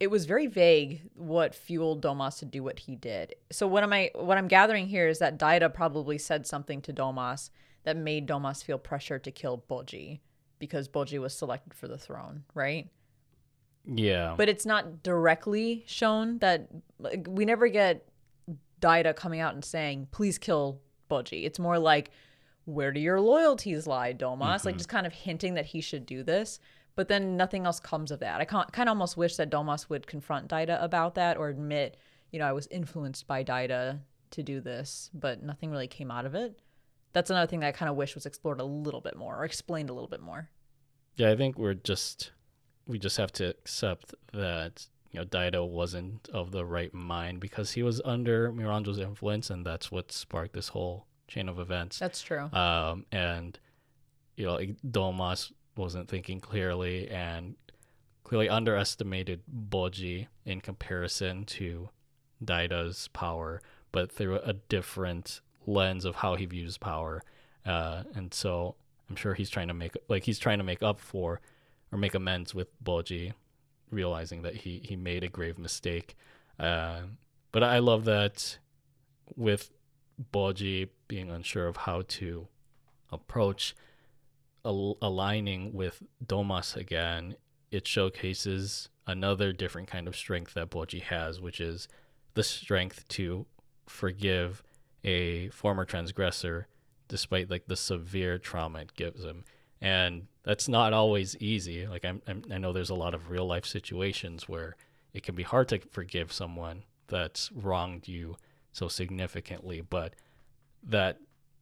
It 0.00 0.10
was 0.10 0.26
very 0.26 0.46
vague 0.46 1.02
what 1.14 1.54
fueled 1.54 2.02
Domas 2.02 2.38
to 2.38 2.44
do 2.44 2.62
what 2.62 2.78
he 2.78 2.94
did. 2.94 3.34
So 3.50 3.66
what 3.66 3.82
am 3.82 3.92
I? 3.92 4.10
What 4.14 4.38
I'm 4.38 4.48
gathering 4.48 4.86
here 4.86 5.08
is 5.08 5.18
that 5.18 5.38
Daida 5.38 5.72
probably 5.72 6.18
said 6.18 6.46
something 6.46 6.80
to 6.82 6.92
Domas 6.92 7.50
that 7.82 7.96
made 7.96 8.26
Domas 8.26 8.62
feel 8.62 8.78
pressure 8.78 9.18
to 9.18 9.30
kill 9.30 9.64
Bojji 9.68 10.20
because 10.58 10.88
Bojji 10.88 11.20
was 11.20 11.34
selected 11.34 11.74
for 11.74 11.88
the 11.88 11.98
throne, 11.98 12.44
right? 12.54 12.88
Yeah. 13.90 14.34
but 14.36 14.50
it's 14.50 14.66
not 14.66 15.02
directly 15.02 15.82
shown 15.86 16.38
that 16.40 16.68
like, 16.98 17.26
we 17.26 17.46
never 17.46 17.68
get 17.68 18.06
Daida 18.80 19.16
coming 19.16 19.40
out 19.40 19.54
and 19.54 19.64
saying, 19.64 20.08
"Please 20.10 20.38
kill 20.38 20.80
Bojji." 21.10 21.44
It's 21.44 21.58
more 21.58 21.78
like, 21.78 22.10
"Where 22.64 22.92
do 22.92 23.00
your 23.00 23.20
loyalties 23.20 23.86
lie, 23.86 24.12
Domas?" 24.12 24.40
Like 24.40 24.74
mm-hmm. 24.74 24.76
just 24.76 24.88
kind 24.88 25.06
of 25.06 25.12
hinting 25.12 25.54
that 25.54 25.66
he 25.66 25.80
should 25.80 26.06
do 26.06 26.22
this, 26.22 26.60
but 26.94 27.08
then 27.08 27.36
nothing 27.36 27.66
else 27.66 27.80
comes 27.80 28.10
of 28.10 28.20
that. 28.20 28.40
I 28.40 28.44
kind 28.44 28.68
of 28.76 28.88
almost 28.88 29.16
wish 29.16 29.36
that 29.36 29.50
Domas 29.50 29.88
would 29.88 30.06
confront 30.06 30.48
Daida 30.48 30.82
about 30.82 31.14
that 31.14 31.36
or 31.36 31.48
admit, 31.48 31.96
you 32.30 32.38
know, 32.38 32.46
I 32.46 32.52
was 32.52 32.66
influenced 32.68 33.26
by 33.26 33.42
Daida 33.42 34.00
to 34.30 34.42
do 34.42 34.60
this, 34.60 35.10
but 35.14 35.42
nothing 35.42 35.70
really 35.70 35.88
came 35.88 36.10
out 36.10 36.26
of 36.26 36.34
it. 36.34 36.60
That's 37.12 37.30
another 37.30 37.46
thing 37.46 37.60
that 37.60 37.68
I 37.68 37.72
kind 37.72 37.90
of 37.90 37.96
wish 37.96 38.14
was 38.14 38.26
explored 38.26 38.60
a 38.60 38.64
little 38.64 39.00
bit 39.00 39.16
more 39.16 39.36
or 39.36 39.44
explained 39.44 39.90
a 39.90 39.92
little 39.92 40.08
bit 40.08 40.20
more. 40.20 40.50
Yeah, 41.16 41.30
I 41.30 41.36
think 41.36 41.58
we're 41.58 41.74
just 41.74 42.32
we 42.86 42.98
just 42.98 43.16
have 43.16 43.32
to 43.32 43.48
accept 43.48 44.14
that 44.32 44.86
you 45.10 45.20
know 45.20 45.26
Daida 45.26 45.66
wasn't 45.68 46.28
of 46.32 46.52
the 46.52 46.64
right 46.64 46.92
mind 46.92 47.40
because 47.40 47.72
he 47.72 47.82
was 47.82 48.00
under 48.04 48.52
Miranjo's 48.52 48.98
influence, 48.98 49.50
and 49.50 49.64
that's 49.64 49.90
what 49.90 50.12
sparked 50.12 50.54
this 50.54 50.68
whole 50.68 51.06
chain 51.26 51.48
of 51.48 51.58
events. 51.58 51.98
That's 51.98 52.22
true. 52.22 52.50
Um, 52.52 53.04
and 53.12 53.58
you 54.36 54.46
know, 54.46 54.58
Domas 54.86 55.52
wasn't 55.76 56.08
thinking 56.08 56.40
clearly 56.40 57.08
and 57.08 57.56
clearly 58.24 58.48
underestimated 58.48 59.40
Bojji 59.70 60.26
in 60.44 60.60
comparison 60.60 61.44
to 61.44 61.88
Daida's 62.44 63.08
power, 63.08 63.62
but 63.90 64.12
through 64.12 64.38
a 64.40 64.52
different 64.52 65.40
lens 65.68 66.04
of 66.04 66.16
how 66.16 66.34
he 66.34 66.46
views 66.46 66.78
power. 66.78 67.22
Uh, 67.64 68.02
and 68.14 68.32
so 68.32 68.74
I'm 69.08 69.16
sure 69.16 69.34
he's 69.34 69.50
trying 69.50 69.68
to 69.68 69.74
make 69.74 69.96
like 70.08 70.24
he's 70.24 70.38
trying 70.38 70.58
to 70.58 70.64
make 70.64 70.82
up 70.82 70.98
for 70.98 71.40
or 71.92 71.98
make 71.98 72.14
amends 72.14 72.54
with 72.54 72.68
Bojji, 72.82 73.32
realizing 73.90 74.42
that 74.42 74.56
he 74.56 74.80
he 74.82 74.96
made 74.96 75.22
a 75.22 75.28
grave 75.28 75.58
mistake. 75.58 76.16
Uh, 76.58 77.02
but 77.52 77.62
I 77.62 77.78
love 77.78 78.04
that 78.06 78.58
with 79.36 79.70
Bojji 80.32 80.88
being 81.06 81.30
unsure 81.30 81.68
of 81.68 81.76
how 81.76 82.02
to 82.08 82.48
approach 83.10 83.74
al- 84.64 84.98
aligning 85.00 85.72
with 85.72 86.02
Domas 86.24 86.76
again, 86.76 87.36
it 87.70 87.86
showcases 87.86 88.88
another 89.06 89.52
different 89.52 89.88
kind 89.88 90.08
of 90.08 90.16
strength 90.16 90.54
that 90.54 90.70
Bojji 90.70 91.02
has, 91.02 91.40
which 91.40 91.60
is 91.60 91.88
the 92.34 92.42
strength 92.42 93.06
to 93.08 93.46
forgive 93.86 94.62
a 95.04 95.48
former 95.50 95.84
transgressor 95.84 96.66
despite 97.08 97.50
like 97.50 97.66
the 97.66 97.76
severe 97.76 98.38
trauma 98.38 98.80
it 98.80 98.94
gives 98.94 99.24
him. 99.24 99.44
And 99.80 100.26
that's 100.42 100.68
not 100.68 100.92
always 100.92 101.36
easy. 101.38 101.86
Like 101.86 102.04
I'm, 102.04 102.22
I'm 102.26 102.42
I 102.52 102.58
know 102.58 102.72
there's 102.72 102.90
a 102.90 102.94
lot 102.94 103.14
of 103.14 103.30
real 103.30 103.46
life 103.46 103.64
situations 103.64 104.48
where 104.48 104.76
it 105.14 105.22
can 105.22 105.34
be 105.34 105.42
hard 105.42 105.68
to 105.68 105.80
forgive 105.90 106.32
someone 106.32 106.84
that's 107.06 107.50
wronged 107.52 108.08
you 108.08 108.36
so 108.72 108.88
significantly, 108.88 109.80
but 109.80 110.14
that 110.82 111.18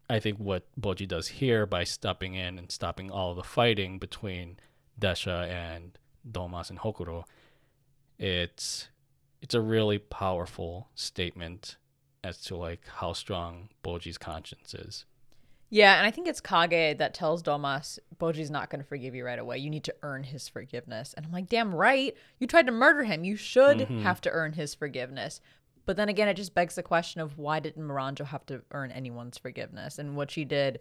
I 0.09 0.21
think 0.21 0.39
what 0.39 0.67
Bojji 0.81 1.07
does 1.09 1.29
here 1.29 1.67
by 1.67 1.85
stepping 1.85 2.35
in 2.35 2.59
and 2.59 2.71
stopping 2.71 3.11
all 3.11 3.35
the 3.35 3.43
fighting 3.43 3.99
between 3.99 4.59
Desha 5.01 5.49
and 5.49 5.99
Domas 6.31 6.71
and 6.71 6.79
Hokuro, 6.79 7.25
it's 8.19 8.89
it's 9.43 9.55
a 9.55 9.61
really 9.61 9.99
powerful 9.99 10.89
statement 10.95 11.77
as 12.27 12.41
to 12.43 12.57
like 12.57 12.81
how 12.97 13.13
strong 13.13 13.69
Bojji's 13.85 14.19
conscience 14.19 14.75
is. 14.75 15.05
Yeah, 15.69 15.99
and 15.99 16.07
I 16.07 16.11
think 16.11 16.29
it's 16.29 16.41
Kage 16.41 16.99
that 16.99 17.13
tells 17.13 17.43
Domas, 17.43 17.99
Bojji's 18.19 18.51
not 18.51 18.71
going 18.71 18.81
to 18.81 18.87
forgive 18.87 19.15
you 19.15 19.25
right 19.25 19.39
away. 19.39 19.59
You 19.59 19.69
need 19.69 19.85
to 19.85 19.95
earn 20.03 20.23
his 20.23 20.49
forgiveness. 20.49 21.13
And 21.17 21.27
I'm 21.27 21.33
like, 21.33 21.49
damn 21.49 21.75
right. 21.75 22.17
You 22.39 22.47
tried 22.47 22.67
to 22.67 22.73
murder 22.73 23.03
him. 23.03 23.25
You 23.25 23.37
should 23.37 23.79
mm-hmm. 23.79 24.03
have 24.03 24.21
to 24.23 24.31
earn 24.31 24.53
his 24.53 24.75
forgiveness. 24.75 25.41
But 25.85 25.97
then 25.97 26.09
again, 26.09 26.29
it 26.29 26.35
just 26.35 26.55
begs 26.55 26.77
the 26.77 26.83
question 26.83 27.21
of 27.21 27.37
why 27.37 27.61
didn't 27.61 27.83
Miranjo 27.83 28.27
have 28.27 28.47
to 28.47 28.63
earn 28.71 28.93
anyone's 28.93 29.39
forgiveness? 29.39 29.99
And 29.99 30.17
what 30.17 30.31
she 30.31 30.45
did, 30.45 30.81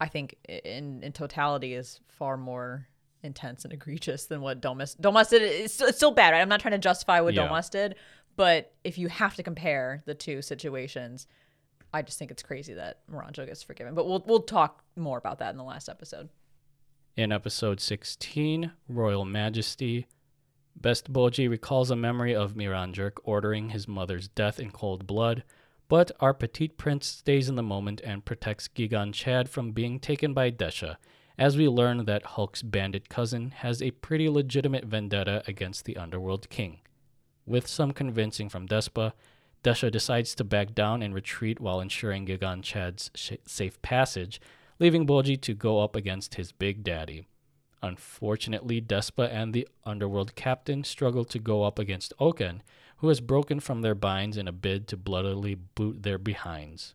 I 0.00 0.08
think, 0.08 0.36
in, 0.46 1.02
in 1.02 1.12
totality, 1.12 1.74
is 1.74 2.00
far 2.08 2.36
more 2.36 2.88
intense 3.22 3.64
and 3.64 3.72
egregious 3.72 4.26
than 4.26 4.40
what 4.40 4.60
Domas 4.60 4.98
Domas 4.98 5.30
did. 5.30 5.42
It's, 5.42 5.80
it's 5.80 5.96
still 5.96 6.10
bad, 6.10 6.30
right? 6.32 6.40
I'm 6.40 6.48
not 6.48 6.60
trying 6.60 6.72
to 6.72 6.78
justify 6.78 7.20
what 7.20 7.34
Yeah. 7.34 7.48
Domas 7.48 7.70
did, 7.70 7.96
but 8.36 8.72
if 8.84 8.98
you 8.98 9.08
have 9.08 9.34
to 9.36 9.42
compare 9.42 10.02
the 10.06 10.14
two 10.14 10.42
situations, 10.42 11.26
I 11.92 12.02
just 12.02 12.18
think 12.18 12.30
it's 12.30 12.42
crazy 12.42 12.74
that 12.74 13.00
Miranjo 13.10 13.46
gets 13.46 13.62
forgiven. 13.62 13.94
But 13.94 14.06
we'll 14.06 14.22
we'll 14.26 14.40
talk 14.40 14.82
more 14.96 15.18
about 15.18 15.38
that 15.38 15.50
in 15.50 15.56
the 15.56 15.64
last 15.64 15.88
episode. 15.88 16.28
In 17.16 17.32
episode 17.32 17.80
16, 17.80 18.72
Royal 18.88 19.24
Majesty, 19.24 20.06
Best 20.78 21.10
Bojji 21.10 21.48
recalls 21.48 21.90
a 21.90 21.96
memory 21.96 22.34
of 22.34 22.52
Miranjuk 22.52 23.12
ordering 23.24 23.70
his 23.70 23.88
mother's 23.88 24.28
death 24.28 24.60
in 24.60 24.70
cold 24.70 25.06
blood, 25.06 25.42
But 25.88 26.10
our 26.20 26.34
petite 26.34 26.76
prince 26.76 27.06
stays 27.06 27.48
in 27.48 27.54
the 27.54 27.62
moment 27.62 28.00
and 28.04 28.24
protects 28.24 28.68
Gigan 28.68 29.12
Chad 29.14 29.48
from 29.48 29.70
being 29.70 30.00
taken 30.00 30.34
by 30.34 30.50
Desha, 30.50 30.96
as 31.38 31.56
we 31.56 31.68
learn 31.68 32.04
that 32.06 32.24
Hulk's 32.24 32.62
bandit 32.62 33.08
cousin 33.08 33.50
has 33.50 33.80
a 33.80 33.92
pretty 33.92 34.28
legitimate 34.28 34.84
vendetta 34.84 35.42
against 35.46 35.84
the 35.84 35.96
Underworld 35.96 36.48
King. 36.50 36.80
With 37.46 37.68
some 37.68 37.92
convincing 37.92 38.48
from 38.48 38.66
Despa, 38.66 39.12
Desha 39.62 39.90
decides 39.90 40.34
to 40.34 40.44
back 40.44 40.74
down 40.74 41.02
and 41.02 41.14
retreat 41.14 41.60
while 41.60 41.80
ensuring 41.80 42.26
Gigan 42.26 42.62
Chad's 42.62 43.10
sh- 43.14 43.32
safe 43.46 43.80
passage, 43.82 44.40
leaving 44.78 45.06
Bojji 45.06 45.40
to 45.42 45.54
go 45.54 45.80
up 45.80 45.96
against 45.96 46.34
his 46.34 46.52
big 46.52 46.82
daddy. 46.82 47.26
Unfortunately, 47.82 48.80
Despa 48.80 49.32
and 49.32 49.52
the 49.52 49.68
Underworld 49.84 50.34
captain 50.34 50.82
struggle 50.82 51.24
to 51.24 51.38
go 51.38 51.62
up 51.62 51.78
against 51.78 52.12
Ouken, 52.20 52.60
who 52.98 53.08
has 53.08 53.20
broken 53.20 53.60
from 53.60 53.82
their 53.82 53.94
binds 53.94 54.36
in 54.36 54.48
a 54.48 54.52
bid 54.52 54.88
to 54.88 54.96
bloodily 54.96 55.54
boot 55.54 56.02
their 56.02 56.18
behinds. 56.18 56.94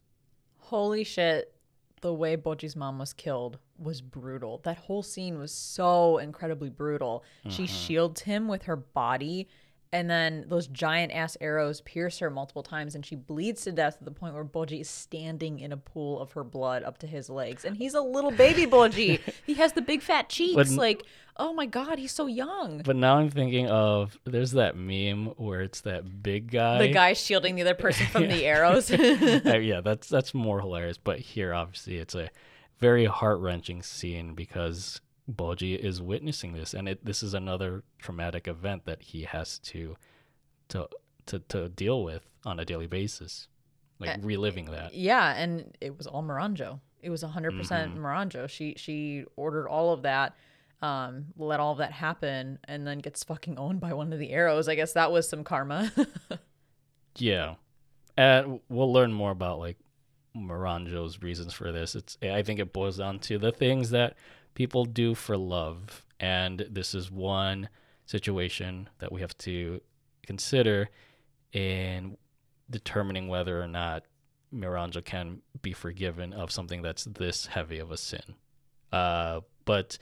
Holy 0.58 1.04
shit, 1.04 1.54
the 2.02 2.14
way 2.14 2.36
Bojji's 2.36 2.76
mom 2.76 3.00
was 3.00 3.14
killed 3.14 3.60
was 3.78 4.02
brutal. 4.02 4.60
That 4.64 4.78
whole 4.78 5.04
scene 5.04 5.38
was 5.38 5.52
so 5.52 6.18
incredibly 6.18 6.70
brutal. 6.70 7.24
She 7.48 7.64
mm-hmm. 7.64 7.74
shields 7.74 8.22
him 8.22 8.48
with 8.48 8.64
her 8.64 8.76
body, 8.76 9.48
and 9.94 10.10
then 10.10 10.46
those 10.48 10.68
giant 10.68 11.12
ass 11.12 11.36
arrows 11.42 11.82
pierce 11.82 12.20
her 12.20 12.30
multiple 12.30 12.64
times, 12.64 12.96
and 12.96 13.06
she 13.06 13.16
bleeds 13.16 13.64
to 13.64 13.72
death 13.74 13.98
to 13.98 14.06
the 14.06 14.12
point 14.12 14.34
where 14.34 14.46
Bojji 14.46 14.82
is 14.82 14.90
standing 14.90 15.60
in 15.60 15.72
a 15.74 15.78
pool 15.78 16.22
of 16.22 16.32
her 16.32 16.44
blood 16.46 16.84
up 16.84 16.98
to 17.00 17.08
his 17.08 17.30
legs. 17.30 17.66
And 17.66 17.76
he's 17.76 17.94
a 17.94 18.02
little 18.02 18.32
baby 18.32 18.66
Bojji. 18.66 19.20
he 19.46 19.56
has 19.56 19.74
the 19.74 19.82
big 19.82 20.02
fat 20.02 20.30
cheeks. 20.30 20.56
But- 20.56 20.70
like, 20.70 21.04
oh 21.36 21.54
my 21.54 21.66
god, 21.66 22.00
he's 22.00 22.14
so 22.14 22.28
young. 22.28 22.82
But 22.86 22.96
now 22.96 23.18
I'm 23.18 23.30
thinking 23.30 23.68
of 23.68 24.18
there's 24.24 24.52
that 24.52 24.78
meme 24.78 25.34
where 25.38 25.62
it's 25.62 25.82
that 25.82 26.24
big 26.24 26.52
guy. 26.52 26.78
The 26.88 26.94
guy 26.94 27.12
shielding 27.14 27.56
the 27.56 27.64
other 27.64 27.74
person 27.76 28.08
from 28.08 28.28
the 28.28 28.46
arrows. 28.46 28.90
Uh, 29.02 29.58
yeah, 29.58 29.82
that's 29.82 30.08
that's 30.08 30.34
more 30.34 30.60
hilarious. 30.62 30.98
But 30.98 31.20
here, 31.20 31.54
obviously, 31.54 31.98
it's 31.98 32.16
a 32.16 32.30
very 32.80 33.06
heart 33.06 33.40
wrenching 33.40 33.84
scene 33.84 34.34
because 34.36 35.02
Boji 35.32 35.78
is 35.78 36.02
witnessing 36.02 36.54
this, 36.54 36.74
and 36.74 36.88
it 36.88 37.06
this 37.06 37.24
is 37.24 37.34
another 37.34 37.84
traumatic 38.00 38.48
event 38.48 38.86
that 38.86 39.02
he 39.02 39.24
has 39.24 39.60
to 39.60 39.96
to 40.70 40.88
to, 41.28 41.40
to 41.40 41.70
deal 41.70 42.04
with 42.04 42.24
on 42.46 42.60
a 42.60 42.66
daily 42.66 42.88
basis, 42.88 43.48
like 44.00 44.10
eh, 44.10 44.18
reliving 44.22 44.66
that. 44.72 44.94
Yeah, 44.94 45.34
and 45.36 45.76
it 45.80 45.98
was 45.98 46.08
all 46.08 46.24
Miranjo. 46.24 46.80
It 47.02 47.10
was 47.10 47.24
100% 47.24 47.34
mm-hmm. 47.34 48.06
Miranjo. 48.06 48.50
She 48.50 48.76
she 48.78 49.26
ordered 49.36 49.68
all 49.68 49.94
of 49.94 50.04
that, 50.04 50.36
um, 50.82 51.28
let 51.38 51.60
all 51.60 51.72
of 51.72 51.80
that 51.80 51.92
happen, 51.92 52.60
and 52.66 52.86
then 52.86 53.00
gets 53.00 53.24
fucking 53.24 53.58
owned 53.58 53.80
by 53.80 53.94
one 53.94 54.14
of 54.14 54.20
the 54.20 54.32
arrows. 54.32 54.68
I 54.68 54.76
guess 54.76 54.94
that 54.94 55.12
was 55.12 55.28
some 55.30 55.44
karma. 55.44 55.92
Yeah, 57.18 57.56
and 58.18 58.60
we'll 58.70 58.92
learn 58.92 59.12
more 59.12 59.32
about 59.32 59.60
like 59.60 59.78
Moranjo's 60.36 61.22
reasons 61.22 61.54
for 61.54 61.72
this. 61.72 61.96
It's 61.96 62.18
I 62.22 62.42
think 62.42 62.60
it 62.60 62.74
boils 62.74 62.98
down 62.98 63.20
to 63.20 63.38
the 63.38 63.52
things 63.52 63.90
that 63.92 64.16
people 64.54 64.86
do 64.86 65.16
for 65.16 65.38
love, 65.38 66.06
and 66.20 66.66
this 66.70 66.94
is 66.94 67.12
one 67.12 67.70
situation 68.06 68.90
that 69.00 69.12
we 69.12 69.22
have 69.22 69.38
to 69.40 69.82
consider 70.24 70.90
in 71.54 72.18
determining 72.70 73.28
whether 73.28 73.62
or 73.62 73.68
not 73.68 74.04
Miranjo 74.54 75.04
can 75.04 75.42
be 75.62 75.74
forgiven 75.74 76.34
of 76.34 76.52
something 76.52 76.82
that's 76.82 77.06
this 77.06 77.48
heavy 77.48 77.80
of 77.80 77.92
a 77.92 77.98
sin. 77.98 78.36
Uh, 78.92 79.42
but 79.66 79.98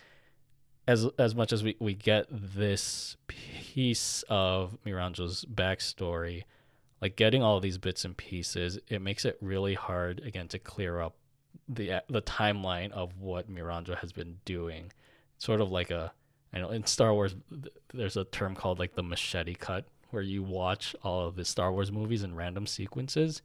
as 0.88 1.08
as 1.20 1.36
much 1.36 1.54
as 1.54 1.64
we, 1.64 1.76
we 1.80 1.94
get 1.94 2.26
this 2.32 3.16
piece 3.28 4.24
of 4.28 4.78
Miranjo's 4.86 5.46
backstory, 5.46 6.44
like 7.02 7.16
getting 7.16 7.44
all 7.44 7.60
these 7.60 7.78
bits 7.78 8.06
and 8.06 8.18
pieces, 8.18 8.80
it 8.88 9.02
makes 9.02 9.26
it 9.26 9.38
really 9.42 9.76
hard 9.76 10.22
again 10.26 10.48
to 10.48 10.60
clear 10.60 11.00
up 11.00 11.16
the 11.70 11.94
uh, 11.94 12.00
the 12.10 12.22
timeline 12.22 12.92
of 12.92 13.18
what 13.20 13.50
Miranjo 13.50 13.98
has 14.00 14.12
been 14.12 14.38
doing. 14.44 14.92
Sort 15.38 15.62
of 15.62 15.72
like 15.72 15.92
a, 15.92 16.12
I 16.54 16.60
know 16.60 16.70
in 16.72 16.86
Star 16.86 17.14
Wars, 17.14 17.36
there's 17.94 18.18
a 18.18 18.26
term 18.26 18.56
called 18.56 18.80
like 18.80 18.96
the 18.96 19.04
machete 19.04 19.54
cut, 19.54 19.86
where 20.10 20.24
you 20.24 20.44
watch 20.44 20.96
all 21.04 21.28
of 21.28 21.36
the 21.36 21.46
Star 21.46 21.72
Wars 21.72 21.92
movies 21.92 22.24
in 22.24 22.36
random 22.36 22.68
sequences. 22.68 23.42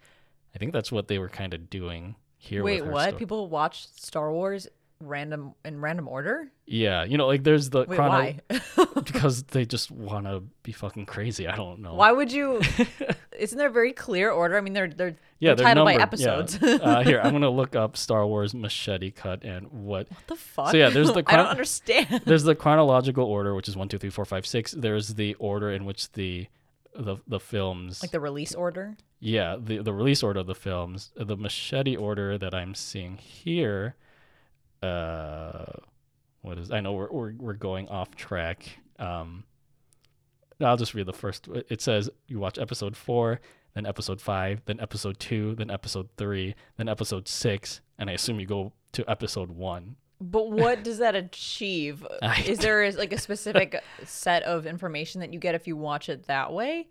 I 0.54 0.58
think 0.58 0.72
that's 0.72 0.90
what 0.90 1.08
they 1.08 1.18
were 1.18 1.28
kind 1.28 1.54
of 1.54 1.68
doing 1.68 2.16
here. 2.36 2.64
Wait, 2.64 2.84
what? 2.84 3.18
People 3.18 3.48
watch 3.48 3.86
Star 3.88 4.32
Wars 4.32 4.68
random 5.00 5.54
in 5.64 5.80
random 5.80 6.08
order? 6.08 6.50
Yeah, 6.66 7.04
you 7.04 7.18
know, 7.18 7.26
like 7.26 7.44
there's 7.44 7.70
the 7.70 7.84
Wait, 7.86 7.96
chrono- 7.96 8.10
why? 8.10 8.40
because 9.04 9.42
they 9.44 9.64
just 9.64 9.90
want 9.90 10.26
to 10.26 10.42
be 10.62 10.72
fucking 10.72 11.06
crazy. 11.06 11.46
I 11.46 11.56
don't 11.56 11.80
know. 11.80 11.94
why 11.94 12.12
would 12.12 12.32
you? 12.32 12.60
Isn't 13.38 13.58
there 13.58 13.68
a 13.68 13.72
very 13.72 13.92
clear 13.92 14.30
order? 14.30 14.56
I 14.56 14.60
mean, 14.60 14.72
they're 14.72 14.88
they're, 14.88 15.16
Yeah, 15.40 15.54
they're 15.54 15.64
titled 15.66 15.86
by 15.86 15.96
numbered, 15.96 16.20
yeah. 16.20 16.32
episodes. 16.38 16.62
uh, 16.62 17.02
here, 17.04 17.20
I'm 17.20 17.32
gonna 17.38 17.50
look 17.50 17.74
up 17.76 17.96
Star 17.96 18.26
Wars 18.26 18.54
machete 18.54 19.10
cut 19.10 19.42
and 19.44 19.66
what. 19.70 20.10
what 20.10 20.26
the 20.26 20.36
fuck? 20.36 20.70
So 20.70 20.76
yeah, 20.76 20.88
there's 20.90 21.12
the 21.12 21.22
I 21.26 21.36
don't 21.36 21.46
understand. 21.46 22.22
There's 22.24 22.44
the 22.44 22.54
chronological 22.54 23.24
order, 23.24 23.54
which 23.54 23.68
is 23.68 23.76
one, 23.76 23.88
two, 23.88 23.98
three, 23.98 24.10
four, 24.10 24.24
five, 24.24 24.46
six. 24.46 24.72
There's 24.72 25.14
the 25.14 25.34
order 25.34 25.70
in 25.70 25.84
which 25.84 26.12
the 26.12 26.46
the 26.94 27.16
the 27.26 27.40
films. 27.40 28.02
like 28.02 28.12
the 28.12 28.20
release 28.20 28.54
order. 28.54 28.96
yeah, 29.20 29.56
the 29.58 29.78
the 29.78 29.92
release 29.92 30.22
order 30.22 30.40
of 30.40 30.46
the 30.46 30.54
films. 30.54 31.10
The 31.16 31.36
machete 31.36 31.96
order 31.96 32.38
that 32.38 32.54
I'm 32.54 32.74
seeing 32.74 33.16
here. 33.16 33.96
Uh, 34.82 35.64
what 36.42 36.58
is? 36.58 36.70
I 36.70 36.80
know 36.80 36.92
we're 36.92 37.10
we're, 37.10 37.32
we're 37.38 37.52
going 37.54 37.88
off 37.88 38.14
track. 38.14 38.78
Um, 38.98 39.44
I'll 40.60 40.76
just 40.76 40.94
read 40.94 41.06
the 41.06 41.12
first. 41.12 41.48
It 41.68 41.80
says 41.80 42.10
you 42.28 42.38
watch 42.38 42.58
episode 42.58 42.96
four, 42.96 43.40
then 43.74 43.86
episode 43.86 44.20
five, 44.20 44.62
then 44.66 44.80
episode 44.80 45.18
two, 45.18 45.54
then 45.56 45.70
episode 45.70 46.08
three, 46.16 46.54
then 46.76 46.88
episode 46.88 47.28
six, 47.28 47.80
and 47.98 48.08
I 48.08 48.14
assume 48.14 48.38
you 48.40 48.46
go 48.46 48.72
to 48.92 49.08
episode 49.10 49.50
one. 49.50 49.96
But 50.20 50.50
what 50.52 50.84
does 50.84 50.98
that 50.98 51.14
achieve? 51.16 52.06
Is 52.46 52.58
there 52.58 52.90
like 52.92 53.12
a 53.12 53.18
specific 53.18 53.82
set 54.04 54.42
of 54.44 54.64
information 54.66 55.20
that 55.20 55.32
you 55.32 55.38
get 55.40 55.54
if 55.54 55.66
you 55.66 55.76
watch 55.76 56.08
it 56.08 56.26
that 56.26 56.52
way? 56.52 56.86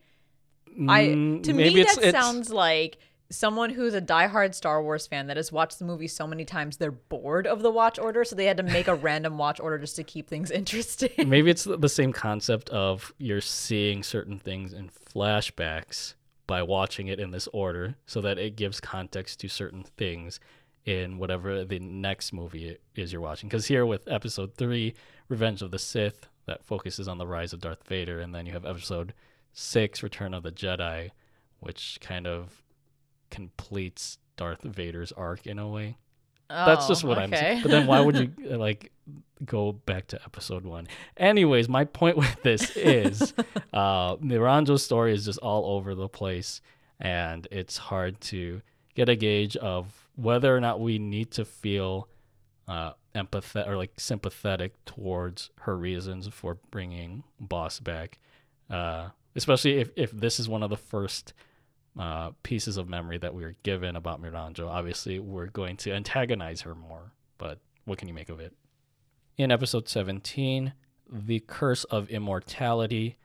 I 0.88 1.03
Mm, 1.06 1.44
to 1.44 1.53
maybe 1.53 1.76
me 1.76 1.84
that 1.84 1.98
it's- 1.99 2.11
sounds 2.14 2.49
like 2.52 2.98
someone 3.30 3.72
who's 3.72 3.94
a 3.94 4.02
diehard 4.02 4.54
Star 4.54 4.82
Wars 4.82 5.08
fan 5.08 5.28
that 5.28 5.38
has 5.38 5.52
watched 5.52 5.80
the 5.80 5.86
movie 5.86 6.08
so 6.08 6.28
many 6.28 6.45
times 6.45 6.78
they're 6.78 6.91
bored 6.91 7.48
of 7.48 7.62
the 7.62 7.72
watch 7.72 7.98
order, 7.98 8.24
so 8.24 8.36
they 8.36 8.45
had 8.45 8.58
to 8.58 8.64
make 8.64 8.88
a 8.88 8.95
random 9.10 9.38
watch 9.38 9.60
order 9.60 9.78
just 9.78 9.95
to 9.95 10.04
keep 10.04 10.28
things 10.28 10.52
interesting. 10.52 11.10
maybe 11.28 11.50
it's 11.50 11.64
the 11.64 11.90
same 11.90 12.14
concept 12.14 12.70
of 12.70 13.14
you're 13.18 13.41
seeing 13.41 14.04
certain 14.04 14.40
things 14.40 14.74
in 14.74 14.90
flashbacks 14.90 16.14
by 16.48 16.62
watching 16.62 17.08
it 17.08 17.20
in 17.20 17.32
this 17.32 17.48
order 17.54 17.95
so 18.06 18.22
that 18.22 18.38
it 18.38 18.56
gives 18.56 18.80
context 18.80 19.40
to 19.40 19.48
certain 19.48 19.84
things 19.98 20.40
in 20.86 21.18
whatever 21.18 21.64
the 21.64 21.80
next 21.80 22.34
movie 22.34 22.78
is 22.95 23.14
you're 23.14 23.22
watching 23.22 23.48
because 23.48 23.68
here 23.68 23.86
with 23.86 24.06
episode 24.10 24.54
3 24.56 24.94
revenge 25.30 25.62
of 25.62 25.72
the 25.72 25.80
sith 25.80 26.28
that 26.45 26.66
focuses 26.66 27.08
on 27.08 27.18
the 27.18 27.26
rise 27.26 27.54
of 27.54 27.62
darth 27.62 27.88
vader 27.88 28.20
and 28.20 28.36
then 28.36 28.45
you 28.45 28.52
have 28.52 28.66
episode 28.66 29.14
6 29.54 30.04
return 30.04 30.34
of 30.34 30.44
the 30.44 30.52
jedi 30.52 31.12
which 31.62 31.98
kind 32.02 32.28
of 32.28 32.62
completes 33.34 34.18
darth 34.38 34.61
vader's 34.64 35.11
arc 35.11 35.45
in 35.47 35.60
a 35.60 35.68
way 35.68 35.97
that's 36.49 36.88
just 36.88 37.03
Oh, 37.03 37.07
what 37.07 37.18
I'm 37.18 37.31
saying. 37.31 37.61
But 37.64 37.72
then 37.72 37.88
why 37.88 37.99
would 37.99 38.15
you 38.18 38.31
uh, 38.51 38.57
like 38.57 38.91
go 39.43 39.72
back 39.72 40.07
to 40.07 40.22
episode 40.23 40.65
one? 40.65 40.88
Anyways, 41.18 41.68
my 41.68 41.85
point 41.85 42.18
with 42.18 42.41
this 42.43 42.76
is 42.77 43.34
uh 43.73 44.15
Miranjo's 44.18 44.84
story 44.84 45.14
is 45.14 45.26
just 45.26 45.39
all 45.39 45.76
over 45.76 45.95
the 45.95 46.07
place 46.07 46.61
and 46.99 47.47
it's 47.51 47.77
hard 47.77 48.22
to 48.22 48.61
get 48.93 49.10
a 49.10 49.15
gauge 49.15 49.57
of 49.57 50.07
whether 50.15 50.55
or 50.55 50.61
not 50.61 50.80
we 50.80 50.99
need 50.99 51.31
to 51.31 51.45
feel 51.45 52.07
uh 52.68 52.91
empathetic 53.15 53.68
or 53.68 53.76
like 53.77 53.93
sympathetic 53.97 54.73
towards 54.85 55.49
her 55.61 55.76
reasons 55.76 56.27
for 56.27 56.57
bringing 56.72 57.23
Bosse 57.39 57.80
back 57.80 58.19
uh 58.69 59.10
especially 59.35 59.80
if 59.80 59.89
if 59.95 60.11
this 60.11 60.39
is 60.39 60.47
one 60.47 60.61
of 60.64 60.69
the 60.69 60.77
first 60.77 61.34
uh, 61.98 62.32
pieces 62.41 62.78
of 62.78 62.90
memory 62.90 63.18
that 63.18 63.34
we 63.34 63.44
were 63.44 63.56
given 63.64 63.95
about 63.95 64.22
Miranjo. 64.22 64.68
Obviously, 64.68 65.20
we're 65.20 65.48
going 65.48 65.78
to 65.78 65.94
antagonize 65.94 66.61
her 66.61 66.76
more, 66.76 67.11
but 67.38 67.60
what 67.86 67.98
can 67.98 68.07
you 68.07 68.14
make 68.14 68.30
of 68.30 68.40
it? 68.40 68.53
In 69.38 69.52
episode 69.52 69.88
17, 69.88 70.74
The 71.11 71.40
Curse 71.41 71.84
of 71.86 72.10
Immortality, 72.10 73.18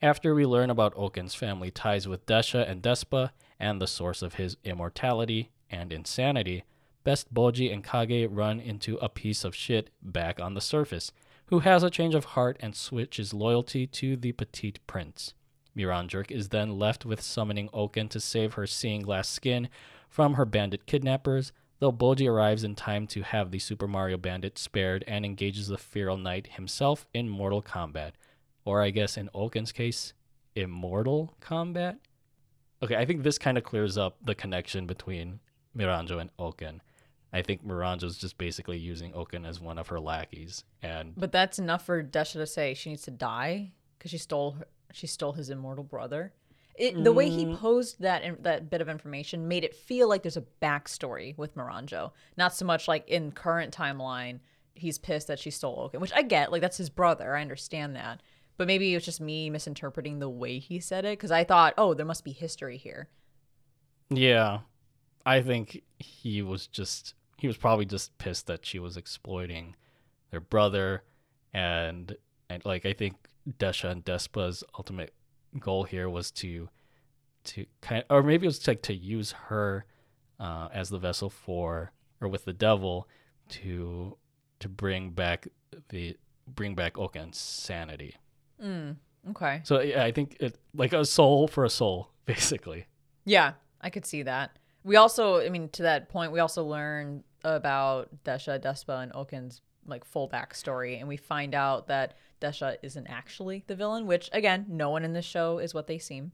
after 0.00 0.34
we 0.34 0.46
learn 0.46 0.70
about 0.70 0.94
Ouken's 0.96 1.34
family 1.34 1.70
ties 1.70 2.08
with 2.08 2.26
Desha 2.26 2.68
and 2.68 2.82
Despa 2.82 3.30
and 3.58 3.80
the 3.80 3.86
source 3.86 4.22
of 4.22 4.34
his 4.34 4.56
immortality 4.64 5.50
and 5.70 5.92
insanity, 5.92 6.64
Best 7.04 7.32
Bojji 7.34 7.72
and 7.72 7.82
Kage 7.84 8.28
run 8.30 8.60
into 8.60 8.96
a 8.96 9.08
piece 9.08 9.44
of 9.44 9.54
shit 9.54 9.90
back 10.00 10.40
on 10.40 10.54
the 10.54 10.60
surface, 10.60 11.12
who 11.46 11.60
has 11.60 11.82
a 11.82 11.90
change 11.90 12.14
of 12.14 12.24
heart 12.26 12.56
and 12.60 12.74
switches 12.74 13.34
loyalty 13.34 13.86
to 13.86 14.16
the 14.16 14.32
petite 14.32 14.78
prince. 14.86 15.34
Miranjurk 15.76 16.30
is 16.30 16.48
then 16.48 16.78
left 16.78 17.04
with 17.04 17.20
summoning 17.20 17.68
Ouken 17.70 18.08
to 18.10 18.20
save 18.20 18.54
her 18.54 18.66
seeing 18.66 19.02
glass 19.02 19.28
skin 19.28 19.68
from 20.08 20.34
her 20.34 20.44
bandit 20.44 20.86
kidnappers, 20.86 21.52
though 21.78 21.92
Bojji 21.92 22.28
arrives 22.28 22.64
in 22.64 22.74
time 22.74 23.06
to 23.08 23.22
have 23.22 23.50
the 23.50 23.58
Super 23.58 23.88
Mario 23.88 24.16
Bandit 24.16 24.58
spared 24.58 25.04
and 25.06 25.24
engages 25.24 25.68
the 25.68 25.78
Feral 25.78 26.16
Knight 26.16 26.48
himself 26.52 27.06
in 27.14 27.28
mortal 27.28 27.62
combat. 27.62 28.14
Or 28.64 28.82
I 28.82 28.90
guess 28.90 29.16
in 29.16 29.30
Ouken's 29.34 29.72
case, 29.72 30.12
immortal 30.54 31.34
combat? 31.40 31.98
okay, 32.82 32.96
I 32.96 33.06
think 33.06 33.22
this 33.22 33.38
kind 33.38 33.56
of 33.56 33.64
clears 33.64 33.96
up 33.96 34.16
the 34.24 34.34
connection 34.34 34.86
between 34.86 35.40
Miranjo 35.76 36.20
and 36.20 36.30
Ouken. 36.38 36.80
I 37.32 37.40
think 37.40 37.64
Miranjo's 37.64 38.18
just 38.18 38.36
basically 38.36 38.76
using 38.76 39.12
Ouken 39.12 39.46
as 39.46 39.60
one 39.60 39.78
of 39.78 39.88
her 39.88 40.00
lackeys, 40.00 40.64
and 40.82 41.14
But 41.16 41.32
that's 41.32 41.58
enough 41.58 41.86
for 41.86 42.02
Desha 42.02 42.34
to 42.34 42.46
say 42.46 42.74
she 42.74 42.90
needs 42.90 43.02
to 43.02 43.10
die 43.10 43.72
because 43.96 44.10
she 44.10 44.18
stole 44.18 44.52
her, 44.52 44.66
she 44.92 45.06
stole 45.06 45.32
his 45.32 45.50
immortal 45.50 45.84
brother. 45.84 46.32
It, 46.74 47.04
the 47.04 47.12
way 47.12 47.28
he 47.28 47.44
mm. 47.44 47.58
posed 47.58 48.00
that 48.00 48.22
in, 48.22 48.38
that 48.40 48.70
bit 48.70 48.80
of 48.80 48.88
information 48.88 49.46
made 49.46 49.62
it 49.62 49.74
feel 49.74 50.08
like 50.08 50.22
there's 50.22 50.38
a 50.38 50.44
backstory 50.62 51.36
with 51.36 51.54
Miranjo, 51.54 52.12
not 52.38 52.54
so 52.54 52.64
much 52.64 52.88
like 52.88 53.06
in 53.08 53.30
current 53.30 53.76
timeline 53.76 54.40
he's 54.74 54.98
pissed 54.98 55.28
that 55.28 55.38
she 55.38 55.50
stole 55.50 55.90
Ouken, 55.90 56.00
which 56.00 56.14
I 56.14 56.22
get, 56.22 56.50
like 56.50 56.62
that's 56.62 56.78
his 56.78 56.88
brother, 56.88 57.36
I 57.36 57.42
understand 57.42 57.94
that, 57.96 58.22
but 58.56 58.66
maybe 58.66 58.90
it 58.90 58.96
was 58.96 59.04
just 59.04 59.20
me 59.20 59.50
misinterpreting 59.50 60.18
the 60.18 60.30
way 60.30 60.58
he 60.58 60.80
said 60.80 61.04
it 61.04 61.18
because 61.18 61.30
I 61.30 61.44
thought, 61.44 61.74
oh, 61.76 61.92
there 61.92 62.06
must 62.06 62.24
be 62.24 62.32
history 62.32 62.78
here. 62.78 63.08
yeah, 64.08 64.60
I 65.24 65.40
think 65.42 65.82
he 65.98 66.42
was 66.42 66.66
just 66.66 67.14
he 67.38 67.46
was 67.46 67.56
probably 67.56 67.84
just 67.84 68.16
pissed 68.18 68.46
that 68.46 68.64
she 68.64 68.78
was 68.78 68.96
exploiting 68.96 69.76
their 70.30 70.40
brother, 70.40 71.02
and 71.52 72.16
and 72.48 72.64
like 72.64 72.86
I 72.86 72.92
think 72.92 73.16
Desha 73.48 73.90
and 73.90 74.04
Despa's 74.04 74.64
ultimate 74.76 75.14
goal 75.58 75.84
here 75.84 76.08
was 76.08 76.30
to 76.30 76.68
to 77.44 77.66
kind 77.80 78.04
or 78.08 78.22
maybe 78.22 78.44
it 78.44 78.48
was 78.48 78.66
like 78.66 78.82
to 78.82 78.94
use 78.94 79.32
her 79.32 79.84
uh, 80.38 80.68
as 80.72 80.90
the 80.90 80.98
vessel 80.98 81.28
for 81.28 81.92
or 82.20 82.28
with 82.28 82.44
the 82.44 82.52
devil 82.52 83.08
to 83.48 84.16
to 84.60 84.68
bring 84.68 85.10
back 85.10 85.48
the 85.88 86.16
bring 86.46 86.74
back 86.74 86.94
Ouken's 86.94 87.38
sanity. 87.38 88.16
Okay. 89.30 89.60
So 89.64 89.80
yeah, 89.80 90.04
I 90.04 90.12
think 90.12 90.36
it 90.40 90.58
like 90.74 90.92
a 90.92 91.04
soul 91.04 91.48
for 91.48 91.64
a 91.64 91.70
soul, 91.70 92.10
basically. 92.26 92.86
Yeah, 93.24 93.52
I 93.80 93.90
could 93.90 94.06
see 94.06 94.22
that. 94.22 94.58
We 94.84 94.96
also, 94.96 95.40
I 95.40 95.48
mean, 95.48 95.68
to 95.70 95.82
that 95.82 96.08
point, 96.08 96.32
we 96.32 96.40
also 96.40 96.64
learn 96.64 97.22
about 97.44 98.08
Desha, 98.24 98.60
Despa, 98.60 99.02
and 99.02 99.12
Ouken's 99.12 99.60
like 99.86 100.04
full 100.04 100.28
backstory, 100.28 100.98
and 100.98 101.08
we 101.08 101.16
find 101.16 101.54
out 101.54 101.86
that 101.88 102.14
Desha 102.42 102.76
isn't 102.82 103.06
actually 103.06 103.64
the 103.66 103.74
villain. 103.74 104.06
Which, 104.06 104.28
again, 104.32 104.66
no 104.68 104.90
one 104.90 105.04
in 105.04 105.12
this 105.12 105.24
show 105.24 105.58
is 105.58 105.72
what 105.72 105.86
they 105.86 105.98
seem. 105.98 106.32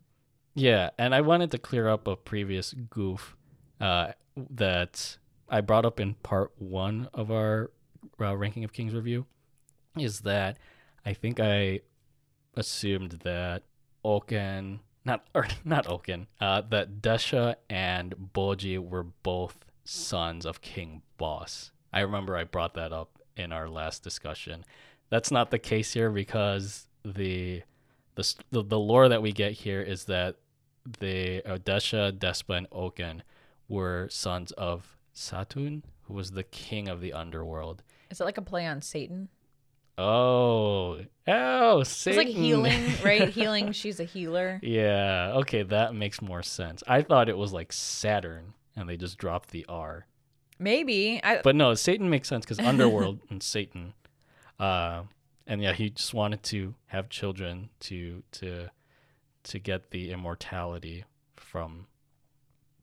Yeah, 0.54 0.90
and 0.98 1.14
I 1.14 1.20
wanted 1.20 1.50
to 1.52 1.58
clear 1.58 1.88
up 1.88 2.08
a 2.08 2.16
previous 2.16 2.72
goof 2.72 3.36
uh, 3.80 4.12
that 4.36 5.18
I 5.48 5.60
brought 5.60 5.84
up 5.84 6.00
in 6.00 6.14
part 6.14 6.50
one 6.58 7.08
of 7.14 7.30
our 7.30 7.70
uh, 8.20 8.36
ranking 8.36 8.64
of 8.64 8.72
kings 8.72 8.94
review. 8.94 9.26
Is 9.96 10.20
that 10.20 10.58
I 11.04 11.12
think 11.12 11.38
I 11.40 11.80
assumed 12.54 13.20
that 13.24 13.62
Ouken, 14.04 14.80
not 15.04 15.26
or 15.34 15.46
not 15.64 15.86
Ouken, 15.86 16.26
uh, 16.40 16.62
that 16.70 17.00
Desha 17.00 17.56
and 17.70 18.14
Bojji 18.34 18.78
were 18.78 19.04
both 19.04 19.64
sons 19.84 20.44
of 20.44 20.60
King 20.60 21.02
Bosse. 21.16 21.70
I 21.92 22.00
remember 22.00 22.36
I 22.36 22.44
brought 22.44 22.74
that 22.74 22.92
up 22.92 23.18
in 23.36 23.52
our 23.52 23.68
last 23.68 24.02
discussion. 24.02 24.64
That's 25.10 25.30
not 25.30 25.50
the 25.50 25.58
case 25.58 25.92
here 25.92 26.10
because 26.10 26.86
the 27.04 27.62
the 28.14 28.34
the, 28.50 28.62
the 28.62 28.78
lore 28.78 29.08
that 29.08 29.22
we 29.22 29.32
get 29.32 29.52
here 29.52 29.80
is 29.80 30.04
that 30.04 30.36
the 31.00 31.42
uh, 31.44 31.58
Desha, 31.58 32.12
Despa, 32.12 32.58
and 32.58 32.70
Ouken 32.70 33.22
were 33.68 34.08
sons 34.10 34.52
of 34.52 34.96
Satun, 35.14 35.82
who 36.02 36.14
was 36.14 36.32
the 36.32 36.42
king 36.42 36.88
of 36.88 37.00
the 37.00 37.12
underworld. 37.12 37.82
Is 38.10 38.20
it 38.20 38.24
like 38.24 38.38
a 38.38 38.42
play 38.42 38.66
on 38.66 38.80
Satan? 38.82 39.28
Oh, 39.98 41.00
oh, 41.26 41.82
Satan. 41.82 42.20
It's 42.20 42.28
like 42.28 42.34
healing, 42.34 42.84
right? 43.04 43.28
healing. 43.30 43.72
She's 43.72 43.98
a 43.98 44.04
healer. 44.04 44.60
yeah, 44.62 45.32
okay, 45.38 45.64
that 45.64 45.94
makes 45.94 46.22
more 46.22 46.42
sense. 46.42 46.82
I 46.86 47.02
thought 47.02 47.28
it 47.28 47.36
was 47.36 47.52
like 47.52 47.72
Saturn, 47.72 48.54
and 48.76 48.88
they 48.88 48.96
just 48.96 49.18
dropped 49.18 49.50
the 49.50 49.66
R. 49.68 50.06
Maybe. 50.60 51.20
I, 51.22 51.40
But 51.42 51.56
no, 51.56 51.74
Satan 51.74 52.08
makes 52.10 52.28
sense 52.28 52.44
because 52.44 52.58
underworld 52.64 53.20
and 53.28 53.42
Satan. 53.42 53.94
Uh, 54.58 55.02
and 55.46 55.62
yeah, 55.62 55.72
he 55.72 55.90
just 55.90 56.14
wanted 56.14 56.42
to 56.44 56.74
have 56.86 57.08
children 57.08 57.70
to 57.80 58.22
to 58.32 58.70
to 59.44 59.58
get 59.58 59.90
the 59.90 60.12
immortality 60.12 61.04
from. 61.36 61.86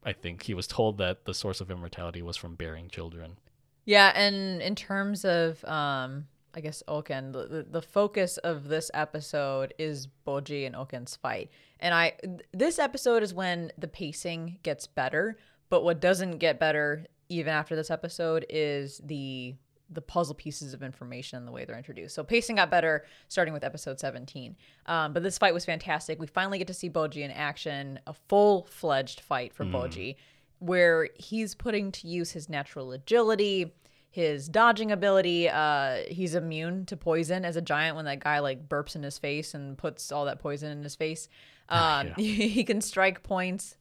I 0.03 0.13
think 0.13 0.43
he 0.43 0.53
was 0.53 0.67
told 0.67 0.99
that 0.99 1.25
the 1.25 1.33
source 1.33 1.61
of 1.61 1.71
immortality 1.71 2.21
was 2.21 2.37
from 2.37 2.55
bearing 2.55 2.89
children. 2.89 3.37
Yeah, 3.85 4.11
and 4.15 4.61
in 4.61 4.75
terms 4.75 5.25
of 5.25 5.63
um 5.65 6.27
I 6.55 6.61
guess 6.61 6.81
Ouken, 6.87 7.33
the, 7.33 7.65
the, 7.69 7.81
focus 7.81 8.37
of 8.37 8.69
this 8.69 8.89
episode 8.93 9.73
is 9.77 10.07
Bojji 10.25 10.65
and 10.65 10.73
Ouken's 10.73 11.17
fight. 11.17 11.49
And 11.81 11.93
I 11.93 12.13
th- 12.21 12.43
this 12.53 12.79
episode 12.79 13.23
is 13.23 13.33
when 13.33 13.73
the 13.77 13.89
pacing 13.89 14.59
gets 14.63 14.87
better, 14.87 15.37
but 15.69 15.83
what 15.83 15.99
doesn't 15.99 16.37
get 16.37 16.57
better 16.57 17.05
even 17.27 17.51
after 17.51 17.75
this 17.75 17.91
episode 17.91 18.45
is 18.49 19.01
the 19.03 19.55
the 19.89 20.01
puzzle 20.01 20.35
pieces 20.35 20.73
of 20.73 20.81
information 20.81 21.37
and 21.37 21.47
the 21.47 21.51
way 21.51 21.65
they're 21.65 21.77
introduced. 21.77 22.15
So 22.15 22.23
pacing 22.23 22.55
got 22.55 22.71
better 22.71 23.05
starting 23.27 23.53
with 23.53 23.63
episode 23.63 23.99
17. 23.99 24.55
Um, 24.87 25.13
but 25.13 25.21
this 25.23 25.37
fight 25.37 25.53
was 25.53 25.65
fantastic. 25.65 26.19
We 26.19 26.27
finally 26.27 26.57
get 26.57 26.67
to 26.67 26.73
see 26.73 26.89
Bojji 26.89 27.17
in 27.21 27.31
action, 27.31 27.99
a 28.07 28.13
full-fledged 28.13 29.21
fight 29.21 29.53
for 29.53 29.63
Bojji 29.63 30.15
where 30.59 31.09
he's 31.15 31.53
putting 31.55 31.91
to 31.91 32.07
use 32.07 32.31
his 32.31 32.49
natural 32.49 32.91
agility, 32.91 33.73
his 34.09 34.47
dodging 34.47 34.91
ability. 34.91 35.49
Uh, 35.49 35.97
he's 36.07 36.35
immune 36.35 36.85
to 36.85 36.97
poison 36.97 37.45
as 37.45 37.55
a 37.55 37.61
giant 37.61 37.95
when 37.95 38.05
that 38.05 38.19
guy 38.19 38.39
like 38.39 38.67
burps 38.67 38.95
in 38.95 39.03
his 39.03 39.17
face 39.17 39.53
and 39.53 39.77
puts 39.77 40.11
all 40.11 40.25
that 40.25 40.39
poison 40.39 40.71
in 40.71 40.83
his 40.83 40.95
face. 40.95 41.29
Um, 41.67 42.11
he 42.15 42.63
can 42.63 42.79
strike 42.79 43.23
points 43.23 43.75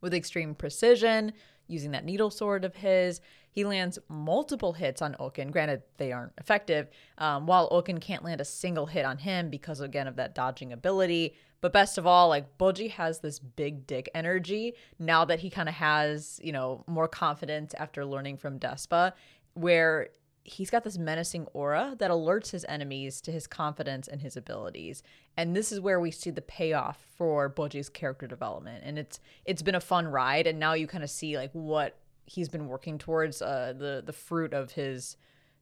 with 0.00 0.12
extreme 0.12 0.52
precision 0.56 1.32
using 1.68 1.92
that 1.92 2.04
needle 2.04 2.28
sword 2.28 2.64
of 2.64 2.74
his. 2.74 3.20
He 3.50 3.64
lands 3.64 3.98
multiple 4.08 4.72
hits 4.74 5.02
on 5.02 5.14
Ouken. 5.14 5.50
Granted, 5.50 5.82
they 5.96 6.12
aren't 6.12 6.32
effective, 6.38 6.88
um, 7.18 7.46
while 7.46 7.68
Ouken 7.70 8.00
can't 8.00 8.24
land 8.24 8.40
a 8.40 8.44
single 8.44 8.86
hit 8.86 9.04
on 9.04 9.18
him 9.18 9.50
because, 9.50 9.80
again, 9.80 10.06
of 10.06 10.16
that 10.16 10.34
dodging 10.34 10.72
ability. 10.72 11.34
But 11.60 11.72
best 11.72 11.98
of 11.98 12.06
all, 12.06 12.28
like 12.28 12.56
Bojji 12.58 12.90
has 12.92 13.20
this 13.20 13.38
big 13.38 13.86
dick 13.86 14.08
energy 14.14 14.74
now 14.98 15.24
that 15.26 15.40
he 15.40 15.50
kind 15.50 15.68
of 15.68 15.74
has, 15.74 16.40
you 16.42 16.52
know, 16.52 16.84
more 16.86 17.08
confidence 17.08 17.74
after 17.74 18.04
learning 18.04 18.38
from 18.38 18.58
Despa, 18.58 19.12
where 19.54 20.08
he's 20.42 20.70
got 20.70 20.84
this 20.84 20.98
menacing 20.98 21.46
aura 21.52 21.94
that 21.98 22.10
alerts 22.10 22.50
his 22.50 22.64
enemies 22.68 23.20
to 23.20 23.32
his 23.32 23.46
confidence 23.46 24.08
and 24.08 24.22
his 24.22 24.36
abilities. 24.36 25.02
And 25.36 25.54
this 25.54 25.70
is 25.70 25.80
where 25.80 26.00
we 26.00 26.10
see 26.10 26.30
the 26.30 26.42
payoff 26.42 27.06
for 27.14 27.50
Bojji's 27.50 27.88
character 27.88 28.26
development. 28.26 28.82
And 28.84 28.98
it's 28.98 29.20
it's 29.44 29.62
been 29.62 29.74
a 29.74 29.80
fun 29.80 30.08
ride 30.08 30.46
and 30.46 30.58
now 30.58 30.72
you 30.72 30.86
kind 30.86 31.04
of 31.04 31.10
see 31.10 31.36
like 31.36 31.50
what 31.52 31.98
he's 32.30 32.48
been 32.48 32.68
working 32.68 32.96
towards 32.96 33.42
uh 33.42 33.74
the 33.76 34.02
the 34.04 34.12
fruit 34.12 34.54
of 34.54 34.72
his 34.72 35.16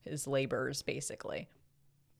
his 0.04 0.26
labors 0.26 0.82
basically. 0.82 1.48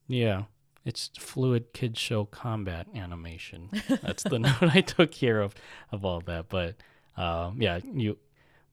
Yeah, 0.06 0.44
it's 0.84 1.10
fluid 1.18 1.72
kid 1.74 1.98
show 1.98 2.24
combat 2.24 2.86
animation. 2.94 3.70
That's 4.02 4.22
the 4.22 4.38
note 4.38 4.62
I 4.62 4.80
took 4.80 5.12
here 5.12 5.40
of 5.40 5.54
of 5.92 6.04
all 6.04 6.20
that. 6.22 6.48
But 6.48 6.76
um, 7.16 7.60
yeah, 7.60 7.80
you 7.84 8.18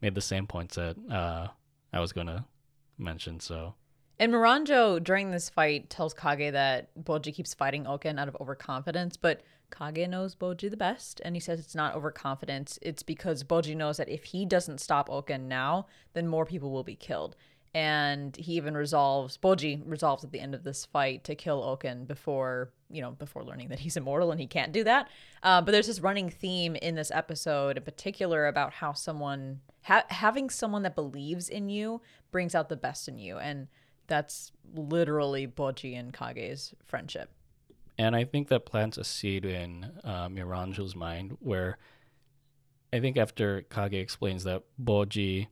made 0.01 0.15
the 0.15 0.21
same 0.21 0.47
points 0.47 0.75
that 0.75 0.95
uh, 1.11 1.47
I 1.91 1.99
was 1.99 2.13
gonna 2.13 2.45
mention. 2.97 3.39
So 3.41 3.75
And 4.17 4.31
Miranjo 4.31 5.03
during 5.03 5.31
this 5.31 5.49
fight 5.49 5.89
tells 5.89 6.13
Kage 6.13 6.53
that 6.53 6.89
Bojji 6.95 7.33
keeps 7.33 7.53
fighting 7.53 7.83
Ouken 7.85 8.17
out 8.17 8.29
of 8.29 8.37
overconfidence, 8.39 9.17
but 9.17 9.41
Kage 9.71 10.07
knows 10.07 10.35
Bojji 10.35 10.69
the 10.69 10.77
best, 10.77 11.21
and 11.23 11.35
he 11.35 11.39
says 11.39 11.59
it's 11.59 11.75
not 11.75 11.95
overconfidence. 11.95 12.79
It's 12.81 13.03
because 13.03 13.43
Bojji 13.43 13.75
knows 13.75 13.97
that 13.97 14.09
if 14.09 14.25
he 14.25 14.45
doesn't 14.45 14.79
stop 14.79 15.09
Ouken 15.09 15.47
now, 15.47 15.87
then 16.13 16.27
more 16.27 16.45
people 16.45 16.71
will 16.71 16.83
be 16.83 16.95
killed. 16.95 17.35
And 17.73 18.35
he 18.37 18.53
even 18.53 18.75
resolves 18.75 19.37
Bojji 19.37 19.81
resolves 19.85 20.23
at 20.23 20.31
the 20.31 20.39
end 20.39 20.55
of 20.55 20.63
this 20.63 20.85
fight 20.85 21.25
to 21.25 21.35
kill 21.35 21.61
Ouken 21.61 22.07
before 22.07 22.71
you 22.89 23.01
know 23.01 23.11
before 23.11 23.43
learning 23.43 23.67
that 23.69 23.79
he's 23.79 23.97
immortal 23.97 24.31
and 24.31 24.39
he 24.39 24.47
can't 24.47 24.71
do 24.71 24.85
that. 24.85 25.09
Uh, 25.43 25.61
but 25.61 25.73
there's 25.73 25.87
this 25.87 25.99
running 25.99 26.29
theme 26.29 26.77
in 26.77 26.95
this 26.95 27.11
episode 27.11 27.75
in 27.75 27.83
particular 27.83 28.47
about 28.47 28.71
how 28.71 28.93
someone 28.93 29.59
ha- 29.83 30.05
having 30.07 30.49
someone 30.49 30.83
that 30.83 30.95
believes 30.95 31.49
in 31.49 31.67
you 31.67 32.01
brings 32.31 32.55
out 32.55 32.69
the 32.69 32.77
best 32.77 33.09
in 33.09 33.17
you, 33.17 33.37
and 33.37 33.67
that's 34.07 34.53
literally 34.73 35.45
Bojji 35.45 35.99
and 35.99 36.13
Kage's 36.13 36.73
friendship. 36.85 37.34
And 37.97 38.15
I 38.15 38.25
think 38.25 38.49
that 38.49 38.65
plants 38.65 38.97
a 38.97 39.03
seed 39.03 39.45
in 39.45 39.91
uh, 40.03 40.27
Miranjo's 40.27 40.95
mind 40.95 41.37
where 41.39 41.77
I 42.91 42.99
think 42.99 43.17
after 43.17 43.61
Kage 43.63 43.93
explains 43.93 44.43
that 44.43 44.63
Bojji, 44.81 45.47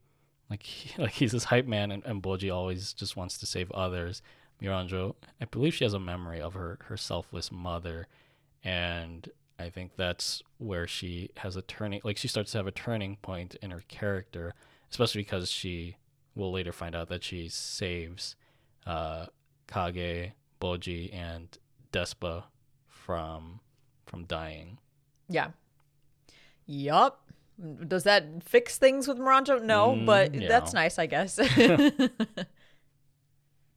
like, 0.49 0.63
he, 0.63 1.01
like 1.01 1.11
he's 1.11 1.31
this 1.31 1.45
hype 1.45 1.67
man 1.67 1.91
and, 1.91 2.03
and 2.05 2.21
Bojji 2.21 2.53
always 2.53 2.93
just 2.93 3.15
wants 3.15 3.37
to 3.39 3.45
save 3.45 3.71
others. 3.71 4.21
Miranjo, 4.61 5.15
I 5.41 5.45
believe 5.45 5.73
she 5.73 5.83
has 5.83 5.93
a 5.93 5.99
memory 5.99 6.39
of 6.39 6.53
her, 6.53 6.79
her 6.85 6.97
selfless 6.97 7.51
mother. 7.51 8.07
And 8.63 9.29
I 9.59 9.69
think 9.69 9.95
that's 9.95 10.41
where 10.57 10.87
she 10.87 11.31
has 11.37 11.55
a 11.55 11.61
turning, 11.61 12.01
like 12.03 12.17
she 12.17 12.27
starts 12.27 12.51
to 12.51 12.57
have 12.59 12.67
a 12.67 12.71
turning 12.71 13.17
point 13.17 13.55
in 13.61 13.71
her 13.71 13.83
character, 13.87 14.53
especially 14.89 15.21
because 15.21 15.49
she 15.49 15.97
will 16.35 16.51
later 16.51 16.71
find 16.71 16.95
out 16.95 17.09
that 17.09 17.23
she 17.23 17.47
saves 17.49 18.35
uh, 18.85 19.27
Kage, 19.67 20.31
Bojji, 20.61 21.13
and 21.13 21.57
Despa 21.93 22.43
from 22.89 23.61
from 24.05 24.25
dying. 24.25 24.79
Yeah. 25.29 25.51
Yup. 26.65 27.21
Does 27.87 28.03
that 28.03 28.43
fix 28.43 28.77
things 28.77 29.07
with 29.07 29.17
Miranjo? 29.17 29.63
No, 29.63 29.93
Mm, 29.95 30.05
but 30.05 30.33
yeah. 30.33 30.49
that's 30.49 30.73
nice, 30.73 30.99
I 30.99 31.05
guess. 31.05 31.39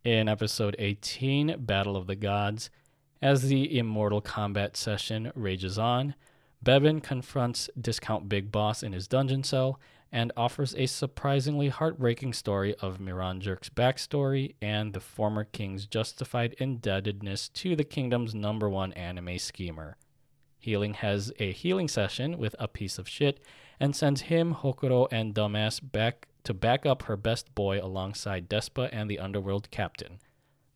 In 0.05 0.29
episode 0.29 0.77
18, 0.79 1.57
Battle 1.61 1.97
of 1.97 2.07
the 2.07 2.15
Gods, 2.17 2.71
as 3.21 3.43
the 3.43 3.77
immortal 3.79 4.21
combat 4.21 4.77
session 4.77 5.33
rages 5.35 5.79
on, 5.79 6.15
Bevin 6.63 7.03
confronts 7.03 7.69
Discount 7.81 8.29
Big 8.29 8.53
Boss 8.53 8.83
in 8.83 8.93
his 8.93 9.09
dungeon 9.09 9.43
cell 9.43 9.81
and 10.13 10.33
offers 10.37 10.75
a 10.77 10.87
surprisingly 10.87 11.69
heartbreaking 11.69 12.33
story 12.33 12.75
of 12.81 12.99
Miranjerk's 12.99 13.69
backstory 13.69 14.55
and 14.63 14.93
the 14.93 15.01
former 15.01 15.45
king's 15.45 15.87
justified 15.87 16.55
indebtedness 16.59 17.49
to 17.51 17.77
the 17.77 17.85
kingdom's 17.85 18.35
number 18.35 18.69
one 18.69 18.93
anime 18.93 19.39
schemer. 19.39 19.97
Hiling 20.65 20.95
has 20.95 21.33
a 21.39 21.53
healing 21.53 21.89
session 21.89 22.39
with 22.39 22.57
a 22.59 22.69
piece 22.69 22.99
of 22.99 23.09
shit 23.09 23.41
and 23.79 23.95
sends 23.95 24.23
him, 24.23 24.55
Hokuro, 24.55 25.07
and 25.11 25.35
Dumbass 25.35 25.81
back 25.81 26.29
to 26.45 26.55
back 26.55 26.87
up 26.87 27.05
her 27.05 27.17
best 27.17 27.55
boy 27.55 27.81
alongside 27.81 28.49
Despa 28.49 28.89
and 28.93 29.11
the 29.11 29.19
underworld 29.19 29.71
captain. 29.71 30.19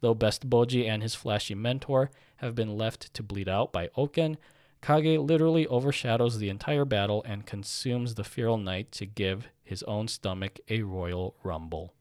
Though 0.01 0.15
Best 0.15 0.49
Bojji 0.49 0.89
and 0.89 1.03
his 1.03 1.15
flashy 1.15 1.55
mentor 1.55 2.11
have 2.37 2.55
been 2.55 2.77
left 2.77 3.13
to 3.15 3.23
bleed 3.23 3.49
out 3.49 3.73
by 3.73 3.89
Ouken, 3.97 4.37
Kage 4.83 5.19
literally 5.19 5.67
overshadows 5.67 6.39
the 6.39 6.49
entire 6.49 6.85
battle 6.85 7.23
and 7.27 7.45
consumes 7.47 8.15
the 8.15 8.25
feral 8.25 8.57
knight 8.57 8.91
to 8.93 9.07
give 9.07 9.49
his 9.63 9.83
own 9.85 10.09
stomach 10.09 10.59
a 10.69 10.83
royal 10.83 11.35
rumble. 11.43 11.93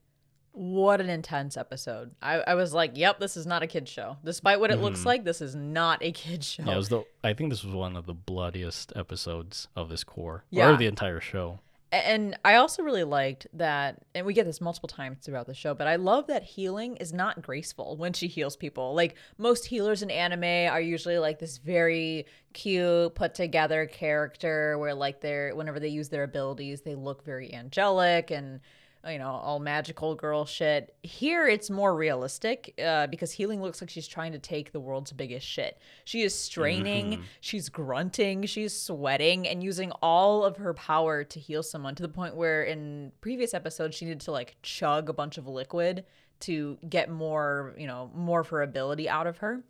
what 0.52 1.00
an 1.00 1.08
intense 1.08 1.56
episode. 1.56 2.10
I, 2.20 2.40
I 2.40 2.54
was 2.54 2.74
like, 2.74 2.92
yep, 2.94 3.20
this 3.20 3.36
is 3.36 3.46
not 3.46 3.62
a 3.62 3.66
kid's 3.66 3.90
show. 3.90 4.16
Despite 4.24 4.58
what 4.60 4.70
it 4.70 4.80
looks 4.80 4.98
mm-hmm. 5.00 5.08
like, 5.08 5.24
this 5.24 5.40
is 5.40 5.54
not 5.54 6.02
a 6.02 6.10
kid's 6.12 6.46
show. 6.46 6.64
Yeah, 6.64 6.74
it 6.74 6.76
was 6.76 6.88
the, 6.88 7.04
I 7.22 7.34
think 7.34 7.50
this 7.50 7.62
was 7.62 7.74
one 7.74 7.96
of 7.96 8.06
the 8.06 8.14
bloodiest 8.14 8.92
episodes 8.96 9.68
of 9.76 9.88
this 9.88 10.02
cour, 10.04 10.44
Yeah. 10.50 10.70
or 10.70 10.76
the 10.76 10.86
entire 10.86 11.20
show. 11.20 11.60
And 11.92 12.38
I 12.44 12.54
also 12.54 12.84
really 12.84 13.02
liked 13.02 13.48
that, 13.54 14.02
and 14.14 14.24
we 14.24 14.32
get 14.32 14.46
this 14.46 14.60
multiple 14.60 14.88
times 14.88 15.18
throughout 15.22 15.46
the 15.46 15.54
show, 15.54 15.74
but 15.74 15.88
I 15.88 15.96
love 15.96 16.28
that 16.28 16.44
Hiling 16.56 16.96
is 16.98 17.12
not 17.12 17.42
graceful 17.42 17.96
when 17.96 18.12
she 18.12 18.28
heals 18.28 18.56
people. 18.56 18.94
Like 18.94 19.16
most 19.38 19.66
healers 19.66 20.00
in 20.02 20.10
anime 20.10 20.72
are 20.72 20.80
usually 20.80 21.18
like 21.18 21.40
this 21.40 21.58
very 21.58 22.26
cute, 22.52 23.16
put 23.16 23.34
together 23.34 23.86
character 23.86 24.78
where 24.78 24.94
like 24.94 25.20
they're 25.20 25.54
whenever 25.56 25.80
they 25.80 25.88
use 25.88 26.08
their 26.10 26.22
abilities, 26.22 26.82
they 26.82 26.94
look 26.94 27.24
very 27.24 27.52
angelic 27.52 28.30
and 28.30 28.60
you 29.08 29.18
know 29.18 29.28
all 29.28 29.58
magical 29.58 30.14
girl 30.14 30.44
shit. 30.44 30.94
Here 31.02 31.48
it's 31.48 31.70
more 31.70 31.94
realistic 31.94 32.74
uh, 32.84 33.06
because 33.06 33.34
Hiling 33.34 33.62
looks 33.62 33.80
like 33.80 33.90
she's 33.90 34.08
trying 34.08 34.32
to 34.32 34.38
take 34.38 34.72
the 34.72 34.80
world's 34.80 35.12
biggest 35.12 35.46
shit. 35.46 35.78
She 36.04 36.22
is 36.22 36.34
straining, 36.34 37.22
she's 37.40 37.68
grunting, 37.68 38.44
she's 38.44 38.76
sweating, 38.76 39.48
and 39.48 39.62
using 39.62 39.92
all 40.02 40.44
of 40.44 40.58
her 40.58 40.74
power 40.74 41.24
to 41.24 41.40
heal 41.40 41.62
someone 41.62 41.94
to 41.94 42.02
the 42.02 42.08
point 42.08 42.36
where 42.36 42.62
in 42.62 43.12
previous 43.20 43.54
episodes 43.54 43.96
she 43.96 44.04
needed 44.04 44.20
to 44.22 44.32
like 44.32 44.56
chug 44.62 45.08
a 45.08 45.14
bunch 45.14 45.38
of 45.38 45.46
liquid 45.46 46.04
to 46.40 46.78
get 46.88 47.10
more, 47.10 47.74
you 47.78 47.86
know, 47.86 48.10
more 48.14 48.40
of 48.40 48.48
her 48.48 48.62
ability 48.62 49.08
out 49.08 49.26
of 49.26 49.38
her. 49.38 49.62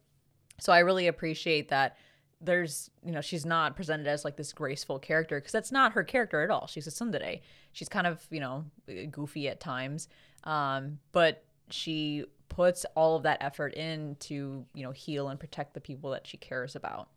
So 0.61 0.73
I 0.73 0.81
really 0.81 1.07
appreciate 1.07 1.69
that 1.69 1.97
there's, 2.41 2.91
you 3.05 3.12
know, 3.12 3.21
she's 3.21 3.45
not 3.45 3.77
presented 3.77 4.07
as 4.07 4.25
like 4.25 4.37
this 4.37 4.53
graceful 4.53 4.99
character 4.99 5.39
because 5.39 5.53
that's 5.53 5.71
not 5.73 5.93
her 5.93 6.03
character 6.03 6.43
at 6.43 6.51
all. 6.51 6.67
She's 6.67 6.87
a 6.87 6.91
tsundere. 6.91 7.41
She's 7.73 7.89
kind 7.89 8.07
of, 8.07 8.25
you 8.31 8.41
know, 8.41 8.65
goofy 9.11 9.49
at 9.49 9.61
times. 9.61 10.09
Um, 10.45 10.99
but 11.12 11.45
she 11.71 12.25
puts 12.49 12.85
all 12.97 13.17
of 13.17 13.23
that 13.25 13.39
effort 13.43 13.75
in 13.75 14.17
to, 14.21 14.65
you 14.75 14.83
know, 14.83 14.91
heal 14.91 15.29
and 15.29 15.39
protect 15.39 15.75
the 15.75 15.81
people 15.81 16.11
that 16.11 16.27
she 16.27 16.37
cares 16.37 16.75
about. 16.77 17.09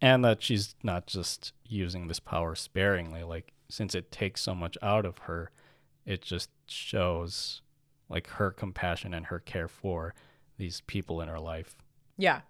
and 0.00 0.24
that 0.24 0.42
she's 0.42 0.74
not 0.82 1.06
just 1.06 1.52
using 1.66 2.06
this 2.08 2.20
power 2.20 2.54
sparingly 2.54 3.22
like 3.24 3.52
since 3.68 3.94
it 3.96 4.10
takes 4.12 4.40
so 4.40 4.54
much 4.54 4.78
out 4.80 5.04
of 5.04 5.18
her 5.18 5.50
it 6.06 6.22
just 6.22 6.50
shows 6.68 7.62
like 8.08 8.26
her 8.28 8.50
compassion 8.52 9.12
and 9.12 9.26
her 9.26 9.40
care 9.40 9.66
for 9.68 10.14
these 10.56 10.80
people 10.86 11.20
in 11.20 11.28
her 11.28 11.40
life 11.40 11.76
Yeah, 12.16 12.40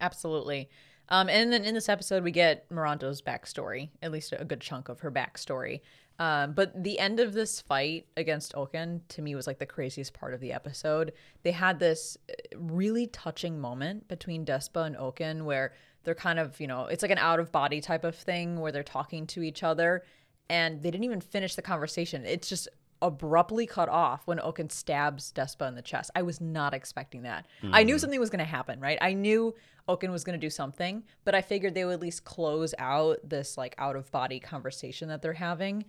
absolutely. 0.00 0.68
Um, 1.08 1.28
and 1.28 1.52
then 1.52 1.64
in 1.64 1.74
this 1.74 1.88
episode, 1.88 2.22
we 2.22 2.30
get 2.30 2.68
Miranjo's 2.70 3.22
backstory, 3.22 3.90
at 4.02 4.12
least 4.12 4.34
a 4.36 4.44
good 4.44 4.60
chunk 4.60 4.88
of 4.88 5.00
her 5.00 5.10
backstory. 5.10 5.80
Um, 6.18 6.52
but 6.52 6.82
the 6.82 6.98
end 6.98 7.20
of 7.20 7.32
this 7.32 7.60
fight 7.60 8.06
against 8.16 8.52
Ouken 8.54 9.00
to 9.08 9.22
me 9.22 9.34
was 9.34 9.46
like 9.46 9.58
the 9.58 9.66
craziest 9.66 10.12
part 10.12 10.34
of 10.34 10.40
the 10.40 10.52
episode. 10.52 11.12
They 11.44 11.52
had 11.52 11.78
this 11.78 12.18
uh, 12.28 12.58
really 12.58 13.06
touching 13.06 13.60
moment 13.60 14.08
between 14.08 14.44
Despa 14.44 14.84
and 14.84 14.96
Ouken 14.96 15.44
where 15.44 15.72
they're 16.02 16.16
kind 16.16 16.38
of, 16.38 16.58
you 16.60 16.66
know, 16.66 16.86
it's 16.86 17.02
like 17.02 17.12
an 17.12 17.18
out 17.18 17.38
of 17.38 17.52
body 17.52 17.80
type 17.80 18.04
of 18.04 18.16
thing 18.16 18.58
where 18.58 18.72
they're 18.72 18.82
talking 18.82 19.26
to 19.28 19.42
each 19.42 19.62
other 19.62 20.02
and 20.50 20.82
they 20.82 20.90
didn't 20.90 21.04
even 21.04 21.20
finish 21.20 21.54
the 21.54 21.62
conversation. 21.62 22.24
It's 22.24 22.48
just 22.48 22.68
abruptly 23.00 23.66
cut 23.66 23.88
off 23.88 24.26
when 24.26 24.38
Ouken 24.38 24.70
stabs 24.70 25.32
Despa 25.32 25.68
in 25.68 25.74
the 25.74 25.82
chest. 25.82 26.10
I 26.14 26.22
was 26.22 26.40
not 26.40 26.74
expecting 26.74 27.22
that. 27.22 27.46
I 27.72 27.84
knew 27.84 27.94
hmm. 27.94 27.98
something 27.98 28.20
was 28.20 28.30
going 28.30 28.40
to 28.40 28.44
happen, 28.44 28.80
right? 28.80 28.98
I 29.00 29.12
knew 29.12 29.54
Ouken 29.88 30.10
was 30.10 30.24
going 30.24 30.38
to 30.38 30.44
do 30.44 30.50
something, 30.50 31.04
but 31.24 31.34
I 31.34 31.40
figured 31.40 31.74
they 31.74 31.84
would 31.84 31.94
at 31.94 32.00
least 32.00 32.24
close 32.24 32.74
out 32.78 33.18
this 33.22 33.56
like 33.56 33.74
out 33.78 33.96
of 33.96 34.10
body 34.10 34.40
conversation 34.40 35.08
that 35.08 35.22
they're 35.22 35.32
having. 35.32 35.84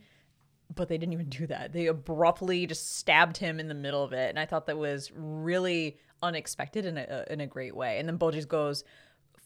But 0.74 0.88
they 0.88 1.00
didn't 1.00 1.14
even 1.14 1.30
do 1.30 1.48
that. 1.48 1.74
They 1.74 1.88
abruptly 1.88 2.68
just 2.68 2.98
stabbed 2.98 3.38
him 3.38 3.60
in 3.60 3.68
the 3.68 3.74
middle 3.74 4.04
of 4.04 4.14
it, 4.14 4.30
and 4.30 4.38
I 4.38 4.46
thought 4.46 4.68
that 4.68 4.78
was 4.78 5.12
really 5.16 5.98
unexpected 6.22 6.86
in 6.86 6.98
a 6.98 7.26
in 7.30 7.42
a 7.42 7.48
great 7.48 7.76
way. 7.76 7.98
And 7.98 8.08
then 8.08 8.20
Bojji's 8.20 8.46
goes 8.46 8.84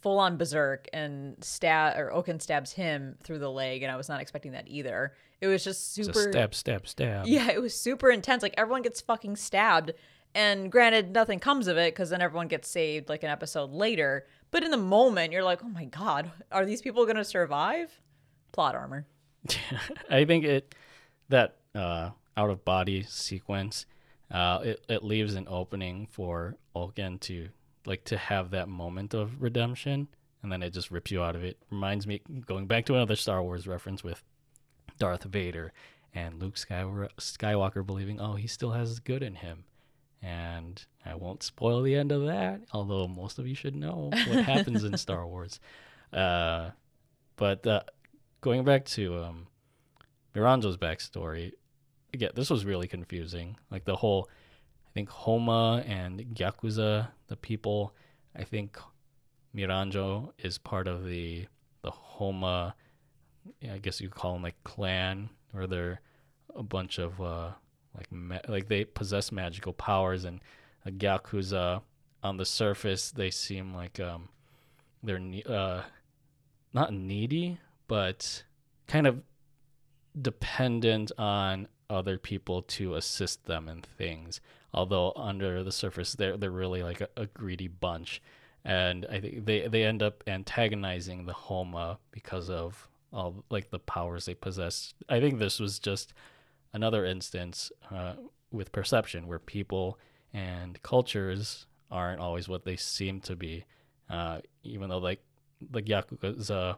full 0.03 0.19
on 0.19 0.37
berserk 0.37 0.87
and 0.93 1.35
stab 1.41 1.97
or 1.97 2.11
Ouken 2.11 2.39
stabs 2.41 2.73
him 2.73 3.15
through 3.23 3.39
the 3.39 3.49
leg, 3.49 3.81
and 3.81 3.91
I 3.91 3.95
was 3.95 4.09
not 4.09 4.21
expecting 4.21 4.51
that 4.51 4.67
either. 4.67 5.13
It 5.41 5.47
was 5.47 5.63
just 5.63 5.97
It's 5.97 6.07
super 6.07 6.29
a 6.29 6.31
stab 6.31 6.53
stab 6.55 6.87
stab 6.87 7.25
yeah, 7.25 7.49
it 7.49 7.61
was 7.61 7.73
super 7.73 8.11
intense. 8.11 8.43
Like 8.43 8.53
everyone 8.57 8.83
gets 8.83 9.01
fucking 9.01 9.37
stabbed. 9.37 9.93
And 10.35 10.71
granted, 10.71 11.13
nothing 11.13 11.39
comes 11.39 11.67
of 11.67 11.77
it 11.77 11.93
because 11.93 12.09
then 12.09 12.21
everyone 12.21 12.47
gets 12.47 12.67
saved 12.67 13.07
like 13.07 13.21
an 13.21 13.29
episode 13.29 13.69
later. 13.69 14.25
But 14.49 14.63
in 14.63 14.71
the 14.71 14.77
moment, 14.77 15.31
you're 15.31 15.43
like, 15.43 15.63
oh 15.63 15.69
my 15.69 15.85
God, 15.85 16.31
are 16.51 16.65
these 16.65 16.81
people 16.81 17.05
going 17.05 17.17
to 17.17 17.23
survive? 17.23 17.99
Plot 18.51 18.75
armor. 18.75 19.05
i 20.09 20.23
think 20.23 20.45
it 20.45 20.73
that 21.27 21.57
uh 21.75 22.11
out 22.37 22.49
of 22.49 22.63
body 22.63 23.03
sequence 23.03 23.85
uh 24.31 24.59
it, 24.63 24.85
it 24.87 25.03
leaves 25.03 25.35
an 25.35 25.45
opening 25.49 26.07
for 26.09 26.55
Ouken 26.75 27.19
to 27.19 27.49
like 27.85 28.03
to 28.05 28.17
have 28.17 28.51
that 28.51 28.67
moment 28.67 29.13
of 29.13 29.41
redemption 29.41 30.07
and 30.41 30.51
then 30.51 30.63
it 30.63 30.71
just 30.71 30.91
rips 30.91 31.11
you 31.11 31.21
out 31.21 31.35
of 31.35 31.43
it 31.43 31.57
reminds 31.69 32.07
me 32.07 32.21
going 32.45 32.65
back 32.67 32.85
to 32.85 32.95
another 32.95 33.15
star 33.15 33.41
wars 33.43 33.67
reference 33.67 34.03
with 34.03 34.23
Darth 34.99 35.23
Vader 35.23 35.73
and 36.13 36.39
Luke 36.39 36.55
Skywalker, 36.55 37.09
Skywalker 37.19 37.85
believing, 37.85 38.19
oh, 38.19 38.35
he 38.35 38.47
still 38.47 38.71
has 38.71 38.99
good 38.99 39.23
in 39.23 39.35
him. 39.35 39.65
And 40.21 40.83
I 41.05 41.15
won't 41.15 41.43
spoil 41.43 41.81
the 41.81 41.95
end 41.95 42.11
of 42.11 42.25
that, 42.25 42.61
although 42.71 43.07
most 43.07 43.39
of 43.39 43.47
you 43.47 43.55
should 43.55 43.75
know 43.75 44.11
what 44.27 44.45
happens 44.45 44.83
in 44.83 44.95
Star 44.97 45.27
Wars. 45.27 45.59
Uh, 46.13 46.69
but 47.35 47.65
uh, 47.67 47.81
going 48.41 48.63
back 48.63 48.85
to 48.85 49.21
um, 49.23 49.47
Miranjo's 50.33 50.77
backstory, 50.77 51.51
again, 52.13 52.31
this 52.35 52.49
was 52.49 52.63
really 52.63 52.87
confusing. 52.87 53.57
Like 53.69 53.83
the 53.83 53.97
whole, 53.97 54.29
I 54.93 54.95
think 54.95 55.09
Homa 55.09 55.83
and 55.87 56.19
Yakuza, 56.35 57.09
the 57.27 57.35
people, 57.35 57.95
I 58.35 58.43
think 58.43 58.77
Miranjo 59.55 60.31
is 60.37 60.57
part 60.57 60.87
of 60.87 61.05
the 61.05 61.47
the 61.81 61.91
Homa 61.91 62.75
I 63.69 63.77
guess 63.77 63.99
you 64.01 64.09
call 64.09 64.33
them 64.33 64.43
like 64.43 64.61
clan, 64.63 65.29
where 65.51 65.67
they're 65.67 66.01
a 66.55 66.63
bunch 66.63 66.97
of 66.97 67.19
uh, 67.21 67.51
like 67.95 68.11
ma- 68.11 68.39
like 68.47 68.67
they 68.67 68.85
possess 68.85 69.31
magical 69.31 69.73
powers, 69.73 70.25
and 70.25 70.39
a 70.85 70.91
Yakuza 70.91 71.81
on 72.21 72.37
the 72.37 72.45
surface 72.45 73.11
they 73.11 73.29
seem 73.29 73.73
like 73.73 73.99
um 73.99 74.29
they're 75.01 75.19
ne- 75.19 75.43
uh 75.43 75.81
not 76.73 76.93
needy, 76.93 77.59
but 77.87 78.43
kind 78.87 79.07
of 79.07 79.21
dependent 80.19 81.11
on 81.17 81.67
other 81.89 82.17
people 82.17 82.61
to 82.61 82.95
assist 82.95 83.45
them 83.45 83.67
in 83.67 83.81
things. 83.81 84.41
Although 84.73 85.13
under 85.15 85.63
the 85.63 85.71
surface 85.71 86.13
they're 86.13 86.37
they're 86.37 86.51
really 86.51 86.83
like 86.83 87.01
a, 87.01 87.09
a 87.15 87.25
greedy 87.27 87.67
bunch. 87.67 88.21
And 88.65 89.05
I 89.11 89.19
think 89.19 89.45
they, 89.45 89.67
they 89.67 89.83
end 89.83 90.01
up 90.01 90.23
antagonizing 90.25 91.25
the 91.25 91.33
Homa 91.33 91.99
because 92.11 92.49
of 92.49 92.87
all 93.11 93.43
like 93.49 93.69
the 93.69 93.79
powers 93.79 94.25
they 94.25 94.33
possess. 94.35 94.93
I 95.09 95.19
think 95.19 95.37
this 95.37 95.59
was 95.59 95.79
just 95.79 96.13
another 96.73 97.05
instance 97.05 97.71
uh, 97.91 98.13
with 98.51 98.71
perception 98.71 99.27
where 99.27 99.39
people 99.39 99.99
and 100.33 100.81
cultures 100.81 101.67
aren't 101.91 102.21
always 102.21 102.47
what 102.49 102.65
they 102.65 102.75
seem 102.75 103.19
to 103.21 103.35
be. 103.35 103.65
Uh, 104.09 104.39
even 104.63 104.89
though 104.89 104.97
like 104.97 105.23
the 105.61 105.81
Yakuza, 105.81 106.77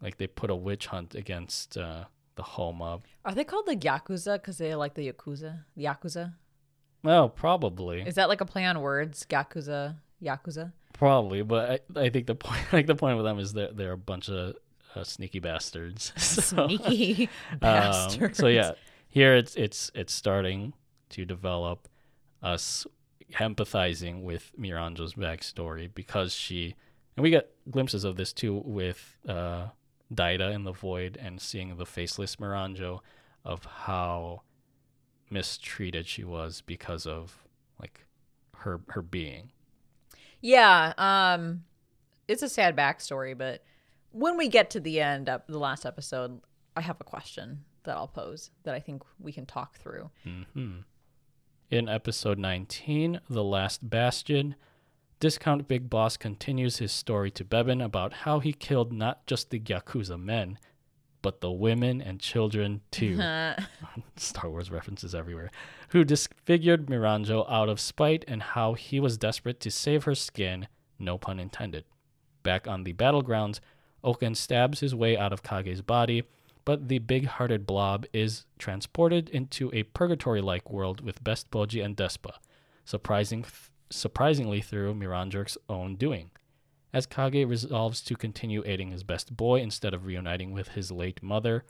like 0.00 0.16
they 0.16 0.26
put 0.26 0.50
a 0.50 0.56
witch 0.56 0.86
hunt 0.86 1.14
against 1.14 1.76
uh, 1.76 2.04
the 2.36 2.42
Homa. 2.42 3.00
Are 3.24 3.34
they 3.34 3.44
called 3.44 3.66
the 3.66 3.76
Yakuza 3.76 4.34
because 4.34 4.58
they 4.58 4.74
like 4.74 4.94
the 4.94 5.12
Yakuza? 5.12 5.64
The 5.76 5.84
Yakuza? 5.84 6.34
Well, 7.02 7.28
probably, 7.28 8.02
Is 8.02 8.14
that 8.16 8.28
like 8.28 8.40
a 8.40 8.44
play 8.46 8.64
on 8.64 8.80
words? 8.80 9.26
Yakuza? 9.30 9.96
Yakuza? 10.22 10.72
probably, 10.92 11.42
but 11.42 11.82
I, 11.96 12.00
I 12.00 12.08
think 12.08 12.26
the 12.26 12.34
point 12.34 12.62
like 12.72 12.86
the 12.86 12.94
point 12.94 13.16
with 13.16 13.26
them 13.26 13.38
is 13.38 13.52
that 13.52 13.76
they're 13.76 13.92
a 13.92 13.98
bunch 13.98 14.28
of 14.30 14.56
uh, 14.94 15.04
sneaky 15.04 15.40
bastards. 15.40 16.12
Sneaky 16.16 17.28
Um, 17.52 17.58
bastards. 17.58 18.38
so 18.38 18.46
yeah, 18.46 18.72
here 19.08 19.34
it's 19.36 19.54
it's 19.56 19.90
it's 19.94 20.12
starting 20.12 20.72
to 21.10 21.24
develop 21.26 21.86
us 22.42 22.86
empathizing 23.34 24.22
with 24.22 24.52
Miranjo's 24.58 25.14
backstory 25.14 25.90
because 25.94 26.32
she 26.32 26.74
and 27.16 27.22
we 27.22 27.30
get 27.30 27.50
glimpses 27.70 28.04
of 28.04 28.16
this 28.16 28.32
too 28.32 28.62
with 28.64 29.16
uh 29.28 29.66
Daida 30.14 30.54
in 30.54 30.64
the 30.64 30.72
void 30.72 31.18
and 31.20 31.40
seeing 31.40 31.76
the 31.76 31.84
faceless 31.86 32.36
Miranjo 32.36 33.00
of 33.44 33.64
how 33.64 34.42
mistreated 35.30 36.06
she 36.06 36.24
was 36.24 36.62
because 36.62 37.06
of 37.06 37.44
like 37.80 38.06
her 38.58 38.80
her 38.88 39.02
being. 39.02 39.52
Yeah, 40.40 40.92
um, 40.98 41.64
it's 42.28 42.42
a 42.42 42.48
sad 42.48 42.76
backstory, 42.76 43.36
but 43.36 43.64
when 44.12 44.36
we 44.36 44.48
get 44.48 44.70
to 44.70 44.80
the 44.80 45.00
end 45.00 45.28
of 45.28 45.42
the 45.48 45.58
last 45.58 45.84
episode, 45.84 46.40
I 46.76 46.80
have 46.80 47.00
a 47.00 47.04
question 47.04 47.64
that 47.84 47.96
I'll 47.96 48.08
pose 48.08 48.50
that 48.64 48.74
I 48.74 48.80
think 48.80 49.02
we 49.18 49.32
can 49.32 49.46
talk 49.46 49.76
through. 49.78 50.10
hmm 50.24 50.78
In 51.70 51.88
episode 51.88 52.38
19, 52.38 53.20
The 53.28 53.44
Last 53.44 53.88
Bastion, 53.88 54.54
Discount 55.20 55.66
Big 55.66 55.88
Boss 55.88 56.16
continues 56.16 56.78
his 56.78 56.92
story 56.92 57.30
to 57.32 57.44
Bebin 57.44 57.82
about 57.82 58.12
how 58.12 58.40
he 58.40 58.52
killed 58.52 58.92
not 58.92 59.26
just 59.26 59.50
the 59.50 59.58
Yakuza 59.58 60.20
men, 60.20 60.58
but 61.22 61.40
the 61.40 61.50
women 61.50 62.00
and 62.00 62.20
children 62.20 62.80
too. 62.90 63.16
Star 64.16 64.50
Wars 64.50 64.70
references 64.70 65.14
everywhere. 65.14 65.50
Who 65.90 66.04
disfigured 66.04 66.86
Miranjo 66.86 67.50
out 67.50 67.68
of 67.68 67.80
spite 67.80 68.24
and 68.26 68.42
how 68.42 68.74
he 68.74 69.00
was 69.00 69.16
desperate 69.16 69.60
to 69.60 69.70
save 69.70 70.04
her 70.04 70.14
skin, 70.14 70.68
no 70.98 71.18
pun 71.18 71.38
intended. 71.38 71.84
Back 72.42 72.66
on 72.68 72.84
the 72.84 72.92
battlegrounds, 72.92 73.60
Ouken 74.04 74.36
stabs 74.36 74.80
his 74.80 74.94
way 74.94 75.16
out 75.16 75.32
of 75.32 75.42
Kage's 75.42 75.82
body, 75.82 76.22
but 76.64 76.88
the 76.88 76.98
big 76.98 77.26
hearted 77.26 77.66
blob 77.66 78.06
is 78.12 78.44
transported 78.58 79.28
into 79.30 79.70
a 79.72 79.84
purgatory 79.84 80.40
like 80.40 80.70
world 80.70 81.00
with 81.00 81.22
Best 81.24 81.50
Bojji 81.50 81.84
and 81.84 81.96
Despa, 81.96 82.34
surprising, 82.84 83.44
surprisingly 83.90 84.60
through 84.60 84.94
Miranjok's 84.94 85.58
own 85.68 85.96
doing. 85.96 86.30
As 86.92 87.06
Kage 87.06 87.46
resolves 87.46 88.00
to 88.02 88.16
continue 88.16 88.62
aiding 88.64 88.90
his 88.90 89.02
best 89.02 89.36
boy 89.36 89.60
instead 89.60 89.92
of 89.94 90.06
reuniting 90.06 90.52
with 90.52 90.68
his 90.68 90.90
late 90.90 91.22
mother, 91.22 91.64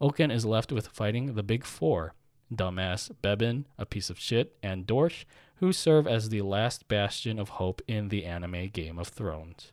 Ouken 0.00 0.32
is 0.32 0.44
left 0.44 0.72
with 0.72 0.88
fighting 0.88 1.34
the 1.34 1.42
big 1.42 1.64
four 1.64 2.14
dumbass 2.52 3.10
Bebin, 3.22 3.64
a 3.78 3.86
piece 3.86 4.10
of 4.10 4.18
shit, 4.18 4.56
and 4.62 4.86
Dorshe, 4.86 5.24
who 5.56 5.72
serve 5.72 6.06
as 6.06 6.28
the 6.28 6.42
last 6.42 6.88
bastion 6.88 7.38
of 7.38 7.50
hope 7.50 7.80
in 7.86 8.08
the 8.08 8.24
anime 8.24 8.68
Game 8.68 8.98
of 8.98 9.08
Thrones. 9.08 9.72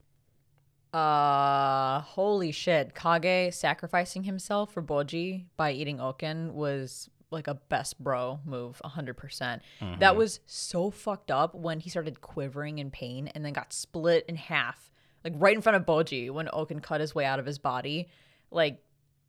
Uh, 0.94 2.02
holy 2.02 2.52
shit! 2.52 2.96
Kage 2.96 3.54
sacrificing 3.54 4.24
himself 4.24 4.74
for 4.74 4.82
Bojji 4.82 5.46
by 5.56 5.72
eating 5.72 5.98
Ouken 5.98 6.54
was 6.54 7.10
like 7.32 7.48
a 7.48 7.56
best 7.56 8.02
bro 8.04 8.40
move, 8.46 8.82
hundred 8.84 9.18
percent. 9.18 9.62
That 10.00 10.16
was 10.16 10.40
so 10.46 10.92
fucked 10.92 11.32
up 11.32 11.56
when 11.56 11.80
he 11.80 11.90
started 11.90 12.22
quivering 12.22 12.80
in 12.80 12.92
pain 12.92 13.28
and 13.30 13.46
then 13.46 13.54
got 13.54 13.74
split 13.74 14.26
in 14.28 14.36
half, 14.36 14.92
like 15.24 15.34
right 15.36 15.56
in 15.56 15.62
front 15.62 15.76
of 15.76 15.86
Bojji 15.86 16.32
when 16.32 16.48
Ouken 16.48 16.82
cut 16.82 17.02
his 17.02 17.14
way 17.14 17.26
out 17.26 17.40
of 17.40 17.46
his 17.46 17.60
body. 17.60 18.08
Like, 18.52 18.82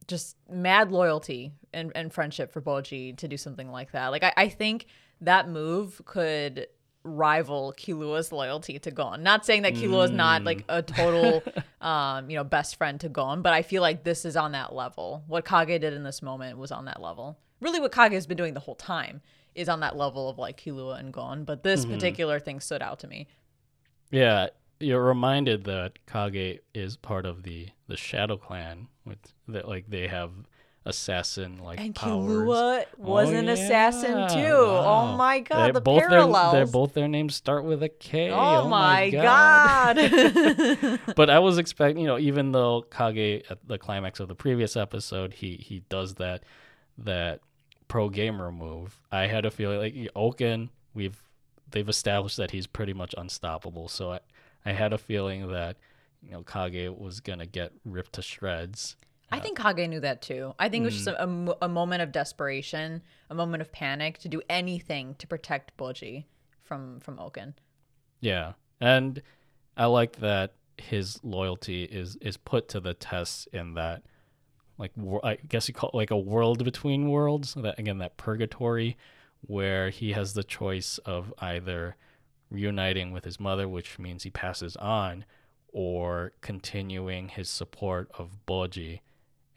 just 0.07 0.37
mad 0.51 0.91
loyalty 0.91 1.53
and, 1.75 1.93
and 1.95 2.13
friendship 2.13 2.53
for 2.53 2.63
Bojji 2.63 3.17
to 3.19 3.29
do 3.29 3.37
something 3.37 3.71
like 3.71 3.93
that. 3.93 4.09
Like, 4.09 4.25
I, 4.25 4.33
I 4.37 4.49
think 4.49 4.87
that 5.21 5.49
move 5.49 6.01
could 6.07 6.67
rival 7.03 7.75
Killua's 7.77 8.33
loyalty 8.33 8.79
to 8.79 8.91
Gon. 8.91 9.23
Not 9.23 9.47
saying 9.47 9.63
that 9.63 9.75
Killua 9.75 10.07
is 10.07 10.11
not 10.11 10.45
like 10.45 10.65
a 10.69 10.83
total, 10.83 11.43
um, 11.81 12.29
you 12.29 12.37
know, 12.37 12.45
best 12.45 12.77
friend 12.77 13.01
to 13.01 13.09
Gon, 13.09 13.43
but 13.43 13.53
I 13.53 13.63
feel 13.63 13.83
like 13.83 14.05
this 14.05 14.25
is 14.25 14.37
on 14.37 14.53
that 14.53 14.75
level. 14.75 15.25
What 15.27 15.45
Kage 15.45 15.81
did 15.81 15.93
in 15.95 16.03
this 16.03 16.23
moment 16.23 16.59
was 16.59 16.73
on 16.73 16.87
that 16.87 17.01
level. 17.01 17.39
Really, 17.61 17.81
what 17.81 17.93
Kage 17.93 18.13
has 18.13 18.27
been 18.27 18.37
doing 18.37 18.55
the 18.55 18.61
whole 18.61 18.75
time 18.75 19.21
is 19.55 19.69
on 19.69 19.81
that 19.81 19.97
level 19.97 20.29
of 20.29 20.39
like 20.39 20.61
Killua 20.61 20.99
and 20.99 21.13
Gon, 21.13 21.45
but 21.45 21.63
this 21.63 21.83
mm-hmm. 21.83 21.95
particular 21.95 22.39
thing 22.39 22.61
stood 22.61 22.83
out 22.83 23.01
to 23.01 23.09
me. 23.09 23.27
Yeah, 24.11 24.49
you're 24.79 25.05
reminded 25.05 25.65
that 25.65 25.99
Kage 26.07 26.61
is 26.75 26.97
part 26.97 27.27
of 27.27 27.43
the 27.43 27.69
the 27.87 27.97
Shadow 27.97 28.37
Clan, 28.37 28.89
with 29.05 29.19
that 29.49 29.69
like 29.69 29.89
they 29.89 30.09
have 30.09 30.31
assassin 30.87 31.59
like 31.59 31.79
And 31.79 31.95
powers. 31.95 32.31
Killua 32.31 32.85
oh, 32.85 32.85
was 32.97 33.31
Oh, 33.31 33.35
an 33.35 33.49
assassin 33.49 34.19
yeah. 34.19 34.29
too. 34.29 34.57
Oh 34.57 35.17
my 35.17 35.41
god, 35.41 35.67
They- 35.67 35.73
the 35.73 35.81
both 35.81 36.01
parallels. 36.01 36.53
Their, 36.53 36.65
they're 36.65 36.73
both 36.73 36.95
their 36.95 37.09
names 37.09 37.35
start 37.35 37.65
with 37.65 37.83
a 37.83 37.89
K. 37.89 38.31
oh, 38.31 38.63
oh 38.63 38.69
my 38.69 39.11
god. 39.11 39.97
god. 39.97 41.01
but 41.17 41.31
I 41.31 41.39
was 41.39 41.59
expecting, 41.59 42.01
you 42.03 42.07
know, 42.07 42.19
even 42.19 42.53
though 42.53 42.83
Kage 42.91 43.45
at 43.51 43.59
the 43.67 43.79
climax 43.79 44.21
of 44.21 44.29
the 44.29 44.35
previous 44.35 44.77
episode, 44.77 45.35
he 45.35 45.57
he 45.57 45.81
does 45.89 46.15
that 46.15 46.45
that 46.99 47.41
pro 47.91 48.09
gamer 48.09 48.51
move. 48.53 49.01
I 49.11 49.27
had 49.27 49.45
a 49.45 49.51
feeling 49.51 49.79
like 49.79 49.95
Ouken, 50.15 50.71
we've 50.95 51.21
they've 51.71 51.89
established 51.89 52.37
that 52.39 52.51
he's 52.53 52.67
pretty 52.67 52.93
much 52.95 53.15
unstoppable. 53.19 53.89
So 53.89 54.13
I 54.13 54.21
I 54.65 54.73
had 54.73 54.93
a 54.93 54.99
feeling 54.99 55.49
that 55.49 55.77
you 56.23 56.31
know 56.33 56.43
Kage 56.43 56.89
was 56.97 57.21
gonna 57.21 57.47
get 57.47 57.73
ripped 57.85 58.15
to 58.15 58.23
shreds. 58.23 58.97
I 59.33 59.39
think 59.39 59.59
Kage 59.59 59.89
knew 59.89 60.01
that 60.01 60.23
too. 60.23 60.55
I 60.59 60.69
think 60.69 60.83
it 60.83 60.87
was 60.87 61.05
just 61.05 61.09
Mm. 61.09 61.49
a, 61.49 61.53
a 61.53 61.57
a 61.67 61.69
moment 61.69 62.03
of 62.03 62.11
desperation, 62.13 63.03
a 63.29 63.35
moment 63.35 63.61
of 63.61 63.71
panic 63.73 64.19
to 64.19 64.29
do 64.29 64.41
anything 64.49 65.15
to 65.17 65.27
protect 65.27 65.77
Bojji 65.77 66.25
from 66.63 67.01
from 67.01 67.17
Ouken. 67.19 67.55
Yeah, 68.21 68.53
and 68.81 69.23
I 69.77 69.87
like 69.87 70.17
that 70.17 70.55
his 70.79 71.21
loyalty 71.23 71.85
is 71.85 72.17
is 72.21 72.37
put 72.37 72.69
to 72.69 72.81
the 72.81 72.95
test 72.95 73.49
in 73.53 73.75
that, 73.75 74.03
like 74.81 74.93
I 75.23 75.37
guess 75.49 75.69
you 75.69 75.75
call 75.75 75.91
it 75.91 75.97
like 75.97 76.11
a 76.11 76.19
world 76.19 76.65
between 76.65 77.11
worlds. 77.11 77.55
That 77.55 77.79
again, 77.79 77.99
that 77.99 78.17
purgatory, 78.17 78.97
where 79.43 79.91
he 79.91 80.13
has 80.13 80.33
the 80.35 80.43
choice 80.43 80.99
of 80.99 81.33
either 81.39 81.97
reuniting 82.51 83.13
with 83.13 83.25
his 83.25 83.39
mother, 83.39 83.69
which 83.69 83.99
means 83.99 84.25
he 84.25 84.31
passes 84.31 84.75
on, 84.77 85.25
or 85.73 86.33
continuing 86.41 87.29
his 87.29 87.49
support 87.49 88.11
of 88.19 88.39
Bojji, 88.47 89.01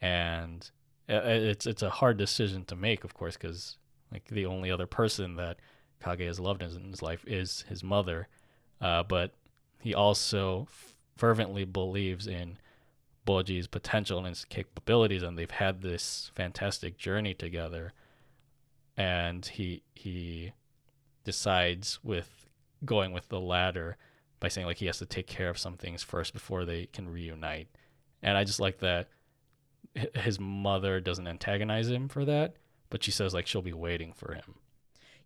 and 0.00 0.70
i- 1.08 1.14
i- 1.14 1.18
it's 1.52 1.66
it's 1.66 1.82
a 1.82 1.90
hard 1.90 2.16
decision 2.18 2.64
to 2.66 2.76
make, 2.76 3.02
of 3.02 3.14
course, 3.14 3.36
because 3.36 3.78
like 4.12 4.26
the 4.26 4.46
only 4.46 4.70
other 4.70 4.86
person 4.86 5.36
that 5.36 5.56
Kage 6.04 6.20
has 6.20 6.38
loved 6.38 6.62
in 6.62 6.90
his 6.90 7.02
life 7.02 7.24
is 7.26 7.62
his 7.62 7.82
mother, 7.82 8.28
uh, 8.80 9.02
but 9.02 9.32
he 9.80 9.92
also 9.94 10.68
fervently 11.16 11.64
believes 11.64 12.26
in 12.26 12.58
Bojji's 13.26 13.66
potential 13.66 14.18
and 14.18 14.28
his 14.28 14.44
capabilities, 14.44 15.22
and 15.22 15.38
they've 15.38 15.50
had 15.50 15.82
this 15.82 16.30
fantastic 16.34 16.98
journey 16.98 17.34
together. 17.34 17.92
And 18.96 19.44
he 19.44 19.82
he 19.94 20.52
decides 21.24 21.98
with 22.02 22.46
going 22.84 23.12
with 23.12 23.28
the 23.28 23.40
latter 23.40 23.96
by 24.40 24.48
saying 24.48 24.66
like 24.66 24.76
he 24.76 24.86
has 24.86 24.98
to 24.98 25.06
take 25.06 25.26
care 25.26 25.48
of 25.48 25.58
some 25.58 25.76
things 25.76 26.02
first 26.02 26.32
before 26.32 26.64
they 26.64 26.86
can 26.86 27.08
reunite. 27.08 27.68
And 28.22 28.36
I 28.36 28.44
just 28.44 28.60
like 28.60 28.78
that 28.78 29.08
his 30.14 30.38
mother 30.38 31.00
doesn't 31.00 31.26
antagonize 31.26 31.88
him 31.88 32.08
for 32.08 32.24
that, 32.24 32.56
but 32.90 33.02
she 33.02 33.10
says 33.10 33.34
like 33.34 33.46
she'll 33.46 33.62
be 33.62 33.72
waiting 33.72 34.12
for 34.12 34.34
him. 34.34 34.54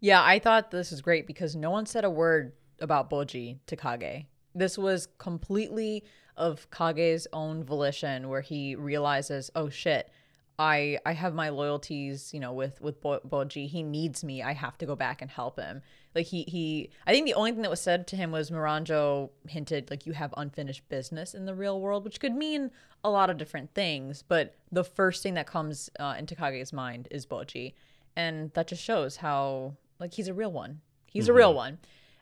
Yeah, 0.00 0.22
I 0.22 0.38
thought 0.38 0.70
this 0.70 0.92
is 0.92 1.02
great 1.02 1.26
because 1.26 1.56
no 1.56 1.70
one 1.70 1.86
said 1.86 2.04
a 2.04 2.10
word 2.10 2.52
about 2.80 3.10
Bojji 3.10 3.58
to 3.66 3.76
Kage. 3.76 4.26
This 4.54 4.78
was 4.78 5.08
completely 5.18 6.04
of 6.38 6.70
Kage's 6.70 7.26
own 7.32 7.64
volition 7.64 8.28
where 8.28 8.40
he 8.40 8.74
realizes, 8.74 9.50
"Oh 9.54 9.68
shit, 9.68 10.10
I 10.58 10.98
I 11.04 11.12
have 11.12 11.34
my 11.34 11.50
loyalties, 11.50 12.32
you 12.32 12.40
know, 12.40 12.52
with 12.52 12.80
with 12.80 13.00
Bo- 13.00 13.20
Bojji. 13.20 13.68
He 13.68 13.82
needs 13.82 14.24
me. 14.24 14.42
I 14.42 14.52
have 14.52 14.78
to 14.78 14.86
go 14.86 14.96
back 14.96 15.20
and 15.20 15.30
help 15.30 15.58
him." 15.58 15.82
Like 16.14 16.26
he 16.26 16.44
he 16.44 16.90
I 17.06 17.12
think 17.12 17.26
the 17.26 17.34
only 17.34 17.52
thing 17.52 17.62
that 17.62 17.70
was 17.70 17.80
said 17.80 18.06
to 18.08 18.16
him 18.16 18.30
was 18.30 18.50
Miranjo 18.50 19.30
hinted 19.46 19.90
like 19.90 20.06
you 20.06 20.12
have 20.12 20.32
unfinished 20.36 20.88
business 20.88 21.34
in 21.34 21.44
the 21.44 21.54
real 21.54 21.80
world, 21.80 22.04
which 22.04 22.20
could 22.20 22.34
mean 22.34 22.70
a 23.04 23.10
lot 23.10 23.30
of 23.30 23.36
different 23.36 23.74
things, 23.74 24.22
but 24.26 24.56
the 24.72 24.84
first 24.84 25.22
thing 25.22 25.34
that 25.34 25.46
comes 25.46 25.90
uh, 26.00 26.14
into 26.18 26.34
Kage's 26.34 26.72
mind 26.72 27.06
is 27.10 27.26
Bojji. 27.26 27.74
And 28.16 28.52
that 28.54 28.66
just 28.66 28.82
shows 28.82 29.16
how 29.16 29.76
like 30.00 30.14
he's 30.14 30.28
a 30.28 30.34
real 30.34 30.50
one. 30.50 30.80
He's 31.06 31.28
a 31.28 31.32
real 31.32 31.54
one. 31.54 31.78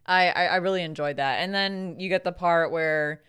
I, 0.06 0.28
I 0.28 0.44
I 0.46 0.56
really 0.56 0.82
enjoyed 0.82 1.16
that. 1.16 1.40
And 1.40 1.54
then 1.54 1.98
you 1.98 2.08
get 2.08 2.24
the 2.24 2.32
part 2.32 2.70
where 2.70 3.22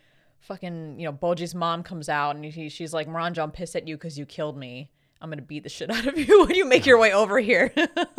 fucking 0.48 1.00
you 1.00 1.06
know 1.06 1.14
Bojji's 1.14 1.54
mom 1.54 1.84
comes 1.84 2.10
out 2.10 2.36
and 2.36 2.46
he, 2.46 2.70
she's 2.70 2.94
like, 2.94 3.08
Miranjo, 3.08 3.44
I'm 3.44 3.52
pissed 3.52 3.76
at 3.76 3.88
you 3.88 3.96
because 3.96 4.18
you 4.18 4.26
killed 4.26 4.58
me. 4.58 4.90
I'm 5.20 5.30
gonna 5.30 5.42
beat 5.42 5.64
the 5.64 5.70
shit 5.70 5.90
out 5.90 6.08
of 6.08 6.18
you 6.18 6.42
when 6.46 6.56
you 6.56 6.66
make 6.66 6.86
your 6.86 6.98
way 6.98 7.14
over 7.14 7.40
here. 7.40 7.74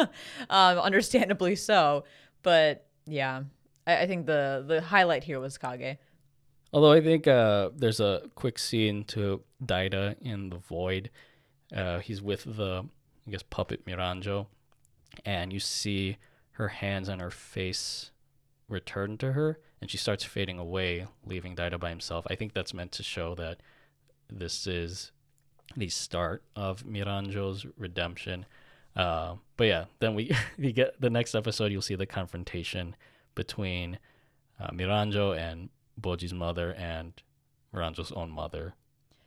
um, 0.51 0.79
understandably 0.79 1.57
so. 1.57 2.05
But 2.43 2.87
yeah, 3.07 3.43
I, 3.87 4.03
I 4.03 4.07
think 4.07 4.27
the 4.27 4.65
the 4.67 4.81
highlight 4.81 5.25
here 5.25 5.41
was 5.41 5.59
Kage. 5.59 5.99
Although 6.73 6.93
I 6.93 7.01
think 7.01 7.27
uh, 7.27 7.71
there's 7.75 8.01
a 8.01 8.23
quick 8.35 8.59
scene 8.59 9.05
to 9.05 9.43
Daida 9.65 10.17
in 10.21 10.51
the 10.51 10.59
void. 10.59 11.11
Uh, 11.75 11.99
he's 12.01 12.21
with 12.21 12.45
the, 12.45 12.85
I 13.27 13.31
guess, 13.31 13.43
puppet 13.43 13.87
Miranjo, 13.87 14.47
and 15.25 15.51
you 15.53 15.61
see 15.61 16.19
her 16.53 16.69
hands 16.69 17.09
and 17.09 17.23
her 17.23 17.31
face 17.31 18.11
return 18.69 19.17
to 19.19 19.33
her, 19.33 19.59
and 19.81 19.91
she 19.91 19.97
starts 19.97 20.25
fading 20.25 20.59
away, 20.59 21.07
leaving 21.25 21.55
Daida 21.55 21.79
by 21.79 21.91
himself. 21.91 22.27
I 22.31 22.35
think 22.35 22.53
that's 22.53 22.75
meant 22.75 22.93
to 22.93 23.03
show 23.03 23.35
that 23.37 23.61
this 24.31 24.67
is 24.67 25.13
the 25.77 25.89
start 25.89 26.43
of 26.57 26.85
Miranjo's 26.85 27.67
redemption. 27.77 28.47
Uh, 28.97 29.37
but 29.57 29.65
yeah, 29.65 29.85
then 30.01 30.15
we 30.59 30.73
get 30.73 31.01
the 31.01 31.11
next 31.11 31.35
episode. 31.35 31.73
You'll 31.73 31.83
see 31.83 31.95
the 31.95 32.07
confrontation 32.07 32.97
between 33.35 33.99
uh, 34.59 34.71
Miranjo 34.71 35.37
and 35.39 35.69
Bojji's 36.01 36.35
mother 36.35 36.75
and 36.75 37.13
Miranjo's 37.75 38.13
own 38.13 38.31
mother. 38.31 38.75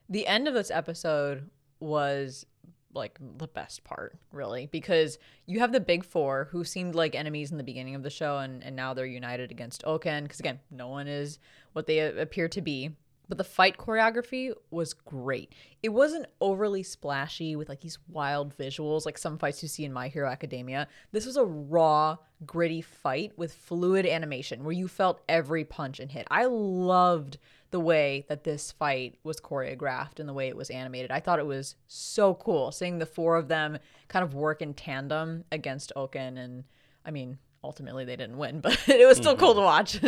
The 0.09 0.27
end 0.27 0.47
of 0.47 0.53
this 0.53 0.71
episode 0.71 1.49
was 1.79 2.45
like 2.93 3.19
the 3.37 3.47
best 3.47 3.83
part, 3.83 4.17
really, 4.31 4.67
because 4.67 5.17
you 5.45 5.59
have 5.59 5.71
the 5.71 5.79
big 5.79 6.03
four 6.03 6.47
who 6.51 6.63
seemed 6.63 6.95
like 6.95 7.15
enemies 7.15 7.51
in 7.51 7.57
the 7.57 7.63
beginning 7.63 7.95
of 7.95 8.03
the 8.03 8.09
show, 8.09 8.37
and, 8.37 8.63
and 8.63 8.75
now 8.75 8.93
they're 8.93 9.05
united 9.05 9.51
against 9.51 9.83
Ouken. 9.83 10.23
Because 10.23 10.39
again, 10.39 10.59
no 10.69 10.87
one 10.87 11.07
is 11.07 11.39
what 11.73 11.87
they 11.87 12.01
uh, 12.01 12.13
appear 12.13 12.47
to 12.49 12.61
be. 12.61 12.91
But 13.29 13.37
the 13.37 13.45
fight 13.45 13.77
choreography 13.77 14.51
was 14.71 14.93
great. 14.93 15.53
It 15.81 15.87
wasn't 15.89 16.25
overly 16.41 16.83
splashy 16.83 17.55
with 17.55 17.69
like 17.69 17.79
these 17.79 17.97
wild 18.09 18.57
visuals 18.57 19.05
like 19.05 19.17
some 19.17 19.37
fights 19.37 19.63
you 19.63 19.69
see 19.69 19.85
in 19.85 19.93
My 19.93 20.09
Hero 20.09 20.29
Academia. 20.29 20.89
This 21.13 21.25
was 21.25 21.37
a 21.37 21.45
raw, 21.45 22.17
gritty 22.45 22.81
fight 22.81 23.31
with 23.37 23.53
fluid 23.53 24.05
animation 24.05 24.65
where 24.65 24.73
you 24.73 24.89
felt 24.89 25.21
every 25.29 25.63
punch 25.63 26.01
and 26.01 26.11
hit. 26.11 26.27
I 26.29 26.43
loved 26.45 27.37
the 27.71 27.79
way 27.79 28.25
that 28.27 28.43
this 28.43 28.71
fight 28.71 29.17
was 29.23 29.39
choreographed 29.39 30.19
and 30.19 30.27
the 30.27 30.33
way 30.33 30.47
it 30.47 30.55
was 30.55 30.69
animated. 30.69 31.09
I 31.09 31.19
thought 31.19 31.39
it 31.39 31.45
was 31.45 31.75
so 31.87 32.35
cool 32.35 32.71
seeing 32.71 32.99
the 32.99 33.05
four 33.05 33.37
of 33.37 33.47
them 33.47 33.79
kind 34.09 34.23
of 34.23 34.33
work 34.33 34.61
in 34.61 34.73
tandem 34.73 35.45
against 35.51 35.91
Ouken. 35.95 36.37
And 36.37 36.65
I 37.05 37.11
mean, 37.11 37.37
ultimately 37.63 38.05
they 38.05 38.15
didn't 38.15 38.37
win, 38.37 38.59
but 38.61 38.77
it 38.87 39.07
was 39.07 39.17
still 39.17 39.33
mm-hmm. 39.33 39.39
cool 39.39 39.55
to 39.55 39.61
watch. 39.61 39.99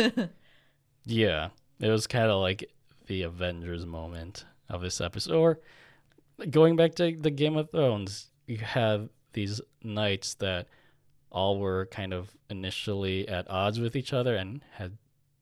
yeah, 1.04 1.48
it 1.80 1.88
was 1.88 2.06
kind 2.06 2.30
of 2.30 2.40
like 2.40 2.70
the 3.06 3.22
Avengers 3.22 3.86
moment 3.86 4.44
of 4.68 4.82
this 4.82 5.00
episode. 5.00 5.34
Or 5.34 5.60
going 6.50 6.76
back 6.76 6.94
to 6.96 7.16
the 7.16 7.30
Game 7.30 7.56
of 7.56 7.70
Thrones, 7.70 8.30
you 8.46 8.58
have 8.58 9.08
these 9.32 9.60
knights 9.82 10.34
that 10.34 10.68
all 11.30 11.58
were 11.58 11.86
kind 11.86 12.12
of 12.12 12.30
initially 12.48 13.26
at 13.28 13.50
odds 13.50 13.80
with 13.80 13.96
each 13.96 14.12
other 14.12 14.36
and 14.36 14.62
had 14.72 14.96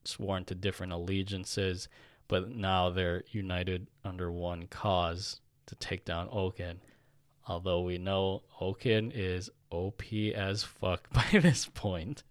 sworn 0.04 0.44
to 0.46 0.54
different 0.54 0.92
allegiances 0.92 1.88
but 2.32 2.48
now 2.48 2.88
they're 2.88 3.24
united 3.30 3.88
under 4.06 4.32
one 4.32 4.66
cause 4.66 5.42
to 5.66 5.74
take 5.74 6.02
down 6.06 6.26
Ouken. 6.30 6.76
Although 7.46 7.82
we 7.82 7.98
know 7.98 8.44
Ouken 8.58 9.12
is 9.14 9.50
OP 9.70 10.02
as 10.34 10.64
fuck 10.64 11.10
by 11.12 11.26
this 11.38 11.66
point. 11.74 12.22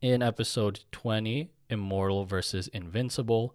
In 0.00 0.24
episode 0.24 0.80
20, 0.90 1.52
Immortal 1.70 2.24
versus 2.24 2.66
Invincible, 2.66 3.54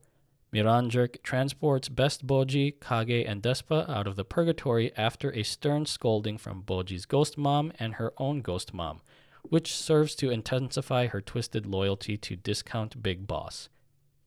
Miranjuk 0.53 1.22
transports 1.22 1.89
Best 1.89 2.26
Bojji, 2.26 2.80
Kage, 2.80 3.26
and 3.27 3.44
Despa 3.44 3.89
out 3.89 4.07
of 4.07 4.15
the 4.15 4.23
purgatory 4.23 4.95
after 4.95 5.34
a 5.34 5.44
stern 5.44 5.85
scolding 5.85 6.38
from 6.38 6.64
Bojji's 6.64 7.06
ghost 7.06 7.38
mom 7.38 7.73
and 7.77 7.95
her 7.95 8.14
own 8.15 8.39
ghost 8.39 8.73
mom, 8.73 9.02
which 9.41 9.76
serves 9.76 10.15
to 10.15 10.30
intensify 10.30 11.07
her 11.07 11.19
twisted 11.19 11.65
loyalty 11.65 12.15
to 12.15 12.38
Discount 12.38 13.03
Big 13.03 13.27
Boss. 13.27 13.68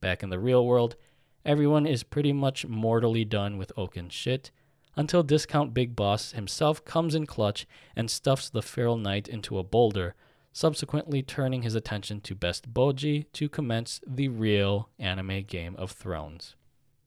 Back 0.03 0.23
in 0.23 0.29
the 0.29 0.39
real 0.39 0.67
world, 0.67 0.97
Everyone 1.45 1.87
is 1.87 2.03
pretty 2.03 2.33
much 2.33 2.67
mortally 2.67 3.25
done 3.25 3.57
with 3.57 3.73
Ouken's 3.77 4.13
shit 4.13 4.51
until 4.97 5.23
Discount 5.23 5.73
Big 5.73 5.97
Boss 5.97 6.33
himself 6.33 6.85
comes 6.85 7.15
in 7.15 7.27
clutch 7.27 7.67
and 7.97 8.11
stuffs 8.11 8.51
the 8.51 8.63
feral 8.63 8.97
knight 8.97 9.29
into 9.29 9.59
a 9.59 9.65
boulder, 9.65 10.15
subsequently 10.53 11.23
turning 11.23 11.63
his 11.63 11.75
attention 11.75 12.21
to 12.23 12.35
Best 12.35 12.75
Bojji 12.75 13.27
to 13.33 13.49
commence 13.49 14.01
the 14.07 14.29
real 14.29 14.91
anime 14.99 15.43
Game 15.45 15.77
of 15.77 15.93
Thrones. 15.93 16.57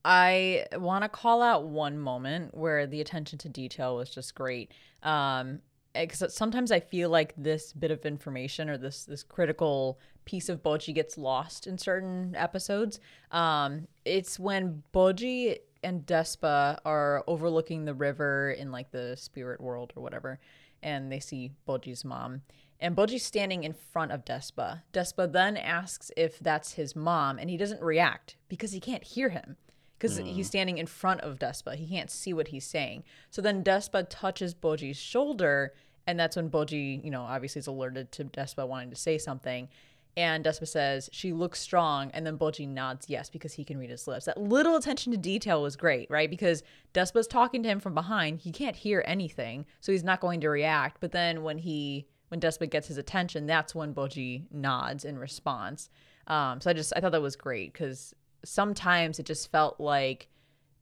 I 0.05 0.65
want 0.73 1.03
to 1.03 1.09
call 1.09 1.41
out 1.41 1.65
one 1.65 1.97
moment 1.99 2.55
where 2.55 2.87
the 2.87 3.01
attention 3.01 3.37
to 3.39 3.49
detail 3.49 3.95
was 3.95 4.09
just 4.09 4.35
great. 4.35 4.71
Um, 5.01 5.59
because 5.93 6.33
sometimes 6.33 6.71
I 6.71 6.79
feel 6.79 7.09
like 7.09 7.33
this 7.37 7.71
bit 7.71 7.91
of 7.91 8.05
information 8.05 8.69
or 8.69 8.77
this 8.77 9.05
this 9.05 9.21
critical 9.23 9.99
piece 10.25 10.49
of 10.49 10.63
Bojji 10.63 10.93
gets 10.93 11.17
lost 11.17 11.67
in 11.67 11.77
certain 11.77 12.35
episodes. 12.35 12.99
Um, 13.31 13.87
it's 14.05 14.39
when 14.39 14.83
Bojji 14.93 15.57
and 15.83 16.05
Despa 16.05 16.79
are 16.85 17.23
overlooking 17.27 17.85
the 17.85 17.93
river 17.93 18.51
in 18.51 18.71
like 18.71 18.91
the 18.91 19.15
spirit 19.17 19.59
world 19.59 19.93
or 19.95 20.03
whatever, 20.03 20.39
and 20.81 21.11
they 21.11 21.19
see 21.19 21.51
Bojji's 21.67 22.05
mom. 22.05 22.41
And 22.79 22.95
Bojji's 22.95 23.23
standing 23.23 23.63
in 23.63 23.73
front 23.73 24.11
of 24.11 24.25
Despa. 24.25 24.81
Despa 24.91 25.31
then 25.31 25.55
asks 25.55 26.11
if 26.17 26.39
that's 26.39 26.73
his 26.73 26.95
mom, 26.95 27.37
and 27.37 27.49
he 27.49 27.57
doesn't 27.57 27.81
react 27.81 28.35
because 28.49 28.71
he 28.71 28.79
can't 28.79 29.03
hear 29.03 29.29
him 29.29 29.57
because 30.03 30.19
mm. 30.19 30.25
he's 30.25 30.47
standing 30.47 30.77
in 30.77 30.85
front 30.85 31.21
of 31.21 31.39
Despa. 31.39 31.75
He 31.75 31.87
can't 31.87 32.11
see 32.11 32.33
what 32.33 32.49
he's 32.49 32.65
saying. 32.65 33.03
So 33.29 33.41
then 33.41 33.63
Despa 33.63 34.05
touches 34.09 34.53
Bojji's 34.53 34.97
shoulder, 34.97 35.73
and 36.05 36.19
that's 36.19 36.35
when 36.35 36.49
Bojji, 36.49 37.03
you 37.03 37.09
know, 37.09 37.21
obviously 37.21 37.59
is 37.59 37.67
alerted 37.67 38.11
to 38.13 38.25
Despa 38.25 38.67
wanting 38.67 38.89
to 38.89 38.97
say 38.97 39.17
something. 39.17 39.69
And 40.15 40.45
Despa 40.45 40.67
says, 40.67 41.09
she 41.11 41.33
looks 41.33 41.59
strong. 41.59 42.11
And 42.11 42.25
then 42.25 42.37
Bojji 42.37 42.67
nods 42.67 43.09
yes 43.09 43.29
because 43.29 43.53
he 43.53 43.63
can 43.63 43.77
read 43.77 43.89
his 43.89 44.07
lips. 44.07 44.25
That 44.25 44.39
little 44.39 44.75
attention 44.75 45.11
to 45.11 45.17
detail 45.17 45.61
was 45.61 45.75
great, 45.75 46.09
right? 46.09 46.29
Because 46.29 46.63
Despa's 46.93 47.27
talking 47.27 47.63
to 47.63 47.69
him 47.69 47.79
from 47.79 47.95
behind. 47.95 48.39
He 48.39 48.51
can't 48.51 48.75
hear 48.75 49.03
anything, 49.07 49.65
so 49.81 49.91
he's 49.91 50.03
not 50.03 50.21
going 50.21 50.41
to 50.41 50.49
react. 50.49 50.97
But 50.99 51.11
then 51.11 51.43
when 51.43 51.57
he 51.57 52.07
when 52.29 52.39
Despa 52.39 52.69
gets 52.69 52.87
his 52.87 52.97
attention, 52.97 53.45
that's 53.45 53.75
when 53.75 53.93
Bojji 53.93 54.51
nods 54.51 55.05
in 55.05 55.17
response. 55.17 55.89
Um, 56.27 56.61
so 56.61 56.69
I 56.69 56.73
just 56.73 56.93
I 56.95 56.99
thought 56.99 57.11
that 57.11 57.21
was 57.21 57.35
great 57.35 57.73
because 57.73 58.13
sometimes 58.45 59.19
it 59.19 59.25
just 59.25 59.51
felt 59.51 59.79
like 59.79 60.29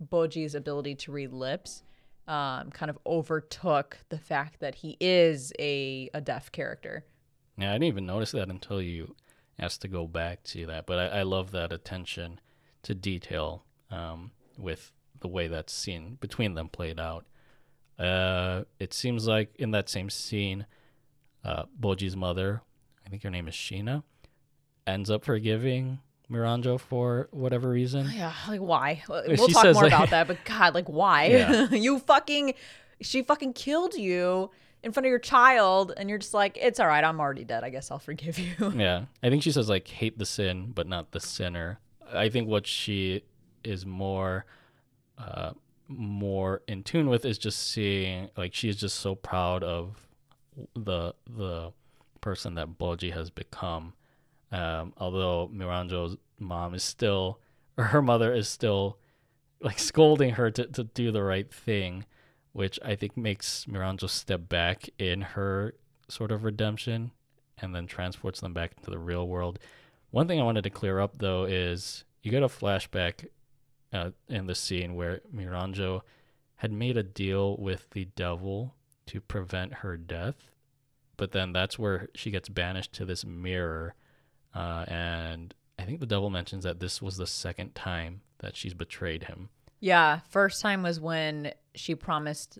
Bojji's 0.10 0.56
ability 0.56 0.96
to 0.96 1.12
read 1.12 1.32
lips 1.32 1.84
um, 2.28 2.72
kind 2.72 2.90
of 2.90 2.98
overtook 3.06 3.98
the 4.10 4.18
fact 4.18 4.60
that 4.60 4.76
he 4.76 4.98
is 5.00 5.52
a, 5.60 6.10
a 6.14 6.22
deaf 6.22 6.52
character. 6.52 7.06
Yeah, 7.62 7.70
I 7.70 7.74
didn't 7.74 7.84
even 7.84 8.06
notice 8.08 8.32
that 8.32 8.50
until 8.50 8.82
you 8.82 9.16
asked 9.60 9.82
to 9.82 9.88
go 9.88 10.08
back 10.08 10.44
to 10.46 10.66
that. 10.66 10.88
But 10.88 10.98
I, 10.98 11.20
I 11.20 11.22
love 11.22 11.52
that 11.52 11.72
attention 11.72 12.40
to 12.82 12.96
detail 12.96 13.64
um, 13.92 14.32
with 14.58 14.92
the 15.20 15.28
way 15.28 15.48
that 15.48 15.70
scene 15.70 16.18
between 16.20 16.56
them 16.56 16.70
played 16.70 17.00
out. 17.00 17.26
Uh, 18.00 18.64
it 18.80 18.94
seems 18.94 19.28
like 19.28 19.56
in 19.58 19.72
that 19.72 19.90
same 19.90 20.10
scene, 20.10 20.66
uh, 21.46 21.64
Bojji's 21.80 22.16
mother, 22.16 22.64
I 23.06 23.10
think 23.10 23.22
her 23.22 23.30
name 23.30 23.48
is 23.48 23.54
Sheena, 23.54 24.02
ends 24.88 25.12
up 25.12 25.24
forgiving 25.24 26.00
Miranjo 26.32 26.80
for 26.80 27.30
whatever 27.30 27.70
reason. 27.70 28.10
Yeah, 28.12 28.34
like 28.48 28.62
why? 28.62 29.04
We'll 29.08 29.36
she 29.48 29.54
talk 29.54 29.66
more 29.66 29.84
like, 29.84 29.94
about 29.94 30.10
that, 30.10 30.28
but 30.28 30.44
God, 30.46 30.74
like 30.74 30.90
why? 30.90 31.26
Yeah. 31.30 31.70
you 31.72 32.00
fucking, 32.00 32.56
she 33.02 33.22
fucking 33.22 33.54
killed 33.54 33.94
you 33.94 34.50
in 34.84 34.92
front 34.92 35.06
of 35.06 35.10
your 35.10 35.20
child 35.20 35.94
and 35.96 36.10
you're 36.10 36.18
just 36.18 36.34
like 36.34 36.58
it's 36.60 36.80
all 36.80 36.88
right 36.88 37.04
i'm 37.04 37.20
already 37.20 37.44
dead. 37.44 37.64
I 37.64 37.70
guess 37.70 37.92
i'll 37.92 38.00
forgive 38.00 38.40
you. 38.40 38.54
Yeah. 38.76 39.06
I 39.22 39.30
think 39.30 39.44
she 39.44 39.52
says 39.52 39.70
like 39.70 39.88
hate 39.88 40.18
the 40.18 40.26
sin 40.26 40.72
but 40.74 40.88
not 40.88 41.12
the 41.12 41.20
sinner. 41.20 41.80
I 42.14 42.30
think 42.30 42.48
what 42.48 42.68
she 42.68 43.24
is 43.64 43.86
more 43.86 44.46
uh 45.18 45.52
more 45.88 46.62
in 46.68 46.84
tune 46.84 47.10
with 47.10 47.26
is 47.26 47.38
just 47.38 47.72
seeing 47.72 48.30
like 48.38 48.54
she's 48.54 48.78
just 48.78 49.00
so 49.00 49.16
proud 49.16 49.64
of 49.64 50.08
the 50.74 51.14
the 51.30 51.72
person 52.22 52.56
that 52.56 52.78
bojji 52.78 53.14
has 53.14 53.30
become. 53.30 53.94
Um 54.52 54.94
although 54.98 55.50
miranjo's 55.54 56.18
mom 56.40 56.74
is 56.74 56.84
still 56.84 57.40
or 57.78 57.84
her 57.94 58.02
mother 58.02 58.34
is 58.34 58.48
still 58.48 58.98
like 59.62 59.78
scolding 59.78 60.32
her 60.32 60.50
to, 60.50 60.66
to 60.66 60.84
do 60.86 61.12
the 61.12 61.22
right 61.22 61.54
thing 61.54 62.06
which 62.54 62.80
I 62.84 62.96
think 62.96 63.16
makes 63.16 63.66
Miranjo 63.66 64.10
step 64.10 64.50
back 64.50 64.90
in 64.98 65.22
her 65.22 65.76
sort 66.08 66.32
of 66.32 66.44
redemption 66.44 67.12
and 67.58 67.74
then 67.76 67.88
transports 67.88 68.42
them 68.42 68.54
back 68.54 68.74
into 68.78 68.90
the 68.90 69.00
real 69.00 69.28
world. 69.28 69.60
One 70.10 70.28
thing 70.28 70.40
I 70.40 70.44
wanted 70.44 70.64
to 70.64 70.70
clear 70.70 71.00
up 71.00 71.20
though 71.20 71.46
is 71.46 72.04
you 72.22 72.32
get 72.32 72.44
a 72.44 72.48
flashback 72.48 73.28
uh, 73.94 74.12
in 74.28 74.48
the 74.48 74.56
scene 74.56 74.96
where 74.96 75.22
Miranjo 75.34 76.02
had 76.58 76.72
made 76.72 76.98
a 76.98 77.04
deal 77.04 77.58
with 77.58 77.90
the 77.92 78.06
devil 78.16 78.76
to 79.08 79.20
prevent 79.20 79.74
her 79.76 79.98
death, 79.98 80.52
but 81.18 81.32
then 81.32 81.54
that's 81.54 81.80
where 81.80 82.10
she 82.14 82.32
gets 82.32 82.50
banished 82.50 82.94
to 82.94 83.06
this 83.06 83.26
mirror, 83.26 83.96
uh, 84.54 84.86
and 84.88 85.54
I 85.80 85.84
think 85.84 86.00
the 86.00 86.06
devil 86.06 86.30
mentions 86.30 86.64
that 86.64 86.80
this 86.80 87.02
was 87.02 87.18
the 87.18 87.28
second 87.28 87.74
time 87.74 88.22
that 88.40 88.56
she's 88.56 88.74
betrayed 88.74 89.24
him. 89.24 89.50
Yeah, 89.82 90.20
first 90.30 90.62
time 90.62 90.84
was 90.84 91.00
when 91.00 91.54
she 91.76 91.96
promised 91.96 92.60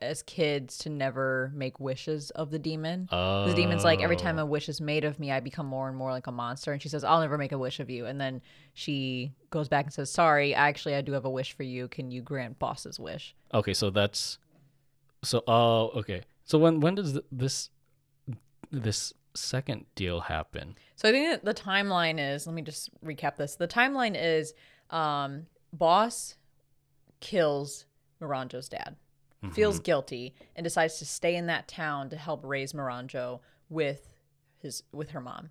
as 0.00 0.22
kids 0.22 0.78
to 0.78 0.88
never 0.88 1.52
make 1.54 1.78
wishes 1.78 2.30
of 2.30 2.50
the 2.50 2.58
demon. 2.58 3.06
Oh. 3.12 3.46
The 3.46 3.54
demon's 3.54 3.84
like 3.84 4.02
every 4.02 4.16
time 4.16 4.38
a 4.38 4.46
wish 4.46 4.68
is 4.68 4.80
made 4.80 5.04
of 5.04 5.18
me, 5.20 5.30
I 5.30 5.40
become 5.40 5.66
more 5.66 5.88
and 5.88 5.96
more 5.96 6.10
like 6.10 6.26
a 6.26 6.32
monster. 6.32 6.72
And 6.72 6.80
she 6.80 6.88
says, 6.88 7.04
"I'll 7.04 7.20
never 7.20 7.36
make 7.36 7.52
a 7.52 7.58
wish 7.58 7.80
of 7.80 7.90
you." 7.90 8.06
And 8.06 8.20
then 8.20 8.40
she 8.72 9.32
goes 9.50 9.68
back 9.68 9.84
and 9.84 9.92
says, 9.92 10.10
"Sorry, 10.10 10.54
actually, 10.54 10.94
I 10.94 11.02
do 11.02 11.12
have 11.12 11.26
a 11.26 11.30
wish 11.30 11.52
for 11.52 11.62
you. 11.62 11.88
Can 11.88 12.10
you 12.10 12.22
grant 12.22 12.58
bosse's 12.58 12.98
wish?" 12.98 13.34
Okay, 13.52 13.74
so 13.74 13.90
that's 13.90 14.38
so. 15.22 15.42
Oh, 15.46 15.88
uh, 15.88 15.98
okay. 15.98 16.22
So 16.44 16.58
when 16.58 16.80
when 16.80 16.94
does 16.94 17.20
this 17.30 17.70
this 18.70 19.12
second 19.34 19.86
deal 19.94 20.20
happen? 20.20 20.76
So 20.96 21.08
I 21.08 21.12
think 21.12 21.44
the 21.44 21.54
timeline 21.54 22.18
is. 22.18 22.46
Let 22.46 22.54
me 22.54 22.62
just 22.62 22.90
recap 23.04 23.36
this. 23.36 23.56
The 23.56 23.68
timeline 23.68 24.16
is, 24.18 24.54
um, 24.90 25.46
bosse 25.72 26.36
kills 27.24 27.86
Moranjo's 28.20 28.68
dad. 28.68 28.96
Feels 29.52 29.78
guilty 29.78 30.34
and 30.56 30.64
decides 30.64 30.98
to 30.98 31.04
stay 31.04 31.36
in 31.36 31.46
that 31.46 31.68
town 31.68 32.08
to 32.08 32.16
help 32.16 32.40
raise 32.44 32.72
Moranjo 32.72 33.40
with 33.68 34.14
his 34.56 34.82
with 34.90 35.10
her 35.10 35.20
mom. 35.20 35.50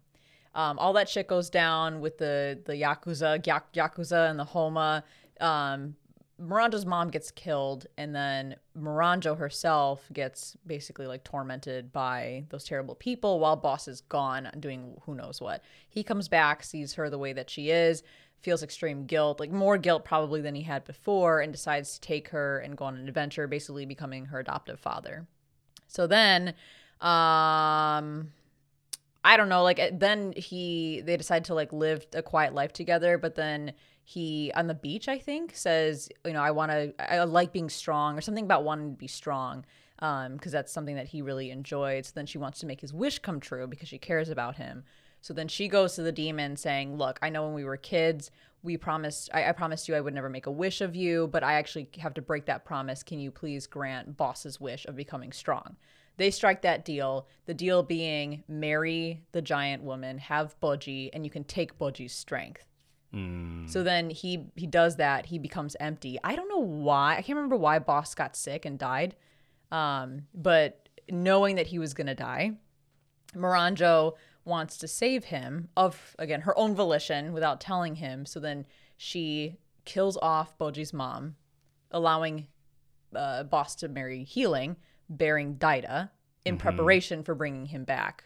Um, 0.55 0.79
all 0.79 0.93
that 0.93 1.09
shit 1.09 1.27
goes 1.27 1.51
down 1.51 1.99
with 1.99 2.17
the 2.17 2.59
the 2.65 2.73
yakuza, 2.73 3.43
yakuza, 3.43 4.29
and 4.31 4.39
the 4.39 4.45
Homa. 4.45 5.03
Um, 5.39 5.95
Moranjo's 6.41 6.87
mom 6.87 7.09
gets 7.11 7.29
killed, 7.29 7.85
and 7.95 8.15
then 8.15 8.55
Moranjo 8.75 9.37
herself 9.37 10.09
gets 10.11 10.57
basically 10.65 11.05
like 11.05 11.23
tormented 11.23 11.93
by 11.93 12.45
those 12.49 12.63
terrible 12.63 12.95
people 12.95 13.39
while 13.39 13.55
Bosse 13.55 13.87
is 13.87 14.01
gone 14.01 14.49
doing 14.59 14.97
who 15.05 15.13
knows 15.13 15.39
what. 15.39 15.61
He 15.87 16.03
comes 16.03 16.27
back, 16.27 16.63
sees 16.63 16.95
her 16.95 17.11
the 17.11 17.19
way 17.19 17.33
that 17.33 17.51
she 17.51 17.69
is, 17.69 18.01
feels 18.43 18.61
extreme 18.61 19.05
guilt, 19.05 19.39
like 19.39 19.51
more 19.51 19.77
guilt 19.77 20.03
probably 20.03 20.41
than 20.41 20.53
he 20.53 20.63
had 20.63 20.83
before, 20.83 21.39
and 21.39 21.51
decides 21.51 21.93
to 21.93 22.01
take 22.01 22.29
her 22.29 22.59
and 22.59 22.77
go 22.77 22.85
on 22.85 22.97
an 22.97 23.07
adventure, 23.07 23.47
basically 23.47 23.85
becoming 23.85 24.25
her 24.25 24.39
adoptive 24.39 24.79
father. 24.79 25.25
So 25.87 26.07
then, 26.07 26.49
um, 26.99 28.31
I 29.23 29.37
don't 29.37 29.49
know, 29.49 29.63
like 29.63 29.79
uh, 29.79 29.91
then 29.93 30.33
he 30.35 31.01
they 31.05 31.15
decide 31.15 31.45
to 31.45 31.53
like 31.53 31.71
live 31.71 32.05
a 32.13 32.21
quiet 32.21 32.53
life 32.53 32.73
together, 32.73 33.17
but 33.17 33.35
then 33.35 33.73
he 34.03 34.51
on 34.55 34.67
the 34.67 34.73
beach, 34.73 35.07
I 35.07 35.17
think, 35.17 35.55
says, 35.55 36.09
you 36.25 36.33
know, 36.33 36.41
I 36.41 36.51
want 36.51 36.71
to 36.71 36.93
I 36.99 37.23
like 37.23 37.53
being 37.53 37.69
strong 37.69 38.17
or 38.17 38.21
something 38.21 38.43
about 38.43 38.65
wanting 38.65 38.91
to 38.91 38.97
be 38.97 39.07
strong. 39.07 39.65
Um, 39.99 40.33
because 40.33 40.51
that's 40.51 40.73
something 40.73 40.97
that 40.97 41.07
he 41.07 41.21
really 41.21 41.49
enjoyed. 41.49 42.05
So 42.05 42.11
then 42.13 42.25
she 42.25 42.37
wants 42.37 42.59
to 42.59 42.65
make 42.65 42.81
his 42.81 42.91
wish 42.91 43.19
come 43.19 43.39
true 43.39 43.67
because 43.67 43.87
she 43.87 43.97
cares 43.97 44.27
about 44.27 44.57
him. 44.57 44.83
So 45.23 45.33
then 45.33 45.47
she 45.47 45.69
goes 45.69 45.95
to 45.95 46.03
the 46.03 46.11
demon 46.11 46.57
saying, 46.57 46.97
Look, 46.97 47.17
I 47.21 47.29
know 47.29 47.45
when 47.45 47.53
we 47.53 47.63
were 47.63 47.77
kids, 47.77 48.29
we 48.61 48.75
promised, 48.75 49.29
I, 49.33 49.47
I 49.47 49.51
promised 49.53 49.87
you 49.87 49.95
I 49.95 50.01
would 50.01 50.13
never 50.13 50.29
make 50.29 50.47
a 50.47 50.51
wish 50.51 50.81
of 50.81 50.97
you, 50.97 51.27
but 51.27 51.43
I 51.45 51.53
actually 51.53 51.87
have 51.99 52.13
to 52.15 52.21
break 52.21 52.45
that 52.47 52.65
promise. 52.65 53.03
Can 53.03 53.19
you 53.19 53.31
please 53.31 53.65
grant 53.65 54.17
Bosse's 54.17 54.59
wish 54.59 54.85
of 54.85 54.97
becoming 54.97 55.31
strong? 55.31 55.77
They 56.17 56.29
strike 56.29 56.61
that 56.63 56.83
deal. 56.83 57.27
The 57.45 57.53
deal 57.53 57.83
being 57.83 58.43
marry 58.49 59.23
the 59.31 59.41
giant 59.41 59.81
woman, 59.81 60.17
have 60.17 60.59
Bojji, 60.59 61.09
and 61.13 61.23
you 61.25 61.31
can 61.31 61.45
take 61.45 61.79
Bojji's 61.79 62.13
strength. 62.13 62.65
So 63.69 63.81
then 63.81 64.09
he 64.09 64.47
he 64.57 64.67
does 64.67 64.97
that. 64.97 65.27
He 65.27 65.39
becomes 65.39 65.77
empty. 65.79 66.19
I 66.21 66.35
don't 66.35 66.49
know 66.49 66.57
why. 66.57 67.13
I 67.13 67.21
can't 67.21 67.37
remember 67.37 67.55
why 67.55 67.79
Bosse 67.79 68.13
got 68.13 68.35
sick 68.35 68.65
and 68.65 68.77
died. 68.77 69.15
Um, 69.71 70.23
but 70.33 70.89
knowing 71.09 71.55
that 71.55 71.67
he 71.67 71.79
was 71.79 71.93
gonna 71.93 72.15
die, 72.15 72.53
Moranjo 73.35 74.13
wants 74.45 74.77
to 74.77 74.87
save 74.87 75.25
him 75.25 75.69
of 75.77 76.15
again 76.19 76.41
her 76.41 76.57
own 76.57 76.75
volition 76.75 77.33
without 77.33 77.61
telling 77.61 77.95
him. 77.95 78.25
So 78.25 78.39
then 78.39 78.65
she 78.97 79.57
kills 79.85 80.17
off 80.21 80.57
Bojji's 80.57 80.93
mom, 80.93 81.35
allowing 81.91 82.47
uh, 83.15 83.43
Bosse 83.43 83.75
to 83.75 83.87
marry 83.87 84.25
Hiling, 84.25 84.77
bearing 85.09 85.55
Daida 85.55 86.09
in 86.45 86.57
preparation 86.57 87.23
for 87.23 87.35
bringing 87.35 87.67
him 87.67 87.83
back, 87.83 88.23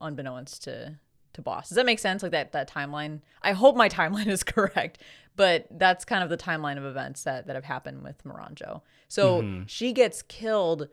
unbeknownst 0.00 0.64
to 0.64 0.98
to 1.34 1.42
Bosse. 1.42 1.68
Does 1.68 1.76
that 1.76 1.86
make 1.86 1.98
sense? 1.98 2.22
Like 2.22 2.32
that 2.32 2.52
that 2.52 2.70
timeline. 2.70 3.20
I 3.42 3.52
hope 3.52 3.76
my 3.76 3.88
timeline 4.00 4.26
is 4.26 4.42
correct, 4.42 4.98
but 5.36 5.66
that's 5.70 6.04
kind 6.04 6.24
of 6.24 6.30
the 6.30 6.36
timeline 6.36 6.78
of 6.78 6.84
events 6.84 7.22
that 7.24 7.46
that 7.46 7.56
have 7.56 7.64
happened 7.64 8.02
with 8.02 8.22
Moranjo. 8.24 8.82
So 9.08 9.62
she 9.66 9.92
gets 9.92 10.22
killed. 10.22 10.88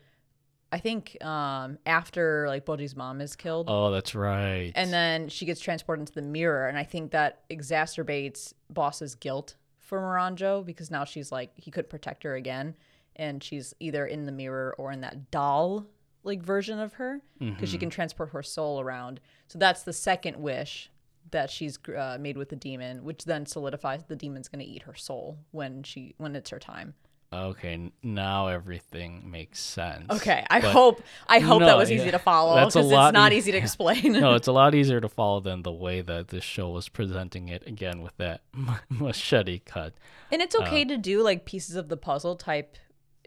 I 0.74 0.80
think 0.80 1.24
um, 1.24 1.78
after 1.86 2.48
like 2.48 2.66
Bojji's 2.66 2.96
mom 2.96 3.22
is 3.22 3.36
killed, 3.36 3.68
Oh, 3.70 3.92
that's 3.92 4.16
right. 4.16 4.72
and 4.76 4.92
then 4.92 5.30
she 5.30 5.46
gets 5.46 5.62
transported 5.62 6.02
into 6.02 6.14
the 6.14 6.22
mirror, 6.24 6.68
and 6.68 6.78
I 6.78 6.84
think 6.84 7.12
that 7.12 7.48
exacerbates 7.50 8.54
Bosse's 8.70 9.16
guilt 9.16 9.56
for 9.80 10.00
Moranjo 10.00 10.66
because 10.66 10.90
now 10.90 11.06
she's 11.06 11.32
like 11.32 11.52
he 11.56 11.70
couldn't 11.72 11.90
protect 11.90 12.24
her 12.24 12.36
again, 12.36 12.76
and 13.16 13.44
she's 13.44 13.74
either 13.80 14.06
in 14.06 14.26
the 14.26 14.32
mirror 14.32 14.74
or 14.78 14.92
in 14.92 15.02
that 15.02 15.30
doll 15.32 15.86
like 16.24 16.42
version 16.42 16.80
of 16.80 16.94
her 16.94 17.20
because 17.40 17.70
she 17.70 17.78
can 17.78 17.90
transport 17.90 18.30
her 18.30 18.42
soul 18.42 18.80
around. 18.80 19.20
So 19.50 19.60
that's 19.60 19.84
the 19.84 19.92
second 19.94 20.38
wish 20.38 20.90
that 21.32 21.50
she's 21.50 21.78
uh, 21.98 22.18
made 22.20 22.38
with 22.38 22.50
the 22.50 22.56
demon, 22.56 23.04
which 23.04 23.26
then 23.26 23.46
solidifies 23.46 24.06
the 24.06 24.16
demon's 24.16 24.48
going 24.48 24.64
to 24.64 24.70
eat 24.72 24.84
her 24.84 24.96
soul 24.96 25.38
when 25.52 25.84
she 25.84 26.16
when 26.18 26.36
it's 26.36 26.50
her 26.50 26.60
time. 26.60 26.94
Okay, 27.34 27.92
now 28.02 28.48
everything 28.48 29.30
makes 29.30 29.60
sense. 29.60 30.06
Okay, 30.10 30.46
I 30.50 30.60
But- 30.62 30.72
hope 30.72 31.04
I 31.28 31.40
hope 31.40 31.60
No, 31.62 31.66
that 31.68 31.78
was 31.78 31.90
yeah. 31.92 31.98
easy 32.02 32.12
to 32.12 32.20
follow 32.20 32.56
because 32.56 32.76
it's 32.76 33.14
not 33.14 33.34
e- 33.34 33.38
easy 33.38 33.52
to 33.52 33.58
explain. 33.66 34.14
no, 34.14 34.34
it's 34.40 34.48
a 34.48 34.52
lot 34.52 34.74
easier 34.76 35.02
to 35.02 35.10
follow 35.10 35.40
than 35.40 35.64
the 35.64 35.72
way 35.72 36.02
that 36.02 36.30
this 36.30 36.44
show 36.44 36.70
was 36.70 36.90
presenting 36.90 37.50
it 37.50 37.66
again 37.68 38.02
with 38.02 38.16
that 38.18 38.42
machete 38.90 39.60
cut. 39.60 39.94
And 40.32 40.42
it's 40.42 40.56
Uh, 40.56 40.60
okay 40.64 40.86
to 40.86 40.98
do 40.98 41.22
like 41.24 41.46
pieces 41.46 41.76
of 41.76 41.90
the 41.90 41.98
puzzle 41.98 42.36
type, 42.36 42.78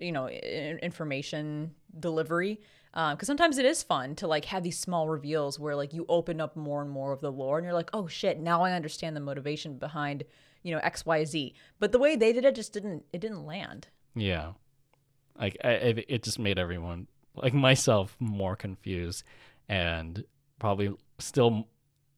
you 0.01 0.13
know, 0.13 0.29
information 0.29 1.75
delivery. 1.99 2.61
Because 2.95 3.27
sometimes 3.27 3.59
it 3.59 3.67
is 3.67 3.83
fun 3.83 4.15
to 4.17 4.27
like 4.27 4.47
have 4.47 4.63
these 4.63 4.79
small 4.79 5.07
reveals 5.07 5.59
where 5.61 5.77
like 5.77 5.93
you 5.93 6.07
open 6.09 6.41
up 6.41 6.57
more 6.57 6.81
and 6.81 6.91
more 6.91 7.13
of 7.13 7.21
the 7.21 7.31
lore, 7.31 7.59
and 7.59 7.65
you're 7.67 7.75
like, 7.75 7.91
oh 7.93 8.07
shit, 8.07 8.41
now 8.41 8.63
I 8.63 8.73
understand 8.73 9.15
the 9.15 9.21
motivation 9.21 9.77
behind, 9.77 10.25
you 10.63 10.73
know, 10.75 10.81
X, 10.83 11.05
Y, 11.05 11.23
Z. 11.27 11.55
But 11.79 11.93
the 11.93 11.99
way 11.99 12.17
they 12.17 12.33
did 12.33 12.47
it 12.47 12.55
just 12.55 12.73
didn't 12.73 13.05
it 13.13 13.21
didn't 13.21 13.45
land. 13.45 13.89
Yeah, 14.17 14.53
like 15.39 15.57
I, 15.63 15.69
it 16.09 16.23
just 16.23 16.39
made 16.39 16.59
everyone, 16.59 17.07
like 17.35 17.53
myself, 17.55 18.17
more 18.19 18.57
confused, 18.57 19.23
and 19.69 20.25
probably 20.59 20.95
still 21.19 21.69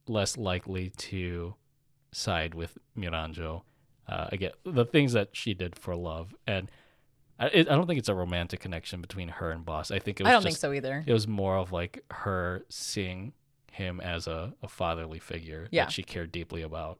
less 0.06 0.36
likely 0.38 0.90
to 0.90 1.54
side 2.12 2.54
with 2.54 2.78
Miranjo. 2.96 3.62
Uh, 4.08 4.28
again, 4.32 4.52
the 4.64 4.84
things 4.86 5.12
that 5.12 5.30
she 5.32 5.52
did 5.54 5.76
for 5.76 5.94
love, 5.96 6.34
and 6.46 6.70
I, 7.38 7.46
it, 7.48 7.68
I 7.68 7.74
don't 7.74 7.86
think 7.86 7.98
it's 7.98 8.08
a 8.08 8.14
romantic 8.14 8.60
connection 8.60 9.00
between 9.00 9.28
her 9.28 9.50
and 9.50 9.64
Bosse. 9.64 9.90
I 9.90 9.98
think 9.98 10.20
it 10.20 10.22
was 10.22 10.28
I 10.30 10.32
don't 10.32 10.42
just, 10.42 10.54
think 10.54 10.60
so 10.60 10.72
either. 10.72 11.04
It 11.06 11.12
was 11.12 11.26
more 11.28 11.56
of 11.58 11.72
like 11.72 12.04
her 12.10 12.64
seeing 12.68 13.32
him 13.72 14.00
as 14.00 14.26
a, 14.26 14.54
a 14.62 14.68
fatherly 14.68 15.18
figure 15.18 15.68
Yeah. 15.70 15.84
that 15.84 15.92
she 15.92 16.02
cared 16.02 16.32
deeply 16.32 16.62
about. 16.62 16.98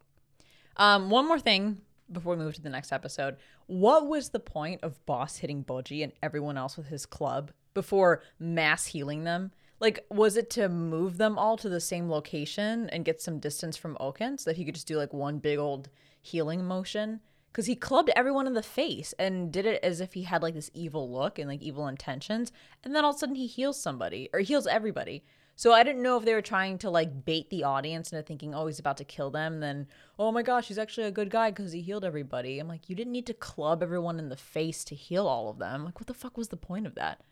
Um, 0.76 1.08
one 1.10 1.26
more 1.26 1.40
thing 1.40 1.80
before 2.10 2.36
we 2.36 2.42
move 2.42 2.54
to 2.54 2.62
the 2.62 2.70
next 2.70 2.92
episode. 2.92 3.36
What 3.66 4.06
was 4.06 4.30
the 4.30 4.40
point 4.40 4.82
of 4.82 5.04
Bosse 5.06 5.38
hitting 5.38 5.64
Bojji 5.64 6.02
and 6.02 6.12
everyone 6.22 6.56
else 6.56 6.76
with 6.76 6.86
his 6.86 7.06
club 7.06 7.52
before 7.74 8.22
mass 8.38 8.86
healing 8.86 9.24
them? 9.24 9.52
Like, 9.80 10.04
was 10.10 10.36
it 10.36 10.50
to 10.50 10.68
move 10.68 11.18
them 11.18 11.38
all 11.38 11.56
to 11.58 11.68
the 11.68 11.80
same 11.80 12.10
location 12.10 12.88
and 12.90 13.04
get 13.04 13.22
some 13.22 13.38
distance 13.38 13.76
from 13.76 13.96
Ouken 14.00 14.38
so 14.38 14.50
that 14.50 14.56
he 14.56 14.64
could 14.64 14.74
just 14.74 14.88
do 14.88 14.96
like 14.96 15.12
one 15.12 15.38
big 15.38 15.58
old 15.58 15.88
healing 16.20 16.64
motion? 16.64 17.20
Because 17.52 17.66
he 17.66 17.76
clubbed 17.76 18.10
everyone 18.16 18.46
in 18.46 18.54
the 18.54 18.62
face 18.62 19.14
and 19.18 19.52
did 19.52 19.66
it 19.66 19.82
as 19.82 20.00
if 20.00 20.14
he 20.14 20.24
had 20.24 20.42
like 20.42 20.54
this 20.54 20.70
evil 20.74 21.10
look 21.10 21.38
and 21.38 21.48
like 21.48 21.62
evil 21.62 21.86
intentions. 21.86 22.52
And 22.82 22.94
then 22.94 23.04
all 23.04 23.10
of 23.10 23.16
a 23.16 23.18
sudden 23.20 23.36
he 23.36 23.46
heals 23.46 23.80
somebody 23.80 24.28
or 24.32 24.40
heals 24.40 24.66
everybody. 24.66 25.24
So 25.58 25.72
I 25.72 25.82
didn't 25.82 26.04
know 26.04 26.16
if 26.16 26.24
they 26.24 26.34
were 26.34 26.40
trying 26.40 26.78
to 26.78 26.90
like 26.90 27.24
bait 27.24 27.50
the 27.50 27.64
audience 27.64 28.12
into 28.12 28.22
thinking, 28.22 28.54
oh, 28.54 28.68
he's 28.68 28.78
about 28.78 28.96
to 28.98 29.04
kill 29.04 29.32
them. 29.32 29.58
Then, 29.58 29.88
oh 30.16 30.30
my 30.30 30.42
gosh, 30.42 30.68
he's 30.68 30.78
actually 30.78 31.08
a 31.08 31.10
good 31.10 31.30
guy 31.30 31.50
because 31.50 31.72
he 31.72 31.80
healed 31.80 32.04
everybody. 32.04 32.60
I'm 32.60 32.68
like, 32.68 32.88
you 32.88 32.94
didn't 32.94 33.12
need 33.12 33.26
to 33.26 33.34
club 33.34 33.82
everyone 33.82 34.20
in 34.20 34.28
the 34.28 34.36
face 34.36 34.84
to 34.84 34.94
heal 34.94 35.26
all 35.26 35.50
of 35.50 35.58
them. 35.58 35.84
Like, 35.84 35.98
what 35.98 36.06
the 36.06 36.14
fuck 36.14 36.38
was 36.38 36.50
the 36.50 36.56
point 36.56 36.86
of 36.86 36.94
that? 36.94 37.22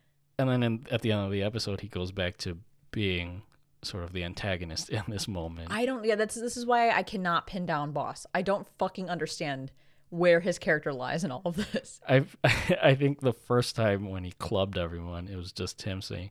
And 0.40 0.48
then 0.48 0.64
in, 0.64 0.86
at 0.90 1.02
the 1.02 1.12
end 1.12 1.24
of 1.24 1.30
the 1.30 1.44
episode, 1.44 1.82
he 1.82 1.86
goes 1.86 2.10
back 2.10 2.36
to 2.38 2.58
being 2.90 3.42
sort 3.82 4.02
of 4.02 4.12
the 4.12 4.24
antagonist 4.24 4.88
in 4.90 5.04
this 5.06 5.28
moment. 5.28 5.68
I 5.70 5.86
don't. 5.86 6.04
Yeah, 6.04 6.16
that's 6.16 6.34
this 6.34 6.56
is 6.56 6.66
why 6.66 6.90
I 6.90 7.04
cannot 7.04 7.46
pin 7.46 7.64
down 7.64 7.92
Bosse. 7.92 8.26
I 8.34 8.42
don't 8.42 8.66
fucking 8.76 9.08
understand 9.08 9.70
where 10.08 10.40
his 10.40 10.58
character 10.58 10.92
lies 10.92 11.22
in 11.22 11.30
all 11.30 11.42
of 11.44 11.70
this. 11.70 12.00
I 12.08 12.24
I 12.82 12.96
think 12.96 13.20
the 13.20 13.32
first 13.32 13.76
time 13.76 14.10
when 14.10 14.24
he 14.24 14.32
clubbed 14.32 14.76
everyone, 14.76 15.28
it 15.28 15.36
was 15.36 15.52
just 15.52 15.82
him 15.82 16.02
saying, 16.02 16.30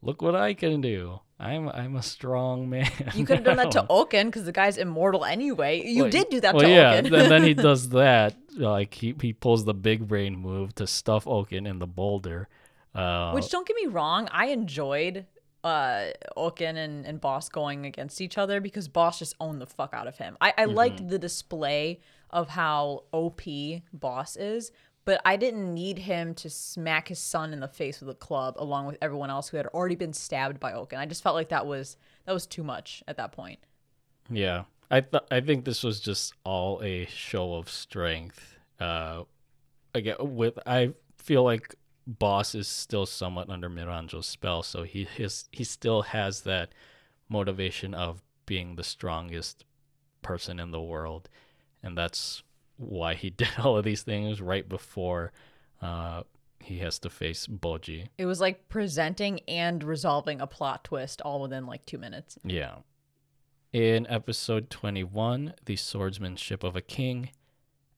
"Look 0.00 0.22
what 0.22 0.36
I 0.36 0.54
can 0.54 0.80
do. 0.80 1.20
I'm 1.42 1.68
I'm 1.68 1.96
a 1.96 2.02
strong 2.02 2.70
man." 2.74 2.90
You 3.14 3.24
could 3.26 3.36
have 3.36 3.44
done 3.44 3.56
that 3.56 3.70
to 3.72 3.80
now." 3.82 3.86
Ouken 3.88 4.26
because 4.26 4.44
the 4.44 4.52
guy's 4.52 4.78
immortal 4.78 5.24
anyway. 5.24 5.82
You 5.84 6.02
Well, 6.04 6.10
did 6.10 6.28
do 6.30 6.40
that 6.40 6.54
well, 6.54 6.64
to 6.64 6.70
yeah. 6.70 7.00
Ouken. 7.00 7.20
and 7.22 7.30
then 7.30 7.42
he 7.42 7.54
does 7.68 7.88
that. 7.90 8.34
Like 8.56 8.94
he 8.94 9.14
he 9.20 9.32
pulls 9.32 9.64
the 9.64 9.74
big 9.74 10.06
brain 10.06 10.36
move 10.36 10.74
to 10.76 10.86
stuff 10.86 11.24
Ouken 11.26 11.66
in 11.66 11.78
the 11.78 11.86
boulder. 11.86 12.48
Uh, 12.94 13.32
Which 13.32 13.48
don't 13.50 13.66
get 13.66 13.74
me 13.76 13.86
wrong, 13.86 14.28
I 14.30 14.46
enjoyed 14.46 15.26
uh 15.64 16.06
Ouken 16.36 16.76
and, 16.76 17.06
and 17.06 17.20
Bosse 17.20 17.48
going 17.48 17.86
against 17.86 18.20
each 18.20 18.36
other 18.36 18.60
because 18.60 18.88
Bosse 18.88 19.18
just 19.20 19.34
owned 19.40 19.60
the 19.60 19.66
fuck 19.66 19.94
out 19.94 20.06
of 20.06 20.18
him. 20.18 20.36
I, 20.40 20.52
I 20.58 20.64
liked 20.66 21.08
the 21.08 21.18
display 21.18 22.00
of 22.30 22.48
how 22.50 23.04
OP 23.12 23.42
Bosse 23.92 24.36
is, 24.36 24.72
but 25.04 25.20
I 25.24 25.36
didn't 25.36 25.72
need 25.74 25.98
him 25.98 26.34
to 26.36 26.50
smack 26.50 27.08
his 27.08 27.18
son 27.18 27.52
in 27.52 27.60
the 27.60 27.68
face 27.68 28.00
with 28.00 28.08
a 28.10 28.14
club 28.14 28.54
along 28.58 28.86
with 28.86 28.98
everyone 29.02 29.30
else 29.30 29.48
who 29.48 29.56
had 29.56 29.66
already 29.68 29.96
been 29.96 30.12
stabbed 30.12 30.60
by 30.60 30.72
Ouken. 30.72 30.98
I 30.98 31.06
just 31.06 31.22
felt 31.22 31.34
like 31.34 31.48
that 31.48 31.66
was 31.66 31.96
that 32.24 32.32
was 32.32 32.46
too 32.46 32.62
much 32.62 33.02
at 33.08 33.16
that 33.16 33.32
point. 33.32 33.58
Yeah, 34.30 34.64
I 34.90 35.00
th- 35.00 35.24
I 35.30 35.40
think 35.40 35.64
this 35.64 35.82
was 35.82 36.00
just 36.00 36.34
all 36.44 36.80
a 36.82 37.06
show 37.06 37.54
of 37.54 37.68
strength. 37.68 38.58
Uh, 38.78 39.24
again, 39.94 40.16
with 40.20 40.58
I 40.66 40.92
feel 41.18 41.42
like 41.42 41.74
Bosse 42.06 42.54
is 42.54 42.68
still 42.68 43.06
somewhat 43.06 43.50
under 43.50 43.68
Miranjo's 43.68 44.26
spell, 44.26 44.62
so 44.62 44.82
he 44.84 45.04
his 45.04 45.48
he 45.50 45.64
still 45.64 46.02
has 46.02 46.42
that 46.42 46.70
motivation 47.28 47.94
of 47.94 48.22
being 48.46 48.76
the 48.76 48.84
strongest 48.84 49.64
person 50.20 50.60
in 50.60 50.70
the 50.70 50.80
world, 50.80 51.28
and 51.82 51.96
that's 51.96 52.42
why 52.82 53.14
he 53.14 53.30
did 53.42 53.48
all 53.58 53.76
of 53.76 53.84
these 53.84 54.02
things 54.02 54.40
right 54.40 54.68
before 54.68 55.32
uh, 55.80 56.22
he 56.60 56.78
has 56.78 56.98
to 57.00 57.10
face 57.10 57.46
Bojji. 57.46 58.08
It 58.18 58.26
was 58.26 58.40
like 58.40 58.68
presenting 58.68 59.40
and 59.48 59.82
resolving 59.82 60.40
a 60.40 60.46
plot 60.46 60.84
twist 60.84 61.20
all 61.20 61.40
within 61.40 61.66
like 61.66 61.84
two 61.86 61.98
minutes. 61.98 62.38
Yeah. 62.44 62.76
In 63.72 64.06
episode 64.08 64.68
21, 64.70 65.54
The 65.64 65.76
Swordsmanship 65.76 66.62
of 66.62 66.76
a 66.76 66.82
King, 66.82 67.30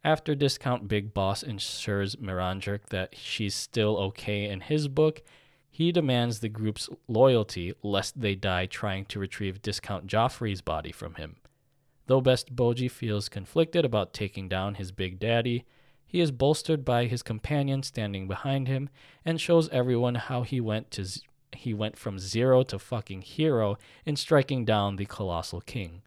after 0.04 0.34
Discount 0.34 0.86
Big 0.86 1.14
Boss 1.14 1.42
ensures 1.42 2.16
Miranjuk 2.16 2.86
that 2.90 3.16
she's 3.16 3.54
still 3.54 3.96
okay 3.96 4.48
in 4.48 4.60
his 4.60 4.86
book, 4.86 5.22
he 5.70 5.90
demands 5.90 6.38
the 6.38 6.48
group's 6.48 6.88
loyalty 7.08 7.72
lest 7.82 8.20
they 8.20 8.34
die 8.34 8.66
trying 8.66 9.06
to 9.06 9.18
retrieve 9.18 9.62
Discount 9.62 10.06
Joffrey's 10.06 10.60
body 10.60 10.92
from 10.92 11.14
him. 11.14 11.36
Though 12.06 12.20
Best 12.20 12.54
Bojji 12.54 12.90
feels 12.90 13.28
conflicted 13.28 13.84
about 13.84 14.12
taking 14.12 14.48
down 14.48 14.74
his 14.74 14.92
big 14.92 15.18
daddy, 15.18 15.64
he 16.06 16.20
is 16.20 16.30
bolstered 16.30 16.84
by 16.84 17.06
his 17.06 17.22
companion 17.22 17.82
standing 17.82 18.28
behind 18.28 18.68
him 18.68 18.88
and 19.24 19.40
shows 19.40 19.68
everyone 19.70 20.14
how 20.14 20.42
he 20.42 20.60
went 20.60 20.90
to 20.92 21.04
z- 21.04 21.22
he 21.52 21.72
went 21.72 21.96
from 21.96 22.18
zero 22.18 22.62
to 22.64 22.78
fucking 22.78 23.22
hero 23.22 23.78
in 24.04 24.16
striking 24.16 24.64
down 24.64 24.96
the 24.96 25.06
colossal 25.06 25.60
king. 25.60 26.02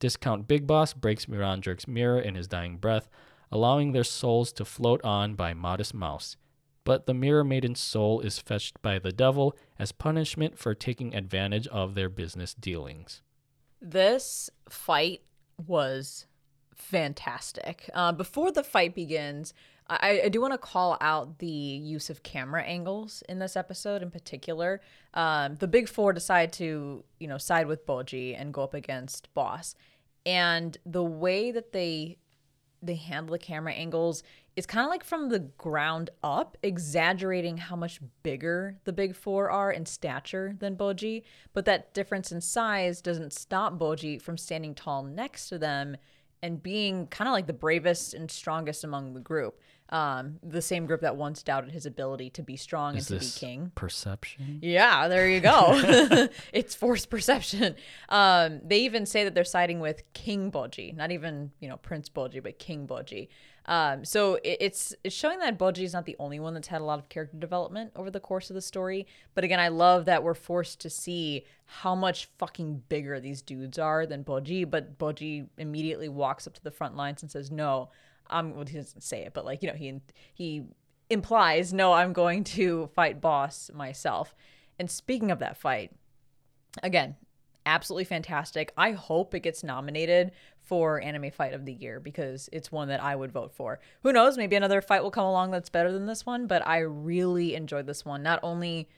Discount 0.00 0.48
Big 0.48 0.66
Boss 0.66 0.92
breaks 0.92 1.26
Miranjuk's 1.26 1.88
mirror 1.88 2.20
in 2.20 2.34
his 2.34 2.48
dying 2.48 2.76
breath, 2.76 3.08
allowing 3.50 3.92
their 3.92 4.04
souls 4.04 4.52
to 4.52 4.64
float 4.64 5.02
on 5.04 5.34
by 5.34 5.54
Modest 5.54 5.94
Mouse. 5.94 6.36
But 6.84 7.06
the 7.06 7.14
Mirror 7.14 7.44
Maiden's 7.44 7.80
soul 7.80 8.20
is 8.20 8.38
fetched 8.38 8.80
by 8.80 8.98
the 8.98 9.12
devil 9.12 9.56
as 9.78 9.92
punishment 9.92 10.58
for 10.58 10.74
taking 10.74 11.14
advantage 11.14 11.66
of 11.68 11.94
their 11.94 12.08
business 12.08 12.54
dealings. 12.54 13.22
This 13.80 14.50
fight 14.68 15.22
was 15.66 16.26
fantastic. 16.74 17.90
Uh, 17.92 18.12
before 18.12 18.52
the 18.52 18.62
fight 18.62 18.94
begins, 18.94 19.52
I, 19.90 20.22
I 20.24 20.28
do 20.28 20.40
want 20.40 20.52
to 20.52 20.58
call 20.58 20.98
out 21.00 21.38
the 21.38 21.46
use 21.46 22.10
of 22.10 22.22
camera 22.22 22.62
angles 22.62 23.22
in 23.28 23.38
this 23.38 23.56
episode 23.56 24.02
in 24.02 24.10
particular. 24.10 24.80
Um, 25.14 25.56
the 25.56 25.68
Big 25.68 25.88
Four 25.88 26.12
decide 26.12 26.52
to, 26.54 27.04
you 27.18 27.26
know, 27.26 27.38
side 27.38 27.66
with 27.66 27.86
Bojji 27.86 28.38
and 28.38 28.52
go 28.52 28.62
up 28.62 28.74
against 28.74 29.32
Bosse, 29.34 29.74
and 30.26 30.76
the 30.84 31.04
way 31.04 31.50
that 31.50 31.72
they 31.72 32.18
they 32.82 32.94
handle 32.94 33.32
the 33.32 33.38
camera 33.38 33.72
angles 33.72 34.22
is 34.58 34.66
kind 34.66 34.84
of 34.84 34.90
like 34.90 35.04
from 35.04 35.28
the 35.28 35.38
ground 35.38 36.10
up, 36.24 36.56
exaggerating 36.64 37.58
how 37.58 37.76
much 37.76 38.00
bigger 38.24 38.76
the 38.82 38.92
big 38.92 39.14
four 39.14 39.48
are 39.48 39.70
in 39.70 39.86
stature 39.86 40.56
than 40.58 40.74
Bojji. 40.74 41.22
But 41.52 41.64
that 41.66 41.94
difference 41.94 42.32
in 42.32 42.40
size 42.40 43.00
doesn't 43.00 43.32
stop 43.32 43.78
Bojji 43.78 44.20
from 44.20 44.36
standing 44.36 44.74
tall 44.74 45.04
next 45.04 45.48
to 45.50 45.58
them 45.58 45.96
and 46.42 46.60
being 46.60 47.06
kind 47.06 47.28
of 47.28 47.32
like 47.34 47.46
the 47.46 47.52
bravest 47.52 48.14
and 48.14 48.28
strongest 48.28 48.82
among 48.82 49.14
the 49.14 49.20
group. 49.20 49.60
Um, 49.90 50.40
the 50.42 50.60
same 50.60 50.86
group 50.86 51.00
that 51.02 51.16
once 51.16 51.42
doubted 51.42 51.70
his 51.70 51.86
ability 51.86 52.30
to 52.30 52.42
be 52.42 52.56
strong 52.56 52.96
Is 52.96 53.10
and 53.10 53.20
to 53.20 53.26
be 53.26 53.32
king. 53.32 53.72
perception? 53.76 54.58
Yeah, 54.60 55.06
there 55.06 55.28
you 55.28 55.40
go. 55.40 56.28
it's 56.52 56.74
forced 56.74 57.08
perception. 57.08 57.76
Um, 58.08 58.60
they 58.64 58.80
even 58.80 59.06
say 59.06 59.22
that 59.24 59.34
they're 59.34 59.44
siding 59.44 59.78
with 59.78 60.02
King 60.12 60.50
Bojji, 60.50 60.94
not 60.96 61.12
even 61.12 61.52
you 61.60 61.68
know 61.68 61.76
Prince 61.76 62.08
Bojji, 62.10 62.42
but 62.42 62.58
King 62.58 62.88
Bojji. 62.88 63.28
Um, 63.68 64.04
so 64.04 64.34
it, 64.36 64.56
it's 64.60 64.94
it's 65.04 65.14
showing 65.14 65.38
that 65.38 65.58
Bojji 65.58 65.84
is 65.84 65.92
not 65.92 66.06
the 66.06 66.16
only 66.18 66.40
one 66.40 66.54
that's 66.54 66.68
had 66.68 66.80
a 66.80 66.84
lot 66.84 66.98
of 66.98 67.08
character 67.08 67.36
development 67.36 67.92
over 67.94 68.10
the 68.10 68.18
course 68.18 68.50
of 68.50 68.54
the 68.54 68.62
story. 68.62 69.06
But 69.34 69.44
again, 69.44 69.60
I 69.60 69.68
love 69.68 70.06
that 70.06 70.24
we're 70.24 70.34
forced 70.34 70.80
to 70.80 70.90
see 70.90 71.44
how 71.66 71.94
much 71.94 72.28
fucking 72.38 72.82
bigger 72.88 73.20
these 73.20 73.42
dudes 73.42 73.78
are 73.78 74.06
than 74.06 74.24
Bojji. 74.24 74.68
But 74.68 74.98
Bojji 74.98 75.46
immediately 75.58 76.08
walks 76.08 76.46
up 76.46 76.54
to 76.54 76.64
the 76.64 76.70
front 76.72 76.96
lines 76.96 77.22
and 77.22 77.30
says, 77.30 77.50
"No." 77.52 77.90
Um, 78.30 78.54
well, 78.54 78.66
he 78.66 78.76
doesn't 78.76 79.02
say 79.02 79.20
it, 79.20 79.32
but 79.32 79.44
like 79.44 79.62
you 79.62 79.68
know, 79.68 79.76
he 79.76 80.00
he 80.34 80.64
implies, 81.10 81.72
no, 81.72 81.92
I'm 81.92 82.12
going 82.12 82.44
to 82.44 82.88
fight 82.94 83.20
bosse 83.20 83.70
myself. 83.74 84.34
And 84.78 84.90
speaking 84.90 85.30
of 85.30 85.38
that 85.38 85.56
fight, 85.56 85.92
again, 86.82 87.16
absolutely 87.68 88.04
fantastic. 88.04 88.72
I 88.76 88.92
hope 88.92 89.34
it 89.34 89.40
gets 89.40 89.62
nominated 89.62 90.32
for 90.60 91.00
anime 91.00 91.30
fight 91.30 91.54
of 91.54 91.64
the 91.64 91.72
year 91.72 92.00
because 92.00 92.48
it's 92.52 92.72
one 92.72 92.88
that 92.88 93.02
I 93.02 93.14
would 93.14 93.30
vote 93.30 93.52
for. 93.52 93.78
Who 94.02 94.12
knows, 94.12 94.36
maybe 94.36 94.56
another 94.56 94.80
fight 94.80 95.02
will 95.02 95.10
come 95.10 95.24
along 95.24 95.50
that's 95.50 95.70
better 95.70 95.92
than 95.92 96.06
this 96.06 96.26
one, 96.26 96.46
but 96.46 96.66
I 96.66 96.78
really 96.78 97.54
enjoyed 97.54 97.86
this 97.86 98.04
one. 98.04 98.22
Not 98.22 98.40
only 98.42 98.88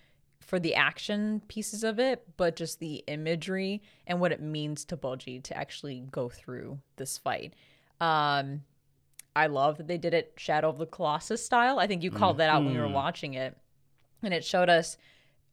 for 0.41 0.59
the 0.59 0.75
action 0.75 1.43
pieces 1.49 1.85
of 1.85 1.99
it, 1.99 2.25
but 2.37 2.57
just 2.57 2.81
the 2.81 3.05
imagery 3.07 3.83
and 4.07 4.21
what 4.21 4.33
it 4.33 4.41
means 4.41 4.85
to 4.87 4.97
Bojji 4.97 5.43
to 5.45 5.57
actually 5.57 6.05
go 6.11 6.29
through 6.29 6.79
this 6.97 7.19
fight. 7.19 7.55
Um, 8.01 8.63
I 9.37 9.47
love 9.47 9.77
that 9.77 9.87
they 9.87 9.99
did 9.99 10.15
it 10.15 10.33
Shadow 10.37 10.69
of 10.69 10.79
the 10.79 10.87
Colossus 10.87 11.45
style. 11.45 11.79
I 11.79 11.87
think 11.87 12.03
you 12.03 12.11
called 12.11 12.39
that 12.39 12.51
out 12.51 12.65
when 12.65 12.75
we 12.75 12.81
were 12.81 12.89
watching 12.89 13.35
it. 13.35 13.57
And 14.23 14.35
it 14.35 14.45
showed 14.45 14.69
us, 14.69 14.97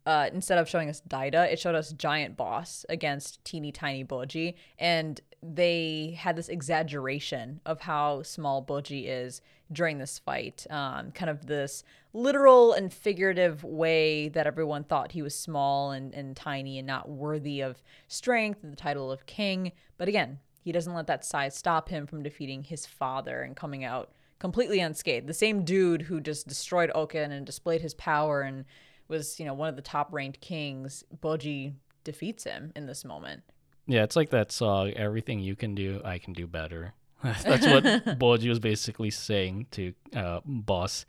uh, 0.08 0.30
instead 0.34 0.58
of 0.58 0.70
showing 0.70 0.90
us 0.90 1.02
Daida, 1.08 1.52
it 1.52 1.60
showed 1.60 1.76
us 1.76 1.92
Giant 1.92 2.38
Bosse 2.38 2.86
against 2.88 3.44
teeny 3.44 3.74
tiny 3.74 4.06
Bojji. 4.06 4.54
And 4.80 5.20
they 5.44 6.18
had 6.18 6.38
this 6.38 6.48
exaggeration 6.48 7.60
of 7.66 7.82
how 7.82 8.24
small 8.24 8.64
Bojji 8.64 9.04
is 9.06 9.42
during 9.70 9.98
this 9.98 10.18
fight. 10.18 10.66
Um, 10.70 11.12
kind 11.12 11.30
of 11.30 11.48
this 11.48 11.84
literal 12.14 12.72
and 12.72 12.92
figurative 12.92 13.66
way 13.66 14.30
that 14.30 14.48
everyone 14.48 14.86
thought 14.86 15.12
he 15.12 15.22
was 15.22 15.36
small 15.36 15.92
and, 15.92 16.14
and 16.14 16.38
tiny 16.38 16.78
and 16.78 16.88
not 16.88 17.10
worthy 17.10 17.60
of 17.60 17.84
strength, 18.08 18.64
and 18.64 18.72
the 18.72 18.78
title 18.78 19.12
of 19.12 19.26
king. 19.26 19.74
But 19.98 20.08
again, 20.08 20.40
he 20.64 20.72
doesn't 20.72 20.94
let 20.94 21.08
that 21.08 21.26
size 21.26 21.54
stop 21.54 21.90
him 21.90 22.08
from 22.08 22.24
defeating 22.24 22.64
his 22.64 22.86
father 22.86 23.42
and 23.42 23.58
coming 23.58 23.84
out 23.84 24.14
completely 24.40 24.80
unscathed. 24.80 25.28
The 25.28 25.34
same 25.34 25.66
dude 25.66 26.04
who 26.04 26.22
just 26.22 26.48
destroyed 26.48 26.92
Ouken 26.96 27.32
and 27.32 27.46
displayed 27.46 27.82
his 27.82 27.94
power 27.94 28.42
and 28.42 28.66
was, 29.08 29.40
you 29.40 29.46
know, 29.46 29.54
one 29.54 29.70
of 29.70 29.76
the 29.76 29.82
top 29.82 30.10
ranked 30.12 30.42
kings, 30.42 31.04
Bojji 31.22 31.74
defeats 32.04 32.44
him 32.44 32.72
in 32.76 32.86
this 32.86 33.06
moment. 33.06 33.44
Yeah, 33.86 34.04
it's 34.04 34.16
like 34.16 34.32
that 34.32 34.52
song, 34.52 34.92
Everything 34.92 35.40
You 35.40 35.56
Can 35.56 35.76
Do, 35.76 36.02
I 36.04 36.18
Can 36.18 36.34
Do 36.34 36.48
Better. 36.48 36.94
That's 37.24 37.66
what 37.66 37.84
Bojji 38.20 38.50
was 38.50 38.60
basically 38.60 39.10
saying 39.10 39.68
to 39.72 39.94
uh, 40.16 40.42
Bosse 40.46 41.06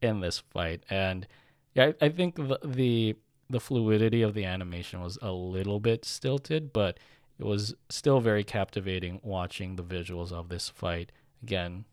in 0.00 0.20
this 0.20 0.42
fight. 0.52 0.84
And 0.90 1.26
yeah, 1.74 1.92
I, 2.00 2.06
I 2.06 2.08
think 2.08 2.36
the, 2.36 2.58
the 2.64 3.16
the 3.50 3.60
fluidity 3.60 4.22
of 4.22 4.34
the 4.34 4.44
animation 4.44 5.00
was 5.00 5.18
a 5.20 5.30
little 5.30 5.78
bit 5.78 6.04
stilted, 6.04 6.72
but 6.72 6.98
it 7.38 7.44
was 7.44 7.74
still 7.90 8.20
very 8.20 8.42
captivating 8.42 9.20
watching 9.22 9.76
the 9.76 9.82
visuals 9.82 10.32
of 10.32 10.48
this 10.48 10.68
fight. 10.68 11.12
Again, 11.42 11.84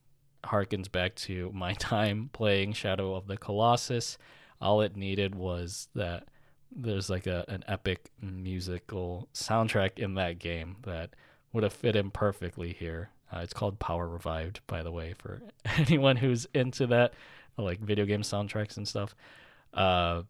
harkens 0.43 0.91
back 0.91 1.15
to 1.15 1.51
my 1.53 1.73
time 1.79 2.29
playing 2.33 2.73
Shadow 2.73 3.15
of 3.15 3.27
the 3.27 3.37
Colossus. 3.37 4.17
All 4.61 4.81
it 4.81 4.95
needed 4.95 5.35
was 5.35 5.87
that 5.95 6.27
there's 6.73 7.09
like 7.09 7.27
a 7.27 7.43
an 7.47 7.63
epic 7.67 8.11
musical 8.21 9.27
soundtrack 9.33 9.99
in 9.99 10.15
that 10.15 10.39
game 10.39 10.77
that 10.83 11.11
would 11.53 11.63
have 11.63 11.73
fit 11.73 11.95
in 11.95 12.11
perfectly 12.11 12.73
here. 12.73 13.09
Uh, 13.33 13.39
it's 13.39 13.53
called 13.53 13.79
Power 13.79 14.07
Revived, 14.07 14.61
by 14.67 14.83
the 14.83 14.91
way, 14.91 15.13
for 15.17 15.41
anyone 15.77 16.17
who's 16.17 16.45
into 16.53 16.87
that, 16.87 17.13
like 17.57 17.79
video 17.79 18.05
game 18.05 18.21
soundtracks 18.21 18.77
and 18.77 18.87
stuff. 18.87 19.15
Uh, 19.73 20.23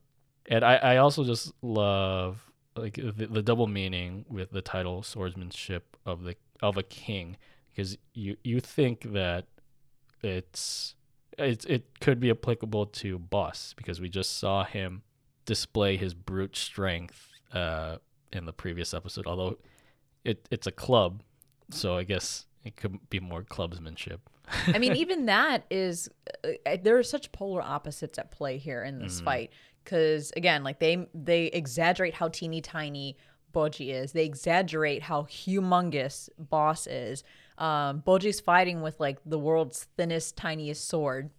and 0.47 0.63
I, 0.63 0.75
I 0.75 0.97
also 0.97 1.23
just 1.23 1.51
love 1.61 2.51
like 2.75 2.95
the, 2.95 3.27
the 3.27 3.41
double 3.41 3.67
meaning 3.67 4.25
with 4.29 4.51
the 4.51 4.61
title 4.61 5.03
swordsmanship 5.03 5.97
of 6.05 6.23
the 6.23 6.35
of 6.61 6.77
a 6.77 6.83
king 6.83 7.37
because 7.69 7.97
you 8.13 8.37
you 8.43 8.59
think 8.59 9.13
that 9.13 9.45
it's 10.21 10.95
it, 11.37 11.65
it 11.65 11.99
could 11.99 12.19
be 12.19 12.29
applicable 12.29 12.85
to 12.87 13.19
bosse 13.19 13.73
because 13.75 14.01
we 14.01 14.09
just 14.09 14.37
saw 14.37 14.63
him 14.63 15.03
display 15.45 15.97
his 15.97 16.13
brute 16.13 16.55
strength 16.55 17.29
uh, 17.53 17.97
in 18.31 18.45
the 18.45 18.53
previous 18.53 18.93
episode 18.93 19.27
although 19.27 19.57
it 20.23 20.47
it's 20.51 20.67
a 20.67 20.71
club 20.71 21.23
so 21.69 21.97
i 21.97 22.03
guess 22.03 22.45
it 22.63 22.75
could 22.75 23.09
be 23.09 23.19
more 23.19 23.43
clubsmanship 23.43 24.19
I 24.67 24.79
mean, 24.79 24.95
even 24.95 25.25
that 25.27 25.65
is 25.69 26.09
uh, 26.43 26.77
there 26.81 26.97
are 26.97 27.03
such 27.03 27.31
polar 27.31 27.61
opposites 27.61 28.17
at 28.19 28.31
play 28.31 28.57
here 28.57 28.83
in 28.83 28.99
this 28.99 29.21
fight. 29.21 29.51
Because 29.83 30.31
again, 30.35 30.63
like 30.63 30.79
they 30.79 31.07
they 31.13 31.45
exaggerate 31.45 32.13
how 32.13 32.27
teeny 32.27 32.61
tiny 32.61 33.17
Bojji 33.53 33.93
is. 33.93 34.11
They 34.11 34.25
exaggerate 34.25 35.03
how 35.03 35.23
humongous 35.23 36.29
Bosse 36.37 36.87
is. 36.87 37.23
Um, 37.57 38.01
Bojji's 38.05 38.39
fighting 38.39 38.81
with 38.81 38.99
like 38.99 39.19
the 39.25 39.39
world's 39.39 39.87
thinnest, 39.97 40.37
tiniest 40.37 40.87
sword 40.87 41.29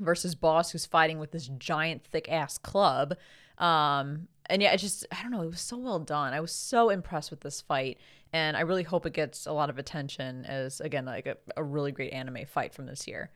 versus 0.00 0.34
Bosse, 0.34 0.72
who's 0.72 0.86
fighting 0.86 1.18
with 1.18 1.32
this 1.32 1.48
giant, 1.58 2.04
thick 2.04 2.30
ass 2.30 2.58
club. 2.58 3.16
Um, 3.58 4.28
and 4.46 4.60
yeah, 4.60 4.72
it 4.72 4.78
just 4.78 5.06
I 5.12 5.22
don't 5.22 5.30
know. 5.30 5.42
It 5.42 5.50
was 5.50 5.60
so 5.60 5.76
well 5.76 5.98
done. 5.98 6.32
I 6.32 6.40
was 6.40 6.52
so 6.52 6.90
impressed 6.90 7.30
with 7.30 7.40
this 7.40 7.60
fight, 7.60 7.98
and 8.32 8.56
I 8.56 8.60
really 8.60 8.82
hope 8.82 9.06
it 9.06 9.12
gets 9.12 9.46
a 9.46 9.52
lot 9.52 9.70
of 9.70 9.78
attention 9.78 10.44
as 10.46 10.80
again 10.80 11.04
like 11.04 11.26
a, 11.26 11.36
a 11.56 11.62
really 11.62 11.92
great 11.92 12.12
anime 12.12 12.44
fight 12.46 12.74
from 12.74 12.86
this 12.86 13.06
year. 13.06 13.30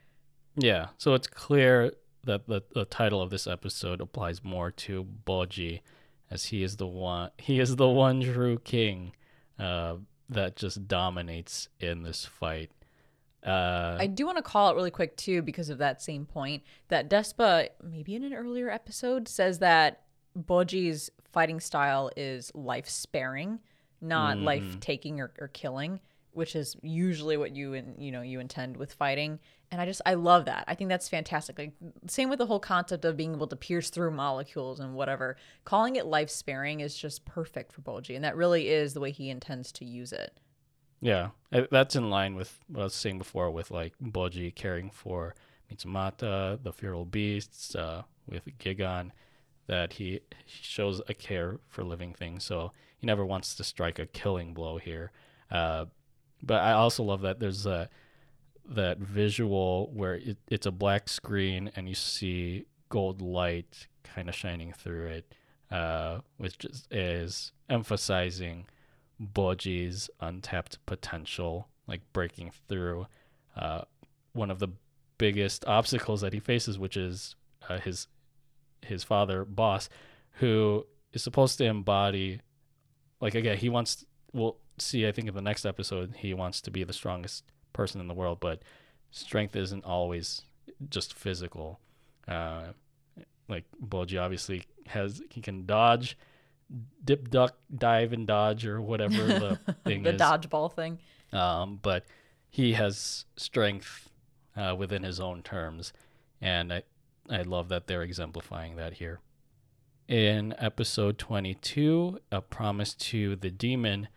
Yeah, 0.56 0.88
so 0.98 1.14
it's 1.14 1.26
clear 1.26 1.93
that 2.24 2.48
the, 2.48 2.62
the 2.74 2.86
title 2.86 3.20
of 3.20 3.30
this 3.30 3.47
episode 3.47 4.01
applies 4.01 4.43
more 4.43 4.70
to 4.72 5.06
Bojji, 5.26 5.80
as 6.30 6.47
he 6.47 6.62
is 6.62 6.76
the 6.76 6.86
one 6.86 7.30
he 7.38 7.60
is 7.60 7.76
the 7.76 7.88
one 7.88 8.20
true 8.20 8.59
king 8.59 9.12
uh, 9.59 9.97
that 10.28 10.57
just 10.57 10.89
dominates 10.89 11.69
in 11.81 12.03
this 12.03 12.24
fight. 12.24 12.70
Uh, 13.44 13.97
I 13.98 14.07
do 14.09 14.27
want 14.27 14.39
to 14.39 14.43
call 14.43 14.70
it 14.70 14.74
really 14.74 14.90
quick 14.90 15.16
too, 15.16 15.40
because 15.40 15.70
of 15.70 15.78
that 15.78 16.03
same 16.03 16.27
point 16.27 16.65
that 16.89 17.09
Despa, 17.09 17.69
maybe 17.82 18.16
in 18.16 18.24
an 18.24 18.35
earlier 18.35 18.69
episode, 18.70 19.28
says 19.28 19.61
that 19.61 20.03
Bojji's 20.36 21.11
fighting 21.32 21.61
style 21.61 22.11
is 22.16 22.51
life 22.55 22.89
sparing, 22.89 23.61
not 24.01 24.39
life 24.39 24.81
taking 24.81 25.20
or, 25.20 25.32
or 25.39 25.48
killing, 25.48 26.01
which 26.32 26.57
is 26.57 26.77
usually 26.82 27.36
what 27.36 27.55
you 27.55 27.74
and 27.74 28.03
you 28.03 28.11
know 28.11 28.23
you 28.23 28.40
intend 28.40 28.77
with 28.77 28.93
fighting. 28.93 29.39
And 29.70 29.80
I 29.80 29.86
just 29.86 30.01
I 30.06 30.14
love 30.14 30.44
that. 30.44 30.64
I 30.68 30.74
think 30.74 30.88
that's 30.88 31.09
fantastic. 31.09 31.59
Like 31.59 31.72
same 32.06 32.30
with 32.30 32.38
the 32.38 32.47
whole 32.47 32.60
concept 32.60 33.05
of 33.05 33.16
being 33.16 33.34
able 33.34 33.48
to 33.48 33.56
pierce 33.56 33.90
through 33.90 34.12
molecules 34.12 34.78
and 34.78 34.94
whatever. 34.94 35.36
Calling 35.64 35.97
it 35.97 36.06
life 36.06 36.30
sparing 36.30 36.80
is 36.80 36.97
just 36.97 37.24
perfect 37.24 37.72
for 37.72 37.80
Bojji, 37.80 38.14
and 38.14 38.24
that 38.24 38.36
really 38.36 38.68
is 38.68 38.94
the 38.94 39.01
way 39.01 39.10
he 39.10 39.28
intends 39.28 39.72
to 39.72 39.84
use 39.84 40.12
it. 40.12 40.38
Yeah, 41.01 41.30
that's 41.51 41.97
in 41.97 42.10
line 42.10 42.36
with 42.36 42.59
what 42.68 42.80
I 42.80 42.84
was 42.84 42.94
saying 42.94 43.18
before 43.18 43.51
with 43.51 43.70
like 43.70 43.94
Bojji 44.02 44.55
caring 44.55 44.90
for 44.90 45.34
Mitsumata, 45.70 46.62
the 46.62 46.72
feral 46.72 47.05
beasts, 47.05 47.74
uh, 47.74 48.02
with 48.28 48.47
Gigan, 48.59 49.10
that 49.66 49.94
he, 49.94 50.20
shows 50.47 51.02
a 51.09 51.14
care 51.14 51.59
for 51.66 51.82
living 51.82 52.14
things. 52.14 52.44
So 52.44 52.72
he 52.98 53.06
never 53.06 53.24
wants 53.24 53.55
to 53.56 53.64
strike 53.64 53.98
a 53.98 54.06
killing 54.06 54.55
blow 54.55 54.78
here. 54.78 55.10
Uh, 55.51 55.86
but 56.43 56.62
I 56.62 56.72
also 56.72 57.02
love 57.02 57.22
that 57.22 57.40
there's 57.40 57.66
a 57.66 57.88
that 58.68 58.98
visual 58.98 59.90
where 59.93 60.14
it, 60.14 60.38
it's 60.48 60.66
a 60.66 60.72
black 60.72 61.09
screen 61.09 61.70
and 61.76 61.88
you 61.88 61.94
see 61.94 62.66
gold 62.88 63.20
light 63.20 63.86
kind 64.02 64.28
of 64.28 64.34
shining 64.34 64.72
through 64.72 65.06
it, 65.06 65.34
uh, 65.70 66.18
which 66.36 66.64
is, 66.64 66.86
is 66.90 67.52
emphasizing 67.68 68.66
Bojji's 69.20 70.10
untapped 70.20 70.84
potential, 70.86 71.68
like 71.86 72.01
breaking 72.12 72.52
through 72.68 73.06
uh, 73.56 73.82
one 74.32 74.51
of 74.51 74.59
the 74.59 74.68
biggest 75.18 75.64
obstacles 75.66 76.20
that 76.20 76.32
he 76.32 76.40
faces, 76.40 76.78
which 76.78 76.97
is 76.97 77.34
uh, 77.68 77.78
his 77.78 78.09
his 78.82 79.02
father, 79.02 79.44
bosse, 79.44 79.88
who 80.32 80.86
is 81.12 81.22
supposed 81.22 81.59
to 81.59 81.64
embody, 81.64 82.40
like 83.20 83.34
again, 83.34 83.56
he 83.56 83.68
wants. 83.68 84.05
We'll 84.32 84.59
see. 84.78 85.06
I 85.06 85.12
think 85.12 85.28
in 85.28 85.34
the 85.34 85.43
next 85.43 85.64
episode, 85.64 86.14
he 86.18 86.34
wants 86.34 86.60
to 86.62 86.70
be 86.70 86.84
the 86.84 86.93
strongest 86.93 87.44
person 87.77 88.01
in 88.01 88.09
the 88.09 88.15
world, 88.15 88.39
but 88.40 88.62
strength 89.11 89.55
isn't 89.55 89.85
always 89.85 90.43
just 90.89 91.15
physical. 91.15 91.78
Uh, 92.27 92.69
like 93.48 93.65
Bojji 93.85 94.20
obviously 94.20 94.65
has, 94.86 95.23
he 95.31 95.40
can 95.40 95.66
dodge, 95.66 96.19
dip, 97.05 97.31
duck, 97.31 97.57
dive, 97.77 98.12
and 98.12 98.27
dodge, 98.27 98.66
or 98.66 98.81
whatever 98.81 99.27
the 99.27 99.61
thing 99.85 100.01
is. 100.01 100.05
the 100.05 100.15
is. 100.15 100.20
dodgeball 100.20 100.73
thing. 100.73 100.98
Um, 101.32 101.78
but 101.82 102.05
he 102.51 102.73
has 102.73 103.27
strength 103.36 104.11
uh, 104.57 104.74
within 104.77 105.03
his 105.03 105.20
own 105.20 105.43
terms, 105.43 105.93
and 106.40 106.73
I, 106.73 106.82
I 107.31 107.43
love 107.43 107.69
that 107.69 107.86
they're 107.86 108.03
exemplifying 108.03 108.77
that 108.77 108.94
here. 108.94 109.20
In 110.09 110.55
episode 110.59 111.19
22, 111.19 112.20
A 112.31 112.40
Promise 112.40 112.94
to 112.94 113.35
the 113.36 113.51
Demon, 113.51 114.09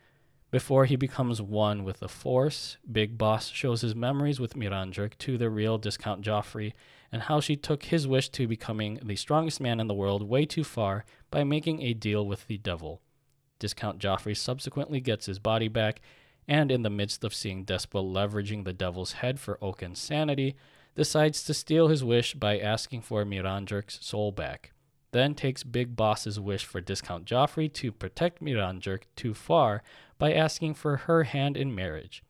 before 0.52 0.86
he 0.86 0.96
becomes 0.96 1.42
one 1.42 1.84
with 1.84 2.00
the 2.00 2.10
Force, 2.10 2.78
Big 2.92 3.18
Boss 3.18 3.50
shows 3.50 3.82
his 3.82 3.96
memories 3.96 4.40
with 4.40 4.56
Miranjuk 4.56 5.18
to 5.20 5.38
the 5.38 5.50
real 5.50 5.78
Discount 5.78 6.22
Joffrey 6.22 6.74
and 7.12 7.24
how 7.24 7.40
she 7.40 7.56
took 7.56 7.84
his 7.84 8.08
wish 8.08 8.30
to 8.30 8.48
becoming 8.48 9.00
the 9.04 9.16
strongest 9.16 9.62
man 9.62 9.80
in 9.80 9.88
the 9.88 9.94
world 9.94 10.28
way 10.28 10.46
too 10.46 10.64
far 10.64 11.06
by 11.30 11.44
making 11.44 11.82
a 11.82 11.94
deal 11.94 12.26
with 12.26 12.48
the 12.48 12.58
devil. 12.58 13.02
Discount 13.60 14.00
Joffrey 14.00 14.36
subsequently 14.36 15.00
gets 15.00 15.28
his 15.28 15.38
body 15.38 15.68
back, 15.68 16.02
and 16.48 16.72
in 16.72 16.82
the 16.82 16.90
midst 16.90 17.24
of 17.24 17.34
seeing 17.34 17.66
Despa 17.66 18.02
leveraging 18.02 18.64
the 18.64 18.74
devil's 18.74 19.14
head 19.14 19.40
for 19.40 19.58
Ouken's 19.62 20.00
sanity, 20.00 20.56
decides 20.96 21.44
to 21.44 21.54
steal 21.54 21.90
his 21.90 22.04
wish 22.04 22.34
by 22.34 22.58
asking 22.58 23.02
for 23.02 23.24
Miranjurk's 23.24 24.04
soul 24.06 24.32
back. 24.32 24.72
Then 25.12 25.34
takes 25.34 25.64
Big 25.64 25.96
Boss's 25.96 26.40
wish 26.40 26.66
for 26.66 26.82
Discount 26.82 27.26
Joffrey 27.26 27.72
to 27.74 27.92
protect 27.92 28.44
Miranjurk 28.44 29.04
too 29.16 29.34
far 29.34 29.82
by 30.18 30.34
asking 30.34 30.76
for 30.76 30.98
her 30.98 31.24
hand 31.24 31.58
in 31.58 31.74
marriage. 31.74 32.24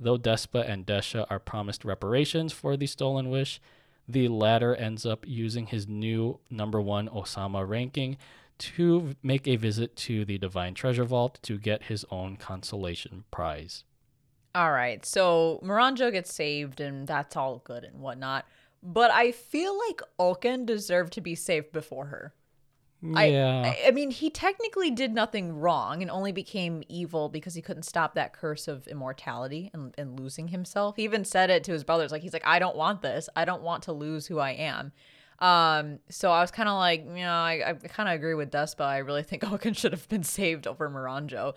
Though 0.00 0.18
Despa 0.18 0.68
and 0.68 0.86
Desha 0.86 1.26
are 1.30 1.38
promised 1.38 1.84
reparations 1.84 2.52
for 2.52 2.76
the 2.76 2.86
stolen 2.86 3.30
wish, 3.30 3.60
the 4.08 4.28
latter 4.28 4.74
ends 4.74 5.06
up 5.06 5.24
using 5.26 5.66
his 5.66 5.86
new 5.86 6.40
number 6.50 6.80
one 6.80 7.08
Ousama 7.08 7.68
ranking 7.68 8.16
to 8.58 9.14
make 9.22 9.46
a 9.46 9.56
visit 9.56 9.96
to 9.96 10.24
the 10.24 10.38
Divine 10.38 10.74
Treasure 10.74 11.04
Vault 11.04 11.38
to 11.42 11.58
get 11.58 11.84
his 11.84 12.04
own 12.10 12.36
consolation 12.36 13.24
prize. 13.30 13.84
All 14.54 14.70
right, 14.70 15.04
so 15.06 15.60
Miranjo 15.64 16.12
gets 16.12 16.32
saved, 16.32 16.80
and 16.80 17.06
that's 17.06 17.36
all 17.36 17.62
good 17.64 17.84
and 17.84 18.00
whatnot. 18.00 18.46
But 18.82 19.10
I 19.12 19.30
feel 19.32 19.78
like 19.88 20.02
Ouken 20.18 20.66
deserved 20.66 21.12
to 21.14 21.20
be 21.20 21.34
saved 21.34 21.72
before 21.72 22.06
her. 22.06 22.34
I- 23.14 23.26
Yeah. 23.26 23.62
I, 23.64 23.88
I 23.88 23.90
mean, 23.90 24.10
he 24.10 24.30
technically 24.30 24.90
did 24.90 25.12
nothing 25.12 25.58
wrong 25.58 26.02
and 26.02 26.10
only 26.10 26.32
became 26.32 26.82
evil 26.88 27.28
because 27.28 27.54
he 27.54 27.62
couldn't 27.62 27.82
stop 27.84 28.14
that 28.14 28.32
curse 28.32 28.68
of 28.68 28.86
immortality 28.88 29.70
and, 29.74 29.94
and 29.98 30.18
losing 30.18 30.48
himself. 30.48 30.96
He 30.96 31.02
even 31.04 31.24
said 31.24 31.50
it 31.50 31.64
to 31.64 31.72
his 31.72 31.84
brothers. 31.84 32.12
Like, 32.12 32.22
he's 32.22 32.32
like, 32.32 32.46
I 32.46 32.58
don't 32.58 32.76
want 32.76 33.02
this. 33.02 33.28
I 33.36 33.44
don't 33.44 33.62
want 33.62 33.84
to 33.84 33.92
lose 33.92 34.26
who 34.26 34.38
I 34.38 34.50
am. 34.50 34.92
Um, 35.40 35.98
so 36.08 36.30
I 36.30 36.40
was 36.40 36.52
kind 36.52 36.68
of 36.68 36.76
like, 36.76 37.04
you 37.04 37.22
know, 37.24 37.32
I, 37.32 37.70
I 37.70 37.72
kind 37.74 38.08
of 38.08 38.14
agree 38.14 38.34
with 38.34 38.52
Despa. 38.52 38.84
I 38.84 38.98
really 38.98 39.24
think 39.24 39.42
Ouken 39.44 39.76
should 39.76 39.92
have 39.92 40.08
been 40.08 40.22
saved 40.22 40.66
over 40.68 40.88
Miranjo. 40.88 41.54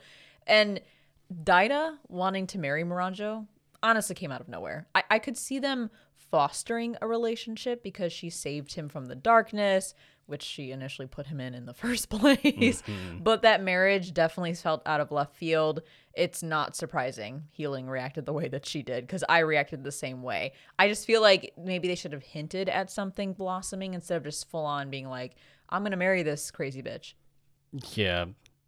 And 0.47 0.81
Daida 1.43 1.97
wanting 2.07 2.47
to 2.47 2.57
marry 2.59 2.83
Miranjo 2.83 3.45
honestly 3.83 4.15
came 4.15 4.31
out 4.31 4.41
of 4.41 4.47
nowhere. 4.47 4.87
I, 4.95 5.03
I 5.11 5.19
could 5.19 5.37
see 5.37 5.59
them 5.59 5.91
fostering 6.35 6.97
a 7.01 7.07
relationship 7.07 7.81
because 7.81 8.11
she 8.11 8.29
saved 8.29 8.73
him 8.73 8.89
from 8.89 9.05
the 9.05 9.15
darkness, 9.15 9.93
which 10.25 10.43
she 10.43 10.71
initially 10.71 11.07
put 11.07 11.27
him 11.27 11.39
in 11.39 11.53
in 11.53 11.65
the 11.65 11.73
first 11.85 12.09
place. 12.09 12.81
Mm-hmm. 12.81 13.19
But 13.23 13.43
that 13.43 13.63
marriage 13.63 14.13
definitely 14.13 14.53
felt 14.53 14.81
out 14.85 14.99
of 14.99 15.13
left 15.13 15.33
field. 15.33 15.81
It's 16.13 16.43
not 16.43 16.75
surprising 16.75 17.43
Hiling 17.57 17.87
reacted 17.87 18.25
the 18.25 18.33
way 18.33 18.49
that 18.49 18.65
she 18.65 18.83
did 18.83 19.07
because 19.07 19.23
I 19.29 19.39
reacted 19.39 19.85
the 19.85 19.93
same 19.93 20.23
way. 20.23 20.51
I 20.77 20.89
just 20.89 21.07
feel 21.07 21.21
like 21.21 21.53
maybe 21.57 21.87
they 21.87 21.95
should 21.95 22.11
have 22.11 22.23
hinted 22.23 22.67
at 22.67 22.91
something 22.91 23.31
blossoming 23.31 23.93
instead 23.93 24.17
of 24.17 24.25
just 24.25 24.49
full 24.49 24.65
on 24.65 24.89
being 24.89 25.07
like, 25.07 25.37
I'm 25.69 25.83
going 25.83 25.91
to 25.91 25.97
marry 25.97 26.21
this 26.21 26.51
crazy 26.51 26.83
bitch. 26.83 27.13
Yeah, 27.93 28.25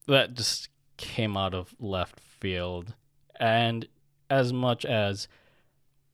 that 0.08 0.36
just 0.36 0.70
came 0.96 1.36
out 1.36 1.54
of 1.54 1.76
left 1.82 2.18
field. 2.18 2.96
And 3.42 3.90
as 4.30 4.54
much 4.54 4.86
as 4.86 5.28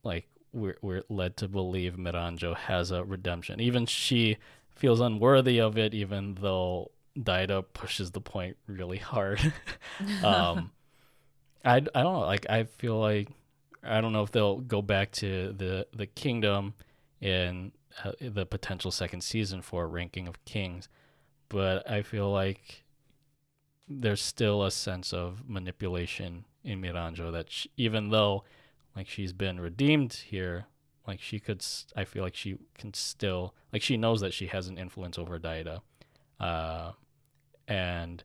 like 0.03 0.27
we're 0.53 0.77
we're 0.81 1.03
led 1.09 1.35
to 1.37 1.47
believe 1.47 1.93
Miranjo 1.95 2.55
has 2.55 2.91
a 2.91 3.03
redemption, 3.03 3.59
even 3.59 3.85
she 3.85 4.37
feels 4.75 4.99
unworthy 4.99 5.59
of 5.59 5.77
it, 5.77 5.93
even 5.93 6.35
though 6.35 6.91
Daida 7.17 7.63
pushes 7.73 8.11
the 8.11 8.21
point 8.21 8.57
really 8.67 8.97
hard. 8.97 9.39
um, 10.23 10.71
I 11.65 11.75
I 11.75 11.79
don't 11.79 12.13
know. 12.13 12.19
Like 12.21 12.45
I 12.49 12.63
feel 12.63 12.99
like 12.99 13.29
I 13.83 14.01
don't 14.01 14.13
know 14.13 14.23
if 14.23 14.31
they'll 14.31 14.59
go 14.59 14.81
back 14.81 15.11
to 15.13 15.53
the 15.53 15.87
the 15.93 16.07
kingdom 16.07 16.73
in 17.21 17.71
uh, 18.03 18.11
the 18.19 18.45
potential 18.45 18.91
second 18.91 19.21
season 19.21 19.61
for 19.61 19.87
Ranking 19.87 20.27
of 20.27 20.43
Kings, 20.45 20.89
but 21.49 21.89
I 21.89 22.01
feel 22.01 22.31
like 22.31 22.83
there's 23.87 24.21
still 24.21 24.63
a 24.63 24.71
sense 24.71 25.13
of 25.13 25.47
manipulation 25.47 26.45
in 26.63 26.81
Miranjo 26.81 27.31
that 27.31 27.51
sh 27.51 27.67
even 27.75 28.09
though 28.09 28.43
like 28.95 29.07
she's 29.07 29.33
been 29.33 29.59
redeemed 29.59 30.13
here 30.13 30.65
like 31.07 31.19
she 31.21 31.39
could 31.39 31.65
i 31.95 32.03
feel 32.03 32.23
like 32.23 32.35
she 32.35 32.57
can 32.77 32.93
still 32.93 33.53
like 33.71 33.81
she 33.81 33.97
knows 33.97 34.21
that 34.21 34.33
she 34.33 34.47
has 34.47 34.67
an 34.67 34.77
influence 34.77 35.17
over 35.17 35.39
daida 35.39 35.79
uh 36.39 36.91
and 37.67 38.23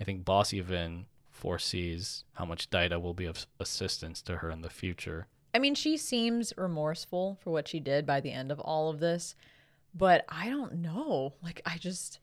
i 0.00 0.04
think 0.04 0.24
bosse 0.24 0.52
even 0.52 1.06
foresees 1.30 2.24
how 2.34 2.44
much 2.44 2.70
daida 2.70 3.00
will 3.00 3.14
be 3.14 3.24
of 3.24 3.46
assistance 3.58 4.22
to 4.22 4.38
her 4.38 4.50
in 4.50 4.60
the 4.62 4.70
future 4.70 5.26
I 5.54 5.58
mean, 5.58 5.74
she 5.74 5.96
seems 5.96 6.52
remorseful 6.56 7.38
for 7.42 7.50
what 7.50 7.68
she 7.68 7.78
did 7.78 8.06
by 8.06 8.20
the 8.20 8.32
end 8.32 8.50
of 8.50 8.58
all 8.60 8.88
of 8.88 9.00
this, 9.00 9.34
but 9.94 10.24
I 10.28 10.48
don't 10.48 10.76
know. 10.76 11.34
Like, 11.42 11.60
I 11.66 11.76
just, 11.76 12.20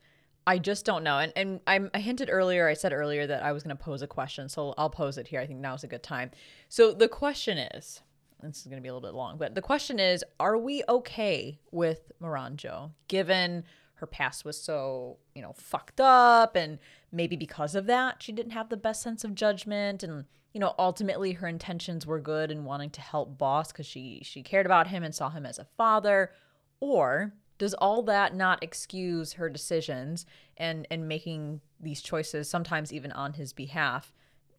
I 0.50 0.58
just 0.58 0.84
don't 0.84 1.04
know. 1.04 1.20
And 1.20 1.32
and 1.36 1.60
I'm, 1.68 1.90
I 1.94 2.00
hinted 2.00 2.28
earlier, 2.28 2.66
I 2.66 2.74
said 2.74 2.92
earlier 2.92 3.24
that 3.24 3.44
I 3.44 3.52
was 3.52 3.62
going 3.62 3.76
to 3.76 3.80
pose 3.80 4.02
a 4.02 4.08
question, 4.08 4.48
so 4.48 4.74
I'll 4.76 4.90
pose 4.90 5.16
it 5.16 5.28
here. 5.28 5.40
I 5.40 5.46
think 5.46 5.60
now's 5.60 5.84
a 5.84 5.86
good 5.86 6.02
time. 6.02 6.32
So 6.68 6.92
the 6.92 7.06
question 7.06 7.56
is, 7.56 8.02
this 8.42 8.58
is 8.58 8.64
going 8.64 8.78
to 8.78 8.82
be 8.82 8.88
a 8.88 8.92
little 8.92 9.08
bit 9.08 9.14
long, 9.14 9.38
but 9.38 9.54
the 9.54 9.62
question 9.62 10.00
is, 10.00 10.24
are 10.40 10.58
we 10.58 10.82
okay 10.88 11.60
with 11.70 12.10
Moranjo 12.20 12.90
given 13.06 13.62
her 13.94 14.08
past 14.08 14.44
was 14.44 14.60
so 14.60 15.18
you 15.36 15.42
know 15.42 15.52
fucked 15.52 16.00
up 16.00 16.56
and 16.56 16.78
maybe 17.12 17.36
because 17.36 17.74
of 17.74 17.84
that 17.86 18.22
she 18.22 18.32
didn't 18.32 18.52
have 18.52 18.70
the 18.70 18.76
best 18.76 19.02
sense 19.02 19.24
of 19.24 19.34
judgment 19.34 20.02
and 20.02 20.24
you 20.54 20.58
know 20.58 20.74
ultimately 20.78 21.32
her 21.32 21.46
intentions 21.46 22.06
were 22.06 22.18
good 22.18 22.50
and 22.50 22.64
wanting 22.64 22.88
to 22.88 23.02
help 23.02 23.36
bosse 23.36 23.70
because 23.70 23.84
she 23.84 24.22
she 24.24 24.42
cared 24.42 24.64
about 24.64 24.88
him 24.88 25.02
and 25.02 25.14
saw 25.14 25.28
him 25.28 25.44
as 25.44 25.58
a 25.58 25.66
father 25.76 26.32
or 26.80 27.34
does 27.60 27.74
all 27.74 28.02
that 28.02 28.34
not 28.34 28.62
excuse 28.64 29.34
her 29.34 29.48
decisions 29.48 30.26
and 30.56 30.86
and 30.90 31.06
making 31.06 31.60
these 31.78 32.02
choices 32.02 32.48
sometimes 32.50 32.92
even 32.92 33.12
on 33.12 33.34
his 33.34 33.52
behalf 33.52 34.12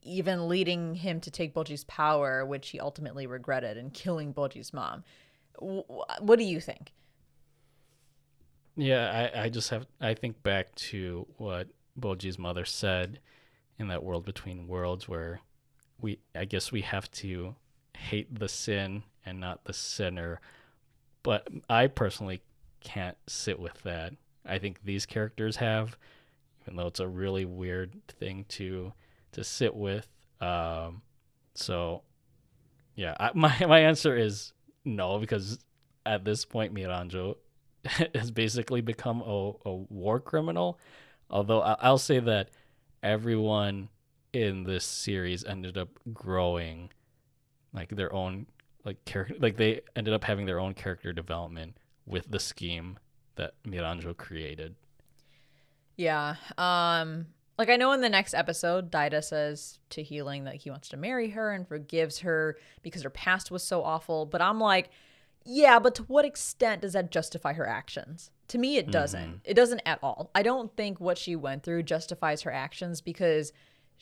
even 0.04 0.48
leading 0.48 0.96
him 0.96 1.20
to 1.22 1.32
take 1.32 1.54
Bojji's 1.54 1.84
power, 1.84 2.46
which 2.46 2.70
he 2.70 2.80
ultimately 2.80 3.28
regretted, 3.28 3.78
and 3.78 3.94
killing 3.94 4.34
Bojji's 4.34 4.74
mom. 4.74 5.04
What 5.60 6.40
do 6.40 6.44
you 6.44 6.60
think? 6.60 6.92
Yeah, 8.76 9.30
I, 9.36 9.44
I 9.44 9.50
just 9.50 9.70
have 9.70 9.86
I 10.00 10.14
think 10.14 10.42
back 10.44 10.74
to 10.76 11.28
what 11.38 11.68
Bojji's 12.00 12.40
mother 12.40 12.66
said 12.66 13.20
in 13.78 13.90
that 13.90 14.04
world 14.04 14.26
between 14.26 14.68
worlds 14.68 15.08
where 15.08 15.42
we 16.00 16.20
I 16.34 16.46
guess 16.46 16.72
we 16.72 16.82
have 16.82 17.12
to 17.12 17.56
hate 17.96 18.40
the 18.40 18.48
sin 18.48 19.04
and 19.26 19.40
not 19.40 19.66
the 19.66 19.74
sinner. 19.74 20.40
But 21.22 21.48
I 21.70 21.88
personally 21.88 22.42
can't 22.82 23.18
sit 23.28 23.60
with 23.60 23.82
that. 23.84 24.14
I 24.46 24.58
think 24.58 24.84
these 24.84 25.06
characters 25.06 25.58
have, 25.58 25.98
even 26.62 26.76
though 26.76 26.88
it's 26.88 27.00
a 27.00 27.08
really 27.08 27.46
weird 27.46 27.96
thing 28.08 28.46
to 28.50 28.94
to 29.34 29.44
sit 29.44 29.76
with. 29.76 30.08
Um, 30.42 31.02
so, 31.54 32.02
yeah, 32.96 33.16
I, 33.20 33.32
my 33.36 33.56
my 33.66 33.80
answer 33.80 34.16
is 34.16 34.54
no 34.84 35.20
because 35.20 35.60
at 36.06 36.26
this 36.26 36.46
point 36.46 36.74
Miranjo 36.74 37.38
has 38.16 38.32
basically 38.32 38.82
become 38.82 39.22
a, 39.22 39.54
a 39.66 39.74
war 39.74 40.20
criminal. 40.20 40.80
Although 41.30 41.62
I, 41.62 41.78
I'll 41.80 41.98
say 41.98 42.20
that 42.20 42.50
everyone 43.04 43.90
in 44.34 44.64
this 44.64 44.86
series 44.86 45.44
ended 45.44 45.78
up 45.78 45.90
growing 46.14 46.90
like 47.74 47.90
their 47.90 48.14
own 48.14 48.46
like 48.86 49.04
character 49.06 49.36
like 49.40 49.58
they 49.58 49.82
ended 49.96 50.14
up 50.14 50.24
having 50.24 50.46
their 50.46 50.60
own 50.60 50.74
character 50.74 51.12
development 51.12 51.76
with 52.12 52.30
the 52.30 52.40
scheme 52.40 53.00
that 53.36 53.54
Miranjo 53.66 54.16
created. 54.16 54.76
Yeah. 55.96 56.36
Um 56.58 57.28
like 57.58 57.70
I 57.70 57.78
know 57.78 57.92
in 57.92 58.02
the 58.02 58.10
next 58.10 58.34
episode 58.34 58.92
Daida 58.92 59.24
says 59.24 59.80
to 59.90 60.04
Hiling 60.04 60.44
that 60.44 60.56
he 60.56 60.70
wants 60.70 60.90
to 60.90 60.98
marry 60.98 61.30
her 61.32 61.52
and 61.52 61.68
forgives 61.68 62.20
her 62.20 62.58
because 62.84 63.04
her 63.04 63.10
past 63.10 63.50
was 63.50 63.64
so 63.64 63.84
awful, 63.84 64.26
but 64.26 64.42
I'm 64.42 64.60
like 64.60 64.90
yeah, 65.44 65.80
but 65.80 65.96
to 65.96 66.04
what 66.04 66.24
extent 66.24 66.84
does 66.84 66.94
that 66.94 67.10
justify 67.10 67.54
her 67.54 67.68
actions? 67.68 68.30
To 68.50 68.60
me 68.60 68.78
it 68.78 68.92
doesn't. 68.92 69.24
Mm-hmm. 69.24 69.38
It 69.46 69.54
doesn't 69.56 69.82
at 69.86 69.98
all. 70.04 70.30
I 70.36 70.44
don't 70.44 70.76
think 70.76 71.00
what 71.00 71.18
she 71.18 71.36
went 71.36 71.64
through 71.64 71.84
justifies 71.84 72.44
her 72.44 72.52
actions 72.52 73.02
because 73.02 73.54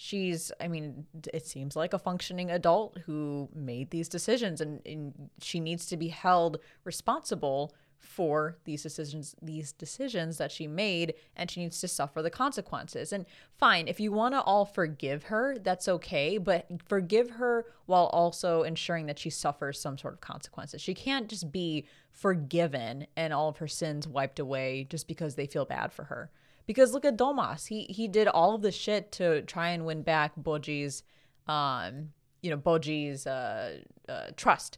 she's 0.01 0.49
i 0.61 0.67
mean 0.69 1.05
it 1.33 1.45
seems 1.45 1.75
like 1.75 1.93
a 1.93 1.99
functioning 1.99 2.49
adult 2.49 2.97
who 3.05 3.49
made 3.53 3.91
these 3.91 4.07
decisions 4.07 4.61
and, 4.61 4.79
and, 4.85 5.29
she 5.41 5.59
needs 5.59 5.87
to 5.87 5.97
be 5.97 6.07
held 6.07 6.57
responsible 6.85 7.73
for 7.99 8.57
these 8.63 8.81
decisions 8.81 9.35
these 9.41 9.71
decisions 9.71 10.37
that 10.37 10.51
she 10.51 10.67
made 10.67 11.13
and 11.35 11.51
she 11.51 11.61
needs 11.61 11.79
to 11.79 11.87
suffer 11.87 12.21
the 12.21 12.29
consequences 12.29 13.11
and 13.13 13.25
fine 13.57 13.87
if 13.87 13.99
you 13.99 14.11
want 14.11 14.33
to 14.33 14.41
all 14.41 14.65
forgive 14.65 15.23
her 15.23 15.57
that's 15.61 15.87
okay 15.87 16.37
but 16.37 16.65
forgive 16.87 17.31
her 17.31 17.65
while 17.85 18.05
also 18.07 18.63
ensuring 18.63 19.05
that 19.05 19.19
she 19.19 19.29
suffers 19.29 19.79
some 19.79 19.97
sort 19.97 20.13
of 20.13 20.21
consequences 20.21 20.81
she 20.81 20.93
can't 20.93 21.27
just 21.27 21.51
be 21.51 21.85
forgiven 22.11 23.05
and 23.15 23.33
all 23.33 23.49
of 23.49 23.57
her 23.57 23.67
sins 23.67 24.07
wiped 24.07 24.39
away 24.39 24.87
just 24.89 25.07
because 25.07 25.35
they 25.35 25.45
feel 25.45 25.65
bad 25.65 25.91
for 25.91 26.05
her 26.05 26.31
because 26.69 26.93
look 26.93 27.03
at 27.03 27.17
Domas. 27.17 27.65
He 27.65 27.85
he 27.85 28.07
did 28.07 28.27
all 28.27 28.53
of 28.53 28.61
the 28.61 28.71
shit 28.71 29.11
to 29.13 29.41
try 29.41 29.69
and 29.69 29.87
win 29.87 30.03
back 30.03 30.33
Bojji's 30.39 31.01
um 31.47 32.09
you 32.43 32.51
know 32.51 32.57
Bojji's 32.57 33.25
uh, 33.25 33.79
uh, 34.07 34.27
trust. 34.35 34.77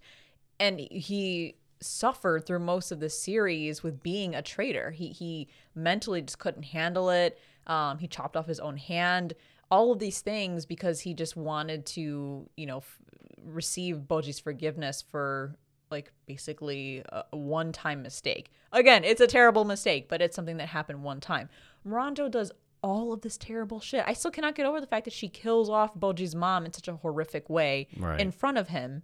And 0.57 0.79
he 0.79 1.55
suffered 1.81 2.45
through 2.45 2.59
most 2.59 2.91
of 2.91 2.99
the 2.99 3.09
series 3.09 3.83
with 3.83 4.01
being 4.03 4.35
a 4.35 4.41
traitor. 4.41 4.91
He 4.91 5.09
he 5.09 5.47
mentally 5.75 6.21
just 6.21 6.39
couldn't 6.39 6.63
handle 6.63 7.09
it. 7.09 7.39
Um, 7.67 7.97
he 7.97 8.07
chopped 8.07 8.37
off 8.37 8.47
his 8.47 8.59
own 8.59 8.77
hand. 8.77 9.33
All 9.69 9.91
of 9.91 9.99
these 9.99 10.21
things 10.21 10.65
because 10.65 10.99
he 11.01 11.13
just 11.13 11.35
wanted 11.35 11.85
to, 11.87 12.49
you 12.57 12.65
know, 12.65 12.77
f- 12.77 12.99
receive 13.43 13.97
Bojji's 13.99 14.39
forgiveness 14.39 15.01
for 15.01 15.55
like 15.89 16.11
basically 16.25 17.03
a, 17.09 17.23
a 17.33 17.37
one-time 17.37 18.01
mistake. 18.01 18.51
Again, 18.71 19.03
it's 19.03 19.21
a 19.21 19.27
terrible 19.27 19.65
mistake, 19.65 20.07
but 20.09 20.21
it's 20.21 20.35
something 20.35 20.57
that 20.57 20.67
happened 20.67 21.03
one 21.03 21.19
time. 21.19 21.49
Miranjo 21.87 22.29
does 22.31 22.51
all 22.83 23.13
of 23.13 23.21
this 23.21 23.37
terrible 23.37 23.79
shit. 23.79 24.03
I 24.07 24.13
still 24.13 24.31
cannot 24.31 24.55
get 24.55 24.65
over 24.65 24.81
the 24.81 24.87
fact 24.87 25.05
that 25.05 25.13
she 25.13 25.27
kills 25.27 25.69
off 25.69 25.93
Bojji's 25.93 26.35
mom 26.35 26.65
in 26.65 26.73
such 26.73 26.87
a 26.87 26.95
horrific 26.95 27.49
way 27.49 27.87
right. 27.97 28.19
in 28.19 28.31
front 28.31 28.57
of 28.57 28.69
him. 28.69 29.03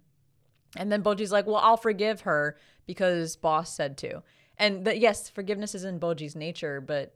And 0.76 0.92
then 0.92 1.02
Bojji's 1.02 1.32
like, 1.32 1.46
"Well, 1.46 1.56
I'll 1.56 1.76
forgive 1.76 2.22
her 2.22 2.56
because 2.86 3.36
bosse 3.36 3.70
said 3.70 3.96
to." 3.98 4.22
And 4.58 4.84
that 4.84 4.98
yes, 4.98 5.28
forgiveness 5.28 5.74
is 5.74 5.84
in 5.84 6.00
Bojji's 6.00 6.36
nature, 6.36 6.80
but 6.80 7.14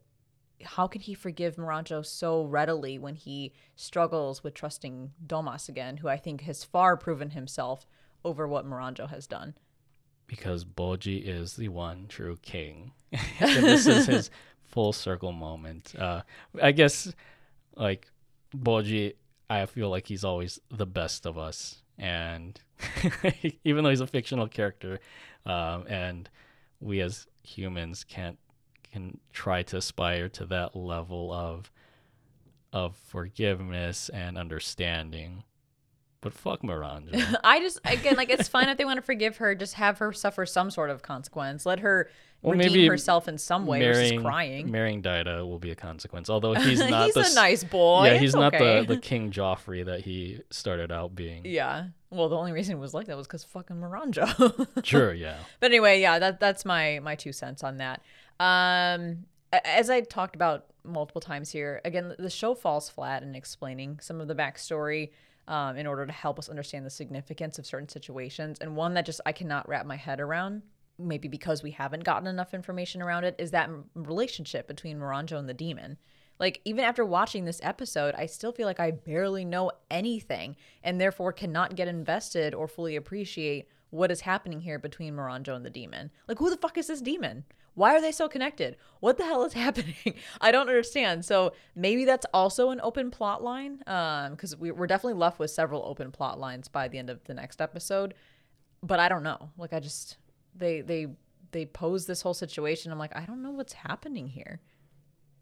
how 0.64 0.86
can 0.86 1.00
he 1.00 1.14
forgive 1.14 1.56
Miranjo 1.56 2.04
so 2.04 2.44
readily 2.44 2.98
when 2.98 3.14
he 3.14 3.52
struggles 3.76 4.42
with 4.42 4.54
trusting 4.54 5.12
Domas 5.26 5.68
again, 5.68 5.98
who 5.98 6.08
I 6.08 6.16
think 6.16 6.42
has 6.42 6.64
far 6.64 6.96
proven 6.96 7.30
himself 7.30 7.86
over 8.24 8.46
what 8.46 8.66
Miranjo 8.66 9.08
has 9.10 9.26
done? 9.26 9.54
Because 10.26 10.64
Bojji 10.64 11.26
is 11.26 11.56
the 11.56 11.68
one 11.68 12.06
true 12.08 12.38
king. 12.42 12.92
this 13.40 13.86
is 13.86 14.06
his 14.06 14.30
full 14.62 14.92
circle 14.92 15.32
moment. 15.32 15.94
Uh, 15.98 16.22
I 16.60 16.72
guess 16.72 17.12
like 17.76 18.08
Bojji, 18.56 19.14
I 19.50 19.66
feel 19.66 19.90
like 19.90 20.06
he's 20.06 20.24
always 20.24 20.58
the 20.70 20.86
best 20.86 21.26
of 21.26 21.36
us, 21.36 21.81
and 21.98 22.60
even 23.64 23.84
though 23.84 23.90
he's 23.90 24.00
a 24.00 24.06
fictional 24.06 24.48
character, 24.48 25.00
um, 25.46 25.86
and 25.86 26.28
we 26.80 27.00
as 27.00 27.26
humans 27.42 28.04
can't 28.04 28.38
can 28.92 29.18
try 29.32 29.62
to 29.62 29.78
aspire 29.78 30.28
to 30.28 30.46
that 30.46 30.76
level 30.76 31.32
of 31.32 31.70
of 32.72 32.96
forgiveness 32.96 34.08
and 34.08 34.38
understanding. 34.38 35.44
But 36.20 36.32
fuck 36.32 36.62
Miranjo. 36.62 37.36
I 37.44 37.60
just 37.60 37.80
again 37.84 38.16
like 38.16 38.30
it's 38.30 38.48
fine 38.48 38.68
if 38.68 38.78
they 38.78 38.84
want 38.84 38.98
to 38.98 39.02
forgive 39.02 39.38
her, 39.38 39.54
just 39.54 39.74
have 39.74 39.98
her 39.98 40.12
suffer 40.12 40.46
some 40.46 40.70
sort 40.70 40.90
of 40.90 41.02
consequence. 41.02 41.66
Let 41.66 41.80
her 41.80 42.10
well, 42.42 42.56
redeem 42.56 42.72
maybe 42.72 42.86
herself 42.88 43.28
in 43.28 43.38
some 43.38 43.66
way 43.66 43.78
marrying, 43.78 44.16
versus 44.16 44.22
crying. 44.22 44.70
Marrying 44.70 45.02
Daida 45.02 45.48
will 45.48 45.60
be 45.60 45.70
a 45.70 45.76
consequence. 45.76 46.28
Although 46.28 46.54
he's 46.60 46.80
not 46.80 47.06
he's 47.06 47.14
the, 47.14 47.28
a 47.30 47.34
nice 47.34 47.62
boy. 47.62 48.06
Yeah, 48.06 48.18
he's 48.18 48.34
not 48.34 48.52
the, 48.52 48.84
the 48.86 48.96
King 49.02 49.30
Joffrey 49.30 49.84
that 49.84 50.00
he 50.00 50.40
started 50.50 50.90
out 50.90 51.14
being. 51.14 51.44
Yeah. 51.44 51.86
Well, 52.10 52.28
the 52.28 52.36
only 52.36 52.52
reason 52.52 52.76
it 52.76 52.80
was 52.80 52.94
like 52.94 53.06
that 53.06 53.16
was 53.16 53.26
because 53.26 53.44
fucking 53.44 53.76
Miranjo. 53.76 54.66
sure, 54.84 55.14
yeah. 55.14 55.38
But 55.60 55.70
anyway, 55.70 56.00
yeah, 56.00 56.18
that 56.18 56.40
that's 56.40 56.64
my 56.64 56.98
my 57.00 57.14
two 57.14 57.32
cents 57.32 57.62
on 57.62 57.78
that. 57.78 58.02
Um 58.40 59.24
as 59.52 59.90
I 59.90 60.00
talked 60.00 60.34
about 60.34 60.66
multiple 60.84 61.20
times 61.20 61.50
here, 61.50 61.80
again, 61.84 62.14
the 62.18 62.30
show 62.30 62.54
falls 62.54 62.88
flat 62.88 63.22
in 63.22 63.34
explaining 63.34 63.98
some 64.00 64.20
of 64.20 64.26
the 64.26 64.34
backstory 64.34 65.10
um, 65.48 65.76
in 65.76 65.86
order 65.86 66.06
to 66.06 66.12
help 66.12 66.38
us 66.38 66.48
understand 66.48 66.86
the 66.86 66.90
significance 66.90 67.58
of 67.58 67.66
certain 67.66 67.88
situations. 67.88 68.58
And 68.60 68.76
one 68.76 68.94
that 68.94 69.06
just 69.06 69.20
I 69.26 69.32
cannot 69.32 69.68
wrap 69.68 69.86
my 69.86 69.96
head 69.96 70.20
around, 70.20 70.62
maybe 71.02 71.28
because 71.28 71.62
we 71.62 71.72
haven't 71.72 72.04
gotten 72.04 72.26
enough 72.26 72.54
information 72.54 73.02
around 73.02 73.24
it, 73.24 73.34
is 73.38 73.50
that 73.50 73.70
relationship 73.94 74.66
between 74.66 74.98
Miranjo 74.98 75.38
and 75.38 75.48
the 75.48 75.54
demon. 75.54 75.98
Like, 76.38 76.60
even 76.64 76.84
after 76.84 77.04
watching 77.04 77.44
this 77.44 77.60
episode, 77.62 78.14
I 78.16 78.26
still 78.26 78.52
feel 78.52 78.66
like 78.66 78.80
I 78.80 78.90
barely 78.90 79.44
know 79.44 79.70
anything 79.90 80.56
and 80.82 81.00
therefore 81.00 81.32
cannot 81.32 81.76
get 81.76 81.88
invested 81.88 82.54
or 82.54 82.66
fully 82.66 82.96
appreciate 82.96 83.68
what 83.90 84.10
is 84.10 84.22
happening 84.22 84.60
here 84.60 84.78
between 84.78 85.14
Miranjo 85.14 85.54
and 85.54 85.64
the 85.64 85.70
demon. 85.70 86.10
Like, 86.26 86.38
who 86.38 86.50
the 86.50 86.56
fuck 86.56 86.78
is 86.78 86.86
this 86.86 87.02
demon? 87.02 87.44
Why 87.74 87.94
are 87.94 88.00
they 88.00 88.12
so 88.12 88.28
connected? 88.28 88.76
What 89.00 89.18
the 89.18 89.24
hell 89.24 89.44
is 89.44 89.52
happening? 89.54 89.94
I 90.40 90.50
don't 90.50 90.68
understand. 90.68 91.24
So 91.24 91.52
maybe 91.74 92.04
that's 92.04 92.26
also 92.34 92.70
an 92.70 92.80
open 92.82 93.10
plot 93.10 93.42
line, 93.42 93.78
because 93.78 94.54
um, 94.54 94.60
we, 94.60 94.70
we're 94.70 94.86
definitely 94.86 95.18
left 95.18 95.38
with 95.38 95.50
several 95.50 95.84
open 95.84 96.10
plot 96.10 96.38
lines 96.38 96.68
by 96.68 96.88
the 96.88 96.98
end 96.98 97.10
of 97.10 97.22
the 97.24 97.34
next 97.34 97.60
episode. 97.60 98.14
But 98.82 98.98
I 98.98 99.08
don't 99.08 99.22
know. 99.22 99.50
Like 99.56 99.72
I 99.72 99.80
just 99.80 100.16
they 100.54 100.80
they 100.80 101.08
they 101.52 101.66
pose 101.66 102.06
this 102.06 102.22
whole 102.22 102.34
situation. 102.34 102.92
I'm 102.92 102.98
like 102.98 103.16
I 103.16 103.24
don't 103.24 103.42
know 103.42 103.50
what's 103.50 103.72
happening 103.72 104.28
here. 104.28 104.60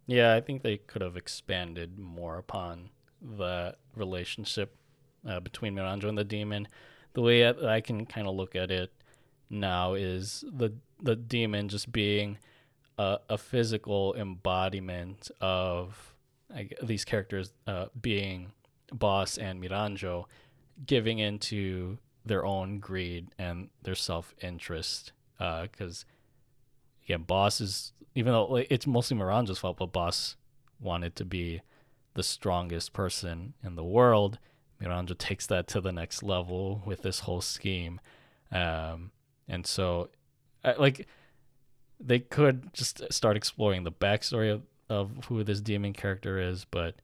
Yeah, 0.06 0.34
I 0.34 0.40
think 0.40 0.62
they 0.62 0.78
could 0.78 1.02
have 1.02 1.16
expanded 1.16 1.98
more 1.98 2.38
upon 2.38 2.90
the 3.22 3.76
relationship 3.94 4.74
uh, 5.28 5.40
between 5.40 5.74
Miranjo 5.74 6.08
and 6.08 6.18
the 6.18 6.24
demon. 6.24 6.66
The 7.12 7.22
way 7.22 7.46
I, 7.46 7.76
I 7.76 7.80
can 7.80 8.06
kind 8.06 8.26
of 8.26 8.34
look 8.34 8.56
at 8.56 8.70
it 8.70 8.92
now 9.48 9.94
is 9.94 10.44
the 10.50 10.72
the 11.02 11.16
demon 11.16 11.68
just 11.68 11.90
being 11.90 12.38
a, 12.98 13.18
a 13.28 13.38
physical 13.38 14.14
embodiment 14.14 15.30
of 15.40 16.14
like, 16.52 16.76
these 16.82 17.04
characters 17.04 17.52
uh, 17.66 17.86
being 18.00 18.52
Bosse 18.92 19.38
and 19.38 19.62
Miranjo 19.62 20.24
giving 20.86 21.18
into 21.18 21.98
their 22.24 22.44
own 22.44 22.78
greed 22.78 23.28
and 23.38 23.70
their 23.82 23.94
self 23.94 24.34
interest. 24.42 25.12
Because, 25.38 26.04
uh, 26.08 26.12
yeah, 27.06 27.16
Bosse 27.16 27.60
is, 27.60 27.92
even 28.14 28.32
though 28.32 28.56
it's 28.56 28.86
mostly 28.86 29.16
Miranjo's 29.16 29.58
fault, 29.58 29.78
but 29.78 29.92
Bosse 29.92 30.36
wanted 30.78 31.16
to 31.16 31.24
be 31.24 31.62
the 32.14 32.22
strongest 32.22 32.92
person 32.92 33.54
in 33.64 33.76
the 33.76 33.84
world. 33.84 34.38
Miranjo 34.82 35.16
takes 35.16 35.46
that 35.46 35.66
to 35.68 35.80
the 35.80 35.92
next 35.92 36.22
level 36.22 36.82
with 36.84 37.02
this 37.02 37.20
whole 37.20 37.40
scheme. 37.40 38.00
Um, 38.52 39.12
and 39.48 39.66
so 39.66 40.10
like 40.78 41.06
they 41.98 42.18
could 42.18 42.72
just 42.72 43.12
start 43.12 43.36
exploring 43.36 43.84
the 43.84 43.92
backstory 43.92 44.52
of, 44.52 44.62
of 44.88 45.24
who 45.26 45.44
this 45.44 45.60
demon 45.60 45.92
character 45.92 46.38
is, 46.38 46.64
but 46.64 46.96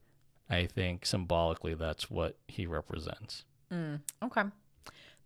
I 0.49 0.65
think 0.65 1.05
symbolically 1.05 1.75
that's 1.75 2.09
what 2.09 2.37
he 2.47 2.65
represents. 2.65 3.43
Okay. 4.23 4.43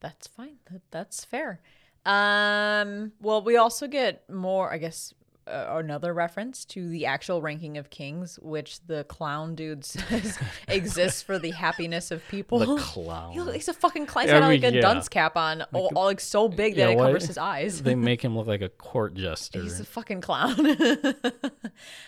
That's 0.02 0.28
fine. 0.28 0.58
That, 0.72 0.82
that's 0.92 1.24
fair. 1.24 1.62
Um, 2.06 3.12
well, 3.22 3.42
we 3.44 3.56
also 3.58 3.88
get 3.88 4.28
more, 4.30 4.74
I 4.74 4.78
guess, 4.80 5.14
uh, 5.48 5.68
another 5.78 6.14
reference 6.14 6.66
to 6.66 6.88
the 6.90 7.06
actual 7.08 7.42
ranking 7.42 7.78
of 7.78 7.90
kings, 7.90 8.38
which 8.42 8.80
the 8.88 9.04
clown 9.06 9.54
dude 9.56 9.84
says 9.86 10.38
exists 10.68 11.22
for 11.22 11.38
the 11.40 11.52
happiness 11.52 12.10
of 12.12 12.28
people. 12.30 12.60
The 12.60 12.76
clown. 12.80 13.34
He- 13.34 13.52
He's 13.54 13.68
a 13.68 13.74
fucking 13.74 14.06
clown. 14.08 14.26
He's 14.26 14.32
got 14.34 14.42
like 14.48 14.64
a 14.64 14.74
yeah. 14.74 14.82
dunce 14.82 15.08
cap 15.10 15.36
on, 15.38 15.64
all, 15.74 15.92
all 15.96 16.06
like 16.06 16.20
so 16.20 16.48
big 16.48 16.76
that 16.76 16.82
Yeah, 16.82 16.90
it 16.90 16.98
why- 16.98 17.06
covers 17.08 17.28
his 17.28 17.38
eyes. 17.38 17.84
they 17.84 17.96
make 18.10 18.24
him 18.24 18.36
look 18.36 18.48
like 18.48 18.62
a 18.62 18.70
court 18.70 19.14
jester. 19.14 19.62
He's 19.62 19.80
a 19.80 19.86
fucking 19.86 20.22
clown. 20.22 20.56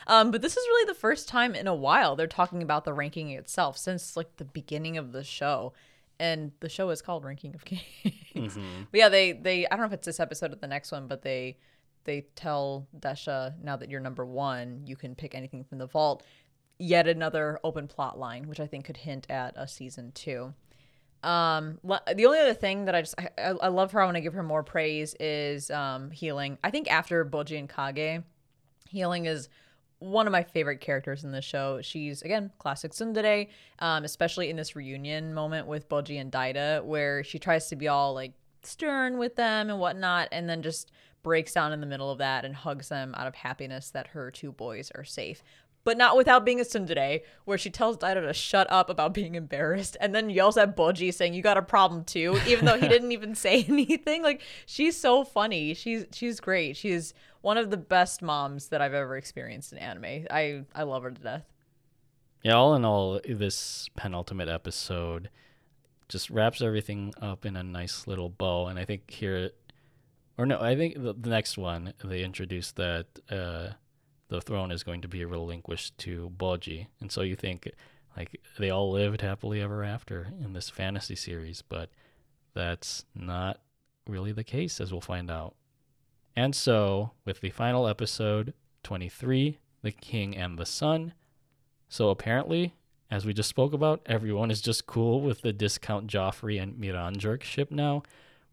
um, 0.08 0.32
but 0.32 0.42
this 0.42 0.58
is 0.58 0.66
really 0.68 0.88
the 0.88 0.98
first 1.00 1.28
time 1.28 1.54
in 1.56 1.68
a 1.68 1.76
while 1.76 2.16
they're 2.16 2.28
talking 2.28 2.64
about 2.64 2.86
the 2.86 2.94
ranking 2.94 3.30
itself 3.32 3.78
since 3.78 4.16
like 4.18 4.38
the 4.38 4.46
beginning 4.46 4.98
of 4.98 5.12
the 5.12 5.24
show. 5.24 5.74
And 6.20 6.52
the 6.60 6.70
show 6.70 6.90
is 6.90 7.02
called 7.02 7.26
Ranking 7.26 7.56
of 7.56 7.66
Kings. 7.66 7.82
Mm-hmm. 8.36 8.84
But 8.92 8.98
yeah, 8.98 9.10
they 9.10 9.34
they 9.34 9.66
I 9.68 9.72
don't 9.72 9.80
know 9.82 9.88
if 9.88 9.94
it's 9.94 10.06
this 10.06 10.20
episode 10.20 10.54
or 10.54 10.56
the 10.56 10.68
next 10.68 10.92
one, 10.92 11.08
but 11.08 11.22
they 11.22 11.58
they 12.06 12.28
tell 12.36 12.88
Desha 12.98 13.54
now 13.62 13.76
that 13.78 13.90
you're 13.90 14.00
number 14.00 14.26
one, 14.26 14.84
you 14.86 14.96
can 14.96 15.16
pick 15.16 15.36
anything 15.36 15.64
from 15.64 15.78
the 15.78 15.88
vault. 15.88 16.24
Yet 16.80 17.08
another 17.08 17.60
open 17.64 17.88
plot 17.88 18.18
line, 18.18 18.48
which 18.48 18.60
I 18.60 18.68
think 18.68 18.86
could 18.86 18.98
hint 18.98 19.30
at 19.30 19.54
a 19.56 19.68
season 19.68 20.12
two. 20.14 20.54
Um, 21.24 21.80
the 21.84 22.26
only 22.26 22.40
other 22.40 22.54
thing 22.54 22.86
that 22.86 22.96
I 22.96 23.02
just 23.02 23.16
I, 23.18 23.30
I 23.38 23.50
I 23.52 23.68
love 23.70 23.92
her. 23.94 24.02
I 24.02 24.06
want 24.06 24.16
to 24.16 24.22
give 24.22 24.34
her 24.34 24.44
more 24.44 24.64
praise 24.64 25.16
is 25.20 25.72
um 25.72 26.12
hiling. 26.12 26.58
I 26.64 26.72
think 26.72 26.92
after 26.92 27.24
Bojji 27.24 27.58
and 27.58 27.70
Kage, 27.70 28.24
hiling 28.92 29.26
is 29.26 29.50
one 30.04 30.28
of 30.28 30.32
my 30.32 30.44
favorite 30.44 30.82
characters 30.82 31.24
in 31.24 31.32
the 31.32 31.42
show. 31.42 31.80
She's 31.82 32.22
again 32.22 32.52
classic 32.60 32.92
tsundere, 32.92 33.48
um, 33.80 34.04
especially 34.04 34.50
in 34.50 34.56
this 34.58 34.76
reunion 34.76 35.34
moment 35.34 35.68
with 35.68 35.88
Bojji 35.88 36.20
and 36.20 36.32
Daida, 36.32 36.84
where 36.84 37.24
she 37.24 37.40
tries 37.40 37.70
to 37.70 37.76
be 37.76 37.88
all 37.88 38.14
like 38.14 38.34
stern 38.64 39.18
with 39.18 39.36
them 39.36 39.70
and 39.70 39.80
whatnot, 39.80 40.30
and 40.32 40.50
then 40.50 40.62
just 40.62 40.92
breaks 41.24 41.54
down 41.54 41.72
in 41.72 41.80
the 41.80 41.88
middle 41.88 42.12
of 42.12 42.18
that 42.18 42.44
and 42.44 42.54
hugs 42.54 42.90
them 42.90 43.16
out 43.16 43.28
of 43.28 43.36
happiness 43.36 43.92
that 43.92 44.08
her 44.08 44.30
two 44.30 44.52
boys 44.52 44.92
are 44.94 45.06
safe. 45.06 45.42
But 45.86 45.98
not 45.98 46.16
without 46.16 46.46
being 46.46 46.62
a 46.62 46.64
tsundere, 46.64 47.22
where 47.44 47.58
she 47.58 47.70
tells 47.70 47.98
Daida 47.98 48.26
to 48.26 48.34
shut 48.34 48.68
up 48.72 48.90
about 48.90 49.14
being 49.14 49.36
embarrassed 49.36 49.98
and 50.00 50.16
then 50.16 50.30
yells 50.30 50.58
at 50.58 50.78
Bojji 50.78 51.14
saying, 51.14 51.34
You 51.34 51.42
got 51.42 51.58
a 51.58 51.62
problem 51.62 52.04
too, 52.04 52.40
even 52.48 52.66
though 52.66 52.78
he 52.78 52.88
didn't 52.88 53.12
even 53.12 53.36
say 53.36 53.64
anything. 53.64 54.24
Like 54.24 54.42
she's 54.66 54.98
so 54.98 55.24
funny. 55.24 55.74
She's 55.74 56.06
she's 56.12 56.40
great. 56.40 56.78
She's 56.78 57.14
one 57.42 57.58
of 57.58 57.70
the 57.70 57.78
best 57.78 58.22
moms 58.22 58.70
that 58.70 58.82
I've 58.82 58.94
ever 58.94 59.18
experienced 59.18 59.74
in 59.74 59.78
anime. 59.78 60.28
I, 60.32 60.64
I 60.74 60.84
love 60.84 61.04
her 61.04 61.12
to 61.12 61.22
death. 61.22 61.44
Yeah, 62.42 62.54
all 62.54 62.74
in 62.76 62.86
all, 62.86 63.20
this 63.26 63.90
penultimate 63.96 64.50
episode 64.50 65.30
just 66.08 66.30
wraps 66.30 66.62
everything 66.62 67.14
up 67.22 67.46
in 67.46 67.56
a 67.56 67.64
nice 67.64 68.08
little 68.08 68.30
bow. 68.30 68.68
And 68.68 68.80
I 68.80 68.86
think 68.86 69.10
here, 69.12 69.52
or 70.38 70.46
no, 70.46 70.60
I 70.60 70.76
think 70.76 70.96
the, 70.96 71.14
the 71.14 71.30
next 71.30 71.58
one, 71.58 71.94
they 72.04 72.24
introduced 72.24 72.78
that 72.78 73.08
uh, 73.30 73.74
the 74.34 74.42
throne 74.42 74.72
is 74.72 74.82
going 74.82 75.00
to 75.00 75.08
be 75.08 75.24
relinquished 75.24 75.96
to 76.00 76.32
Bojji. 76.36 76.88
And 77.00 77.12
so 77.12 77.22
you 77.22 77.36
think, 77.36 77.70
like, 78.18 78.42
they 78.58 78.72
all 78.72 78.92
lived 78.92 79.22
happily 79.22 79.62
ever 79.62 79.84
after 79.84 80.34
in 80.44 80.54
this 80.54 80.72
fantasy 80.72 81.16
series, 81.16 81.62
but 81.62 81.92
that's 82.56 83.06
not 83.14 83.60
really 84.08 84.32
the 84.32 84.44
case, 84.44 84.82
as 84.82 84.92
we'll 84.92 85.02
find 85.02 85.30
out. 85.30 85.54
And 86.36 86.56
so, 86.56 87.12
with 87.26 87.42
the 87.42 87.52
final 87.52 87.88
episode, 87.88 88.56
23, 88.82 89.60
The 89.84 89.92
King 89.92 90.36
and 90.36 90.58
the 90.58 90.66
Sun, 90.66 91.14
so 91.88 92.10
apparently, 92.10 92.74
as 93.12 93.28
we 93.28 93.36
just 93.36 93.50
spoke 93.50 93.72
about, 93.72 94.02
everyone 94.08 94.50
is 94.50 94.62
just 94.62 94.88
cool 94.88 95.22
with 95.22 95.44
the 95.44 95.54
discount 95.54 96.08
Joffrey 96.08 96.60
and 96.60 96.74
Miranjerk 96.74 97.44
ship 97.44 97.70
now. 97.70 98.02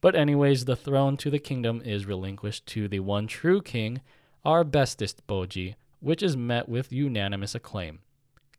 But 0.02 0.14
anyways, 0.14 0.66
the 0.66 0.76
throne 0.76 1.16
to 1.16 1.30
the 1.30 1.38
kingdom 1.38 1.80
is 1.82 2.04
relinquished 2.04 2.66
to 2.66 2.86
the 2.86 3.00
one 3.00 3.26
true 3.26 3.62
king, 3.62 4.02
our 4.44 4.64
bestest 4.64 5.26
Bojji, 5.26 5.74
which 6.00 6.22
is 6.22 6.36
met 6.36 6.68
with 6.68 6.92
unanimous 6.92 7.54
acclaim. 7.54 8.00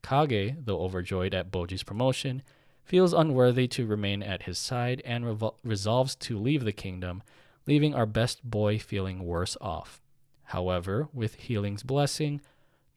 Kage, 0.04 0.56
though 0.64 0.82
overjoyed 0.82 1.34
at 1.34 1.52
Bojji's 1.52 1.84
promotion, 1.84 2.44
feels 2.84 3.14
unworthy 3.14 3.68
to 3.70 3.86
remain 3.86 4.22
at 4.24 4.44
his 4.44 4.58
side 4.58 5.02
and 5.06 5.24
revol- 5.24 5.56
resolves 5.64 6.16
to 6.16 6.38
leave 6.38 6.64
the 6.64 6.72
kingdom, 6.72 7.24
leaving 7.66 7.94
our 7.94 8.06
best 8.06 8.44
boy 8.44 8.78
feeling 8.80 9.24
worse 9.24 9.56
off. 9.62 10.02
However, 10.46 11.08
with 11.14 11.36
Hiling's 11.36 11.84
blessing, 11.84 12.42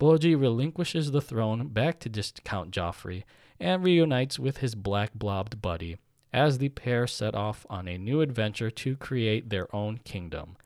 Bojji 0.00 0.38
relinquishes 0.38 1.12
the 1.12 1.20
throne 1.20 1.68
back 1.68 2.00
to 2.00 2.08
Discount 2.08 2.72
Joffrey 2.72 3.24
and 3.60 3.84
reunites 3.84 4.38
with 4.38 4.58
his 4.58 4.74
black 4.74 5.14
blobbed 5.14 5.62
buddy 5.62 5.96
as 6.32 6.58
the 6.58 6.68
pair 6.70 7.06
set 7.06 7.34
off 7.34 7.64
on 7.70 7.86
a 7.86 7.96
new 7.96 8.20
adventure 8.20 8.70
to 8.70 8.96
create 8.96 9.50
their 9.50 9.72
own 9.74 9.98
kingdom. 9.98 10.56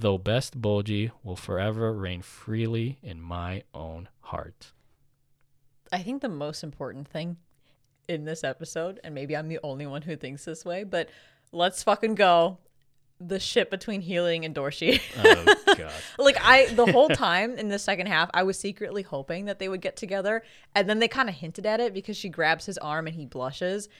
Though 0.00 0.16
best 0.16 0.58
Bojji 0.58 1.10
will 1.22 1.36
forever 1.36 1.92
reign 1.92 2.22
freely 2.22 2.98
in 3.02 3.20
my 3.20 3.64
own 3.74 4.08
heart. 4.20 4.72
I 5.92 5.98
think 6.02 6.22
the 6.22 6.28
most 6.30 6.64
important 6.64 7.06
thing 7.06 7.36
in 8.08 8.24
this 8.24 8.42
episode, 8.42 8.98
and 9.04 9.14
maybe 9.14 9.36
I'm 9.36 9.48
the 9.48 9.58
only 9.62 9.86
one 9.86 10.00
who 10.00 10.16
thinks 10.16 10.46
this 10.46 10.64
way, 10.64 10.84
but 10.84 11.10
let's 11.52 11.82
fucking 11.82 12.14
go. 12.14 12.56
The 13.20 13.38
shit 13.38 13.70
between 13.70 14.00
Hiling 14.00 14.46
and 14.46 14.54
Dorshe. 14.54 15.02
Oh 15.22 15.54
god. 15.76 15.92
like 16.18 16.38
I 16.42 16.72
the 16.72 16.90
whole 16.90 17.10
time 17.10 17.58
in 17.58 17.68
the 17.68 17.78
second 17.78 18.06
half, 18.06 18.30
I 18.32 18.42
was 18.44 18.58
secretly 18.58 19.02
hoping 19.02 19.44
that 19.44 19.58
they 19.58 19.68
would 19.68 19.82
get 19.82 19.96
together, 19.98 20.42
and 20.74 20.88
then 20.88 21.00
they 21.00 21.08
kind 21.08 21.28
of 21.28 21.34
hinted 21.34 21.66
at 21.66 21.78
it 21.78 21.92
because 21.92 22.16
she 22.16 22.30
grabs 22.30 22.64
his 22.64 22.78
arm 22.78 23.06
and 23.06 23.14
he 23.14 23.26
blushes. 23.26 23.90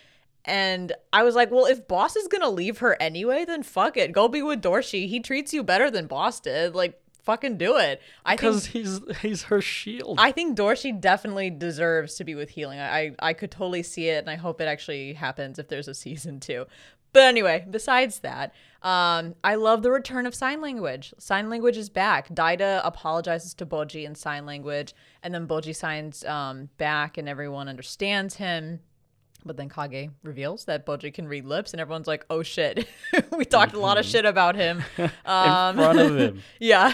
And 0.45 0.93
I 1.12 1.23
was 1.23 1.35
like, 1.35 1.51
well, 1.51 1.67
if 1.67 1.87
Bosse 1.87 2.17
is 2.17 2.29
gonna 2.29 2.51
leave 2.51 2.79
her 2.79 2.97
anyway, 3.01 3.45
then 3.45 3.62
fuck 3.62 3.97
it. 3.97 4.12
Go 4.12 4.29
be 4.29 4.43
with 4.43 4.62
Dorshe. 4.62 5.09
He 5.09 5.21
treats 5.21 5.53
you 5.53 5.62
better 5.62 5.91
than 5.91 6.07
Bosse 6.07 6.41
did. 6.41 6.75
Like, 6.75 7.01
fucking 7.23 7.59
do 7.59 7.77
it. 7.77 8.01
I 8.25 8.37
Because 8.37 8.67
he's 8.67 9.01
he's 9.21 9.45
her 9.45 9.61
shield. 9.61 10.19
I 10.19 10.33
think 10.33 10.57
Dorshe 10.57 10.99
definitely 11.01 11.51
deserves 11.51 12.15
to 12.17 12.25
be 12.25 12.35
with 12.35 12.55
Hiling. 12.55 12.79
I, 12.79 12.99
I 12.99 13.15
I 13.21 13.33
could 13.33 13.51
totally 13.51 13.83
see 13.83 14.09
it, 14.09 14.19
and 14.19 14.31
I 14.31 14.37
hope 14.37 14.61
it 14.61 14.69
actually 14.69 15.15
happens 15.15 15.59
if 15.59 15.69
there's 15.69 15.89
a 15.89 15.95
season 15.95 16.41
two. 16.41 16.67
But 17.12 17.25
anyway, 17.25 17.67
besides 17.69 18.21
that, 18.21 18.55
um, 18.83 19.35
I 19.43 19.57
love 19.57 19.83
the 19.83 19.91
return 19.91 20.27
of 20.27 20.35
sign 20.35 20.61
language. 20.61 21.12
Sign 21.19 21.51
language 21.51 21.77
is 21.77 21.91
back. 21.91 22.29
Daida 22.29 22.81
apologizes 22.85 23.53
to 23.55 23.67
Bojji 23.67 24.05
in 24.05 24.15
sign 24.15 24.47
language, 24.47 24.95
and 25.23 25.35
then 25.35 25.49
Bojji 25.49 25.75
signs 25.75 26.25
um, 26.25 26.69
back, 26.79 27.19
and 27.19 27.29
everyone 27.29 27.69
understands 27.69 28.37
him. 28.37 28.81
But 29.45 29.57
then 29.57 29.69
Kage 29.69 30.11
reveals 30.23 30.67
that 30.67 30.85
Bojji 30.85 31.12
can 31.12 31.27
read 31.27 31.45
lips, 31.45 31.73
and 31.73 31.81
everyone's 31.81 32.07
like, 32.07 32.25
"Oh 32.31 32.43
shit, 32.43 32.87
we 33.37 33.45
talked 33.45 33.75
a 33.75 33.79
lot 33.81 33.99
of 33.99 34.05
shit 34.05 34.25
about 34.25 34.55
him." 34.57 34.83
Um, 35.25 35.79
in 35.79 35.85
front 35.85 35.99
of 36.01 36.17
him. 36.17 36.43
yeah 36.59 36.93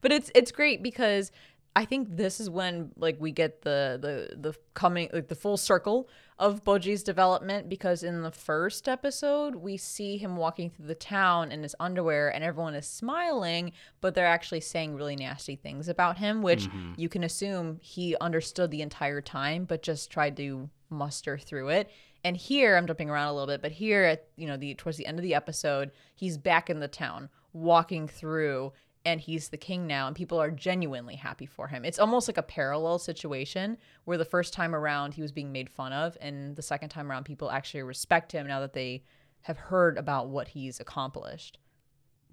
but 0.00 0.12
it's 0.12 0.30
it's 0.34 0.52
great 0.52 0.82
because 0.82 1.30
i 1.74 1.84
think 1.84 2.08
this 2.16 2.38
is 2.40 2.50
when 2.50 2.90
like 2.96 3.16
we 3.18 3.30
get 3.32 3.62
the 3.62 3.98
the 4.00 4.36
the 4.36 4.54
coming 4.74 5.08
like 5.12 5.28
the 5.28 5.34
full 5.34 5.56
circle 5.56 6.08
of 6.40 6.64
bojji's 6.64 7.02
development 7.02 7.68
because 7.68 8.02
in 8.02 8.22
the 8.22 8.30
first 8.30 8.88
episode 8.88 9.54
we 9.54 9.76
see 9.76 10.16
him 10.16 10.36
walking 10.36 10.70
through 10.70 10.86
the 10.86 10.94
town 10.94 11.52
in 11.52 11.62
his 11.62 11.76
underwear 11.78 12.34
and 12.34 12.42
everyone 12.42 12.74
is 12.74 12.86
smiling 12.86 13.70
but 14.00 14.14
they're 14.14 14.26
actually 14.26 14.60
saying 14.60 14.94
really 14.94 15.14
nasty 15.14 15.54
things 15.54 15.86
about 15.86 16.16
him 16.16 16.40
which 16.40 16.64
mm-hmm. 16.64 16.94
you 16.96 17.10
can 17.10 17.22
assume 17.22 17.78
he 17.82 18.16
understood 18.22 18.70
the 18.70 18.80
entire 18.80 19.20
time 19.20 19.66
but 19.66 19.82
just 19.82 20.10
tried 20.10 20.34
to 20.34 20.68
muster 20.88 21.38
through 21.38 21.68
it. 21.68 21.90
And 22.24 22.36
here 22.36 22.76
i'm 22.76 22.86
jumping 22.86 23.10
around 23.10 23.28
a 23.28 23.32
little 23.32 23.46
bit 23.46 23.62
but 23.62 23.72
here 23.72 24.04
at 24.04 24.26
you 24.36 24.46
know 24.46 24.56
the 24.56 24.74
towards 24.74 24.96
the 24.96 25.06
end 25.06 25.18
of 25.18 25.22
the 25.22 25.34
episode 25.34 25.90
he's 26.14 26.38
back 26.38 26.68
in 26.68 26.80
the 26.80 26.88
town 26.88 27.28
walking 27.52 28.08
through 28.08 28.72
and 29.04 29.20
he's 29.20 29.48
the 29.48 29.56
king 29.56 29.86
now 29.86 30.06
and 30.06 30.14
people 30.14 30.40
are 30.40 30.50
genuinely 30.50 31.16
happy 31.16 31.46
for 31.46 31.68
him 31.68 31.84
it's 31.84 31.98
almost 31.98 32.28
like 32.28 32.36
a 32.36 32.42
parallel 32.42 32.98
situation 32.98 33.78
where 34.04 34.18
the 34.18 34.24
first 34.24 34.52
time 34.52 34.74
around 34.74 35.14
he 35.14 35.22
was 35.22 35.32
being 35.32 35.52
made 35.52 35.70
fun 35.70 35.92
of 35.92 36.16
and 36.20 36.56
the 36.56 36.62
second 36.62 36.88
time 36.90 37.10
around 37.10 37.24
people 37.24 37.50
actually 37.50 37.82
respect 37.82 38.32
him 38.32 38.46
now 38.46 38.60
that 38.60 38.72
they 38.74 39.02
have 39.42 39.56
heard 39.56 39.96
about 39.96 40.28
what 40.28 40.48
he's 40.48 40.80
accomplished 40.80 41.58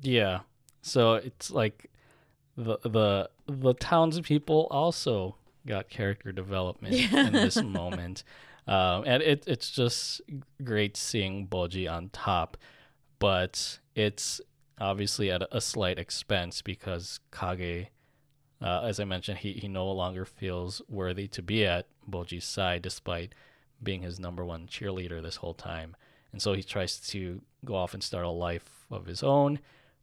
Yeah. 0.02 0.40
So 0.82 1.16
it's 1.16 1.52
like 1.52 1.90
the 2.56 2.78
the 2.84 3.30
the 3.48 3.74
townspeople 3.74 4.68
also 4.72 5.36
got 5.66 5.90
character 5.90 6.32
development 6.32 6.96
in 6.96 7.34
this 7.34 7.62
moment. 7.62 8.24
Um, 8.68 9.04
and 9.06 9.24
it 9.24 9.44
it's 9.48 9.70
just 9.70 10.22
great 10.64 10.98
seeing 10.98 11.48
Bojji 11.48 11.92
on 11.92 12.10
top, 12.10 12.58
but 13.20 13.80
it's 13.96 14.42
obviously 14.80 15.32
at 15.32 15.44
a 15.52 15.62
slight 15.62 16.00
expense 16.00 16.62
because 16.62 17.20
Kage, 17.32 17.88
uh, 18.62 18.82
as 18.84 19.00
I 19.00 19.06
mentioned, 19.06 19.40
he, 19.40 19.54
he 19.54 19.68
no 19.68 19.92
longer 19.92 20.26
feels 20.26 20.82
worthy 20.88 21.28
to 21.30 21.42
be 21.42 21.66
at 21.66 21.88
Bojji's 22.10 22.46
side 22.46 22.82
despite 22.82 23.34
being 23.82 24.02
his 24.02 24.20
number 24.20 24.44
one 24.46 24.68
cheerleader 24.68 25.22
this 25.22 25.38
whole 25.38 25.54
time. 25.54 25.96
And 26.32 26.42
so 26.42 26.54
he 26.54 26.64
tries 26.64 27.00
to 27.10 27.42
go 27.64 27.76
off 27.76 27.94
and 27.94 28.04
start 28.04 28.26
a 28.26 28.30
life 28.30 28.86
of 28.90 29.06
his 29.06 29.24
own, 29.24 29.60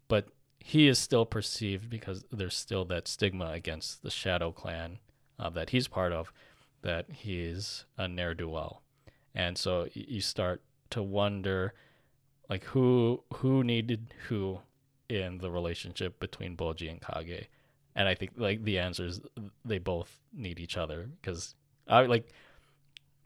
but 0.08 0.28
he 0.58 0.88
is 0.88 0.98
still 0.98 1.26
perceived 1.26 1.90
because 1.90 2.24
there's 2.32 2.54
still 2.56 2.84
that 2.86 3.08
stigma 3.08 3.50
against 3.50 4.02
the 4.02 4.10
Shadow 4.10 4.50
Clan 4.52 4.98
uh, 5.38 5.50
that 5.50 5.70
he's 5.70 5.88
part 5.88 6.12
of. 6.12 6.32
that 6.84 7.06
he's 7.10 7.86
a 7.96 8.06
ne'er 8.06 8.34
do 8.34 8.48
well, 8.48 8.82
and 9.34 9.56
so 9.58 9.88
you 9.94 10.20
start 10.20 10.62
to 10.90 11.02
wonder, 11.02 11.72
like 12.48 12.64
who 12.64 13.22
who 13.34 13.64
needed 13.64 14.14
who 14.28 14.60
in 15.08 15.38
the 15.38 15.50
relationship 15.50 16.18
between 16.20 16.56
Bojji 16.56 16.90
and 16.90 17.00
Kage, 17.00 17.48
and 17.94 18.08
I 18.08 18.14
think 18.14 18.32
like 18.36 18.64
the 18.64 18.78
answer 18.78 19.06
is 19.06 19.20
they 19.64 19.78
both 19.78 20.20
need 20.32 20.60
each 20.60 20.76
other 20.76 21.08
because 21.20 21.54
I 21.88 22.06
like 22.06 22.28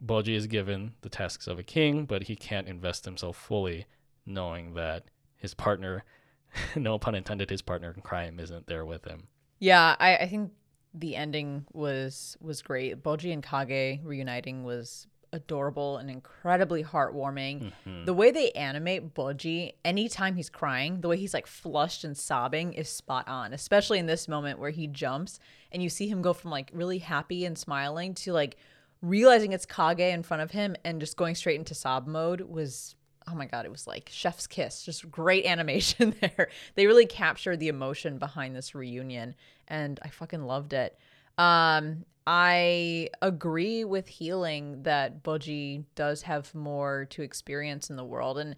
Bojji 0.03 0.35
is 0.35 0.47
given 0.47 0.93
the 1.01 1.09
tasks 1.09 1.47
of 1.47 1.59
a 1.59 1.63
king, 1.63 2.05
but 2.05 2.23
he 2.23 2.35
can't 2.35 2.67
invest 2.67 3.05
himself 3.05 3.37
fully, 3.37 3.85
knowing 4.25 4.73
that 4.75 5.05
his 5.35 5.53
partner, 5.53 6.03
no 6.75 6.97
pun 6.97 7.15
intended, 7.15 7.49
his 7.49 7.61
partner 7.61 7.91
in 7.95 8.01
crime 8.01 8.39
isn't 8.39 8.67
there 8.67 8.85
with 8.85 9.05
him. 9.05 9.27
Yeah, 9.59 9.95
I, 9.99 10.17
I 10.17 10.27
think 10.27 10.51
the 10.93 11.15
ending 11.15 11.65
was 11.73 12.37
was 12.41 12.61
great. 12.61 13.03
Bojji 13.03 13.33
and 13.33 13.43
Kage 13.43 13.99
reuniting 14.03 14.63
was 14.63 15.07
adorable 15.33 15.97
and 15.97 16.09
incredibly 16.09 16.83
heartwarming. 16.83 17.71
The 18.05 18.13
way 18.13 18.31
they 18.31 18.51
animate 18.51 19.13
Bojji 19.13 19.73
anytime 19.85 20.35
he's 20.35 20.49
crying, 20.49 21.01
the 21.01 21.07
way 21.07 21.17
he's 21.17 21.33
like 21.33 21.47
flushed 21.47 22.03
and 22.03 22.17
sobbing 22.17 22.73
is 22.73 22.89
spot 22.89 23.27
on, 23.27 23.53
especially 23.53 23.99
in 23.99 24.05
this 24.05 24.27
moment 24.27 24.59
where 24.59 24.71
he 24.71 24.87
jumps 24.87 25.39
and 25.71 25.83
you 25.83 25.89
see 25.89 26.07
him 26.07 26.21
go 26.21 26.33
from 26.33 26.51
like 26.51 26.71
really 26.73 26.99
happy 26.99 27.45
and 27.45 27.57
smiling 27.57 28.13
to 28.15 28.33
like 28.33 28.57
realizing 29.01 29.53
it's 29.53 29.65
Kage 29.65 29.99
in 29.99 30.23
front 30.23 30.43
of 30.43 30.51
him 30.51 30.75
and 30.83 30.99
just 30.99 31.17
going 31.17 31.35
straight 31.35 31.59
into 31.59 31.73
sob 31.75 32.07
mode 32.07 32.41
was 32.41 32.95
oh 33.31 33.35
my 33.35 33.45
god, 33.45 33.63
it 33.65 33.71
was 33.71 33.85
like 33.85 34.09
chef's 34.11 34.47
kiss. 34.47 34.83
Just 34.83 35.09
great 35.11 35.45
animation 35.47 36.15
there. 36.19 36.49
They 36.75 36.87
really 36.87 37.05
captured 37.05 37.59
the 37.59 37.67
emotion 37.67 38.17
behind 38.17 38.55
this 38.55 38.73
reunion 38.73 39.35
and 39.67 39.99
I 40.03 40.09
fucking 40.09 40.43
loved 40.43 40.73
it. 40.73 40.97
Um 41.37 42.05
I 42.31 43.09
agree 43.23 43.85
with 43.85 44.07
hiling 44.07 44.83
that 44.83 45.23
Bojji 45.23 45.85
does 45.95 46.21
have 46.21 46.53
more 46.53 47.07
to 47.09 47.23
experience 47.23 47.89
in 47.89 47.95
the 47.95 48.05
world 48.05 48.37
and 48.37 48.55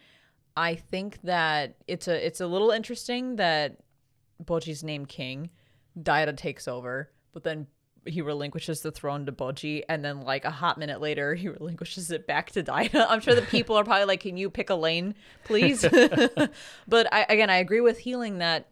I 0.57 0.75
think 0.75 1.21
that 1.23 1.75
it's 1.87 2.09
a 2.09 2.25
it's 2.25 2.41
a 2.41 2.47
little 2.47 2.71
interesting 2.71 3.37
that 3.37 3.77
Bojji's 4.43 4.83
named 4.83 5.07
King, 5.07 5.51
Daida 5.97 6.35
takes 6.35 6.67
over, 6.67 7.11
but 7.31 7.45
then 7.45 7.67
he 8.05 8.21
relinquishes 8.21 8.81
the 8.81 8.91
throne 8.91 9.25
to 9.27 9.31
Bojji, 9.31 9.83
and 9.87 10.03
then 10.03 10.21
like 10.21 10.43
a 10.43 10.49
hot 10.49 10.77
minute 10.77 10.99
later, 10.99 11.35
he 11.35 11.47
relinquishes 11.59 12.11
it 12.11 12.27
back 12.27 12.51
to 12.51 12.63
Daida. 12.63 13.05
I'm 13.07 13.21
sure 13.21 13.35
the 13.35 13.41
people 13.43 13.77
are 13.77 13.85
probably 13.85 14.05
like, 14.05 14.19
"Can 14.19 14.35
you 14.35 14.49
pick 14.49 14.69
a 14.69 14.75
lane, 14.75 15.15
please?" 15.45 15.81
but 16.87 17.13
I, 17.13 17.25
again, 17.29 17.49
I 17.49 17.57
agree 17.57 17.81
with 17.81 18.03
Hiling 18.03 18.39
that 18.39 18.67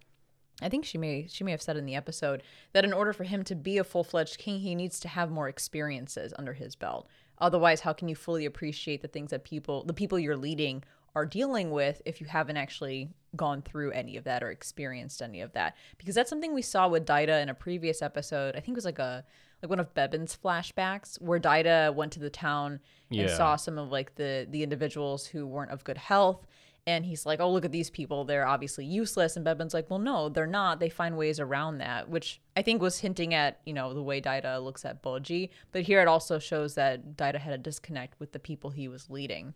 I 0.61 0.69
think 0.69 0.85
she 0.85 0.97
may 0.97 1.27
she 1.27 1.43
may 1.43 1.51
have 1.51 1.61
said 1.61 1.77
in 1.77 1.85
the 1.85 1.95
episode 1.95 2.43
that 2.73 2.83
in 2.83 2.93
order 2.93 3.13
for 3.13 3.23
him 3.23 3.43
to 3.45 3.55
be 3.55 3.77
a 3.77 3.83
full 3.83 4.03
fledged 4.03 4.37
king, 4.37 4.59
he 4.59 4.75
needs 4.75 4.99
to 5.01 5.07
have 5.07 5.31
more 5.31 5.47
experiences 5.49 6.33
under 6.37 6.53
his 6.53 6.75
belt. 6.75 7.07
Otherwise, 7.39 7.81
how 7.81 7.93
can 7.93 8.09
you 8.09 8.15
fully 8.15 8.45
appreciate 8.45 9.01
the 9.01 9.07
things 9.07 9.31
that 9.31 9.43
people 9.43 9.83
the 9.85 9.93
people 9.93 10.19
you're 10.19 10.35
leading 10.35 10.83
are 11.15 11.25
dealing 11.25 11.71
with 11.71 12.01
if 12.05 12.21
you 12.21 12.27
haven't 12.27 12.57
actually 12.57 13.09
gone 13.35 13.61
through 13.61 13.91
any 13.91 14.15
of 14.17 14.23
that 14.25 14.43
or 14.43 14.51
experienced 14.51 15.21
any 15.21 15.39
of 15.41 15.53
that? 15.53 15.75
Because 15.97 16.15
that's 16.15 16.29
something 16.29 16.53
we 16.53 16.61
saw 16.61 16.87
with 16.87 17.05
Daida 17.05 17.41
in 17.41 17.49
a 17.49 17.53
previous 17.53 18.01
episode. 18.01 18.55
I 18.55 18.59
think 18.59 18.69
it 18.69 18.75
was 18.75 18.85
like 18.85 18.99
a 18.99 19.23
like 19.63 19.69
one 19.69 19.79
of 19.79 19.93
Bebin's 19.93 20.37
flashbacks 20.41 21.21
where 21.21 21.39
Daida 21.39 21.93
went 21.93 22.11
to 22.13 22.19
the 22.19 22.29
town 22.29 22.79
and 23.09 23.19
Yeah. 23.19 23.27
saw 23.27 23.55
some 23.55 23.77
of 23.77 23.89
like 23.91 24.15
the 24.15 24.47
the 24.49 24.63
individuals 24.63 25.27
who 25.27 25.47
weren't 25.47 25.71
of 25.71 25.83
good 25.83 25.97
health 25.97 26.45
and 26.87 27.05
he's 27.05 27.25
like, 27.25 27.39
"Oh, 27.39 27.51
look 27.51 27.65
at 27.65 27.71
these 27.71 27.89
people. 27.89 28.25
They're 28.25 28.47
obviously 28.47 28.85
useless." 28.85 29.35
And 29.35 29.45
Bebin's 29.45 29.73
like, 29.73 29.89
"Well, 29.89 29.99
no, 29.99 30.29
they're 30.29 30.47
not. 30.47 30.79
They 30.79 30.89
find 30.89 31.17
ways 31.17 31.39
around 31.39 31.79
that," 31.79 32.09
which 32.09 32.41
I 32.55 32.61
think 32.61 32.81
was 32.81 32.99
hinting 32.99 33.33
at, 33.33 33.59
you 33.65 33.73
know, 33.73 33.93
the 33.93 34.03
way 34.03 34.21
Daida 34.21 34.63
looks 34.63 34.85
at 34.85 35.03
Bojji. 35.03 35.49
But 35.71 35.83
here 35.83 36.01
it 36.01 36.07
also 36.07 36.39
shows 36.39 36.75
that 36.75 37.15
Daida 37.15 37.37
had 37.37 37.53
a 37.53 37.57
disconnect 37.57 38.19
with 38.19 38.31
the 38.31 38.39
people 38.39 38.71
he 38.71 38.87
was 38.87 39.09
leading. 39.09 39.53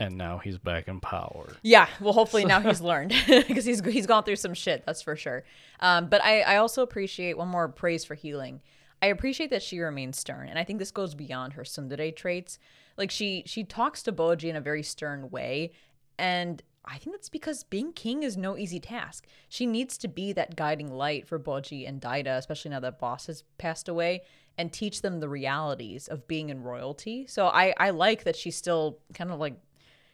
And 0.00 0.16
now 0.16 0.38
he's 0.38 0.58
back 0.58 0.86
in 0.86 1.00
power. 1.00 1.48
Yeah, 1.62 1.88
well, 2.00 2.12
hopefully 2.12 2.44
now 2.44 2.60
he's 2.68 2.80
learned 2.80 3.12
because 3.26 3.64
he's 3.64 3.84
he's 3.84 4.06
gone 4.06 4.24
through 4.24 4.36
some 4.36 4.54
shit. 4.54 4.84
That's 4.86 5.02
for 5.02 5.16
sure. 5.16 5.44
Um, 5.80 6.08
but 6.08 6.22
I 6.24 6.42
I 6.42 6.56
also 6.56 6.82
appreciate 6.82 7.36
one 7.36 7.48
more 7.48 7.68
praise 7.68 8.04
for 8.04 8.14
Hiling. 8.14 8.60
I 9.00 9.06
appreciate 9.06 9.50
that 9.50 9.62
she 9.62 9.78
remains 9.78 10.18
stern, 10.18 10.48
and 10.48 10.58
I 10.58 10.64
think 10.64 10.78
this 10.78 10.90
goes 10.90 11.14
beyond 11.14 11.52
her 11.54 11.62
tsundere 11.62 12.14
traits. 12.14 12.58
Like 12.96 13.10
she 13.10 13.44
she 13.46 13.64
talks 13.64 14.02
to 14.04 14.12
Bojji 14.12 14.48
in 14.48 14.56
a 14.56 14.60
very 14.60 14.82
stern 14.82 15.30
way, 15.30 15.72
and 16.18 16.62
I 16.84 16.96
think 16.98 17.14
that's 17.14 17.28
because 17.28 17.64
being 17.64 17.92
king 17.92 18.22
is 18.22 18.36
no 18.36 18.56
easy 18.56 18.80
task. 18.80 19.26
She 19.48 19.66
needs 19.66 19.98
to 19.98 20.08
be 20.08 20.32
that 20.32 20.56
guiding 20.56 20.90
light 20.90 21.28
for 21.28 21.38
Bojji 21.38 21.86
and 21.86 22.00
Daida, 22.00 22.38
especially 22.38 22.70
now 22.70 22.80
that 22.80 22.98
Bosse 22.98 23.26
has 23.26 23.44
passed 23.58 23.88
away, 23.88 24.22
and 24.56 24.72
teach 24.72 25.02
them 25.02 25.20
the 25.20 25.28
realities 25.28 26.08
of 26.08 26.26
being 26.26 26.48
in 26.48 26.62
royalty. 26.62 27.26
So 27.26 27.48
I 27.48 27.74
I 27.76 27.90
like 27.90 28.24
that 28.24 28.36
she 28.36 28.50
still 28.50 28.98
kind 29.14 29.30
of 29.30 29.38
like 29.38 29.54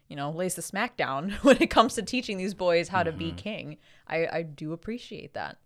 you 0.09 0.17
know, 0.17 0.31
lays 0.31 0.55
the 0.55 0.63
smack 0.63 0.97
down 0.97 1.31
when 1.43 1.57
it 1.63 1.71
comes 1.71 1.95
to 1.95 2.03
teaching 2.03 2.37
these 2.37 2.55
boys 2.55 2.89
how 2.89 3.03
to 3.03 3.11
be 3.11 3.33
king. 3.33 3.79
I, 4.07 4.29
I 4.31 4.43
do 4.43 4.73
appreciate 4.73 5.33
that. 5.35 5.57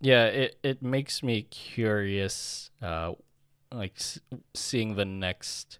Yeah, 0.00 0.24
it, 0.26 0.58
it 0.62 0.82
makes 0.82 1.22
me 1.22 1.42
curious, 1.42 2.70
uh, 2.82 3.12
like 3.72 3.94
s- 3.96 4.18
seeing 4.54 4.96
the 4.96 5.04
next 5.04 5.78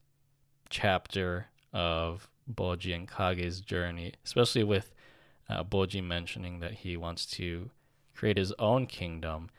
chapter 0.71 1.47
of 1.73 2.31
Bojji 2.53 2.95
and 2.95 3.09
Kage's 3.09 3.61
journey, 3.61 4.15
especially 4.25 4.65
with 4.65 4.95
uh, 5.49 5.65
Bojji 5.65 6.03
mentioning 6.03 6.61
that 6.61 6.73
he 6.73 6.97
wants 6.97 7.27
to 7.27 7.71
create 8.15 8.37
his 8.37 8.53
own 8.59 8.87
kingdom 8.87 9.51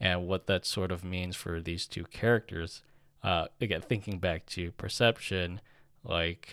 and 0.00 0.26
what 0.26 0.46
that 0.46 0.64
sort 0.64 0.92
of 0.92 1.04
means 1.04 1.36
for 1.36 1.60
these 1.60 1.86
two 1.86 2.04
characters. 2.04 2.82
Uh, 3.22 3.46
again, 3.60 3.80
thinking 3.80 4.18
back 4.18 4.46
to 4.46 4.72
Perception, 4.72 5.60
like 6.04 6.48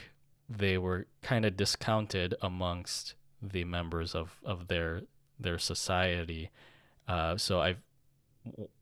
they 0.49 0.77
were 0.77 1.07
kind 1.21 1.45
of 1.45 1.57
discounted 1.57 2.35
amongst 2.41 3.15
the 3.41 3.63
members 3.63 4.15
of, 4.15 4.39
of 4.43 4.67
their 4.67 5.01
their 5.39 5.57
society. 5.57 6.49
Uh, 7.07 7.37
so 7.37 7.61
I've 7.61 7.81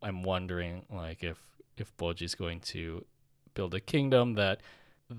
I'm 0.01 0.23
wondering 0.23 0.85
like 0.89 1.23
if 1.23 1.39
if 1.77 1.95
Bojji's 1.97 2.35
going 2.35 2.59
to 2.61 3.05
build 3.53 3.73
a 3.73 3.79
kingdom 3.79 4.35
that 4.35 4.61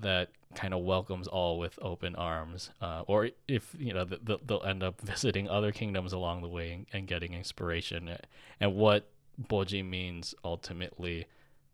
that 0.01 0.29
kind 0.55 0.73
of 0.73 0.81
welcomes 0.81 1.27
all 1.27 1.57
with 1.57 1.77
open 1.81 2.15
arms, 2.15 2.69
uh, 2.81 3.03
or 3.07 3.29
if 3.47 3.75
you 3.77 3.93
know 3.93 4.05
th- 4.05 4.25
th- 4.25 4.39
they'll 4.45 4.63
end 4.63 4.83
up 4.83 5.01
visiting 5.01 5.49
other 5.49 5.71
kingdoms 5.71 6.13
along 6.13 6.41
the 6.41 6.47
way 6.47 6.71
and, 6.71 6.85
and 6.93 7.07
getting 7.07 7.33
inspiration, 7.33 8.17
and 8.59 8.75
what 8.75 9.09
Bojji 9.41 9.87
means 9.87 10.35
ultimately 10.43 11.25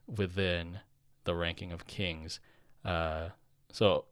within 0.08 0.80
the 1.26 1.36
ranking 1.36 1.72
of 1.72 1.86
kings. 1.88 2.40
Uh, 2.84 3.30
so 3.72 4.06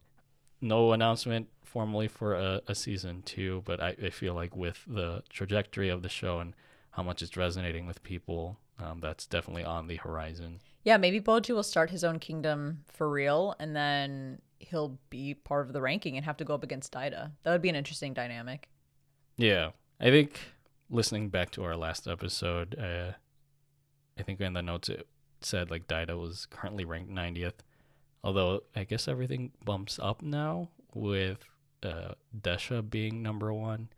no 0.62 0.92
announcement 0.92 1.48
formally 1.64 2.08
for 2.08 2.36
a, 2.36 2.62
a 2.68 2.76
season 2.76 3.22
two, 3.24 3.64
but 3.66 3.82
I, 3.82 3.96
I 4.04 4.10
feel 4.10 4.34
like 4.34 4.56
with 4.56 4.84
the 4.88 5.24
trajectory 5.30 5.90
of 5.90 6.02
the 6.02 6.10
show 6.10 6.40
and 6.40 6.54
how 6.92 7.04
much 7.04 7.22
it's 7.22 7.38
resonating 7.38 7.86
with 7.86 8.04
people, 8.04 8.58
um, 8.80 9.00
that's 9.00 9.26
definitely 9.26 9.64
on 9.64 9.88
the 9.88 9.98
horizon. 9.98 10.60
Yeah, 10.84 10.98
maybe 10.98 11.20
Bojji 11.20 11.54
will 11.54 11.64
start 11.64 11.90
his 11.90 12.04
own 12.04 12.20
kingdom 12.20 12.84
for 12.88 13.10
real, 13.10 13.56
and 13.60 13.76
then 13.76 14.42
he'll 14.60 14.98
be 15.10 15.34
part 15.34 15.68
of 15.68 15.74
the 15.74 15.82
ranking 15.82 16.16
and 16.16 16.26
have 16.26 16.38
to 16.38 16.46
go 16.46 16.54
up 16.54 16.64
against 16.64 16.94
Daida. 16.94 17.32
That 17.44 17.52
would 17.52 17.62
be 17.62 17.70
an 17.70 17.76
interesting 17.76 18.14
dynamic. 18.14 18.70
Yeah, 19.36 19.72
I 20.00 20.10
think 20.10 20.40
listening 20.90 21.30
back 21.30 21.52
to 21.52 21.64
our 21.64 21.76
last 21.76 22.08
episode, 22.08 22.76
uh, 22.80 23.14
I 24.18 24.24
think 24.24 24.40
in 24.42 24.54
the 24.54 24.62
notes 24.62 24.90
it 24.90 25.08
said 25.42 25.70
like 25.70 25.88
Daida 25.88 26.20
was 26.20 26.48
currently 26.50 26.86
ranked 26.86 27.12
90th, 27.12 27.60
although 28.24 28.62
I 28.76 28.84
guess 28.84 29.08
everything 29.08 29.52
bumps 29.64 30.00
up 30.02 30.22
now 30.22 30.70
with 30.94 31.40
uh, 31.84 32.14
Desha 32.40 32.88
being 32.88 33.22
number 33.22 33.54
one. 33.54 33.90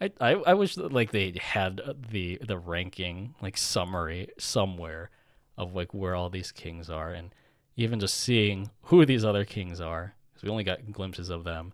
I, 0.00 0.10
I, 0.20 0.30
I 0.32 0.54
wish 0.54 0.74
that, 0.74 0.92
like 0.92 1.12
they 1.12 1.34
had 1.40 1.80
the 2.10 2.38
the 2.46 2.58
ranking 2.58 3.34
like 3.40 3.56
summary 3.56 4.28
somewhere 4.38 5.10
of 5.56 5.74
like 5.74 5.94
where 5.94 6.14
all 6.14 6.30
these 6.30 6.52
kings 6.52 6.90
are 6.90 7.12
and 7.12 7.34
even 7.76 8.00
just 8.00 8.16
seeing 8.16 8.70
who 8.82 9.04
these 9.04 9.24
other 9.24 9.44
kings 9.44 9.80
are 9.80 10.14
because 10.32 10.42
we 10.42 10.50
only 10.50 10.64
got 10.64 10.92
glimpses 10.92 11.30
of 11.30 11.44
them 11.44 11.72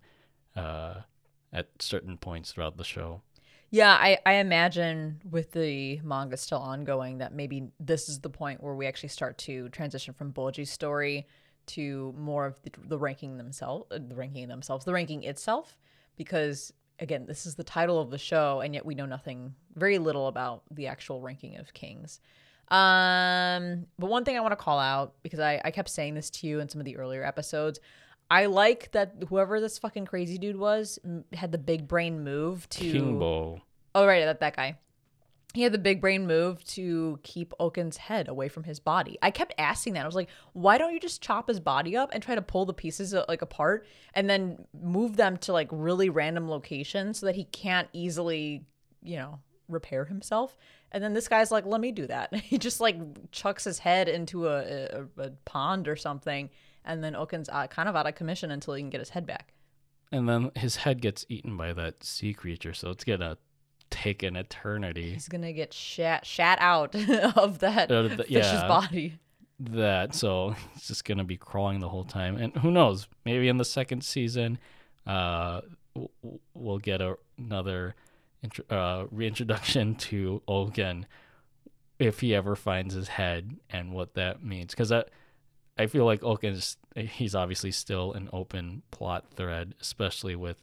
uh, 0.56 0.94
at 1.52 1.68
certain 1.78 2.16
points 2.16 2.52
throughout 2.52 2.76
the 2.76 2.84
show. 2.84 3.22
Yeah, 3.72 3.92
I, 3.92 4.18
I 4.26 4.34
imagine 4.34 5.20
with 5.30 5.52
the 5.52 6.00
manga 6.02 6.36
still 6.36 6.58
ongoing 6.58 7.18
that 7.18 7.32
maybe 7.32 7.68
this 7.78 8.08
is 8.08 8.18
the 8.18 8.30
point 8.30 8.62
where 8.62 8.74
we 8.74 8.86
actually 8.86 9.10
start 9.10 9.38
to 9.38 9.68
transition 9.68 10.12
from 10.12 10.32
Bojji's 10.32 10.70
story 10.70 11.26
to 11.66 12.12
more 12.18 12.46
of 12.46 12.60
the, 12.62 12.72
the 12.88 12.98
ranking 12.98 13.36
themselves, 13.36 13.86
the 13.90 14.16
ranking 14.16 14.48
themselves, 14.48 14.84
the 14.84 14.92
ranking 14.92 15.22
itself, 15.22 15.78
because 16.16 16.72
again, 16.98 17.26
this 17.26 17.46
is 17.46 17.54
the 17.54 17.64
title 17.64 18.00
of 18.00 18.10
the 18.10 18.18
show, 18.18 18.60
and 18.60 18.74
yet 18.74 18.84
we 18.84 18.94
know 18.94 19.06
nothing, 19.06 19.54
very 19.74 19.98
little 19.98 20.26
about 20.26 20.62
the 20.70 20.86
actual 20.86 21.20
ranking 21.20 21.56
of 21.56 21.72
kings. 21.72 22.20
Um, 22.70 23.86
but 23.98 24.08
one 24.08 24.24
thing 24.24 24.36
I 24.36 24.40
want 24.40 24.52
to 24.52 24.56
call 24.56 24.78
out 24.78 25.14
because 25.22 25.40
I, 25.40 25.60
I 25.64 25.70
kept 25.70 25.88
saying 25.88 26.14
this 26.14 26.30
to 26.30 26.46
you 26.46 26.60
in 26.60 26.68
some 26.68 26.80
of 26.80 26.84
the 26.84 26.96
earlier 26.96 27.24
episodes. 27.24 27.80
I 28.30 28.46
like 28.46 28.92
that 28.92 29.14
whoever 29.28 29.60
this 29.60 29.78
fucking 29.78 30.06
crazy 30.06 30.38
dude 30.38 30.56
was 30.56 31.00
m- 31.04 31.24
had 31.32 31.50
the 31.50 31.58
big 31.58 31.88
brain 31.88 32.22
move 32.22 32.68
to 32.70 32.84
Kingbo. 32.84 33.60
Oh 33.94 34.06
right, 34.06 34.24
that 34.24 34.38
that 34.38 34.54
guy. 34.54 34.78
he 35.52 35.62
had 35.62 35.72
the 35.72 35.78
big 35.78 36.00
brain 36.00 36.28
move 36.28 36.62
to 36.64 37.18
keep 37.24 37.52
Ouken's 37.58 37.96
head 37.96 38.28
away 38.28 38.48
from 38.48 38.62
his 38.62 38.78
body. 38.78 39.18
I 39.20 39.32
kept 39.32 39.52
asking 39.58 39.94
that. 39.94 40.04
I 40.04 40.06
was 40.06 40.14
like, 40.14 40.28
why 40.52 40.78
don't 40.78 40.94
you 40.94 41.00
just 41.00 41.20
chop 41.20 41.48
his 41.48 41.58
body 41.58 41.96
up 41.96 42.10
and 42.12 42.22
try 42.22 42.36
to 42.36 42.42
pull 42.42 42.66
the 42.66 42.72
pieces 42.72 43.12
uh, 43.12 43.24
like 43.28 43.42
apart 43.42 43.84
and 44.14 44.30
then 44.30 44.64
move 44.80 45.16
them 45.16 45.36
to 45.38 45.52
like 45.52 45.66
really 45.72 46.08
random 46.08 46.48
locations 46.48 47.18
so 47.18 47.26
that 47.26 47.34
he 47.34 47.44
can't 47.46 47.88
easily, 47.92 48.64
you 49.02 49.16
know, 49.16 49.40
repair 49.70 50.04
himself? 50.04 50.56
And 50.92 51.02
then 51.02 51.12
this 51.14 51.28
guy's 51.28 51.50
like, 51.50 51.64
let 51.66 51.80
me 51.80 51.92
do 51.92 52.06
that. 52.08 52.34
He 52.42 52.58
just 52.58 52.80
like 52.80 52.96
chucks 53.32 53.64
his 53.64 53.78
head 53.78 54.08
into 54.08 54.48
a, 54.48 54.58
a, 55.16 55.22
a 55.22 55.30
pond 55.44 55.88
or 55.88 55.96
something. 55.96 56.50
And 56.84 57.02
then 57.04 57.14
Ouken's 57.14 57.48
uh, 57.48 57.66
kind 57.66 57.88
of 57.88 57.96
out 57.96 58.06
of 58.06 58.14
commission 58.14 58.50
until 58.50 58.74
he 58.74 58.82
can 58.82 58.90
get 58.90 59.00
his 59.00 59.10
head 59.10 59.26
back. 59.26 59.52
And 60.12 60.28
then 60.28 60.50
his 60.56 60.76
head 60.76 61.00
gets 61.00 61.24
eaten 61.28 61.56
by 61.56 61.72
that 61.72 62.02
sea 62.02 62.34
creature, 62.34 62.74
so 62.74 62.90
it's 62.90 63.04
gonna 63.04 63.38
take 63.90 64.22
an 64.24 64.34
eternity. 64.36 65.12
He's 65.12 65.28
gonna 65.28 65.52
get 65.52 65.72
shat 65.72 66.26
shat 66.26 66.58
out 66.60 66.94
of 67.36 67.60
that 67.60 67.90
of 67.92 68.16
the- 68.16 68.24
fish's 68.24 68.52
yeah. 68.52 68.66
body. 68.68 69.18
that 69.60 70.14
so 70.14 70.54
he's 70.74 70.88
just 70.88 71.04
gonna 71.04 71.22
be 71.24 71.36
crawling 71.36 71.80
the 71.80 71.88
whole 71.88 72.04
time 72.04 72.36
and 72.36 72.56
who 72.56 72.70
knows 72.70 73.06
maybe 73.26 73.46
in 73.46 73.58
the 73.58 73.64
second 73.64 74.02
season 74.02 74.58
uh 75.06 75.60
we'll 76.54 76.78
get 76.78 77.00
a, 77.02 77.16
another 77.36 77.94
uh, 78.70 79.04
reintroduction 79.10 79.94
to 80.10 80.42
Ouken 80.48 81.04
if 81.98 82.20
he 82.20 82.34
ever 82.34 82.56
finds 82.56 82.94
his 82.94 83.08
head 83.08 83.56
and 83.68 83.92
what 83.92 84.14
that 84.14 84.42
means 84.42 84.72
because 84.72 84.90
I, 84.90 85.04
I 85.78 85.86
feel 85.86 86.04
like 86.06 86.20
Ouken 86.22 86.52
is 86.52 86.76
he's 86.96 87.34
obviously 87.34 87.70
still 87.72 88.12
an 88.12 88.28
open 88.32 88.82
plot 88.90 89.26
thread 89.36 89.74
especially 89.80 90.34
with 90.34 90.62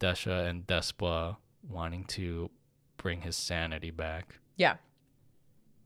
Desha 0.00 0.48
and 0.48 0.66
Despa 0.66 1.36
wanting 1.68 2.04
to 2.04 2.50
bring 2.96 3.22
his 3.22 3.36
sanity 3.36 3.90
back 3.90 4.38
Yeah. 4.56 4.76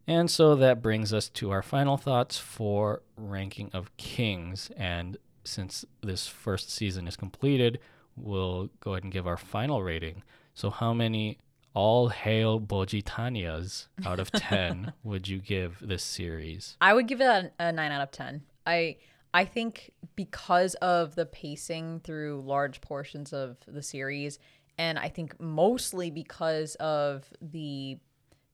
and 0.07 0.31
so 0.31 0.55
that 0.57 0.83
brings 0.83 1.13
us 1.15 1.29
to 1.31 1.51
our 1.51 1.63
final 1.63 1.97
thoughts 1.97 2.39
for 2.39 3.03
Ranking 3.17 3.71
of 3.73 3.95
Kings. 3.97 4.71
And 4.77 5.17
since 5.45 5.85
this 6.03 6.27
first 6.27 6.71
season 6.71 7.09
is 7.09 7.17
completed, 7.17 7.79
we'll 8.17 8.69
go 8.81 8.93
ahead 8.93 9.05
and 9.05 9.13
give 9.13 9.27
our 9.27 9.37
final 9.37 9.83
rating. 9.83 10.23
So, 10.57 10.71
how 10.71 10.95
many 10.95 11.39
all 11.75 12.09
hail 12.09 12.59
Bojitanias 12.59 13.89
out 14.07 14.19
of 14.19 14.33
10 14.33 14.95
would 15.05 15.29
you 15.29 15.39
give 15.39 15.77
this 15.87 16.03
series? 16.03 16.79
I 16.81 16.95
would 16.95 17.07
give 17.07 17.21
it 17.21 17.27
a, 17.27 17.53
a 17.59 17.73
nine 17.73 17.93
out 17.93 18.01
of 18.01 18.11
ten. 18.11 18.43
I 18.67 18.97
I 19.35 19.45
think 19.45 19.93
because 20.17 20.75
of 20.77 21.15
the 21.15 21.27
pacing 21.27 22.01
through 22.01 22.43
large 22.47 22.81
portions 22.81 23.35
of 23.35 23.59
the 23.69 23.83
series, 23.83 24.39
and 24.79 24.99
I 24.99 25.11
think 25.11 25.39
mostly 25.39 26.11
because 26.11 26.75
of 26.77 27.31
the 27.43 27.99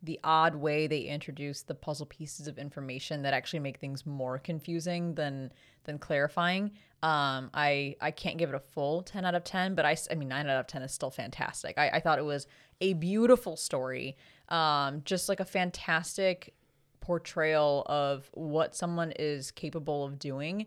the 0.02 0.18
odd 0.24 0.56
way 0.56 0.86
they 0.86 1.02
introduce 1.02 1.62
the 1.62 1.74
puzzle 1.74 2.06
pieces 2.06 2.48
of 2.48 2.58
information 2.58 3.22
that 3.22 3.34
actually 3.34 3.60
make 3.60 3.78
things 3.78 4.04
more 4.04 4.38
confusing 4.38 5.14
than 5.14 5.52
than 5.84 5.98
clarifying. 5.98 6.72
Um, 7.02 7.50
I 7.54 7.96
I 8.00 8.10
can't 8.10 8.38
give 8.38 8.48
it 8.48 8.54
a 8.54 8.60
full 8.60 9.02
ten 9.02 9.24
out 9.24 9.34
of 9.34 9.44
ten, 9.44 9.74
but 9.74 9.84
I 9.84 9.96
I 10.10 10.14
mean 10.14 10.28
nine 10.28 10.48
out 10.48 10.60
of 10.60 10.66
ten 10.66 10.82
is 10.82 10.92
still 10.92 11.10
fantastic. 11.10 11.78
I, 11.78 11.90
I 11.90 12.00
thought 12.00 12.18
it 12.18 12.24
was 12.24 12.46
a 12.80 12.94
beautiful 12.94 13.56
story, 13.56 14.16
um, 14.48 15.02
just 15.04 15.28
like 15.28 15.40
a 15.40 15.44
fantastic 15.44 16.54
portrayal 17.00 17.84
of 17.86 18.28
what 18.32 18.74
someone 18.74 19.12
is 19.18 19.50
capable 19.50 20.04
of 20.04 20.18
doing 20.18 20.66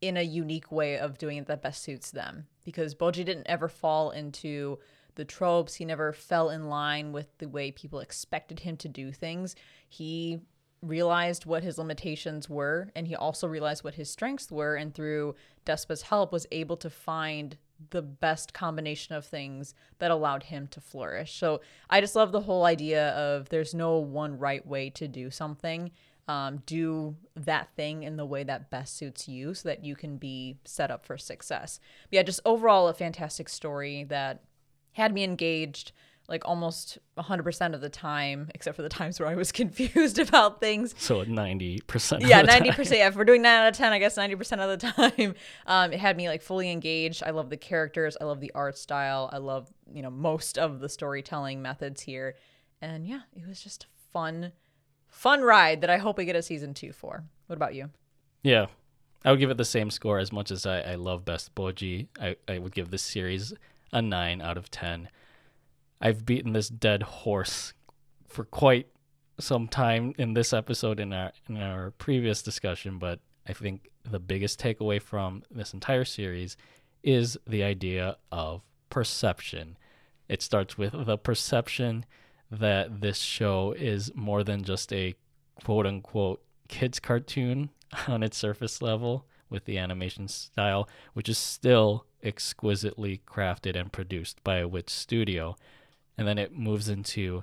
in 0.00 0.16
a 0.16 0.22
unique 0.22 0.72
way 0.72 0.98
of 0.98 1.18
doing 1.18 1.38
it 1.38 1.46
that 1.46 1.62
best 1.62 1.82
suits 1.82 2.10
them. 2.10 2.46
Because 2.64 2.94
Bojji 2.94 3.24
didn't 3.24 3.46
ever 3.46 3.68
fall 3.68 4.10
into 4.10 4.78
the 5.20 5.24
tropes. 5.26 5.74
He 5.74 5.84
never 5.84 6.14
fell 6.14 6.48
in 6.48 6.70
line 6.70 7.12
with 7.12 7.26
the 7.36 7.48
way 7.48 7.70
people 7.70 8.00
expected 8.00 8.60
him 8.60 8.78
to 8.78 8.88
do 8.88 9.12
things. 9.12 9.54
He 9.86 10.40
realized 10.80 11.44
what 11.44 11.62
his 11.62 11.76
limitations 11.76 12.48
were 12.48 12.90
and 12.96 13.06
he 13.06 13.14
also 13.14 13.46
realized 13.46 13.84
what 13.84 13.96
his 13.96 14.10
strengths 14.10 14.50
were 14.50 14.76
and 14.76 14.94
through 14.94 15.34
Despa's 15.66 16.00
help 16.00 16.32
was 16.32 16.46
able 16.50 16.78
to 16.78 16.88
find 16.88 17.58
the 17.90 18.00
best 18.00 18.54
combination 18.54 19.14
of 19.14 19.26
things 19.26 19.74
that 19.98 20.10
allowed 20.10 20.44
him 20.44 20.66
to 20.68 20.80
flourish. 20.80 21.34
So 21.36 21.60
I 21.90 22.00
just 22.00 22.16
love 22.16 22.32
the 22.32 22.40
whole 22.40 22.64
idea 22.64 23.10
of 23.10 23.50
there's 23.50 23.74
no 23.74 23.98
one 23.98 24.38
right 24.38 24.66
way 24.66 24.88
to 24.88 25.06
do 25.06 25.30
something. 25.30 25.90
Um, 26.28 26.62
do 26.64 27.16
that 27.34 27.74
thing 27.76 28.04
in 28.04 28.16
the 28.16 28.24
way 28.24 28.44
that 28.44 28.70
best 28.70 28.96
suits 28.96 29.28
you 29.28 29.52
so 29.52 29.68
that 29.68 29.84
you 29.84 29.96
can 29.96 30.16
be 30.16 30.56
set 30.64 30.90
up 30.90 31.04
for 31.04 31.18
success. 31.18 31.80
But 32.04 32.16
yeah, 32.16 32.22
just 32.22 32.40
overall 32.46 32.88
a 32.88 32.94
fantastic 32.94 33.50
story 33.50 34.04
that 34.04 34.44
had 34.92 35.12
me 35.12 35.24
engaged 35.24 35.92
like 36.30 36.46
almost 36.46 36.96
100% 37.18 37.74
of 37.74 37.80
the 37.80 37.88
time, 37.90 38.48
except 38.54 38.76
for 38.76 38.82
the 38.82 38.88
times 38.88 39.18
where 39.18 39.28
I 39.28 39.34
was 39.34 39.50
confused 39.60 40.18
about 40.20 40.60
things. 40.60 40.94
So, 40.96 41.24
90%. 41.24 42.26
Yeah, 42.26 42.40
of 42.40 42.46
the 42.46 42.52
90%. 42.52 42.96
Yeah, 42.96 43.08
if 43.08 43.16
we're 43.16 43.24
doing 43.24 43.42
9 43.42 43.62
out 43.62 43.68
of 43.68 43.76
10, 43.76 43.92
I 43.92 43.98
guess 43.98 44.16
90% 44.16 44.60
of 44.60 44.80
the 44.80 44.92
time. 44.92 45.34
Um, 45.66 45.92
it 45.92 45.98
had 45.98 46.16
me 46.16 46.28
like 46.28 46.42
fully 46.42 46.70
engaged. 46.70 47.22
I 47.24 47.30
love 47.30 47.50
the 47.50 47.56
characters. 47.56 48.16
I 48.20 48.24
love 48.24 48.40
the 48.40 48.52
art 48.54 48.78
style. 48.78 49.28
I 49.32 49.38
love, 49.38 49.72
you 49.92 50.02
know, 50.02 50.10
most 50.10 50.58
of 50.58 50.78
the 50.78 50.88
storytelling 50.88 51.60
methods 51.60 52.02
here. 52.02 52.36
And 52.80 53.06
yeah, 53.06 53.20
it 53.34 53.46
was 53.46 53.60
just 53.60 53.84
a 53.84 53.86
fun, 54.12 54.52
fun 55.08 55.42
ride 55.42 55.80
that 55.80 55.90
I 55.90 55.96
hope 55.98 56.18
we 56.18 56.24
get 56.24 56.36
a 56.36 56.42
season 56.42 56.74
two 56.74 56.92
for. 56.92 57.24
What 57.46 57.56
about 57.56 57.74
you? 57.74 57.90
Yeah. 58.42 58.66
I 59.24 59.30
would 59.30 59.40
give 59.40 59.50
it 59.50 59.56
the 59.56 59.64
same 59.64 59.90
score 59.90 60.18
as 60.18 60.32
much 60.32 60.50
as 60.50 60.66
I, 60.66 60.80
I 60.80 60.94
love 60.94 61.24
Best 61.24 61.54
Bojji. 61.54 62.08
I, 62.20 62.36
I 62.48 62.58
would 62.58 62.74
give 62.74 62.90
this 62.90 63.02
series 63.02 63.52
a 63.92 64.02
9 64.02 64.40
out 64.40 64.56
of 64.56 64.70
10. 64.70 65.08
I've 66.00 66.24
beaten 66.24 66.52
this 66.52 66.68
dead 66.68 67.02
horse 67.02 67.74
for 68.26 68.44
quite 68.44 68.88
some 69.38 69.68
time 69.68 70.14
in 70.18 70.34
this 70.34 70.52
episode 70.52 71.00
in 71.00 71.12
our 71.12 71.32
in 71.48 71.56
our 71.56 71.90
previous 71.92 72.42
discussion, 72.42 72.98
but 72.98 73.20
I 73.48 73.52
think 73.52 73.90
the 74.04 74.20
biggest 74.20 74.60
takeaway 74.60 75.00
from 75.00 75.42
this 75.50 75.74
entire 75.74 76.04
series 76.04 76.56
is 77.02 77.38
the 77.46 77.62
idea 77.62 78.16
of 78.30 78.62
perception. 78.88 79.76
It 80.28 80.42
starts 80.42 80.78
with 80.78 80.92
the 81.06 81.18
perception 81.18 82.04
that 82.50 83.00
this 83.00 83.18
show 83.18 83.72
is 83.72 84.12
more 84.14 84.44
than 84.44 84.64
just 84.64 84.92
a 84.92 85.14
quote 85.64 85.86
unquote 85.86 86.42
kids 86.68 87.00
cartoon 87.00 87.70
on 88.08 88.22
its 88.22 88.36
surface 88.36 88.80
level 88.80 89.26
with 89.50 89.64
the 89.64 89.76
animation 89.76 90.28
style, 90.28 90.88
which 91.12 91.28
is 91.28 91.38
still 91.38 92.06
exquisitely 92.22 93.20
crafted 93.26 93.78
and 93.78 93.92
produced 93.92 94.42
by 94.44 94.58
a 94.58 94.68
Wit 94.68 94.88
Studio. 94.88 95.56
And 96.16 96.26
then 96.26 96.38
it 96.38 96.56
moves 96.56 96.88
into 96.88 97.42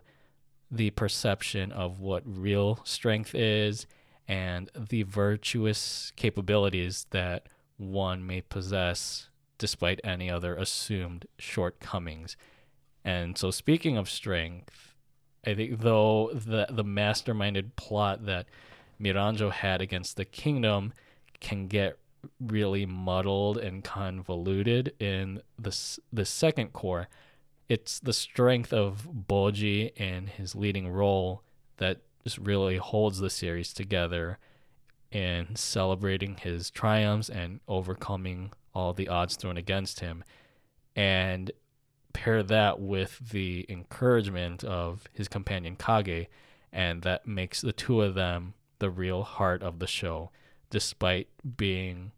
the 0.71 0.89
perception 0.91 1.71
of 1.71 1.99
what 1.99 2.23
real 2.25 2.79
strength 2.83 3.33
is 3.35 3.85
and 4.27 4.69
the 4.75 5.03
virtuous 5.03 6.11
capabilities 6.15 7.05
that 7.11 7.47
one 7.77 8.25
may 8.25 8.41
possess 8.41 9.29
despite 9.57 10.01
any 10.03 10.29
other 10.29 10.55
assumed 10.55 11.25
shortcomings. 11.37 12.35
And 13.03 13.37
so, 13.37 13.51
speaking 13.51 13.97
of 13.97 14.09
strength, 14.09 14.93
I 15.45 15.55
think 15.55 15.79
though 15.79 16.31
the 16.33 16.67
the 16.69 16.83
masterminded 16.83 17.75
plot 17.75 18.25
that 18.25 18.47
Miranjo 18.99 19.51
had 19.51 19.81
against 19.81 20.17
the 20.17 20.25
kingdom 20.25 20.93
can 21.39 21.67
get 21.67 21.97
really 22.39 22.85
muddled 22.85 23.57
and 23.57 23.83
convoluted 23.83 24.93
in 24.99 25.41
the 25.57 25.75
the 26.11 26.25
second 26.25 26.73
cour. 26.73 27.07
It's 27.69 27.99
the 27.99 28.13
strength 28.13 28.71
of 28.71 29.07
Bojji 29.27 29.91
and 29.97 30.29
his 30.29 30.55
leading 30.55 30.87
role 30.87 31.43
that 31.77 32.01
just 32.23 32.37
really 32.37 32.77
holds 32.77 33.19
the 33.19 33.29
series 33.29 33.73
together 33.73 34.39
in 35.11 35.55
celebrating 35.55 36.35
his 36.37 36.69
triumphs 36.69 37.29
and 37.29 37.59
overcoming 37.67 38.51
all 38.73 38.93
the 38.93 39.07
odds 39.07 39.35
thrown 39.35 39.57
against 39.57 39.99
him. 39.99 40.23
And 40.95 41.51
pair 42.13 42.41
that 42.43 42.79
with 42.79 43.29
the 43.31 43.65
encouragement 43.69 44.63
of 44.63 45.07
his 45.13 45.27
companion 45.27 45.75
Kage, 45.75 46.27
and 46.71 47.01
that 47.03 47.27
makes 47.27 47.61
the 47.61 47.73
two 47.73 48.01
of 48.01 48.15
them 48.15 48.53
the 48.79 48.89
real 48.89 49.23
heart 49.23 49.61
of 49.61 49.79
the 49.79 49.87
show, 49.87 50.31
despite 50.69 51.27
being 51.57 52.11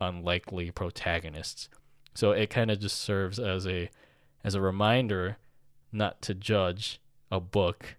unlikely 0.00 0.70
protagonists. 0.70 1.68
So 2.14 2.32
it 2.32 2.50
kind 2.50 2.70
of 2.70 2.80
just 2.80 3.00
serves 3.00 3.38
as 3.38 3.66
a 3.66 3.90
as 4.42 4.54
a 4.54 4.60
reminder 4.60 5.36
not 5.92 6.22
to 6.22 6.34
judge 6.34 7.00
a 7.30 7.40
book 7.40 7.96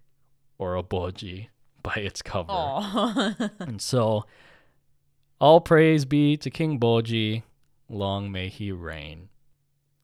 or 0.58 0.76
a 0.76 0.82
bojji 0.82 1.48
by 1.82 1.94
its 1.94 2.22
cover. 2.22 2.52
And 3.60 3.80
so 3.80 4.24
all 5.40 5.60
praise 5.60 6.04
be 6.04 6.36
to 6.36 6.50
King 6.50 6.78
Bojji, 6.78 7.42
long 7.88 8.30
may 8.30 8.48
he 8.48 8.70
reign. 8.70 9.28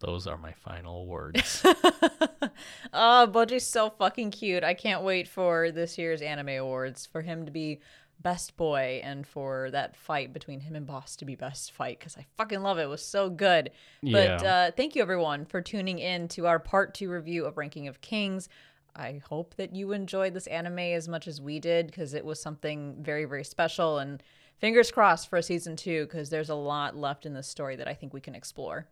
Those 0.01 0.27
are 0.27 0.37
my 0.37 0.53
final 0.53 1.07
words. 1.07 1.62
oh, 2.93 3.29
Bojji's 3.31 3.66
so 3.66 3.91
fucking 3.91 4.31
cute. 4.31 4.62
I 4.62 4.75
can't 4.75 5.03
wait 5.03 5.27
for 5.27 5.73
this 5.73 5.99
year's 5.99 6.23
anime 6.23 6.51
awards 6.51 7.07
for 7.07 7.23
him 7.23 7.47
to 7.47 7.51
be 7.51 7.81
best 8.20 8.57
boy 8.57 9.01
and 9.05 9.27
for 9.27 9.70
that 9.70 9.97
fight 9.97 10.32
between 10.32 10.61
him 10.61 10.74
and 10.74 10.86
Bosse 10.86 11.16
to 11.16 11.24
be 11.24 11.35
best 11.35 11.73
fight 11.73 11.99
because 11.99 12.16
I 12.16 12.27
fucking 12.36 12.62
love 12.62 12.78
it. 12.78 12.82
It 12.82 12.89
was 12.89 13.05
so 13.05 13.31
good. 13.31 13.70
But 14.03 14.45
uh, 14.45 14.70
thank 14.77 14.97
you 14.97 15.03
everyone 15.03 15.45
for 15.45 15.61
tuning 15.61 15.99
in 15.99 16.28
to 16.28 16.47
our 16.47 16.59
part 16.59 16.95
two 16.95 17.11
review 17.11 17.45
of 17.45 17.57
Ranking 17.57 17.89
of 17.89 18.01
Kings. 18.01 18.49
I 18.97 19.23
hope 19.28 19.55
that 19.57 19.74
you 19.74 19.93
enjoyed 19.93 20.35
this 20.35 20.49
anime 20.49 20.78
as 20.81 21.09
much 21.09 21.28
as 21.28 21.40
we 21.40 21.61
did 21.61 21.86
because 21.86 22.15
it 22.15 22.24
was 22.24 22.43
something 22.43 22.97
very, 23.01 23.24
very 23.24 23.45
special. 23.45 23.99
And 23.99 24.23
fingers 24.59 24.90
crossed 24.90 25.28
for 25.28 25.36
a 25.36 25.43
season 25.43 25.77
two 25.77 26.05
because 26.07 26.31
there's 26.31 26.49
a 26.49 26.55
lot 26.57 26.97
left 26.97 27.24
in 27.24 27.35
this 27.35 27.47
story 27.47 27.77
that 27.77 27.86
I 27.86 27.95
think 27.95 28.12
we 28.12 28.20
can 28.20 28.35
explore. 28.35 28.89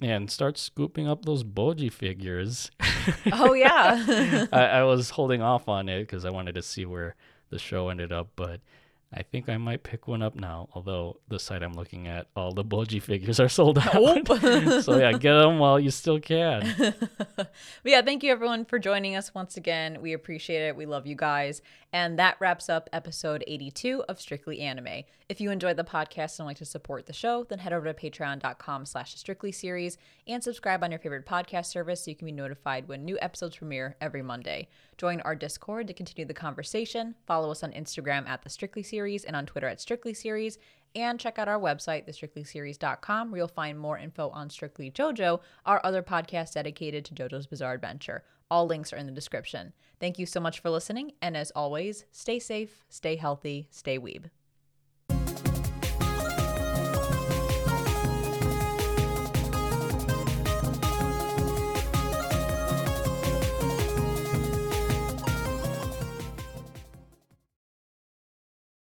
And 0.00 0.30
start 0.30 0.56
scooping 0.56 1.06
up 1.06 1.26
those 1.26 1.44
Bojji 1.44 1.92
figures. 1.92 2.70
Oh, 3.32 3.52
yeah. 3.52 4.46
I, 4.52 4.64
I 4.64 4.82
was 4.84 5.10
holding 5.10 5.42
off 5.42 5.68
on 5.68 5.90
it 5.90 6.00
because 6.00 6.24
I 6.24 6.30
wanted 6.30 6.54
to 6.54 6.62
see 6.62 6.86
where 6.86 7.16
the 7.50 7.58
show 7.58 7.88
ended 7.88 8.12
up, 8.12 8.28
but 8.36 8.60
I 9.12 9.24
think 9.24 9.48
I 9.48 9.56
might 9.56 9.82
pick 9.82 10.06
one 10.06 10.22
up 10.22 10.36
now. 10.36 10.68
Although 10.72 11.18
the 11.26 11.40
site 11.40 11.64
I'm 11.64 11.72
looking 11.72 12.06
at, 12.06 12.28
all 12.36 12.52
the 12.52 12.64
Bojji 12.64 13.02
figures 13.02 13.40
are 13.40 13.48
sold 13.48 13.78
out. 13.78 14.26
so 14.84 14.98
yeah, 14.98 15.12
get 15.12 15.34
them 15.34 15.58
while 15.58 15.80
you 15.80 15.90
still 15.90 16.20
can. 16.20 16.72
but 17.36 17.50
yeah, 17.84 18.02
thank 18.02 18.22
you 18.22 18.30
everyone 18.30 18.64
for 18.64 18.78
joining 18.78 19.16
us 19.16 19.34
once 19.34 19.56
again. 19.56 20.00
We 20.00 20.12
appreciate 20.12 20.62
it. 20.62 20.76
We 20.76 20.86
love 20.86 21.08
you 21.08 21.16
guys. 21.16 21.60
And 21.92 22.20
that 22.20 22.36
wraps 22.38 22.68
up 22.68 22.88
episode 22.92 23.42
82 23.48 24.04
of 24.08 24.20
Strictly 24.20 24.60
Anime. 24.60 25.02
If 25.28 25.40
you 25.40 25.50
enjoyed 25.50 25.76
the 25.76 25.84
podcast 25.84 26.38
and 26.38 26.46
like 26.46 26.58
to 26.58 26.64
support 26.64 27.06
the 27.06 27.12
show, 27.12 27.44
then 27.44 27.58
head 27.58 27.72
over 27.72 27.92
to 27.92 27.94
patreon.com 27.94 28.86
slash 28.86 29.16
strictly 29.16 29.50
series 29.50 29.98
and 30.28 30.42
subscribe 30.42 30.84
on 30.84 30.92
your 30.92 31.00
favorite 31.00 31.26
podcast 31.26 31.66
service 31.66 32.04
so 32.04 32.12
you 32.12 32.16
can 32.16 32.26
be 32.26 32.32
notified 32.32 32.86
when 32.86 33.04
new 33.04 33.18
episodes 33.20 33.56
premiere 33.56 33.96
every 34.00 34.22
Monday. 34.22 34.68
Join 35.00 35.22
our 35.22 35.34
Discord 35.34 35.86
to 35.86 35.94
continue 35.94 36.26
the 36.26 36.34
conversation. 36.34 37.14
Follow 37.26 37.50
us 37.50 37.62
on 37.62 37.72
Instagram 37.72 38.28
at 38.28 38.42
the 38.42 38.50
Strictly 38.50 38.82
Series 38.82 39.24
and 39.24 39.34
on 39.34 39.46
Twitter 39.46 39.66
at 39.66 39.80
Strictly 39.80 40.12
Series. 40.12 40.58
And 40.94 41.18
check 41.18 41.38
out 41.38 41.48
our 41.48 41.58
website, 41.58 42.06
thestrictlyseries.com, 42.06 43.30
where 43.30 43.38
you'll 43.38 43.48
find 43.48 43.78
more 43.78 43.96
info 43.96 44.28
on 44.28 44.50
Strictly 44.50 44.90
JoJo, 44.90 45.40
our 45.64 45.80
other 45.82 46.02
podcast 46.02 46.52
dedicated 46.52 47.06
to 47.06 47.14
JoJo's 47.14 47.46
Bizarre 47.46 47.72
Adventure. 47.72 48.24
All 48.50 48.66
links 48.66 48.92
are 48.92 48.98
in 48.98 49.06
the 49.06 49.12
description. 49.12 49.72
Thank 50.00 50.18
you 50.18 50.26
so 50.26 50.38
much 50.38 50.60
for 50.60 50.68
listening, 50.68 51.12
and 51.22 51.34
as 51.34 51.50
always, 51.52 52.04
stay 52.12 52.38
safe, 52.38 52.84
stay 52.90 53.16
healthy, 53.16 53.68
stay 53.70 53.98
weeb. 53.98 54.28